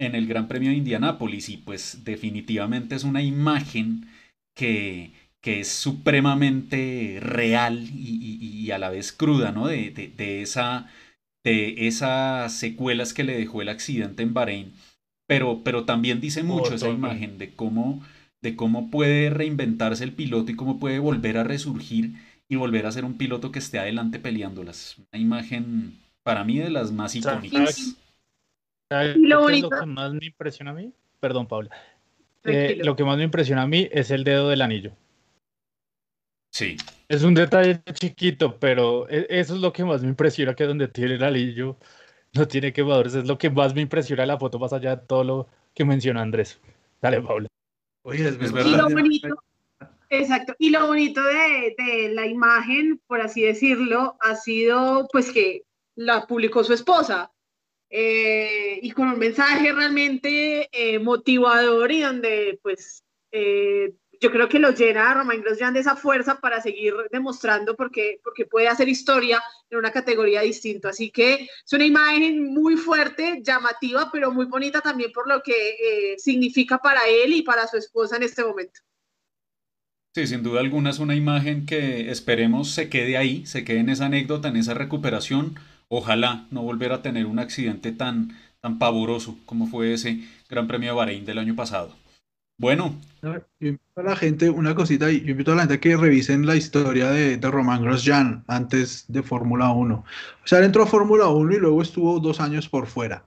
en 0.00 0.14
el 0.14 0.26
Gran 0.26 0.48
Premio 0.48 0.70
de 0.70 0.76
Indianápolis 0.76 1.48
y 1.48 1.58
pues 1.58 2.04
definitivamente 2.04 2.94
es 2.94 3.04
una 3.04 3.22
imagen 3.22 4.08
que, 4.56 5.12
que 5.40 5.60
es 5.60 5.68
supremamente 5.68 7.18
real 7.20 7.88
y, 7.94 8.70
a 8.70 8.78
la 8.78 8.90
vez 8.90 9.12
cruda, 9.12 9.52
¿no? 9.52 9.66
de, 9.66 9.90
de 9.90 10.42
esa 10.42 10.88
de 11.44 11.88
esas 11.88 12.52
secuelas 12.52 13.12
que 13.12 13.24
le 13.24 13.36
dejó 13.36 13.62
el 13.62 13.68
accidente 13.68 14.22
en 14.22 14.34
Bahrein, 14.34 14.72
pero, 15.26 15.62
pero 15.64 15.84
también 15.84 16.20
dice 16.20 16.42
mucho 16.42 16.74
esa 16.74 16.88
imagen 16.88 17.38
de 17.38 17.52
cómo, 17.52 18.02
de 18.42 18.54
cómo 18.54 18.90
puede 18.90 19.30
reinventarse 19.30 20.04
el 20.04 20.12
piloto 20.12 20.52
y 20.52 20.56
cómo 20.56 20.78
puede 20.78 20.98
volver 20.98 21.38
a 21.38 21.44
resurgir 21.44 22.14
y 22.48 22.56
volver 22.56 22.86
a 22.86 22.92
ser 22.92 23.04
un 23.04 23.16
piloto 23.16 23.50
que 23.50 23.58
esté 23.58 23.78
adelante 23.78 24.18
peleándolas. 24.18 24.98
Una 24.98 25.20
imagen 25.20 25.94
para 26.22 26.44
mí 26.44 26.58
de 26.58 26.70
las 26.70 26.92
más 26.92 27.14
icónicas. 27.14 27.96
Y 29.14 29.26
lo, 29.26 29.40
bonito... 29.40 29.70
lo 29.70 29.80
que 29.80 29.86
más 29.86 30.12
me 30.12 30.26
impresiona 30.26 30.70
a 30.72 30.74
mí? 30.74 30.92
Perdón, 31.20 31.46
Paula. 31.46 31.70
Eh, 32.44 32.80
lo 32.82 32.96
que 32.96 33.04
más 33.04 33.16
me 33.16 33.24
impresiona 33.24 33.62
a 33.62 33.66
mí 33.66 33.88
es 33.92 34.10
el 34.10 34.24
dedo 34.24 34.48
del 34.48 34.62
anillo. 34.62 34.92
Sí. 36.52 36.76
Es 37.08 37.22
un 37.22 37.34
detalle 37.34 37.80
chiquito, 37.94 38.58
pero 38.58 39.08
e, 39.08 39.26
eso 39.30 39.54
es 39.54 39.60
lo 39.60 39.72
que 39.72 39.84
más 39.84 40.02
me 40.02 40.08
impresiona, 40.08 40.54
que 40.54 40.64
donde 40.64 40.88
tiene 40.88 41.14
el 41.14 41.22
alillo 41.22 41.78
no 42.34 42.48
tiene 42.48 42.72
quemadores, 42.72 43.14
es 43.14 43.26
lo 43.26 43.38
que 43.38 43.50
más 43.50 43.74
me 43.74 43.82
impresiona 43.82 44.26
la 44.26 44.38
foto, 44.38 44.58
más 44.58 44.72
allá 44.72 44.96
de 44.96 45.06
todo 45.06 45.24
lo 45.24 45.48
que 45.74 45.84
menciona 45.84 46.22
Andrés. 46.22 46.60
Dale, 47.00 47.20
Paula. 47.20 47.48
Oye, 48.04 48.28
es, 48.28 48.38
verdad. 48.38 48.70
Y 48.70 48.76
lo 48.76 48.88
bonito, 48.88 49.28
exacto, 50.08 50.54
y 50.58 50.70
lo 50.70 50.86
bonito 50.86 51.22
de, 51.22 51.74
de, 51.76 52.08
la 52.14 52.26
imagen, 52.26 53.00
por 53.06 53.20
así 53.20 53.42
decirlo, 53.42 54.16
ha 54.20 54.34
sido 54.36 55.08
pues 55.12 55.30
que 55.30 55.62
la 55.96 56.26
publicó 56.26 56.64
su 56.64 56.72
esposa. 56.72 57.30
Eh, 57.94 58.78
y 58.80 58.90
con 58.92 59.08
un 59.08 59.18
mensaje 59.18 59.70
realmente 59.70 60.66
eh, 60.72 60.98
motivador 60.98 61.92
y 61.92 62.00
donde 62.00 62.58
pues 62.62 63.04
eh, 63.30 63.92
yo 64.18 64.30
creo 64.30 64.48
que 64.48 64.58
lo 64.58 64.70
llena 64.70 65.10
a 65.10 65.14
Romain 65.14 65.42
Grosjean 65.42 65.74
de 65.74 65.80
esa 65.80 65.94
fuerza 65.94 66.40
para 66.40 66.62
seguir 66.62 66.94
demostrando 67.10 67.76
porque, 67.76 68.18
porque 68.24 68.46
puede 68.46 68.68
hacer 68.68 68.88
historia 68.88 69.42
en 69.68 69.76
una 69.76 69.90
categoría 69.90 70.40
distinta. 70.40 70.88
Así 70.88 71.10
que 71.10 71.34
es 71.64 71.72
una 71.72 71.84
imagen 71.84 72.54
muy 72.54 72.76
fuerte, 72.76 73.42
llamativa, 73.42 74.08
pero 74.10 74.32
muy 74.32 74.46
bonita 74.46 74.80
también 74.80 75.12
por 75.12 75.28
lo 75.28 75.42
que 75.42 76.16
significa 76.16 76.78
para 76.78 77.02
él 77.06 77.34
y 77.34 77.42
para 77.42 77.66
su 77.66 77.76
esposa 77.76 78.16
en 78.16 78.22
este 78.22 78.42
momento. 78.42 78.80
Sí, 80.14 80.26
sin 80.26 80.42
duda 80.42 80.60
alguna 80.60 80.90
es 80.90 80.98
una 80.98 81.14
imagen 81.14 81.66
que 81.66 82.10
esperemos 82.10 82.70
se 82.70 82.88
quede 82.88 83.16
ahí, 83.16 83.44
se 83.44 83.64
quede 83.64 83.78
en 83.78 83.88
esa 83.90 84.06
anécdota, 84.06 84.48
en 84.48 84.56
esa 84.56 84.72
recuperación. 84.72 85.58
Ojalá 85.94 86.46
no 86.50 86.62
volver 86.62 86.90
a 86.92 87.02
tener 87.02 87.26
un 87.26 87.38
accidente 87.38 87.92
tan, 87.92 88.34
tan 88.62 88.78
pavoroso 88.78 89.36
como 89.44 89.66
fue 89.66 89.92
ese 89.92 90.26
Gran 90.48 90.66
Premio 90.66 90.92
de 90.92 90.96
Bahrein 90.96 91.26
del 91.26 91.36
año 91.36 91.54
pasado. 91.54 91.94
Bueno. 92.58 92.98
Yo 93.20 93.34
invito 93.60 94.00
a 94.00 94.02
la 94.02 94.16
gente, 94.16 94.48
una 94.48 94.74
cosita, 94.74 95.10
yo 95.10 95.30
invito 95.30 95.52
a 95.52 95.54
la 95.54 95.62
gente 95.62 95.74
a 95.74 95.80
que 95.80 95.94
revisen 95.94 96.46
la 96.46 96.56
historia 96.56 97.10
de, 97.10 97.36
de 97.36 97.50
Román 97.50 97.82
Grosjean 97.82 98.42
antes 98.46 99.04
de 99.08 99.22
Fórmula 99.22 99.70
1. 99.70 99.94
O 99.94 100.46
sea, 100.46 100.60
él 100.60 100.64
entró 100.64 100.82
a 100.82 100.86
Fórmula 100.86 101.28
1 101.28 101.52
y 101.52 101.58
luego 101.58 101.82
estuvo 101.82 102.18
dos 102.20 102.40
años 102.40 102.70
por 102.70 102.86
fuera. 102.86 103.26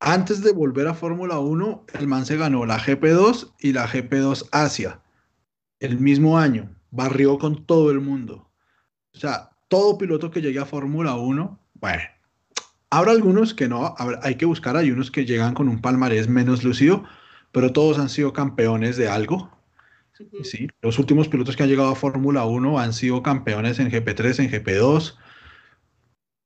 Antes 0.00 0.42
de 0.42 0.52
volver 0.52 0.88
a 0.88 0.94
Fórmula 0.94 1.38
1, 1.38 1.86
el 2.00 2.06
man 2.06 2.26
se 2.26 2.36
ganó 2.36 2.66
la 2.66 2.78
GP2 2.78 3.54
y 3.60 3.72
la 3.72 3.88
GP2 3.88 4.50
Asia. 4.52 5.00
El 5.80 6.00
mismo 6.00 6.36
año. 6.36 6.68
Barrió 6.90 7.38
con 7.38 7.64
todo 7.64 7.90
el 7.90 8.00
mundo. 8.00 8.50
O 9.14 9.18
sea, 9.18 9.53
todo 9.74 9.98
piloto 9.98 10.30
que 10.30 10.40
llegue 10.40 10.60
a 10.60 10.66
Fórmula 10.66 11.16
1, 11.16 11.58
bueno, 11.80 12.02
habrá 12.90 13.10
algunos 13.10 13.54
que 13.54 13.66
no, 13.66 13.92
hay 14.22 14.36
que 14.36 14.46
buscar, 14.46 14.76
hay 14.76 14.92
unos 14.92 15.10
que 15.10 15.24
llegan 15.26 15.52
con 15.52 15.68
un 15.68 15.80
palmarés 15.80 16.28
menos 16.28 16.62
lucido, 16.62 17.02
pero 17.50 17.72
todos 17.72 17.98
han 17.98 18.08
sido 18.08 18.32
campeones 18.32 18.96
de 18.96 19.08
algo. 19.08 19.50
Sí, 20.44 20.68
los 20.80 21.00
últimos 21.00 21.26
pilotos 21.26 21.56
que 21.56 21.64
han 21.64 21.68
llegado 21.68 21.88
a 21.88 21.96
Fórmula 21.96 22.44
1 22.44 22.78
han 22.78 22.92
sido 22.92 23.20
campeones 23.24 23.80
en 23.80 23.90
GP3, 23.90 24.44
en 24.44 24.52
GP2. 24.52 25.16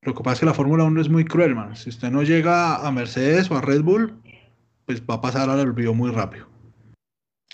Lo 0.01 0.15
que 0.15 0.23
pasa 0.23 0.33
es 0.33 0.41
que 0.41 0.47
la 0.47 0.55
Fórmula 0.55 0.85
1 0.85 0.99
es 0.99 1.11
muy 1.11 1.27
cruel, 1.27 1.55
man. 1.55 1.77
Si 1.77 1.91
usted 1.91 2.11
no 2.11 2.23
llega 2.23 2.77
a 2.77 2.91
Mercedes 2.93 3.51
o 3.51 3.59
a 3.59 3.61
Red 3.61 3.83
Bull, 3.83 4.23
pues 4.87 5.03
va 5.03 5.17
a 5.17 5.21
pasar 5.21 5.51
al 5.51 5.61
olvido 5.61 5.93
muy 5.93 6.11
rápido. 6.11 6.49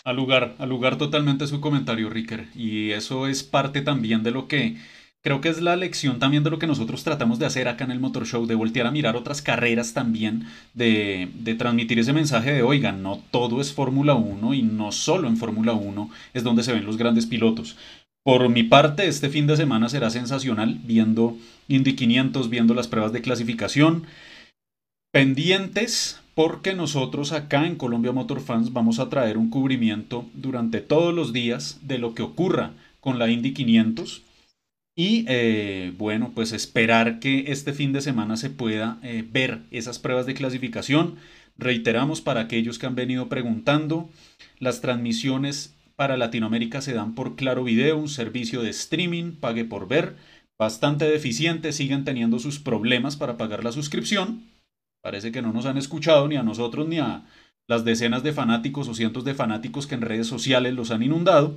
Al 0.05 0.14
lugar, 0.14 0.55
al 0.59 0.68
lugar 0.68 0.98
totalmente 0.98 1.48
su 1.48 1.60
comentario, 1.60 2.10
Ricker. 2.10 2.46
Y 2.55 2.92
eso 2.92 3.26
es 3.26 3.42
parte 3.42 3.80
también 3.80 4.22
de 4.22 4.30
lo 4.30 4.46
que 4.46 4.76
creo 5.24 5.40
que 5.40 5.48
es 5.48 5.62
la 5.62 5.74
lección 5.74 6.18
también 6.18 6.44
de 6.44 6.51
lo 6.51 6.59
que 6.59 6.66
nosotros 6.66 7.02
tratamos 7.02 7.38
de 7.38 7.46
hacer 7.46 7.66
acá 7.66 7.84
en 7.84 7.90
el 7.90 7.98
Motor 7.98 8.26
Show, 8.26 8.46
de 8.46 8.55
voltear 8.55 8.86
a 8.86 8.90
mirar 8.90 9.16
otras 9.16 9.40
carreras 9.40 9.94
también, 9.94 10.46
de, 10.74 11.30
transmitir 11.59 11.98
ese 11.98 12.12
mensaje 12.12 12.52
de, 12.52 12.62
oigan, 12.62 13.02
no 13.02 13.22
todo 13.30 13.62
es 13.62 13.72
Fórmula 13.72 14.14
1 14.14 14.52
y 14.52 14.62
no 14.62 14.92
solo 14.92 15.26
en 15.26 15.38
Fórmula 15.38 15.72
1 15.72 16.10
es 16.34 16.44
donde 16.44 16.62
se 16.62 16.74
ven 16.74 16.84
los 16.84 16.98
grandes 16.98 17.24
pilotos. 17.24 17.76
Por 18.22 18.51
mi 18.51 18.64
parte, 18.64 19.06
este 19.09 19.30
fin 19.30 19.46
de 19.46 19.56
semana 19.56 19.88
será 19.88 20.10
sensacional 20.10 20.78
viendo 20.84 21.36
Indy 21.68 21.94
500, 21.94 22.51
viendo 22.51 22.74
las 22.74 22.88
pruebas 22.88 23.12
de 23.12 23.22
clasificación. 23.22 24.05
Pendientes 25.10 26.20
porque 26.34 26.74
nosotros 26.74 27.32
acá 27.32 27.66
en 27.66 27.76
Colombia 27.76 28.12
Motor 28.12 28.40
Fans 28.40 28.74
vamos 28.74 28.98
a 28.98 29.09
traer 29.09 29.38
un 29.38 29.48
cubrimiento 29.48 30.26
durante 30.34 30.80
todos 30.80 31.14
los 31.14 31.32
días 31.32 31.78
de 31.82 31.96
lo 31.96 32.14
que 32.14 32.22
ocurra 32.22 32.72
con 33.01 33.18
la 33.18 33.30
Indy 33.30 33.55
500 33.55 34.22
y 34.97 35.25
eh, 35.29 35.93
bueno, 35.99 36.33
pues 36.35 36.53
esperar 36.53 37.19
que 37.19 37.47
este 37.49 37.73
fin 37.73 37.93
de 37.93 38.01
semana 38.01 38.37
se 38.37 38.51
pueda 38.51 38.99
eh, 39.03 39.25
ver 39.29 39.62
esas 39.71 39.99
pruebas 39.99 40.27
de 40.27 40.35
clasificación. 40.35 41.16
Reiteramos 41.57 42.21
para 42.21 42.43
aquellos 42.43 42.79
que 42.79 42.87
han 42.87 42.95
venido 42.95 43.29
preguntando, 43.29 44.09
las 44.59 44.81
transmisiones 44.81 45.75
para 45.97 46.16
Latinoamérica 46.16 46.81
se 46.81 46.93
dan 46.93 47.15
por 47.15 47.37
Claro 47.37 47.65
Video, 47.65 47.97
un 47.97 48.09
servicio 48.09 48.62
de 48.62 48.71
streaming, 48.71 49.33
pague 49.33 49.65
por 49.65 49.89
ver, 49.89 50.16
bastante 50.59 51.05
deficiente, 51.05 51.73
siguen 51.73 52.05
teniendo 52.05 52.39
sus 52.39 52.59
problemas 52.59 53.16
para 53.16 53.37
pagar 53.37 53.62
la 53.62 53.73
suscripción. 53.73 54.43
Parece 55.03 55.33
que 55.33 55.43
no 55.43 55.53
nos 55.53 55.66
han 55.66 55.77
escuchado 55.77 56.27
ni 56.29 56.37
a 56.37 56.43
nosotros 56.43 56.89
ni 56.89 56.99
a 56.99 57.25
las 57.69 57.85
decenas 57.85 58.23
de 58.23 58.33
fanáticos 58.33 58.89
o 58.89 58.95
cientos 58.95 59.25
de 59.25 59.35
fanáticos 59.35 59.87
que 59.87 59.95
en 59.95 60.03
redes 60.03 60.27
sociales 60.27 60.75
los 60.75 60.91
han 60.91 61.03
inundado 61.03 61.57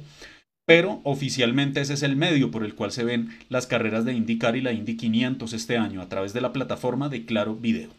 pero 0.67 0.99
oficialmente 1.05 1.79
ese 1.79 1.93
es 1.93 2.03
el 2.03 2.17
medio 2.17 2.51
por 2.51 2.65
el 2.65 2.75
cual 2.75 2.91
se 2.91 3.05
ven 3.05 3.29
las 3.47 3.67
carreras 3.67 4.03
de 4.03 4.11
IndyCar 4.11 4.57
y 4.57 4.61
la 4.61 4.73
Indy 4.73 4.97
500 4.97 5.53
este 5.53 5.77
año, 5.77 6.01
a 6.01 6.09
través 6.09 6.33
de 6.33 6.41
la 6.41 6.51
plataforma 6.51 7.07
de 7.07 7.25
Claro 7.25 7.55
Video. 7.55 7.89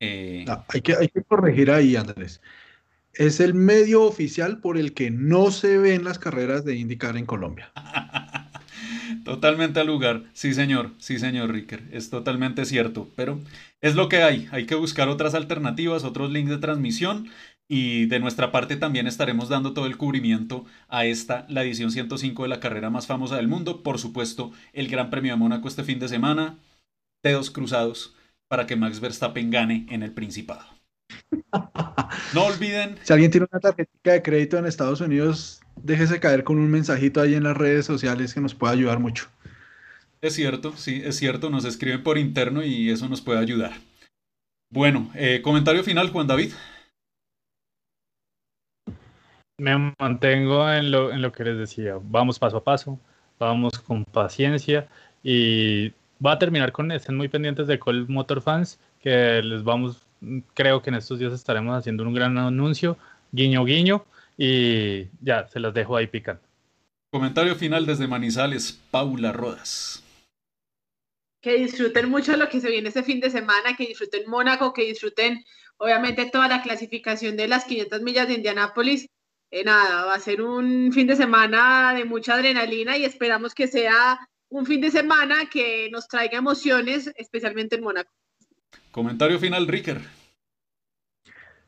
Eh, 0.00 0.46
hay, 0.68 0.80
que, 0.80 0.96
hay 0.96 1.08
que 1.08 1.22
corregir 1.22 1.70
ahí, 1.70 1.94
Andrés. 1.96 2.40
Es 3.12 3.40
el 3.40 3.52
medio 3.52 4.04
oficial 4.04 4.58
por 4.60 4.78
el 4.78 4.94
que 4.94 5.10
no 5.10 5.50
se 5.50 5.76
ven 5.76 6.02
las 6.02 6.18
carreras 6.18 6.64
de 6.64 6.76
IndyCar 6.76 7.18
en 7.18 7.26
Colombia. 7.26 7.70
totalmente 9.24 9.80
al 9.80 9.86
lugar. 9.86 10.24
Sí, 10.32 10.54
señor. 10.54 10.92
Sí, 10.98 11.18
señor 11.18 11.52
Ricker. 11.52 11.82
Es 11.92 12.10
totalmente 12.10 12.64
cierto. 12.64 13.10
Pero 13.16 13.40
es 13.80 13.94
lo 13.94 14.08
que 14.08 14.22
hay. 14.22 14.48
Hay 14.50 14.66
que 14.66 14.74
buscar 14.74 15.08
otras 15.08 15.34
alternativas, 15.34 16.04
otros 16.04 16.30
links 16.30 16.50
de 16.50 16.58
transmisión. 16.58 17.28
Y 17.68 18.06
de 18.06 18.18
nuestra 18.18 18.52
parte 18.52 18.76
también 18.76 19.06
estaremos 19.06 19.48
dando 19.48 19.72
todo 19.72 19.86
el 19.86 19.96
cubrimiento 19.96 20.66
a 20.88 21.04
esta, 21.06 21.46
la 21.48 21.62
edición 21.62 21.90
105 21.90 22.42
de 22.42 22.48
la 22.48 22.60
carrera 22.60 22.90
más 22.90 23.06
famosa 23.06 23.36
del 23.36 23.48
mundo. 23.48 23.82
Por 23.82 23.98
supuesto, 23.98 24.52
el 24.72 24.88
Gran 24.88 25.10
Premio 25.10 25.32
de 25.32 25.38
Mónaco 25.38 25.68
este 25.68 25.84
fin 25.84 25.98
de 25.98 26.08
semana. 26.08 26.58
Dedos 27.22 27.50
cruzados 27.50 28.14
para 28.48 28.66
que 28.66 28.76
Max 28.76 29.00
Verstappen 29.00 29.50
gane 29.50 29.86
en 29.88 30.02
el 30.02 30.12
Principado. 30.12 30.66
No 32.34 32.44
olviden. 32.44 32.96
Si 33.02 33.12
alguien 33.12 33.30
tiene 33.30 33.46
una 33.50 33.60
tarjeta 33.60 34.12
de 34.12 34.22
crédito 34.22 34.58
en 34.58 34.66
Estados 34.66 35.00
Unidos, 35.00 35.60
déjese 35.76 36.20
caer 36.20 36.44
con 36.44 36.58
un 36.58 36.70
mensajito 36.70 37.20
ahí 37.20 37.34
en 37.34 37.44
las 37.44 37.56
redes 37.56 37.86
sociales 37.86 38.34
que 38.34 38.40
nos 38.40 38.54
puede 38.54 38.74
ayudar 38.74 38.98
mucho. 38.98 39.28
Es 40.20 40.34
cierto, 40.34 40.74
sí, 40.76 41.02
es 41.04 41.16
cierto. 41.16 41.50
Nos 41.50 41.64
escriben 41.64 42.02
por 42.02 42.18
interno 42.18 42.62
y 42.62 42.90
eso 42.90 43.08
nos 43.08 43.20
puede 43.20 43.40
ayudar. 43.40 43.72
Bueno, 44.70 45.10
eh, 45.14 45.40
comentario 45.42 45.84
final, 45.84 46.10
Juan 46.10 46.26
David 46.26 46.52
me 49.62 49.94
mantengo 50.00 50.68
en 50.70 50.90
lo, 50.90 51.12
en 51.12 51.22
lo 51.22 51.30
que 51.30 51.44
les 51.44 51.56
decía. 51.56 51.96
Vamos 52.02 52.38
paso 52.38 52.56
a 52.56 52.64
paso, 52.64 52.98
vamos 53.38 53.78
con 53.78 54.04
paciencia 54.04 54.88
y 55.22 55.90
va 56.24 56.32
a 56.32 56.38
terminar 56.38 56.72
con, 56.72 56.90
estén 56.90 57.16
muy 57.16 57.28
pendientes 57.28 57.68
de 57.68 57.78
Call 57.78 58.08
Motor 58.08 58.42
Fans, 58.42 58.80
que 59.00 59.40
les 59.40 59.62
vamos, 59.62 60.02
creo 60.54 60.82
que 60.82 60.90
en 60.90 60.96
estos 60.96 61.20
días 61.20 61.32
estaremos 61.32 61.78
haciendo 61.78 62.02
un 62.02 62.12
gran 62.12 62.36
anuncio, 62.38 62.98
guiño 63.30 63.64
guiño, 63.64 64.04
y 64.36 65.06
ya, 65.20 65.46
se 65.46 65.60
los 65.60 65.72
dejo 65.72 65.96
ahí 65.96 66.08
picando. 66.08 66.42
Comentario 67.12 67.54
final 67.54 67.86
desde 67.86 68.08
Manizales, 68.08 68.80
Paula 68.90 69.30
Rodas. 69.30 70.02
Que 71.40 71.56
disfruten 71.58 72.10
mucho 72.10 72.36
lo 72.36 72.48
que 72.48 72.60
se 72.60 72.68
viene 72.68 72.88
este 72.88 73.04
fin 73.04 73.20
de 73.20 73.30
semana, 73.30 73.76
que 73.76 73.86
disfruten 73.86 74.28
Mónaco, 74.28 74.72
que 74.72 74.86
disfruten 74.86 75.44
obviamente 75.76 76.28
toda 76.30 76.48
la 76.48 76.62
clasificación 76.62 77.36
de 77.36 77.46
las 77.46 77.64
500 77.64 78.02
millas 78.02 78.26
de 78.26 78.34
Indianápolis 78.34 79.08
eh, 79.52 79.64
nada, 79.64 80.06
va 80.06 80.14
a 80.14 80.18
ser 80.18 80.40
un 80.40 80.90
fin 80.94 81.06
de 81.06 81.14
semana 81.14 81.92
de 81.94 82.06
mucha 82.06 82.34
adrenalina 82.34 82.96
y 82.96 83.04
esperamos 83.04 83.54
que 83.54 83.68
sea 83.68 84.18
un 84.48 84.64
fin 84.64 84.80
de 84.80 84.90
semana 84.90 85.44
que 85.52 85.90
nos 85.92 86.08
traiga 86.08 86.38
emociones, 86.38 87.12
especialmente 87.16 87.76
en 87.76 87.82
Mónaco. 87.82 88.10
Comentario 88.90 89.38
final, 89.38 89.68
Ricker. 89.68 90.00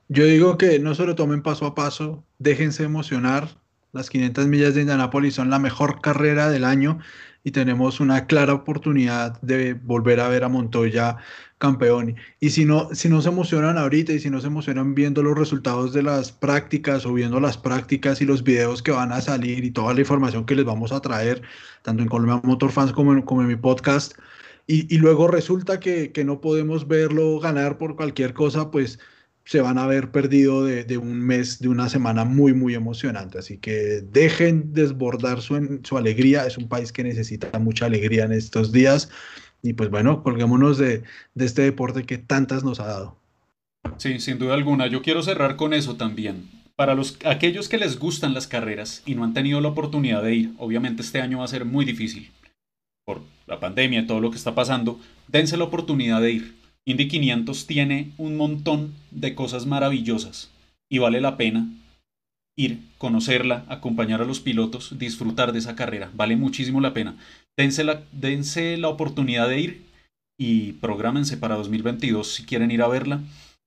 Yo 0.09 0.25
digo 0.25 0.57
que 0.57 0.79
no 0.79 0.95
se 0.95 1.05
lo 1.05 1.15
tomen 1.15 1.43
paso 1.43 1.67
a 1.67 1.75
paso, 1.75 2.25
déjense 2.39 2.85
emocionar. 2.85 3.61
Las 3.93 4.09
500 4.09 4.47
millas 4.47 4.75
de 4.75 4.81
Indianápolis 4.81 5.35
son 5.35 5.51
la 5.51 5.59
mejor 5.59 6.01
carrera 6.01 6.49
del 6.49 6.65
año 6.65 7.01
y 7.45 7.51
tenemos 7.51 8.01
una 8.01 8.27
clara 8.27 8.55
oportunidad 8.55 9.41
de 9.43 9.75
volver 9.75 10.19
a 10.19 10.29
ver 10.29 10.45
a 10.45 10.49
Montoya 10.49 11.19
campeón. 11.59 12.17
Y 12.41 12.51
si 12.51 12.65
no, 12.65 12.89
si 12.95 13.09
no 13.09 13.21
se 13.21 13.29
emocionan 13.29 13.77
ahorita 13.77 14.13
y 14.13 14.19
si 14.19 14.31
no 14.31 14.41
se 14.41 14.47
emocionan 14.47 14.95
viendo 14.95 15.23
los 15.23 15.39
resultados 15.39 15.93
de 15.93 16.03
las 16.03 16.33
prácticas 16.33 17.05
o 17.05 17.13
viendo 17.13 17.39
las 17.41 17.59
prácticas 17.59 18.23
y 18.23 18.25
los 18.25 18.43
videos 18.43 18.83
que 18.83 18.91
van 18.93 19.13
a 19.13 19.21
salir 19.21 19.63
y 19.63 19.71
toda 19.71 19.93
la 19.93 20.01
información 20.01 20.47
que 20.47 20.57
les 20.57 20.65
vamos 20.65 20.91
a 20.91 21.01
traer, 21.01 21.43
tanto 21.83 22.03
en 22.03 22.09
Colombia 22.09 22.41
Motor 22.43 22.73
Fans 22.73 22.93
como 22.93 23.13
en, 23.13 23.23
como 23.23 23.43
en 23.43 23.49
mi 23.49 23.57
podcast, 23.57 24.15
y, 24.67 24.97
luego 24.97 25.29
resulta 25.29 25.79
que, 25.79 26.11
que, 26.11 26.25
no 26.25 26.41
podemos 26.41 26.89
verlo 26.89 27.39
ganar 27.39 27.77
por 27.77 27.97
cualquier 27.97 28.33
cosa, 28.33 28.71
pues 28.71 28.99
se 29.45 29.61
van 29.61 29.79
a 29.79 29.87
ver 29.87 30.11
perdido 30.11 30.65
de, 30.65 30.85
de, 30.85 30.97
un 30.99 31.21
mes, 31.21 31.59
de 31.59 31.69
una 31.69 31.89
semana 31.89 32.25
muy, 32.25 32.55
muy 32.55 32.75
emocionante. 32.75 33.39
Así 33.39 33.59
que 33.59 34.01
dejen 34.01 34.73
desbordar 34.73 35.43
su, 35.43 35.81
su 35.83 35.99
alegría. 35.99 36.47
Es 36.47 36.57
un 36.57 36.69
país 36.69 36.93
que 36.93 37.05
necesita 37.05 37.59
mucha 37.59 37.87
alegría 37.87 38.25
en 38.25 38.33
estos 38.33 38.73
días. 38.73 39.11
Y 39.63 39.75
pues 39.75 39.91
bueno, 39.91 40.23
colguémonos 40.23 40.79
de, 40.79 41.03
de 41.35 41.45
este 41.45 41.63
deporte 41.63 42.05
que 42.05 42.19
tantas 42.19 42.65
nos 42.65 42.81
ha 42.81 42.87
dado. 42.87 43.17
Sí, 43.99 44.19
sin 44.19 44.39
duda 44.39 44.55
alguna. 44.55 44.87
Yo 44.87 45.03
quiero 45.03 45.23
cerrar 45.23 45.57
con 45.57 45.75
eso 45.75 45.97
también. 45.97 46.49
Para 46.77 46.95
los, 46.95 47.19
aquellos 47.25 47.69
que 47.69 47.79
les 47.79 47.99
gustan 47.99 48.35
las 48.35 48.47
carreras 48.47 49.03
y 49.07 49.15
no 49.15 49.25
han 49.25 49.35
tenido 49.35 49.61
la 49.61 49.69
oportunidad 49.69 50.23
de 50.23 50.35
ir, 50.35 50.55
obviamente 50.59 51.03
este 51.03 51.21
año 51.21 51.39
va 51.39 51.45
a 51.45 51.49
ser 51.49 51.65
muy 51.65 51.85
difícil 51.85 52.33
por 53.05 53.21
la 53.47 53.61
pandemia 53.61 54.01
y 54.01 54.07
todo 54.07 54.21
lo 54.21 54.31
que 54.31 54.39
está 54.39 54.55
pasando, 54.55 54.99
dense 55.29 55.57
la 55.57 55.65
oportunidad 55.65 56.21
de 56.21 56.33
ir. 56.33 56.55
Indy 56.87 57.09
500 57.09 57.67
tiene 57.67 58.13
un 58.19 58.37
montón 58.37 58.95
de 59.11 59.35
cosas 59.35 59.67
maravillosas 59.67 60.51
y 60.91 60.99
vale 60.99 61.21
la 61.21 61.37
pena 61.37 61.67
ir, 62.57 62.81
conocerla, 62.99 63.65
acompañar 63.69 64.21
a 64.23 64.27
los 64.27 64.41
pilotos, 64.41 64.99
disfrutar 64.99 65.53
de 65.53 65.59
esa 65.59 65.75
carrera. 65.75 66.11
Vale 66.15 66.37
muchísimo 66.37 66.81
la 66.81 66.95
pena 66.95 67.17
dense 67.57 67.85
la, 67.85 68.03
dense 68.13 68.77
la 68.77 68.89
oportunidad 68.89 69.49
de 69.49 69.61
ir 69.61 69.83
y 70.39 70.73
prográmense 70.73 71.37
para 71.37 71.57
2022 71.57 72.35
si 72.35 72.45
quieren 72.45 72.71
ir 72.71 72.83
a 72.83 72.89
verla. 72.89 73.21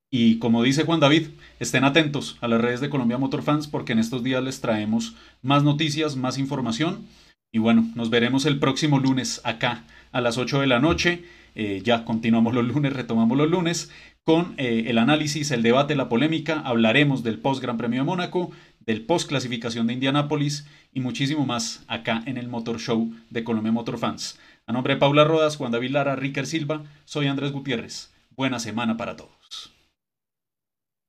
Y 0.10 0.40
como 0.40 0.64
dice 0.64 0.86
Juan 0.86 1.00
David, 1.00 1.28
estén 1.60 1.84
atentos 1.84 2.38
a 2.40 2.48
las 2.48 2.62
redes 2.62 2.80
de 2.80 2.90
Colombia 2.90 3.18
Motor 3.18 3.44
Fans 3.44 3.68
porque 3.68 3.94
en 3.94 4.00
estos 4.00 4.24
días 4.24 4.44
les 4.44 4.62
traemos 4.62 5.16
más 5.42 5.64
noticias, 5.64 6.16
más 6.16 6.38
información. 6.38 7.06
Y 7.52 7.60
bueno, 7.60 7.90
nos 7.96 8.10
veremos 8.10 8.46
el 8.46 8.60
próximo 8.60 9.00
lunes 9.00 9.42
acá 9.44 9.84
a 10.12 10.22
las 10.22 10.38
8 10.38 10.62
de 10.62 10.68
la 10.68 10.80
noche. 10.80 11.24
Eh, 11.60 11.82
ya 11.84 12.06
continuamos 12.06 12.54
los 12.54 12.68
lunes, 12.68 12.94
retomamos 12.94 13.36
los 13.36 13.50
lunes 13.50 13.92
con 14.24 14.54
eh, 14.58 14.84
el 14.90 15.00
análisis, 15.00 15.50
el 15.50 15.64
debate, 15.64 15.96
la 15.96 16.08
polémica. 16.08 16.60
Hablaremos 16.60 17.24
del 17.24 17.40
post 17.40 17.64
Gran 17.64 17.78
Premio 17.78 18.02
de 18.02 18.06
Mónaco, 18.06 18.52
del 18.80 19.04
post 19.08 19.28
clasificación 19.28 19.88
de 19.88 19.94
Indianápolis 19.94 20.68
y 20.94 21.00
muchísimo 21.00 21.48
más 21.48 21.84
acá 21.88 22.22
en 22.28 22.38
el 22.38 22.48
Motor 22.48 22.80
Show 22.80 23.12
de 23.32 23.44
Colombia 23.44 23.72
Motor 23.72 23.98
Fans. 23.98 24.40
A 24.68 24.72
nombre 24.72 24.94
de 24.94 25.00
Paula 25.00 25.24
Rodas, 25.24 25.58
Juan 25.58 25.72
David 25.72 25.90
Lara, 25.90 26.16
Ricker 26.16 26.46
Silva, 26.46 26.84
soy 27.06 27.26
Andrés 27.26 27.52
Gutiérrez. 27.52 28.14
Buena 28.36 28.60
semana 28.60 28.96
para 28.96 29.16
todos. 29.16 29.74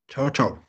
Chao, 0.08 0.30
chao. 0.30 0.67